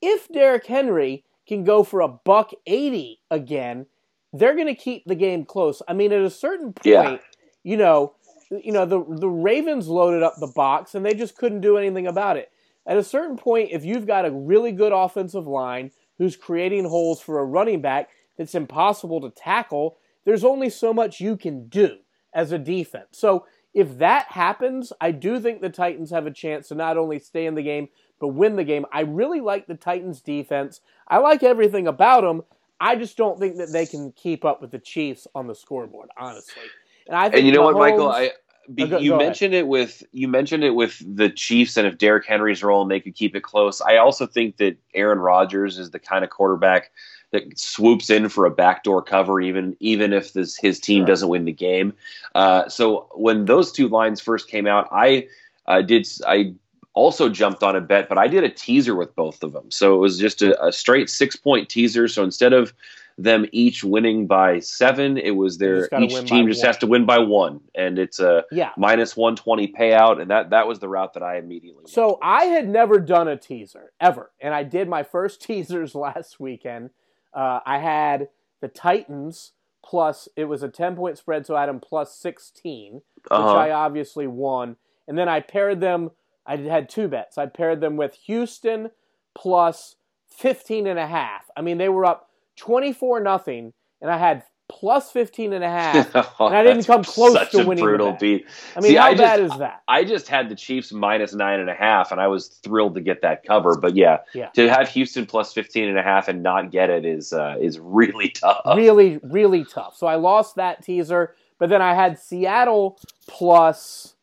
if 0.02 0.28
Derrick 0.30 0.66
Henry 0.66 1.26
can 1.48 1.64
go 1.64 1.84
for 1.84 2.02
a 2.02 2.08
buck 2.08 2.52
80 2.66 3.20
again, 3.30 3.88
they're 4.34 4.56
going 4.56 4.68
to 4.68 4.76
keep 4.76 5.06
the 5.06 5.16
game 5.16 5.45
close. 5.45 5.82
I 5.88 5.93
mean, 5.93 6.12
at 6.12 6.22
a 6.22 6.30
certain 6.30 6.74
point, 6.74 6.86
yeah. 6.86 7.18
you 7.64 7.78
know, 7.78 8.14
you 8.50 8.72
know, 8.72 8.86
the 8.86 9.04
the 9.08 9.30
Ravens 9.30 9.88
loaded 9.88 10.24
up 10.24 10.36
the 10.39 10.48
box 10.48 10.95
and 10.95 11.06
they 11.06 11.14
just 11.14 11.38
couldn't 11.38 11.62
do 11.62 11.78
anything 11.78 12.08
about 12.08 12.38
it. 12.38 12.52
At 12.86 12.98
a 12.98 13.04
certain 13.04 13.38
point, 13.38 13.72
if 13.72 13.84
you've 13.84 14.08
got 14.08 14.26
a 14.26 14.32
really 14.32 14.72
good 14.72 14.93
offensive 14.93 15.45
line 15.45 15.91
who's 16.18 16.38
creating 16.38 16.86
holes 16.86 17.22
for 17.22 17.39
a 17.39 17.45
running 17.45 17.82
back 17.82 18.10
that's 18.38 18.56
impossible 18.56 19.20
to 19.22 19.30
tackle, 19.30 19.98
there's 20.24 20.45
only 20.45 20.70
so 20.70 20.93
much 20.93 21.20
you 21.20 21.36
can 21.36 21.68
do 21.68 21.98
as 22.34 22.52
a 22.52 22.58
defense. 22.58 23.10
So 23.12 23.45
if 23.74 23.98
that 23.98 24.28
happens, 24.32 24.93
I 25.02 25.12
do 25.12 25.39
think 25.39 25.62
the 25.62 25.70
Titans 25.70 26.12
have 26.12 26.26
a 26.26 26.32
chance 26.32 26.70
to 26.70 26.76
not 26.76 26.98
only 26.98 27.20
stay 27.20 27.45
in 27.45 27.56
the 27.56 27.62
game, 27.62 27.89
but 28.20 28.30
win 28.30 28.56
the 28.56 28.64
game. 28.64 28.86
I 28.91 29.02
really 29.02 29.41
like 29.41 29.68
the 29.68 29.76
Titans 29.76 30.22
defense. 30.22 30.82
I 31.08 31.18
like 31.18 31.43
everything 31.43 31.88
about 31.88 32.22
them. 32.22 32.43
I 32.80 32.95
just 32.95 33.18
don't 33.18 33.39
think 33.39 33.58
that 33.58 33.72
they 33.72 33.86
can 33.86 34.12
keep 34.14 34.45
up 34.45 34.62
with 34.62 34.72
the 34.72 34.80
Chiefs 34.80 35.28
on 35.36 35.48
the 35.48 35.56
scoreboard, 35.56 36.10
honestly. 36.18 36.64
And 37.10 37.34
and 37.34 37.45
you 37.45 37.53
know 37.53 37.62
Mahomes, 37.62 37.74
what, 37.76 37.78
Michael, 37.78 38.12
I 38.12 38.32
be, 38.74 38.84
oh, 38.84 38.88
go, 38.88 38.97
you 38.99 39.12
go 39.12 39.18
mentioned 39.18 39.53
ahead. 39.53 39.66
it 39.66 39.68
with 39.68 40.03
you 40.12 40.28
mentioned 40.28 40.64
it 40.64 40.72
with 40.72 41.01
the 41.16 41.30
Chiefs, 41.30 41.78
and 41.78 41.88
if 41.88 41.97
Derrick 41.97 42.26
Henry's 42.26 42.64
role 42.64 42.82
and 42.82 42.91
they 42.91 42.99
could 42.99 43.16
keep 43.16 43.36
it 43.36 43.43
close. 43.43 43.82
I 43.82 43.97
also 43.97 44.26
think 44.26 44.58
that 44.58 44.78
Aaron 44.93 45.20
Rodgers 45.20 45.78
is 45.78 45.91
the 45.91 45.99
kind 45.99 46.24
of 46.24 46.30
quarterback 46.30 46.91
that 47.32 47.58
swoops 47.58 48.10
in 48.10 48.30
for 48.30 48.45
a 48.45 48.51
backdoor 48.51 49.01
cover, 49.01 49.39
even 49.39 49.76
even 49.80 50.14
if 50.14 50.34
this, 50.34 50.58
his 50.58 50.80
team 50.80 51.01
sure. 51.01 51.08
doesn't 51.08 51.30
win 51.30 51.45
the 51.45 51.51
game. 51.51 51.93
Uh, 52.36 52.68
so 52.68 53.08
when 53.16 53.45
those 53.45 53.72
two 53.72 53.88
lines 53.88 54.22
first 54.22 54.49
came 54.49 54.68
out, 54.68 54.88
I 54.91 55.28
uh, 55.66 55.82
did 55.82 56.08
I 56.26 56.53
also 56.93 57.30
jumped 57.30 57.64
on 57.64 57.76
a 57.76 57.82
bet, 57.82 58.10
but 58.10 58.18
I 58.18 58.28
did 58.28 58.43
a 58.43 58.49
teaser 58.49 58.95
with 58.95 59.16
both 59.16 59.43
of 59.43 59.53
them. 59.53 59.70
So 59.72 59.95
it 59.95 59.99
was 59.99 60.18
just 60.18 60.41
a, 60.41 60.66
a 60.66 60.72
straight 60.72 61.10
six 61.10 61.36
point 61.36 61.70
teaser. 61.70 62.08
So 62.08 62.24
instead 62.24 62.53
of 62.53 62.74
them 63.18 63.45
each 63.51 63.84
winning 63.84 64.28
by 64.28 64.59
seven. 64.59 65.18
It 65.18 65.32
was 65.32 65.57
their 65.57 65.89
each 65.99 66.13
team 66.26 66.47
just 66.47 66.61
one. 66.61 66.68
has 66.68 66.78
to 66.78 66.88
win 66.88 67.05
by 67.05 67.20
one, 67.20 67.61
and 67.76 67.97
it's 67.97 68.20
a 68.20 68.45
yeah. 68.51 68.72
minus 68.78 69.18
one 69.18 69.36
twenty 69.36 69.68
payout, 69.68 70.22
and 70.22 70.30
that 70.30 70.51
that 70.51 70.68
was 70.68 70.80
the 70.80 70.88
route 70.88 71.13
that 71.13 71.24
I 71.24 71.38
immediately. 71.38 71.86
So 71.88 72.20
I 72.22 72.45
had 72.45 72.68
never 72.68 72.99
done 72.99 73.28
a 73.28 73.38
teaser 73.38 73.91
ever, 73.99 74.32
and 74.39 74.53
I 74.53 74.63
did 74.63 74.88
my 74.88 75.03
first 75.03 75.41
teasers 75.47 75.95
last 75.95 76.39
weekend. 76.39 76.91
Uh, 77.34 77.59
I 77.65 77.80
had 77.80 78.30
the 78.61 78.68
Titans 78.68 79.53
plus 79.84 80.28
it 80.36 80.45
was 80.45 80.61
a 80.63 80.70
ten 80.70 80.95
point 80.95 81.18
spread, 81.18 81.45
so 81.45 81.55
I 81.55 81.61
had 81.61 81.70
them 81.70 81.80
plus 81.80 82.13
sixteen, 82.15 82.93
which 82.93 83.32
uh-huh. 83.32 83.55
I 83.55 83.72
obviously 83.72 84.28
won. 84.28 84.78
And 85.07 85.18
then 85.18 85.30
I 85.30 85.39
paired 85.39 85.80
them. 85.80 86.11
I 86.45 86.57
had 86.57 86.89
two 86.89 87.07
bets. 87.07 87.38
I 87.38 87.45
paired 87.45 87.80
them 87.80 87.95
with 87.95 88.15
Houston 88.26 88.91
plus 89.34 89.95
15 90.30 90.88
and 90.88 90.99
a 90.99 91.07
half. 91.07 91.49
I 91.55 91.61
mean, 91.61 91.78
they 91.78 91.89
were 91.89 92.05
up 92.05 92.26
24 92.58 93.22
nothing, 93.22 93.74
and 94.01 94.12
I 94.12 94.18
had 94.18 94.43
plus 94.70 95.12
15 95.12 95.53
and 95.53 95.64
a 95.64 95.70
half, 95.70 96.16
and 96.39 96.55
I 96.55 96.64
didn't 96.64 96.84
come 96.84 97.03
close 97.03 97.49
to 97.49 97.66
winning. 97.66 97.84
Brutal 97.84 98.14
beat. 98.20 98.45
I 98.76 98.82
mean, 98.82 98.91
See, 98.91 98.95
how 98.95 99.08
I 99.08 99.16
bad 99.16 99.39
is 99.39 99.58
that? 99.58 99.84
I 99.88 100.03
just 100.03 100.28
had 100.28 100.49
the 100.49 100.55
Chiefs 100.55 100.91
minus 100.91 101.34
nine 101.34 101.60
and 101.60 101.70
a 101.70 101.74
half, 101.74 102.12
and 102.12 102.20
I 102.20 102.28
was 102.28 102.47
thrilled 102.47 102.95
to 102.95 103.01
get 103.01 103.22
that 103.22 103.45
cover. 103.45 103.78
But 103.78 103.95
yeah, 103.95 104.20
yeah. 104.34 104.49
to 104.49 104.70
have 104.70 104.89
Houston 104.89 105.26
plus 105.26 105.53
15 105.53 105.88
and 105.88 105.97
a 105.97 106.03
half 106.03 106.28
and 106.28 106.43
not 106.43 106.72
get 106.72 106.89
it 106.89 107.05
is 107.05 107.34
uh, 107.34 107.55
is 107.60 107.80
really 107.80 108.30
tough. 108.36 108.62
Really, 108.76 109.20
really 109.24 109.64
tough. 109.64 109.95
So 109.95 110.08
I 110.08 110.16
lost 110.16 110.55
that 110.55 110.84
teaser, 110.84 111.36
but 111.60 111.70
then 111.70 111.82
I 111.82 111.93
had 111.93 112.20
Seattle 112.20 112.99
plus 113.28 114.16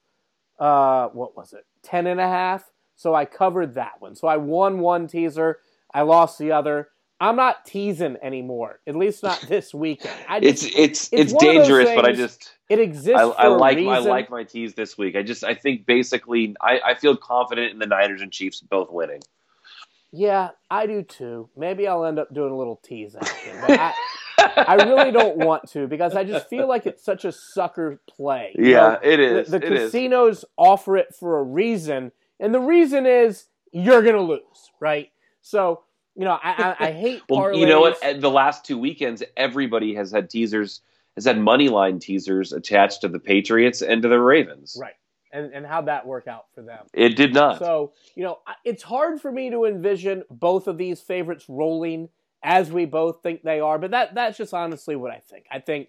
uh, 0.59 1.09
what 1.09 1.37
was 1.37 1.53
it, 1.53 1.65
10 1.83 2.07
and 2.07 2.21
a 2.21 2.29
half. 2.29 2.71
So 2.97 3.15
I 3.15 3.25
covered 3.25 3.75
that 3.75 4.01
one. 4.01 4.15
So 4.15 4.29
I 4.29 4.37
won 4.37 4.79
one 4.79 5.07
teaser, 5.07 5.59
I 5.93 6.03
lost 6.03 6.39
the 6.39 6.53
other. 6.53 6.89
I'm 7.21 7.37
not 7.37 7.65
teasing 7.65 8.17
anymore. 8.23 8.81
At 8.87 8.97
least 8.97 9.23
not 9.23 9.41
this 9.49 9.73
weekend. 9.73 10.15
Just, 10.43 10.65
it's 10.65 10.65
it's 10.65 11.09
it's, 11.13 11.33
it's 11.33 11.33
dangerous, 11.35 11.91
but 11.95 12.05
I 12.05 12.13
just 12.13 12.53
it 12.69 12.81
exists. 12.81 13.19
I, 13.19 13.23
I 13.23 13.47
like 13.49 13.79
I 13.79 13.99
like 13.99 14.31
my 14.31 14.45
tease 14.45 14.75
this 14.75 14.99
week. 14.99 15.17
I 15.17 15.23
just 15.23 15.45
I 15.45 15.55
think 15.55 15.87
basically 15.87 16.57
I, 16.61 16.81
I 16.85 16.95
feel 16.95 17.17
confident 17.17 17.73
in 17.73 17.79
the 17.79 17.87
Niners 17.87 18.21
and 18.21 18.33
Chiefs 18.33 18.61
both 18.61 18.91
winning. 18.91 19.21
Yeah, 20.17 20.51
I 20.71 20.87
do 20.87 21.03
too. 21.03 21.51
Maybe 21.57 21.89
I'll 21.89 22.05
end 22.05 22.21
up 22.21 22.33
doing 22.33 22.53
a 22.53 22.57
little 22.57 22.77
tease 22.77 23.17
action, 23.17 23.57
but 23.61 23.81
I, 23.81 23.93
I 24.39 24.75
really 24.85 25.11
don't 25.11 25.39
want 25.39 25.69
to 25.71 25.89
because 25.89 26.15
I 26.15 26.23
just 26.23 26.49
feel 26.49 26.69
like 26.69 26.87
it's 26.87 27.05
such 27.05 27.25
a 27.25 27.33
sucker 27.33 28.01
play. 28.09 28.55
You 28.55 28.71
yeah, 28.71 28.77
know, 28.77 28.99
it 29.03 29.19
is. 29.19 29.51
The, 29.51 29.59
the 29.59 29.67
it 29.67 29.71
casinos 29.71 30.39
is. 30.39 30.45
offer 30.57 30.97
it 30.97 31.17
for 31.19 31.41
a 31.41 31.43
reason, 31.43 32.13
and 32.39 32.55
the 32.55 32.61
reason 32.61 33.07
is 33.07 33.47
you're 33.73 34.03
gonna 34.03 34.23
lose, 34.23 34.71
right? 34.79 35.11
So 35.43 35.83
you 36.15 36.25
know, 36.25 36.39
I, 36.43 36.75
I, 36.81 36.87
I 36.89 36.93
hate 36.93 37.23
well, 37.29 37.41
parlays. 37.41 37.59
You 37.59 37.67
know 37.67 37.81
what? 37.81 38.01
The 38.21 38.31
last 38.31 38.65
two 38.65 38.79
weekends, 38.79 39.23
everybody 39.37 39.95
has 39.95 40.11
had 40.11 40.31
teasers, 40.31 40.81
has 41.17 41.25
had 41.25 41.39
money 41.39 41.69
line 41.69 41.99
teasers 41.99 42.53
attached 42.53 43.01
to 43.03 43.09
the 43.09 43.19
Patriots 43.19 43.83
and 43.83 44.03
to 44.03 44.09
the 44.09 44.21
Ravens. 44.21 44.77
Right. 44.81 44.95
and 45.33 45.53
and 45.53 45.67
how'd 45.67 45.87
that 45.87 46.07
work 46.07 46.29
out 46.29 46.47
for 46.55 46.63
them? 46.63 46.87
It 46.93 47.17
did 47.17 47.35
not. 47.35 47.59
So 47.59 47.93
you 48.15 48.23
know, 48.23 48.39
it's 48.65 48.83
hard 48.83 49.21
for 49.21 49.33
me 49.33 49.51
to 49.51 49.65
envision 49.65 50.25
both 50.31 50.69
of 50.69 50.79
these 50.79 51.01
favorites 51.01 51.47
rolling 51.49 52.09
as 52.43 52.71
we 52.71 52.85
both 52.85 53.23
think 53.23 53.43
they 53.43 53.59
are, 53.59 53.79
but 53.79 53.91
that 53.93 54.15
that's 54.15 54.37
just 54.37 54.55
honestly 54.55 54.97
what 54.97 55.11
I 55.11 55.19
think. 55.19 55.47
I 55.51 55.59
think, 55.59 55.89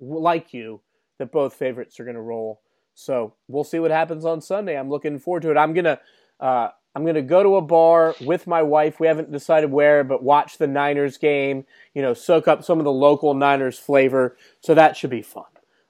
like 0.00 0.52
you, 0.54 0.80
that 1.18 1.30
both 1.30 1.54
favorites 1.54 2.00
are 2.00 2.04
going 2.04 2.16
to 2.16 2.22
roll. 2.22 2.62
So 2.94 3.34
we'll 3.48 3.64
see 3.64 3.78
what 3.78 3.90
happens 3.90 4.24
on 4.24 4.40
Sunday. 4.40 4.76
I'm 4.76 4.90
looking 4.90 5.18
forward 5.18 5.42
to 5.42 5.50
it. 5.50 5.56
I'm 5.56 5.74
gonna. 5.74 6.00
Uh, 6.40 6.70
I'm 6.94 7.02
going 7.04 7.14
to 7.14 7.22
go 7.22 7.42
to 7.42 7.56
a 7.56 7.60
bar 7.60 8.14
with 8.20 8.46
my 8.46 8.62
wife. 8.62 8.98
We 8.98 9.06
haven't 9.06 9.30
decided 9.30 9.70
where, 9.70 10.02
but 10.02 10.22
watch 10.22 10.58
the 10.58 10.66
Niners 10.66 11.18
game, 11.18 11.64
you 11.94 12.02
know, 12.02 12.14
soak 12.14 12.48
up 12.48 12.64
some 12.64 12.78
of 12.78 12.84
the 12.84 12.92
local 12.92 13.34
Niners 13.34 13.78
flavor. 13.78 14.36
So 14.60 14.74
that 14.74 14.96
should 14.96 15.10
be 15.10 15.22
fun. 15.22 15.44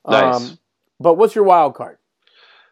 Nice. 0.06 0.34
Um, 0.34 0.58
but 0.98 1.14
what's 1.14 1.34
your 1.34 1.44
wild 1.44 1.74
card? 1.74 1.96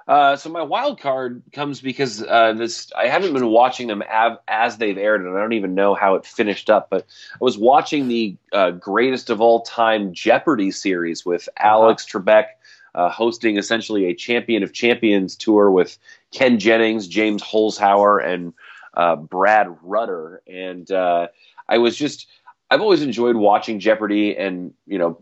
Uh, 0.07 0.37
so 0.37 0.49
my 0.49 0.63
wild 0.63 0.99
card 0.99 1.43
comes 1.53 1.83
because 1.83 2.23
uh, 2.23 2.55
this 2.55 2.91
I 2.97 3.09
haven't 3.09 3.35
been 3.35 3.49
watching 3.49 3.89
them 3.89 4.03
av- 4.11 4.39
as 4.49 4.79
they've 4.79 4.97
aired, 4.97 5.21
and 5.21 5.37
I 5.37 5.41
don't 5.41 5.53
even 5.53 5.75
know 5.75 5.95
how 5.95 6.15
it 6.15 6.25
finished 6.25 6.71
up. 6.71 6.89
But 6.89 7.05
I 7.35 7.39
was 7.43 7.59
watching 7.59 8.09
the 8.09 8.35
uh, 8.53 8.71
greatest 8.71 9.29
of 9.29 9.43
all 9.43 9.63
time 9.63 10.15
Jeopardy 10.15 10.71
series 10.71 11.27
with 11.27 11.47
Alex 11.59 12.07
uh-huh. 12.07 12.21
Trebek 12.21 12.47
uh, 12.95 13.11
hosting 13.11 13.59
essentially 13.59 14.07
a 14.07 14.15
Champion 14.15 14.63
of 14.63 14.73
Champions 14.73 15.37
tour 15.37 15.71
with 15.71 15.99
Ken 16.33 16.59
Jennings, 16.59 17.09
James 17.09 17.43
Holzhauer, 17.43 18.25
and 18.25 18.53
uh, 18.95 19.17
Brad 19.17 19.69
Rutter. 19.83 20.43
And 20.47 20.91
uh, 20.91 21.29
I 21.69 21.79
was 21.79 21.97
just, 21.97 22.27
I've 22.71 22.81
always 22.81 23.03
enjoyed 23.03 23.37
watching 23.37 23.81
Jeopardy 23.81 24.37
and, 24.37 24.75
you 24.87 24.99
know, 24.99 25.21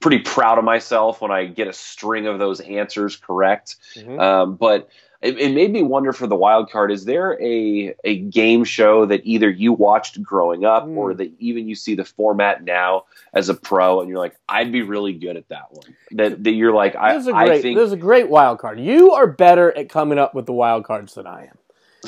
pretty 0.00 0.18
proud 0.18 0.58
of 0.58 0.64
myself 0.64 1.20
when 1.20 1.30
I 1.30 1.44
get 1.46 1.68
a 1.68 1.72
string 1.72 2.26
of 2.26 2.38
those 2.38 2.60
answers 2.60 3.16
correct. 3.16 3.76
Mm-hmm. 3.94 4.18
Um, 4.18 4.56
but 4.56 4.88
it, 5.22 5.38
it, 5.38 5.54
made 5.54 5.72
me 5.72 5.82
wonder 5.82 6.12
for 6.12 6.26
the 6.26 6.36
wild 6.36 6.70
card: 6.70 6.92
is 6.92 7.04
there 7.04 7.40
a 7.42 7.94
a 8.04 8.18
game 8.20 8.64
show 8.64 9.06
that 9.06 9.22
either 9.24 9.48
you 9.48 9.72
watched 9.72 10.22
growing 10.22 10.64
up, 10.64 10.84
mm. 10.84 10.96
or 10.96 11.14
that 11.14 11.32
even 11.38 11.68
you 11.68 11.74
see 11.74 11.94
the 11.94 12.04
format 12.04 12.64
now 12.64 13.04
as 13.32 13.48
a 13.48 13.54
pro, 13.54 14.00
and 14.00 14.08
you're 14.08 14.18
like, 14.18 14.36
I'd 14.48 14.72
be 14.72 14.82
really 14.82 15.12
good 15.12 15.36
at 15.36 15.48
that 15.48 15.72
one. 15.72 15.96
That 16.12 16.44
that 16.44 16.52
you're 16.52 16.74
like, 16.74 16.96
I, 16.96 17.14
this 17.14 17.22
is 17.22 17.28
a 17.28 17.32
great, 17.32 17.50
I 17.50 17.62
think 17.62 17.78
this 17.78 17.86
is 17.86 17.92
a 17.92 17.96
great 17.96 18.28
wild 18.28 18.58
card. 18.58 18.80
You 18.80 19.12
are 19.12 19.26
better 19.26 19.76
at 19.76 19.88
coming 19.88 20.18
up 20.18 20.34
with 20.34 20.46
the 20.46 20.52
wild 20.52 20.84
cards 20.84 21.14
than 21.14 21.26
I 21.26 21.44
am. 21.44 21.58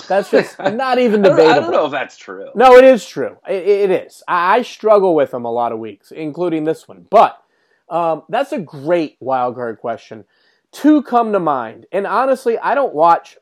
That's 0.06 0.30
just 0.30 0.58
not 0.58 0.98
even 0.98 1.22
debatable. 1.22 1.50
I 1.50 1.54
don't, 1.60 1.70
know 1.72 1.86
if 1.86 1.92
that's 1.92 2.16
true. 2.16 2.50
No, 2.54 2.76
it 2.76 2.84
is 2.84 3.06
true. 3.06 3.36
it, 3.48 3.66
it 3.66 3.90
is. 3.90 4.22
I, 4.28 4.58
I 4.58 4.62
struggle 4.62 5.14
with 5.14 5.30
them 5.30 5.44
a 5.44 5.52
lot 5.52 5.72
of 5.72 5.78
weeks, 5.78 6.10
including 6.10 6.64
this 6.64 6.86
one. 6.86 7.06
But 7.10 7.42
um, 7.88 8.22
that's 8.28 8.52
a 8.52 8.58
great 8.58 9.16
wild 9.20 9.54
card 9.54 9.78
question. 9.80 10.24
Two 10.72 11.02
come 11.02 11.32
to 11.32 11.40
mind, 11.40 11.86
and 11.92 12.06
honestly, 12.06 12.58
I 12.58 12.74
don't 12.74 12.94
watch 12.94 13.36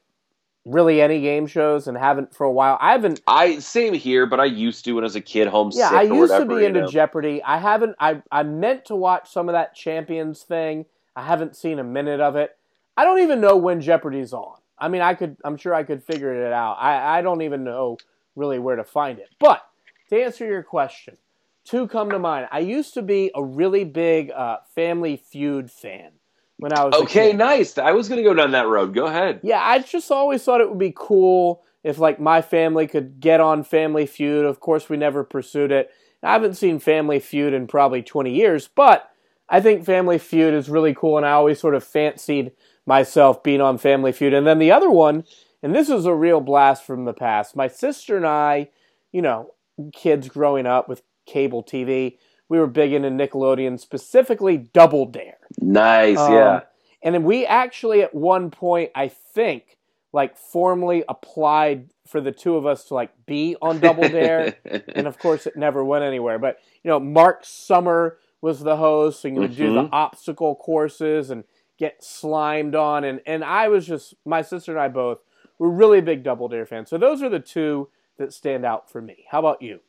really 0.66 1.00
any 1.00 1.20
game 1.20 1.46
shows 1.46 1.86
and 1.86 1.96
haven't 1.96 2.34
for 2.34 2.44
a 2.44 2.52
while. 2.52 2.76
I 2.80 2.92
haven't. 2.92 3.20
I 3.26 3.58
same 3.60 3.94
here, 3.94 4.26
but 4.26 4.40
I 4.40 4.44
used 4.44 4.84
to 4.84 4.92
when 4.92 5.04
I 5.04 5.06
was 5.06 5.16
a 5.16 5.20
kid, 5.20 5.48
homesick. 5.48 5.80
Yeah, 5.80 5.90
I 5.90 6.02
used 6.02 6.32
whatever, 6.32 6.44
to 6.44 6.56
be 6.56 6.64
into 6.64 6.80
know? 6.82 6.88
Jeopardy. 6.88 7.42
I 7.42 7.58
haven't. 7.58 7.96
I 7.98 8.22
I 8.30 8.42
meant 8.42 8.84
to 8.86 8.96
watch 8.96 9.30
some 9.30 9.48
of 9.48 9.54
that 9.54 9.74
Champions 9.74 10.42
thing. 10.42 10.86
I 11.14 11.22
haven't 11.22 11.56
seen 11.56 11.78
a 11.78 11.84
minute 11.84 12.20
of 12.20 12.36
it. 12.36 12.56
I 12.96 13.04
don't 13.04 13.20
even 13.20 13.40
know 13.40 13.56
when 13.56 13.80
Jeopardy's 13.80 14.32
on. 14.32 14.58
I 14.78 14.88
mean, 14.88 15.02
I 15.02 15.14
could. 15.14 15.36
I'm 15.44 15.56
sure 15.56 15.74
I 15.74 15.84
could 15.84 16.04
figure 16.04 16.46
it 16.46 16.52
out. 16.52 16.76
I 16.78 17.18
I 17.18 17.22
don't 17.22 17.42
even 17.42 17.64
know 17.64 17.96
really 18.34 18.58
where 18.58 18.76
to 18.76 18.84
find 18.84 19.18
it. 19.18 19.28
But 19.38 19.66
to 20.10 20.22
answer 20.22 20.46
your 20.46 20.62
question, 20.62 21.16
two 21.64 21.88
come 21.88 22.10
to 22.10 22.18
mind. 22.18 22.48
I 22.50 22.58
used 22.60 22.94
to 22.94 23.02
be 23.02 23.30
a 23.34 23.42
really 23.42 23.84
big 23.84 24.30
uh, 24.30 24.58
Family 24.74 25.16
Feud 25.16 25.70
fan 25.70 26.12
when 26.58 26.72
I 26.72 26.84
was 26.84 26.94
okay. 27.02 27.32
Nice. 27.32 27.78
I 27.78 27.92
was 27.92 28.08
going 28.08 28.22
to 28.22 28.28
go 28.28 28.34
down 28.34 28.52
that 28.52 28.68
road. 28.68 28.94
Go 28.94 29.06
ahead. 29.06 29.40
Yeah, 29.42 29.60
I 29.62 29.80
just 29.80 30.10
always 30.10 30.42
thought 30.42 30.60
it 30.60 30.68
would 30.68 30.78
be 30.78 30.94
cool 30.94 31.62
if 31.84 31.98
like 31.98 32.18
my 32.18 32.42
family 32.42 32.86
could 32.86 33.20
get 33.20 33.40
on 33.40 33.62
Family 33.62 34.06
Feud. 34.06 34.44
Of 34.44 34.60
course, 34.60 34.88
we 34.88 34.96
never 34.96 35.24
pursued 35.24 35.70
it. 35.70 35.90
I 36.22 36.32
haven't 36.32 36.54
seen 36.54 36.78
Family 36.78 37.20
Feud 37.20 37.52
in 37.52 37.66
probably 37.66 38.02
20 38.02 38.32
years, 38.32 38.68
but 38.74 39.10
I 39.48 39.60
think 39.60 39.84
Family 39.84 40.18
Feud 40.18 40.54
is 40.54 40.68
really 40.68 40.94
cool, 40.94 41.16
and 41.16 41.26
I 41.26 41.32
always 41.32 41.60
sort 41.60 41.74
of 41.74 41.84
fancied 41.84 42.52
myself 42.84 43.42
being 43.42 43.60
on 43.60 43.78
Family 43.78 44.12
Feud. 44.12 44.34
And 44.34 44.46
then 44.46 44.58
the 44.58 44.72
other 44.72 44.90
one, 44.90 45.24
and 45.62 45.74
this 45.74 45.88
is 45.88 46.06
a 46.06 46.14
real 46.14 46.40
blast 46.40 46.84
from 46.84 47.04
the 47.04 47.12
past. 47.12 47.54
My 47.54 47.68
sister 47.68 48.16
and 48.16 48.26
I, 48.26 48.70
you 49.12 49.22
know, 49.22 49.52
kids 49.92 50.28
growing 50.28 50.66
up 50.66 50.88
with 50.88 51.02
cable 51.26 51.62
TV, 51.62 52.18
we 52.48 52.58
were 52.58 52.66
big 52.66 52.92
into 52.92 53.10
Nickelodeon, 53.10 53.78
specifically 53.78 54.56
Double 54.56 55.06
Dare. 55.06 55.38
Nice, 55.58 56.18
um, 56.18 56.32
yeah. 56.32 56.60
And 57.02 57.14
then 57.14 57.24
we 57.24 57.46
actually, 57.46 58.02
at 58.02 58.14
one 58.14 58.50
point, 58.50 58.90
I 58.94 59.08
think, 59.08 59.76
like 60.12 60.36
formally 60.36 61.04
applied 61.08 61.90
for 62.06 62.20
the 62.20 62.32
two 62.32 62.56
of 62.56 62.66
us 62.66 62.84
to 62.84 62.94
like 62.94 63.12
be 63.26 63.56
on 63.60 63.80
Double 63.80 64.08
Dare, 64.08 64.56
and 64.94 65.06
of 65.06 65.18
course, 65.18 65.46
it 65.46 65.56
never 65.56 65.84
went 65.84 66.04
anywhere. 66.04 66.38
But 66.38 66.58
you 66.82 66.90
know, 66.90 67.00
Marc 67.00 67.40
Summers 67.44 68.12
was 68.40 68.60
the 68.60 68.76
host, 68.76 69.24
and 69.24 69.34
you 69.34 69.40
would 69.42 69.52
mm-hmm. 69.52 69.62
do 69.62 69.74
the 69.74 69.82
mm-hmm. 69.82 69.94
obstacle 69.94 70.54
courses 70.54 71.30
and 71.30 71.44
get 71.78 72.02
slimed 72.02 72.74
on, 72.74 73.04
and 73.04 73.20
and 73.26 73.44
I 73.44 73.68
was 73.68 73.86
just 73.86 74.14
my 74.24 74.42
sister 74.42 74.72
and 74.72 74.80
I 74.80 74.88
both 74.88 75.18
were 75.58 75.70
really 75.70 76.00
big 76.00 76.22
Double 76.22 76.48
Dare 76.48 76.66
fans. 76.66 76.88
So 76.88 76.98
those 76.98 77.22
are 77.22 77.28
the 77.28 77.40
two 77.40 77.88
that 78.18 78.32
stand 78.32 78.64
out 78.64 78.90
for 78.90 79.02
me. 79.02 79.26
How 79.30 79.40
about 79.40 79.62
you? 79.62 79.80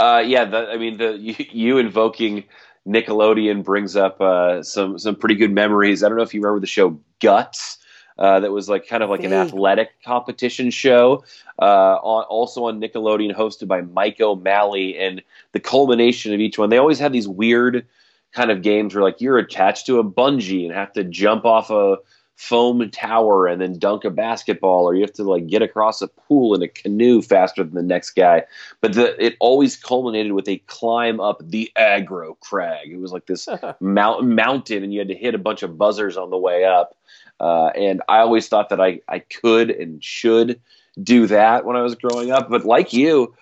Uh, 0.00 0.20
yeah, 0.20 0.46
the, 0.46 0.70
I 0.70 0.78
mean, 0.78 0.96
the 0.96 1.18
you, 1.18 1.34
you, 1.52 1.78
invoking 1.78 2.44
Nickelodeon 2.88 3.62
brings 3.62 3.96
up 3.96 4.20
uh, 4.20 4.62
some 4.62 4.98
some 4.98 5.14
pretty 5.14 5.34
good 5.34 5.52
memories. 5.52 6.02
I 6.02 6.08
don't 6.08 6.16
know 6.16 6.24
if 6.24 6.32
you 6.32 6.40
remember 6.40 6.60
the 6.60 6.66
show 6.66 6.98
Guts. 7.20 7.76
Uh, 8.18 8.38
that 8.40 8.52
was 8.52 8.68
like 8.68 8.86
kind 8.86 9.02
of 9.02 9.08
like 9.08 9.24
an 9.24 9.32
athletic 9.32 9.90
competition 10.04 10.70
show, 10.70 11.24
uh, 11.58 11.96
on, 12.02 12.22
also 12.24 12.64
on 12.64 12.78
Nickelodeon, 12.78 13.34
hosted 13.34 13.66
by 13.66 13.80
Mike 13.80 14.20
O'Malley. 14.20 14.98
And 14.98 15.22
the 15.52 15.60
culmination 15.60 16.34
of 16.34 16.40
each 16.40 16.58
one, 16.58 16.68
they 16.68 16.76
always 16.76 16.98
had 16.98 17.14
these 17.14 17.26
weird 17.26 17.86
kind 18.32 18.50
of 18.50 18.60
games 18.60 18.94
where 18.94 19.02
like 19.02 19.22
you're 19.22 19.38
attached 19.38 19.86
to 19.86 19.98
a 19.98 20.04
bungee 20.04 20.66
and 20.66 20.74
have 20.74 20.92
to 20.92 21.04
jump 21.04 21.46
off 21.46 21.70
a 21.70 21.96
foam 22.40 22.90
tower 22.90 23.46
and 23.46 23.60
then 23.60 23.78
dunk 23.78 24.02
a 24.02 24.10
basketball 24.10 24.88
or 24.88 24.94
you 24.94 25.02
have 25.02 25.12
to 25.12 25.24
like 25.24 25.46
get 25.46 25.60
across 25.60 26.00
a 26.00 26.08
pool 26.08 26.54
in 26.54 26.62
a 26.62 26.68
canoe 26.68 27.20
faster 27.20 27.62
than 27.62 27.74
the 27.74 27.82
next 27.82 28.12
guy. 28.12 28.42
But 28.80 28.94
the, 28.94 29.22
it 29.22 29.36
always 29.40 29.76
culminated 29.76 30.32
with 30.32 30.48
a 30.48 30.56
climb 30.66 31.20
up 31.20 31.42
the 31.44 31.70
aggro 31.76 32.40
crag. 32.40 32.90
It 32.90 32.98
was 32.98 33.12
like 33.12 33.26
this 33.26 33.46
mountain 33.80 34.34
mountain 34.34 34.82
and 34.82 34.90
you 34.90 35.00
had 35.00 35.08
to 35.08 35.14
hit 35.14 35.34
a 35.34 35.38
bunch 35.38 35.62
of 35.62 35.76
buzzers 35.76 36.16
on 36.16 36.30
the 36.30 36.38
way 36.38 36.64
up. 36.64 36.96
Uh, 37.38 37.66
and 37.68 38.02
i 38.08 38.18
always 38.18 38.48
thought 38.48 38.70
that 38.70 38.80
I, 38.80 39.00
I 39.06 39.18
could 39.18 39.70
and 39.70 40.02
should 40.02 40.60
do 41.02 41.26
that 41.26 41.64
when 41.64 41.76
i 41.76 41.82
was 41.82 41.94
growing 41.94 42.30
up. 42.30 42.48
But 42.48 42.64
like 42.64 42.94
you 42.94 43.34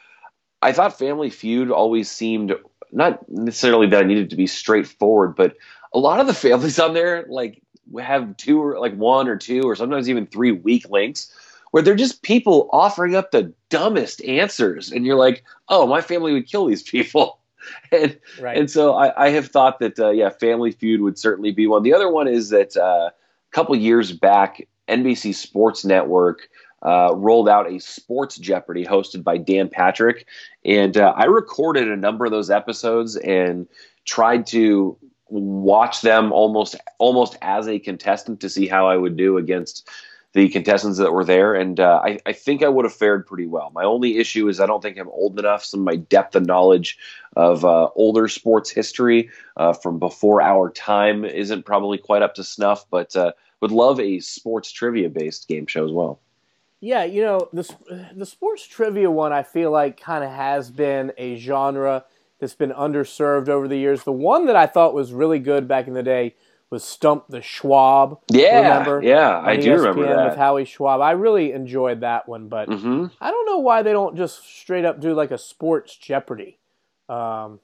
i 0.60 0.72
thought 0.72 0.98
family 0.98 1.31
feud 1.31 1.70
always 1.70 2.10
seemed 2.10 2.52
not 2.90 3.28
necessarily 3.28 3.86
that 3.86 4.02
i 4.02 4.06
needed 4.06 4.31
to 4.31 4.36
be 4.36 4.48
straightforward 4.48 5.36
but 5.36 5.56
a 5.93 5.98
lot 5.98 6.20
of 6.20 6.27
the 6.27 6.35
families 6.48 6.78
on 6.81 6.94
there 6.94 7.27
like 7.28 7.62
have 7.97 8.36
two 8.36 8.62
or 8.62 8.78
like 8.78 8.94
one 8.97 9.28
or 9.28 9.36
two 9.36 9.62
or 9.62 9.74
sometimes 9.74 10.09
even 10.09 10.27
three 10.27 10.52
weak 10.52 10.89
links 10.90 11.32
where 11.70 11.82
they're 11.82 11.94
just 11.94 12.23
people 12.23 12.69
offering 12.73 13.15
up 13.15 13.31
the 13.31 13.52
dumbest 13.69 14.23
answers. 14.24 14.90
And 14.93 15.06
you're 15.06 15.16
like 15.16 15.44
oh 15.69 15.86
my 15.86 16.01
family 16.01 16.32
would 16.32 16.48
kill 16.48 16.66
these 16.66 16.82
people. 16.82 17.39
And 17.93 18.19
right. 18.40 18.56
and 18.56 18.70
so 18.70 18.94
I, 18.94 19.27
I, 19.27 19.28
have 19.31 19.48
thought 19.48 19.78
that 19.81 19.98
uh, 19.98 20.09
yeah 20.09 20.31
family 20.31 20.70
feud 20.70 21.02
would 21.02 21.19
certainly 21.19 21.51
be 21.51 21.66
one. 21.66 21.82
The 21.82 21.93
other 21.93 22.10
one 22.10 22.27
is 22.27 22.48
that 22.48 22.74
uh, 22.78 23.10
a 23.10 23.12
couple 23.51 23.77
years 23.77 24.10
back 24.12 24.66
nbc 24.89 25.35
sports 25.35 25.85
network 25.85 26.48
uh, 26.82 27.12
rolled 27.15 27.47
out 27.47 27.70
a 27.70 27.78
sports 27.78 28.39
jeopardy 28.39 28.86
hosted 28.86 29.23
by 29.23 29.36
dan 29.36 29.69
patrick. 29.69 30.27
And 30.65 30.97
uh, 30.97 31.12
i 31.16 31.24
recorded 31.24 31.89
a 31.89 31.97
number 31.97 32.24
of 32.24 32.31
those 32.31 32.48
episodes 32.48 33.16
and 33.16 33.69
tried 34.06 34.47
to 34.47 34.97
watch 35.28 36.00
them 36.02 36.32
almost 36.32 36.76
almost 36.98 37.36
as 37.42 37.68
a 37.68 37.78
contestant 37.78 38.40
to 38.40 38.48
see 38.48 38.66
how 38.66 38.88
I 38.88 38.96
would 38.96 39.16
do 39.16 39.36
against 39.36 39.88
the 40.34 40.48
contestants 40.48 40.98
that 40.98 41.12
were 41.12 41.24
there, 41.24 41.55
and 41.55 41.80
uh, 41.80 42.00
I, 42.05 42.18
I, 42.26 42.32
think 42.32 42.62
I 42.62 42.68
would 42.68 42.84
have 42.84 42.94
fared 42.94 43.26
pretty 43.26 43.46
well. 43.46 43.70
My 43.74 43.84
only 43.84 44.18
issue 44.18 44.46
is 44.48 44.60
I 44.60 44.66
don't 44.66 44.82
think 44.82 44.98
I'm 44.98 45.09
old 45.09 45.38
enough. 45.38 45.64
Some 45.64 45.80
of 45.80 45.86
my 45.86 45.96
depth 45.96 46.36
of 46.36 46.44
knowledge 46.44 46.98
of 47.34 47.64
uh, 47.64 47.88
older 47.94 48.28
sports 48.28 48.68
history 48.68 49.30
uh, 49.56 49.72
from 49.72 49.98
before 49.98 50.42
our 50.42 50.70
time 50.70 51.24
isn't 51.24 51.64
probably 51.64 51.96
quite 51.96 52.20
up 52.20 52.34
to 52.34 52.44
snuff, 52.44 52.84
but 52.90 53.16
uh, 53.16 53.32
would 53.60 53.70
love 53.70 53.98
a 54.00 54.20
sports 54.20 54.70
trivia 54.70 55.09
based 55.09 55.48
game 55.48 55.66
show 55.66 55.84
as 55.84 55.92
well. 55.92 56.20
Yeah, 56.80 57.05
you 57.05 57.22
know 57.22 57.48
the 57.52 57.68
the 58.14 58.26
sports 58.26 58.66
trivia 58.66 59.10
one 59.10 59.32
I 59.32 59.42
feel 59.42 59.70
like 59.70 60.00
kind 60.00 60.22
of 60.22 60.30
has 60.30 60.70
been 60.70 61.12
a 61.16 61.36
genre 61.36 62.05
that's 62.39 62.55
been 62.55 62.70
underserved 62.73 63.48
over 63.48 63.69
the 63.69 63.77
years. 63.77 64.05
The 64.05 64.12
one 64.12 64.47
that 64.47 64.56
I 64.56 64.66
thought 64.66 64.94
was 64.94 65.12
really 65.12 65.39
good 65.39 65.66
back 65.69 65.89
in 65.89 65.94
the 65.94 66.02
day 66.02 66.35
was 66.70 66.85
Stump 66.85 67.28
the 67.28 67.40
Schwab. 67.40 68.20
Yeah, 68.31 68.78
remember? 68.78 69.02
yeah, 69.02 69.40
I 69.40 69.56
do 69.56 69.70
ESPN 69.70 69.78
remember 69.78 70.06
that 70.06 70.28
with 70.28 70.36
Howie 70.36 70.65
Schwab. 70.65 71.01
I 71.01 71.12
really 71.12 71.52
enjoyed 71.52 72.01
that 72.01 72.28
one, 72.28 72.48
but 72.48 72.69
mm-hmm. 72.69 73.06
I 73.20 73.31
don't 73.31 73.47
know 73.47 73.59
why 73.59 73.82
they 73.82 73.93
don't 73.93 74.16
just 74.16 74.44
straight 74.44 74.85
up 74.85 75.01
do 75.01 75.15
like 75.15 75.31
a 75.31 75.39
sports 75.39 75.97
Jeopardy. 75.97 76.59
Um, 77.09 77.60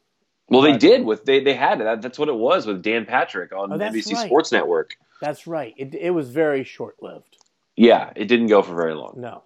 well, 0.48 0.62
they 0.62 0.76
did 0.76 1.04
with 1.04 1.24
they 1.24 1.40
they 1.40 1.54
had 1.54 1.80
that. 1.80 2.02
That's 2.02 2.18
what 2.18 2.28
it 2.28 2.34
was 2.34 2.66
with 2.66 2.82
Dan 2.82 3.04
Patrick 3.04 3.52
on 3.52 3.72
oh, 3.72 3.78
NBC 3.78 4.14
right. 4.14 4.26
Sports 4.26 4.52
Network. 4.52 4.96
That's 5.20 5.46
right. 5.46 5.74
It 5.76 5.94
it 5.94 6.10
was 6.10 6.30
very 6.30 6.64
short 6.64 6.96
lived. 7.02 7.36
Yeah, 7.76 8.12
it 8.14 8.26
didn't 8.26 8.46
go 8.46 8.62
for 8.62 8.74
very 8.74 8.94
long. 8.94 9.14
No. 9.16 9.42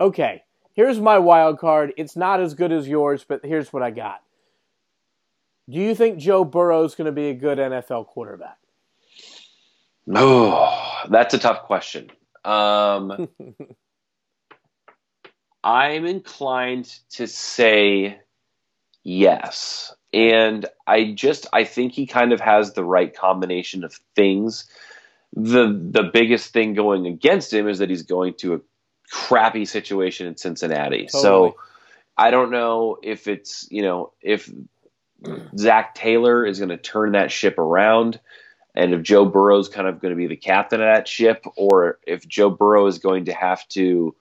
Okay. 0.00 0.42
Here's 0.74 1.00
my 1.00 1.18
wild 1.18 1.58
card. 1.58 1.92
It's 1.96 2.14
not 2.14 2.40
as 2.40 2.54
good 2.54 2.70
as 2.70 2.86
yours, 2.86 3.24
but 3.26 3.44
here's 3.44 3.72
what 3.72 3.82
I 3.82 3.90
got. 3.90 4.20
Do 5.68 5.78
you 5.78 5.94
think 5.94 6.18
Joe 6.18 6.44
Burrow 6.44 6.84
is 6.84 6.94
going 6.94 7.06
to 7.06 7.12
be 7.12 7.28
a 7.28 7.34
good 7.34 7.58
NFL 7.58 8.06
quarterback? 8.06 8.58
Oh, 10.14 11.02
that's 11.10 11.34
a 11.34 11.38
tough 11.38 11.64
question. 11.64 12.10
Um, 12.44 13.28
I'm 15.64 16.06
inclined 16.06 16.98
to 17.10 17.26
say 17.26 18.20
yes. 19.02 19.94
And 20.14 20.64
I 20.86 21.12
just 21.12 21.46
I 21.52 21.64
think 21.64 21.92
he 21.92 22.06
kind 22.06 22.32
of 22.32 22.40
has 22.40 22.72
the 22.72 22.84
right 22.84 23.14
combination 23.14 23.84
of 23.84 24.00
things. 24.16 24.66
The 25.34 25.66
the 25.66 26.04
biggest 26.04 26.54
thing 26.54 26.72
going 26.72 27.06
against 27.06 27.52
him 27.52 27.68
is 27.68 27.80
that 27.80 27.90
he's 27.90 28.04
going 28.04 28.34
to 28.38 28.54
a 28.54 28.60
crappy 29.10 29.66
situation 29.66 30.26
in 30.26 30.38
Cincinnati. 30.38 31.06
Totally. 31.06 31.22
So 31.22 31.56
I 32.16 32.30
don't 32.30 32.50
know 32.50 32.96
if 33.02 33.28
it's, 33.28 33.68
you 33.70 33.82
know, 33.82 34.12
if 34.22 34.50
Zac 35.56 35.94
Taylor 35.94 36.46
is 36.46 36.58
going 36.58 36.68
to 36.68 36.76
turn 36.76 37.12
that 37.12 37.30
ship 37.30 37.58
around 37.58 38.20
and 38.78 38.94
if 38.94 39.02
Joe 39.02 39.24
Burrow 39.24 39.58
is 39.58 39.68
kind 39.68 39.88
of 39.88 40.00
going 40.00 40.12
to 40.12 40.16
be 40.16 40.28
the 40.28 40.36
captain 40.36 40.80
of 40.80 40.86
that 40.86 41.08
ship, 41.08 41.44
or 41.56 41.98
if 42.06 42.26
Joe 42.28 42.48
Burrow 42.48 42.86
is 42.86 43.00
going 43.00 43.24
to 43.24 43.32
have 43.32 43.66
to 43.70 44.14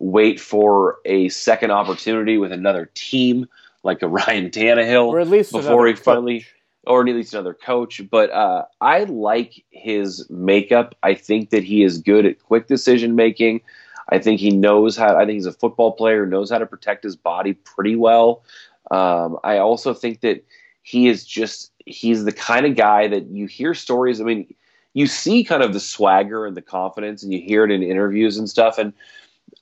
wait 0.00 0.40
for 0.40 0.98
a 1.04 1.28
second 1.28 1.70
opportunity 1.70 2.36
with 2.36 2.50
another 2.50 2.90
team 2.94 3.46
like 3.84 4.02
a 4.02 4.08
Ryan 4.08 4.50
Tannehill, 4.50 5.06
or 5.06 5.20
at 5.20 5.28
least 5.28 5.52
before 5.52 5.86
he 5.86 5.92
coach. 5.92 6.02
finally, 6.02 6.44
or 6.84 7.08
at 7.08 7.14
least 7.14 7.32
another 7.32 7.54
coach. 7.54 8.02
But 8.10 8.30
uh, 8.30 8.64
I 8.80 9.04
like 9.04 9.64
his 9.70 10.28
makeup. 10.28 10.96
I 11.04 11.14
think 11.14 11.50
that 11.50 11.62
he 11.62 11.84
is 11.84 11.98
good 11.98 12.26
at 12.26 12.42
quick 12.42 12.66
decision 12.66 13.14
making. 13.14 13.60
I 14.08 14.18
think 14.18 14.40
he 14.40 14.50
knows 14.50 14.96
how. 14.96 15.16
I 15.16 15.20
think 15.20 15.34
he's 15.34 15.46
a 15.46 15.52
football 15.52 15.92
player, 15.92 16.26
knows 16.26 16.50
how 16.50 16.58
to 16.58 16.66
protect 16.66 17.04
his 17.04 17.14
body 17.14 17.52
pretty 17.52 17.94
well. 17.94 18.42
Um, 18.90 19.38
I 19.44 19.58
also 19.58 19.94
think 19.94 20.20
that 20.20 20.44
he 20.82 21.08
is 21.08 21.24
just 21.24 21.72
he's 21.86 22.24
the 22.24 22.32
kind 22.32 22.66
of 22.66 22.76
guy 22.76 23.08
that 23.08 23.26
you 23.28 23.46
hear 23.46 23.74
stories. 23.74 24.20
I 24.20 24.24
mean, 24.24 24.52
you 24.94 25.06
see 25.06 25.44
kind 25.44 25.62
of 25.62 25.72
the 25.72 25.80
swagger 25.80 26.46
and 26.46 26.56
the 26.56 26.62
confidence, 26.62 27.22
and 27.22 27.32
you 27.32 27.40
hear 27.40 27.64
it 27.64 27.70
in 27.70 27.82
interviews 27.82 28.36
and 28.36 28.48
stuff. 28.48 28.78
And 28.78 28.92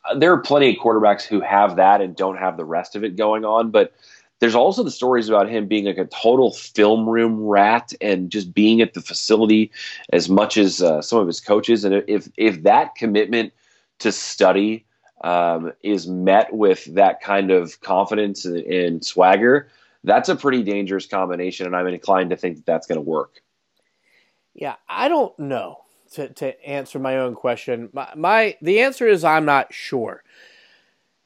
uh, 0.04 0.18
there 0.18 0.32
are 0.32 0.40
plenty 0.40 0.70
of 0.70 0.82
quarterbacks 0.82 1.22
who 1.22 1.40
have 1.40 1.76
that 1.76 2.00
and 2.00 2.16
don't 2.16 2.38
have 2.38 2.56
the 2.56 2.64
rest 2.64 2.96
of 2.96 3.04
it 3.04 3.16
going 3.16 3.44
on. 3.44 3.70
But 3.70 3.92
there's 4.40 4.54
also 4.54 4.82
the 4.82 4.90
stories 4.90 5.28
about 5.28 5.50
him 5.50 5.66
being 5.66 5.84
like 5.84 5.98
a 5.98 6.06
total 6.06 6.52
film 6.52 7.08
room 7.08 7.38
rat 7.46 7.92
and 8.00 8.30
just 8.30 8.54
being 8.54 8.80
at 8.80 8.94
the 8.94 9.02
facility 9.02 9.70
as 10.12 10.28
much 10.28 10.56
as 10.56 10.82
uh, 10.82 11.02
some 11.02 11.18
of 11.18 11.26
his 11.26 11.40
coaches. 11.40 11.84
And 11.84 12.02
if 12.08 12.28
if 12.36 12.62
that 12.62 12.94
commitment 12.94 13.52
to 13.98 14.10
study 14.10 14.86
um, 15.20 15.72
is 15.82 16.06
met 16.06 16.52
with 16.52 16.84
that 16.94 17.20
kind 17.20 17.50
of 17.50 17.80
confidence 17.80 18.44
and, 18.44 18.58
and 18.58 19.04
swagger, 19.04 19.68
that's 20.04 20.28
a 20.28 20.36
pretty 20.36 20.62
dangerous 20.62 21.06
combination, 21.06 21.66
and 21.66 21.76
I'm 21.76 21.86
inclined 21.86 22.30
to 22.30 22.36
think 22.36 22.56
that 22.56 22.66
that's 22.66 22.86
going 22.86 22.96
to 22.96 23.02
work. 23.02 23.42
Yeah, 24.54 24.76
I 24.88 25.08
don't 25.08 25.38
know 25.38 25.84
to, 26.12 26.28
to 26.28 26.68
answer 26.68 26.98
my 26.98 27.18
own 27.18 27.34
question. 27.34 27.90
My, 27.92 28.08
my 28.16 28.56
the 28.62 28.80
answer 28.80 29.06
is 29.06 29.24
I'm 29.24 29.44
not 29.44 29.72
sure. 29.72 30.22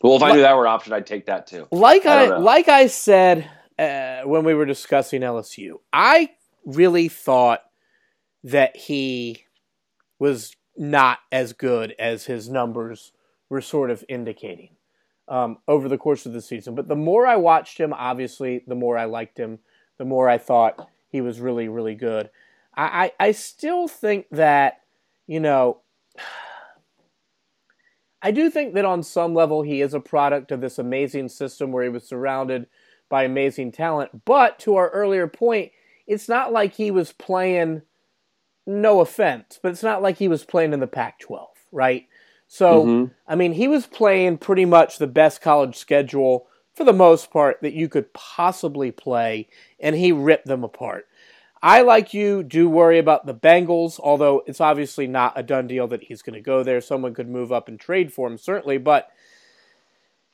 Well, 0.03 0.17
if 0.17 0.23
I 0.23 0.33
knew 0.33 0.43
that 0.43 0.57
were 0.57 0.67
an 0.67 0.73
option, 0.73 0.93
I'd 0.93 1.07
take 1.07 1.27
that 1.27 1.47
too. 1.47 1.67
Like 1.71 2.05
I, 2.05 2.27
I 2.27 2.37
like 2.39 2.69
I 2.69 2.89
said 2.89 3.49
uh, 3.79 4.23
when 4.23 4.45
we 4.45 4.55
were 4.55 4.67
discussing 4.67 5.23
LSU, 5.23 5.81
I 5.93 6.31
really 6.65 7.09
thought 7.09 7.63
that 8.43 8.77
he 8.77 9.45
was 10.19 10.55
not 10.77 11.21
as 11.33 11.53
good 11.53 11.95
as 11.99 12.27
his 12.27 12.49
numbers 12.49 13.13
were 13.55 13.61
sort 13.61 13.93
of 13.93 14.05
indicating 14.09 14.71
um, 15.29 15.59
over 15.69 15.89
the 15.89 15.97
course 15.97 16.27
of 16.27 16.33
the 16.33 16.43
season. 16.43 16.75
But 16.75 16.89
the 16.89 16.97
more 16.97 17.25
I 17.25 17.37
watched 17.37 17.79
him, 17.79 17.93
obviously, 17.93 18.65
the 18.67 18.75
more 18.75 18.99
I 18.99 19.05
liked 19.05 19.39
him, 19.39 19.61
the 19.97 20.05
more 20.05 20.29
I 20.29 20.39
thought 20.39 20.89
he 21.09 21.21
was 21.21 21.39
really, 21.39 21.69
really 21.69 21.95
good. 21.95 22.31
I, 22.75 23.13
I, 23.21 23.29
I 23.29 23.31
still 23.31 23.87
think 23.87 24.27
that, 24.33 24.81
you 25.29 25.39
know, 25.39 25.83
I 28.23 28.33
do 28.33 28.51
think 28.51 28.75
that 28.75 28.85
on 28.85 29.05
some 29.05 29.35
level 29.35 29.63
he 29.63 29.83
is 29.83 29.95
a 29.95 30.01
product 30.01 30.51
of 30.51 30.61
this 30.61 30.79
amazing 30.79 31.29
system 31.29 31.71
where 31.71 31.85
he 31.85 31.91
was 31.91 32.09
surrounded 32.09 32.67
by 33.09 33.23
amazing 33.23 33.71
talent. 33.71 34.25
But 34.25 34.59
to 34.61 34.75
our 34.75 34.89
earlier 34.89 35.29
point, 35.29 35.71
it's 36.09 36.29
not 36.29 36.53
like 36.53 36.75
he 36.75 36.91
was 36.91 37.13
playing, 37.13 37.83
no 38.67 39.01
offense, 39.01 39.61
but 39.63 39.71
it's 39.71 39.85
not 39.85 40.03
like 40.03 40.17
he 40.17 40.27
was 40.27 40.43
playing 40.43 40.73
in 40.73 40.81
the 40.81 40.89
Pac 40.89 41.21
12, 41.21 41.51
right? 41.71 42.09
So, 42.47 42.85
mm-hmm. 42.85 43.13
I 43.27 43.35
mean, 43.35 43.53
he 43.53 43.69
was 43.69 43.87
playing 43.87 44.39
pretty 44.39 44.65
much 44.65 44.99
the 44.99 45.07
best 45.07 45.41
college 45.41 45.77
schedule 45.77 46.47
for 46.75 46.85
the 46.85 46.93
most 46.93 47.31
part 47.31 47.63
that 47.63 47.73
you 47.75 47.89
could 47.89 48.13
possibly 48.13 48.91
play, 48.91 49.49
and 49.81 49.97
he 49.97 50.13
ripped 50.13 50.47
them 50.47 50.65
apart. 50.65 51.07
I, 51.63 51.81
like 51.81 52.13
you, 52.13 52.43
do 52.43 52.69
worry 52.69 52.99
about 52.99 53.25
the 53.25 53.35
Bengals, 53.35 53.99
although 53.99 54.43
it's 54.47 54.61
obviously 54.61 55.07
not 55.07 55.39
a 55.39 55.43
done 55.43 55.67
deal 55.67 55.89
that 55.89 56.03
he's 56.05 56.21
going 56.21 56.35
to 56.35 56.41
go 56.41 56.63
there. 56.63 56.81
Someone 56.83 57.15
could 57.15 57.29
move 57.29 57.53
up 57.53 57.69
and 57.69 57.81
trade 57.81 58.13
for 58.13 58.29
him, 58.29 58.37
certainly, 58.37 58.77
but 58.77 59.11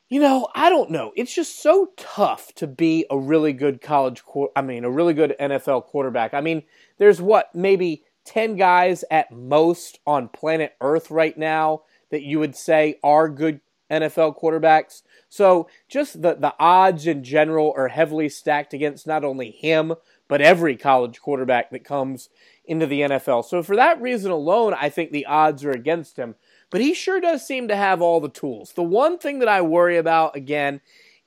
you 0.09 0.21
know, 0.21 0.49
I 0.57 0.71
don't 0.71 0.91
know. 0.91 1.13
It's 1.15 1.33
just 1.33 1.63
so 1.63 1.93
tough 1.97 2.53
to 2.57 2.67
be 2.67 3.07
a 3.11 3.17
really 3.17 3.53
good 3.53 3.81
college, 3.81 4.25
I 4.57 4.63
mean, 4.63 4.85
a 4.85 4.91
really 4.91 5.15
good 5.15 5.37
NFL 5.39 5.85
quarterback. 5.85 6.35
I 6.35 6.41
mean, 6.41 6.65
there's 6.99 7.23
what, 7.23 7.55
maybe 7.55 8.03
10 8.25 8.57
guys 8.57 9.05
at 9.09 9.31
most 9.31 10.01
on 10.05 10.29
planet 10.29 10.75
Earth 10.81 11.13
right 11.13 11.39
now 11.39 11.83
that 12.11 12.23
you 12.23 12.39
would 12.39 12.57
say 12.57 12.99
are 13.03 13.29
good 13.29 13.61
NFL 13.91 14.41
quarterbacks. 14.41 15.03
So 15.29 15.69
just 15.89 16.23
the, 16.23 16.35
the 16.35 16.55
odds 16.59 17.07
in 17.07 17.25
general 17.25 17.75
are 17.77 17.89
heavily 17.89 18.29
stacked 18.29 18.73
against 18.73 19.07
not 19.07 19.25
only 19.25 19.51
him, 19.51 19.95
but 20.29 20.41
every 20.41 20.77
college 20.77 21.21
quarterback 21.21 21.71
that 21.71 21.85
comes 21.85 22.29
into 22.65 22.87
the 22.87 23.01
NFL. 23.01 23.45
So 23.45 23.63
for 23.63 23.75
that 23.77 24.01
reason 24.01 24.31
alone, 24.31 24.75
I 24.75 24.89
think 24.89 25.11
the 25.11 25.27
odds 25.27 25.65
are 25.65 25.73
against 25.73 26.17
him. 26.17 26.37
But 26.71 26.81
he 26.81 26.95
sure 26.95 27.21
does 27.21 27.45
seem 27.45 27.67
to 27.69 27.77
have 27.77 28.01
all 28.01 28.21
the 28.21 28.29
tools. 28.29 28.73
The 28.75 28.83
one 28.85 29.19
thing 29.19 29.41
that 29.41 29.49
I 29.49 29.61
worry 29.61 29.97
about, 29.97 30.37
again, 30.37 30.81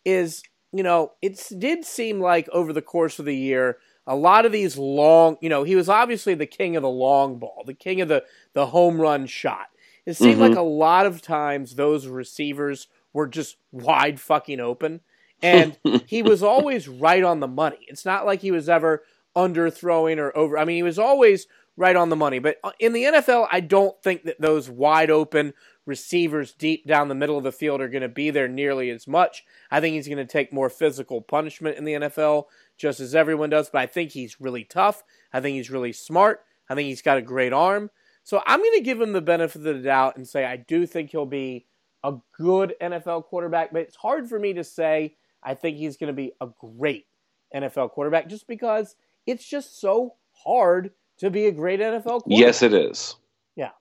is, 0.06 0.42
you 0.72 0.84
know, 0.84 1.12
it 1.22 1.46
did 1.58 1.84
seem 1.84 2.22
like 2.22 2.48
over 2.50 2.72
the 2.72 2.82
course 2.82 3.20
of 3.20 3.26
the 3.26 3.36
year, 3.36 3.78
a 4.08 4.16
lot 4.16 4.46
of 4.46 4.54
these 4.54 4.78
long, 4.78 5.38
you 5.42 5.50
know, 5.50 5.64
he 5.64 5.76
was 5.76 5.90
obviously 5.90 6.34
the 6.34 6.46
king 6.46 6.78
of 6.78 6.82
the 6.82 6.90
long 6.90 7.40
ball, 7.40 7.64
the 7.66 7.74
king 7.74 8.00
of 8.00 8.08
the, 8.08 8.24
the 8.54 8.68
home 8.68 9.00
run 9.00 9.26
shot. 9.26 9.68
It 10.06 10.16
seemed 10.16 10.34
mm-hmm. 10.34 10.42
like 10.42 10.58
a 10.58 10.62
lot 10.62 11.06
of 11.06 11.22
times 11.22 11.76
those 11.76 12.08
receivers 12.08 12.88
were 13.14 13.28
just 13.28 13.58
wide 13.72 14.20
fucking 14.20 14.60
open. 14.60 15.02
And 15.42 15.78
he 16.06 16.22
was 16.22 16.44
always 16.44 16.88
right 16.88 17.24
on 17.24 17.40
the 17.40 17.48
money. 17.48 17.80
It's 17.88 18.06
not 18.06 18.26
like 18.26 18.42
he 18.42 18.52
was 18.52 18.70
ever 18.70 19.04
underthrowing 19.36 20.18
or 20.18 20.36
over. 20.38 20.58
I 20.58 20.66
mean, 20.66 20.78
he 20.78 20.84
was 20.84 21.00
always 21.00 21.48
right 21.76 21.96
on 21.96 22.10
the 22.10 22.16
money. 22.16 22.40
But 22.40 22.58
uh, 22.64 22.72
in 22.80 22.94
the 22.94 23.04
NFL, 23.04 23.48
I 23.52 23.60
don't 23.60 24.02
think 24.04 24.24
that 24.24 24.40
those 24.40 24.70
wide 24.70 25.10
open 25.10 25.54
receivers 25.86 26.54
deep 26.54 26.86
down 26.88 27.08
the 27.08 27.16
middle 27.16 27.38
of 27.38 27.44
the 27.44 27.52
field 27.52 27.82
are 27.82 27.90
going 27.90 28.04
to 28.04 28.10
be 28.10 28.30
there 28.30 28.48
nearly 28.48 28.90
as 28.90 29.08
much. 29.08 29.44
I 29.70 29.82
think 29.82 29.96
he's 29.96 30.08
going 30.08 30.18
to 30.18 30.26
take 30.26 30.54
more 30.54 30.70
physical 30.70 31.22
punishment 31.22 31.78
in 31.78 31.84
the 31.84 31.94
NFL, 31.94 32.46
just 32.78 33.00
as 33.00 33.16
everyone 33.16 33.50
does. 33.50 33.70
But 33.70 33.82
I 33.82 33.86
think 33.88 34.12
he's 34.12 34.40
really 34.40 34.64
tough. 34.64 35.04
I 35.34 35.42
think 35.42 35.56
he's 35.56 35.72
really 35.72 35.94
smart. 35.94 36.42
I 36.70 36.76
think 36.76 36.88
he's 36.88 37.02
got 37.02 37.18
a 37.18 37.22
great 37.22 37.54
arm. 37.54 37.90
So 38.24 38.42
I'm 38.46 38.60
going 38.60 38.78
to 38.78 38.82
give 38.82 39.00
him 39.00 39.12
the 39.12 39.22
benefit 39.22 39.58
of 39.58 39.64
the 39.64 39.74
doubt 39.76 40.16
and 40.16 40.28
say 40.28 40.46
I 40.46 40.56
do 40.56 40.86
think 40.86 41.12
he'll 41.12 41.26
be 41.26 41.66
a 42.04 42.16
good 42.38 42.74
NFL 42.82 43.26
quarterback, 43.26 43.72
but 43.72 43.82
it's 43.82 43.96
hard 43.96 44.30
for 44.30 44.40
me 44.40 44.54
to 44.54 44.64
say 44.64 45.16
I 45.42 45.56
think 45.56 45.78
he's 45.78 45.98
going 45.98 46.08
to 46.08 46.14
be 46.14 46.32
a 46.40 46.48
great 46.60 47.06
NFL 47.54 47.92
quarterback 47.92 48.30
just 48.30 48.48
because 48.48 48.96
it's 49.26 49.46
just 49.46 49.80
so 49.80 50.16
hard 50.32 50.92
to 51.18 51.30
be 51.30 51.46
a 51.48 51.52
great 51.52 51.80
NFL 51.80 52.04
quarterback. 52.04 52.40
Yes, 52.40 52.62
it 52.62 52.74
is. 52.74 53.16
Yeah. 53.56 53.72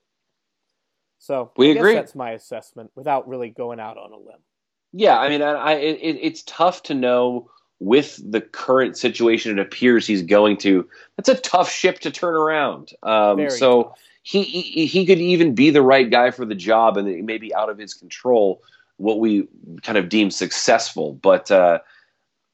So 1.19 1.52
we 1.56 1.70
agree. 1.70 1.94
That's 1.94 2.14
my 2.14 2.32
assessment 2.32 2.90
without 2.97 3.28
really 3.28 3.51
going 3.51 3.78
out 3.78 3.97
on 3.97 4.12
a 4.12 4.16
limb. 4.16 4.40
Yeah, 4.93 5.19
I 5.19 5.28
mean, 5.28 5.40
I, 5.40 5.52
I 5.52 5.73
it, 5.74 6.19
it's 6.20 6.43
tough 6.43 6.82
to 6.85 6.94
know 6.94 7.48
with 7.78 8.20
the 8.31 8.40
current 8.40 8.97
situation 8.97 9.59
it 9.59 9.62
appears 9.62 10.06
he's 10.06 10.23
going 10.23 10.56
to. 10.59 10.89
That's 11.16 11.28
a 11.28 11.36
tough 11.36 11.70
ship 11.70 12.01
to 12.01 12.10
turn 12.10 12.35
around. 12.35 12.90
Um, 13.05 13.48
so. 13.48 13.85
Tough 13.85 13.98
he, 14.23 14.43
he 14.44 14.86
he 14.86 15.07
could 15.07 15.19
even 15.19 15.55
be 15.55 15.70
the 15.70 15.82
right 15.82 16.09
guy 16.09 16.31
for 16.31 16.44
the 16.44 16.55
job, 16.55 16.97
and 16.97 17.09
it 17.09 17.24
may 17.24 17.39
be 17.39 17.55
out 17.55 17.69
of 17.69 17.78
his 17.78 17.94
control 17.94 18.62
what 18.97 19.19
we 19.19 19.49
kind 19.82 19.99
of 19.99 20.09
deem 20.09 20.31
successful. 20.31 21.15
But 21.15 21.51
uh, 21.51 21.81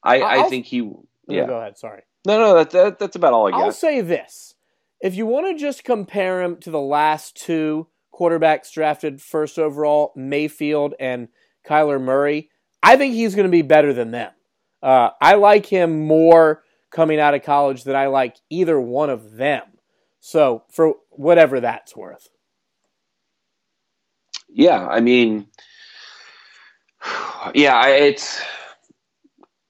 I 0.03 0.21
I'll, 0.21 0.45
I 0.45 0.49
think 0.49 0.65
he 0.65 0.91
yeah. 1.27 1.45
Go 1.45 1.57
ahead. 1.57 1.77
Sorry. 1.77 2.01
No, 2.25 2.39
no, 2.39 2.55
that, 2.55 2.71
that 2.71 2.99
that's 2.99 3.15
about 3.15 3.33
all 3.33 3.47
I 3.47 3.51
got. 3.51 3.61
I'll 3.61 3.71
say 3.71 4.01
this: 4.01 4.55
if 4.99 5.15
you 5.15 5.25
want 5.25 5.47
to 5.47 5.61
just 5.61 5.83
compare 5.83 6.41
him 6.41 6.57
to 6.57 6.71
the 6.71 6.81
last 6.81 7.37
two 7.37 7.87
quarterbacks 8.13 8.71
drafted 8.73 9.21
first 9.21 9.57
overall, 9.57 10.11
Mayfield 10.15 10.95
and 10.99 11.29
Kyler 11.65 12.01
Murray, 12.01 12.49
I 12.81 12.97
think 12.97 13.13
he's 13.13 13.35
going 13.35 13.47
to 13.47 13.51
be 13.51 13.61
better 13.61 13.93
than 13.93 14.11
them. 14.11 14.31
Uh, 14.81 15.11
I 15.21 15.35
like 15.35 15.65
him 15.65 15.99
more 16.05 16.63
coming 16.91 17.19
out 17.19 17.35
of 17.35 17.43
college 17.43 17.83
than 17.83 17.95
I 17.95 18.07
like 18.07 18.37
either 18.49 18.79
one 18.79 19.09
of 19.09 19.35
them. 19.35 19.63
So 20.19 20.63
for 20.69 20.95
whatever 21.11 21.59
that's 21.59 21.95
worth. 21.95 22.29
Yeah, 24.51 24.85
I 24.87 24.99
mean, 24.99 25.47
yeah, 27.53 27.87
it's 27.87 28.41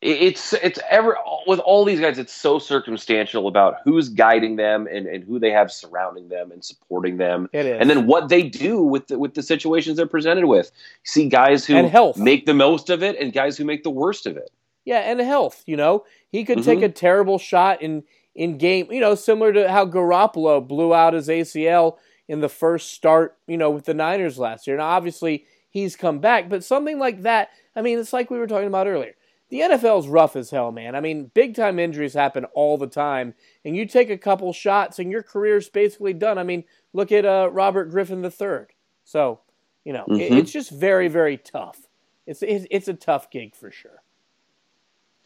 it's 0.01 0.53
it's 0.53 0.79
ever 0.89 1.17
with 1.45 1.59
all 1.59 1.83
these 1.83 1.99
guys 1.99 2.17
it's 2.17 2.33
so 2.33 2.57
circumstantial 2.57 3.47
about 3.49 3.75
who's 3.83 4.07
guiding 4.07 4.55
them 4.55 4.87
and, 4.89 5.05
and 5.07 5.25
who 5.25 5.39
they 5.39 5.51
have 5.51 5.69
surrounding 5.69 6.29
them 6.29 6.51
and 6.51 6.63
supporting 6.63 7.17
them 7.17 7.49
It 7.51 7.65
is. 7.65 7.81
and 7.81 7.89
then 7.89 8.07
what 8.07 8.29
they 8.29 8.43
do 8.43 8.81
with 8.81 9.07
the, 9.07 9.19
with 9.19 9.33
the 9.33 9.43
situations 9.43 9.97
they're 9.97 10.07
presented 10.07 10.45
with 10.45 10.71
you 10.73 11.11
see 11.11 11.27
guys 11.27 11.65
who 11.65 11.75
And 11.75 11.91
make 12.17 12.45
the 12.45 12.53
most 12.53 12.89
of 12.89 13.03
it 13.03 13.17
and 13.19 13.33
guys 13.33 13.57
who 13.57 13.65
make 13.65 13.83
the 13.83 13.89
worst 13.89 14.25
of 14.25 14.37
it 14.37 14.49
Yeah, 14.85 14.99
and 14.99 15.19
health. 15.19 15.63
You 15.65 15.75
know, 15.75 16.05
he 16.31 16.45
could 16.45 16.59
Mhm. 16.59 16.63
take 16.65 16.81
a 16.81 16.89
terrible 16.89 17.37
shot 17.37 17.81
in 17.81 18.03
in 18.39 18.57
game. 18.57 18.91
You 18.91 19.01
know, 19.01 19.13
similar 19.15 19.53
to 19.53 19.69
how 19.69 19.85
Garoppolo 19.85 20.65
blew 20.65 20.93
out 20.93 21.13
his 21.13 21.27
ACL 21.27 21.97
in 22.27 22.39
the 22.39 22.49
first 22.49 22.93
start. 22.93 23.37
You 23.47 23.57
know, 23.57 23.69
with 23.69 23.85
the 23.85 23.93
Niners 23.93 24.39
last 24.39 24.65
year. 24.65 24.77
Now, 24.77 24.87
obviously, 24.87 25.45
he's 25.69 25.95
come 25.95 26.19
back, 26.19 26.49
but 26.49 26.63
something 26.63 26.97
like 26.97 27.21
that. 27.23 27.49
I 27.75 27.81
mean, 27.81 27.99
it's 27.99 28.13
like 28.13 28.31
we 28.31 28.39
were 28.39 28.47
talking 28.47 28.67
about 28.67 28.87
earlier. 28.87 29.13
The 29.49 29.61
NFL's 29.61 30.07
rough 30.07 30.35
as 30.35 30.51
hell, 30.51 30.71
man. 30.71 30.95
I 30.95 30.99
mean, 31.01 31.31
big 31.33 31.55
time 31.55 31.79
injuries 31.79 32.13
happen 32.13 32.45
all 32.53 32.77
the 32.77 32.87
time, 32.87 33.33
and 33.65 33.75
you 33.75 33.85
take 33.85 34.09
a 34.11 34.17
couple 34.17 34.53
shots, 34.53 34.99
and 34.99 35.11
your 35.11 35.23
career's 35.23 35.69
basically 35.69 36.13
done. 36.13 36.37
I 36.37 36.43
mean, 36.43 36.63
look 36.93 37.11
at 37.11 37.25
uh, 37.25 37.49
Robert 37.51 37.89
Griffin 37.89 38.23
III. 38.23 38.67
So, 39.03 39.39
you 39.83 39.93
know, 39.93 40.05
it, 40.07 40.31
Mhm. 40.31 40.37
it's 40.37 40.51
just 40.51 40.69
very, 40.69 41.07
very 41.07 41.35
tough. 41.37 41.87
It's, 42.27 42.43
it's 42.43 42.65
it's 42.69 42.87
a 42.87 42.93
tough 42.93 43.31
gig 43.31 43.55
for 43.55 43.71
sure. 43.71 44.03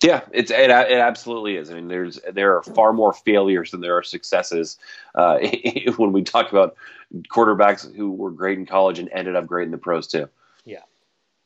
Yeah, 0.04 0.22
it's 0.34 0.52
it, 0.52 0.70
it 0.70 1.00
absolutely 1.00 1.56
is. 1.56 1.72
I 1.72 1.76
mean, 1.76 1.88
there's 1.88 2.20
there 2.34 2.58
are 2.58 2.64
far 2.64 2.92
more 2.92 3.14
failures 3.14 3.72
than 3.72 3.80
there 3.80 3.98
are 3.98 4.04
successes. 4.04 4.78
Uh, 5.16 5.40
when 5.98 6.12
we 6.12 6.24
talk 6.24 6.52
about 6.52 6.76
quarterbacks 7.30 7.94
who 7.96 8.12
were 8.12 8.32
great 8.32 8.58
in 8.58 8.66
college 8.66 9.00
and 9.00 9.10
ended 9.14 9.38
up 9.38 9.48
great 9.48 9.66
in 9.66 9.72
the 9.72 9.78
pros 9.78 10.08
too. 10.08 10.28
Yeah. 10.66 10.82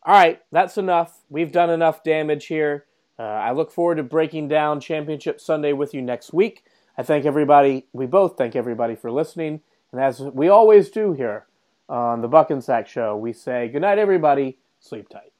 All 0.04 0.14
right, 0.14 0.42
that's 0.52 0.78
enough. 0.78 1.20
We've 1.30 1.52
done 1.52 1.70
enough 1.70 2.04
damage 2.04 2.48
here. 2.48 2.86
Uh, 3.20 3.24
I 3.24 3.52
look 3.52 3.72
forward 3.72 3.96
to 3.96 4.04
breaking 4.04 4.48
down 4.48 4.80
Championship 4.80 5.40
Sunday 5.40 5.74
with 5.74 5.94
you 5.94 6.02
next 6.02 6.34
week. 6.34 6.64
I 6.98 7.04
thank 7.04 7.26
everybody. 7.26 7.86
We 7.94 8.08
both 8.08 8.38
thank 8.38 8.56
everybody 8.56 8.96
for 8.96 9.12
listening. 9.12 9.62
And 9.92 10.02
as 10.02 10.20
we 10.20 10.50
always 10.50 10.90
do 10.90 11.14
here 11.14 11.46
on 11.90 12.22
the 12.22 12.28
Buck 12.28 12.50
and 12.50 12.62
Saks 12.62 12.88
Show, 12.88 13.16
we 13.16 13.34
say 13.34 13.68
good 13.68 13.82
night, 13.82 14.00
everybody. 14.00 14.58
Sleep 14.80 15.10
tight. 15.10 15.32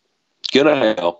Good 0.52 0.66
night. 0.66 1.16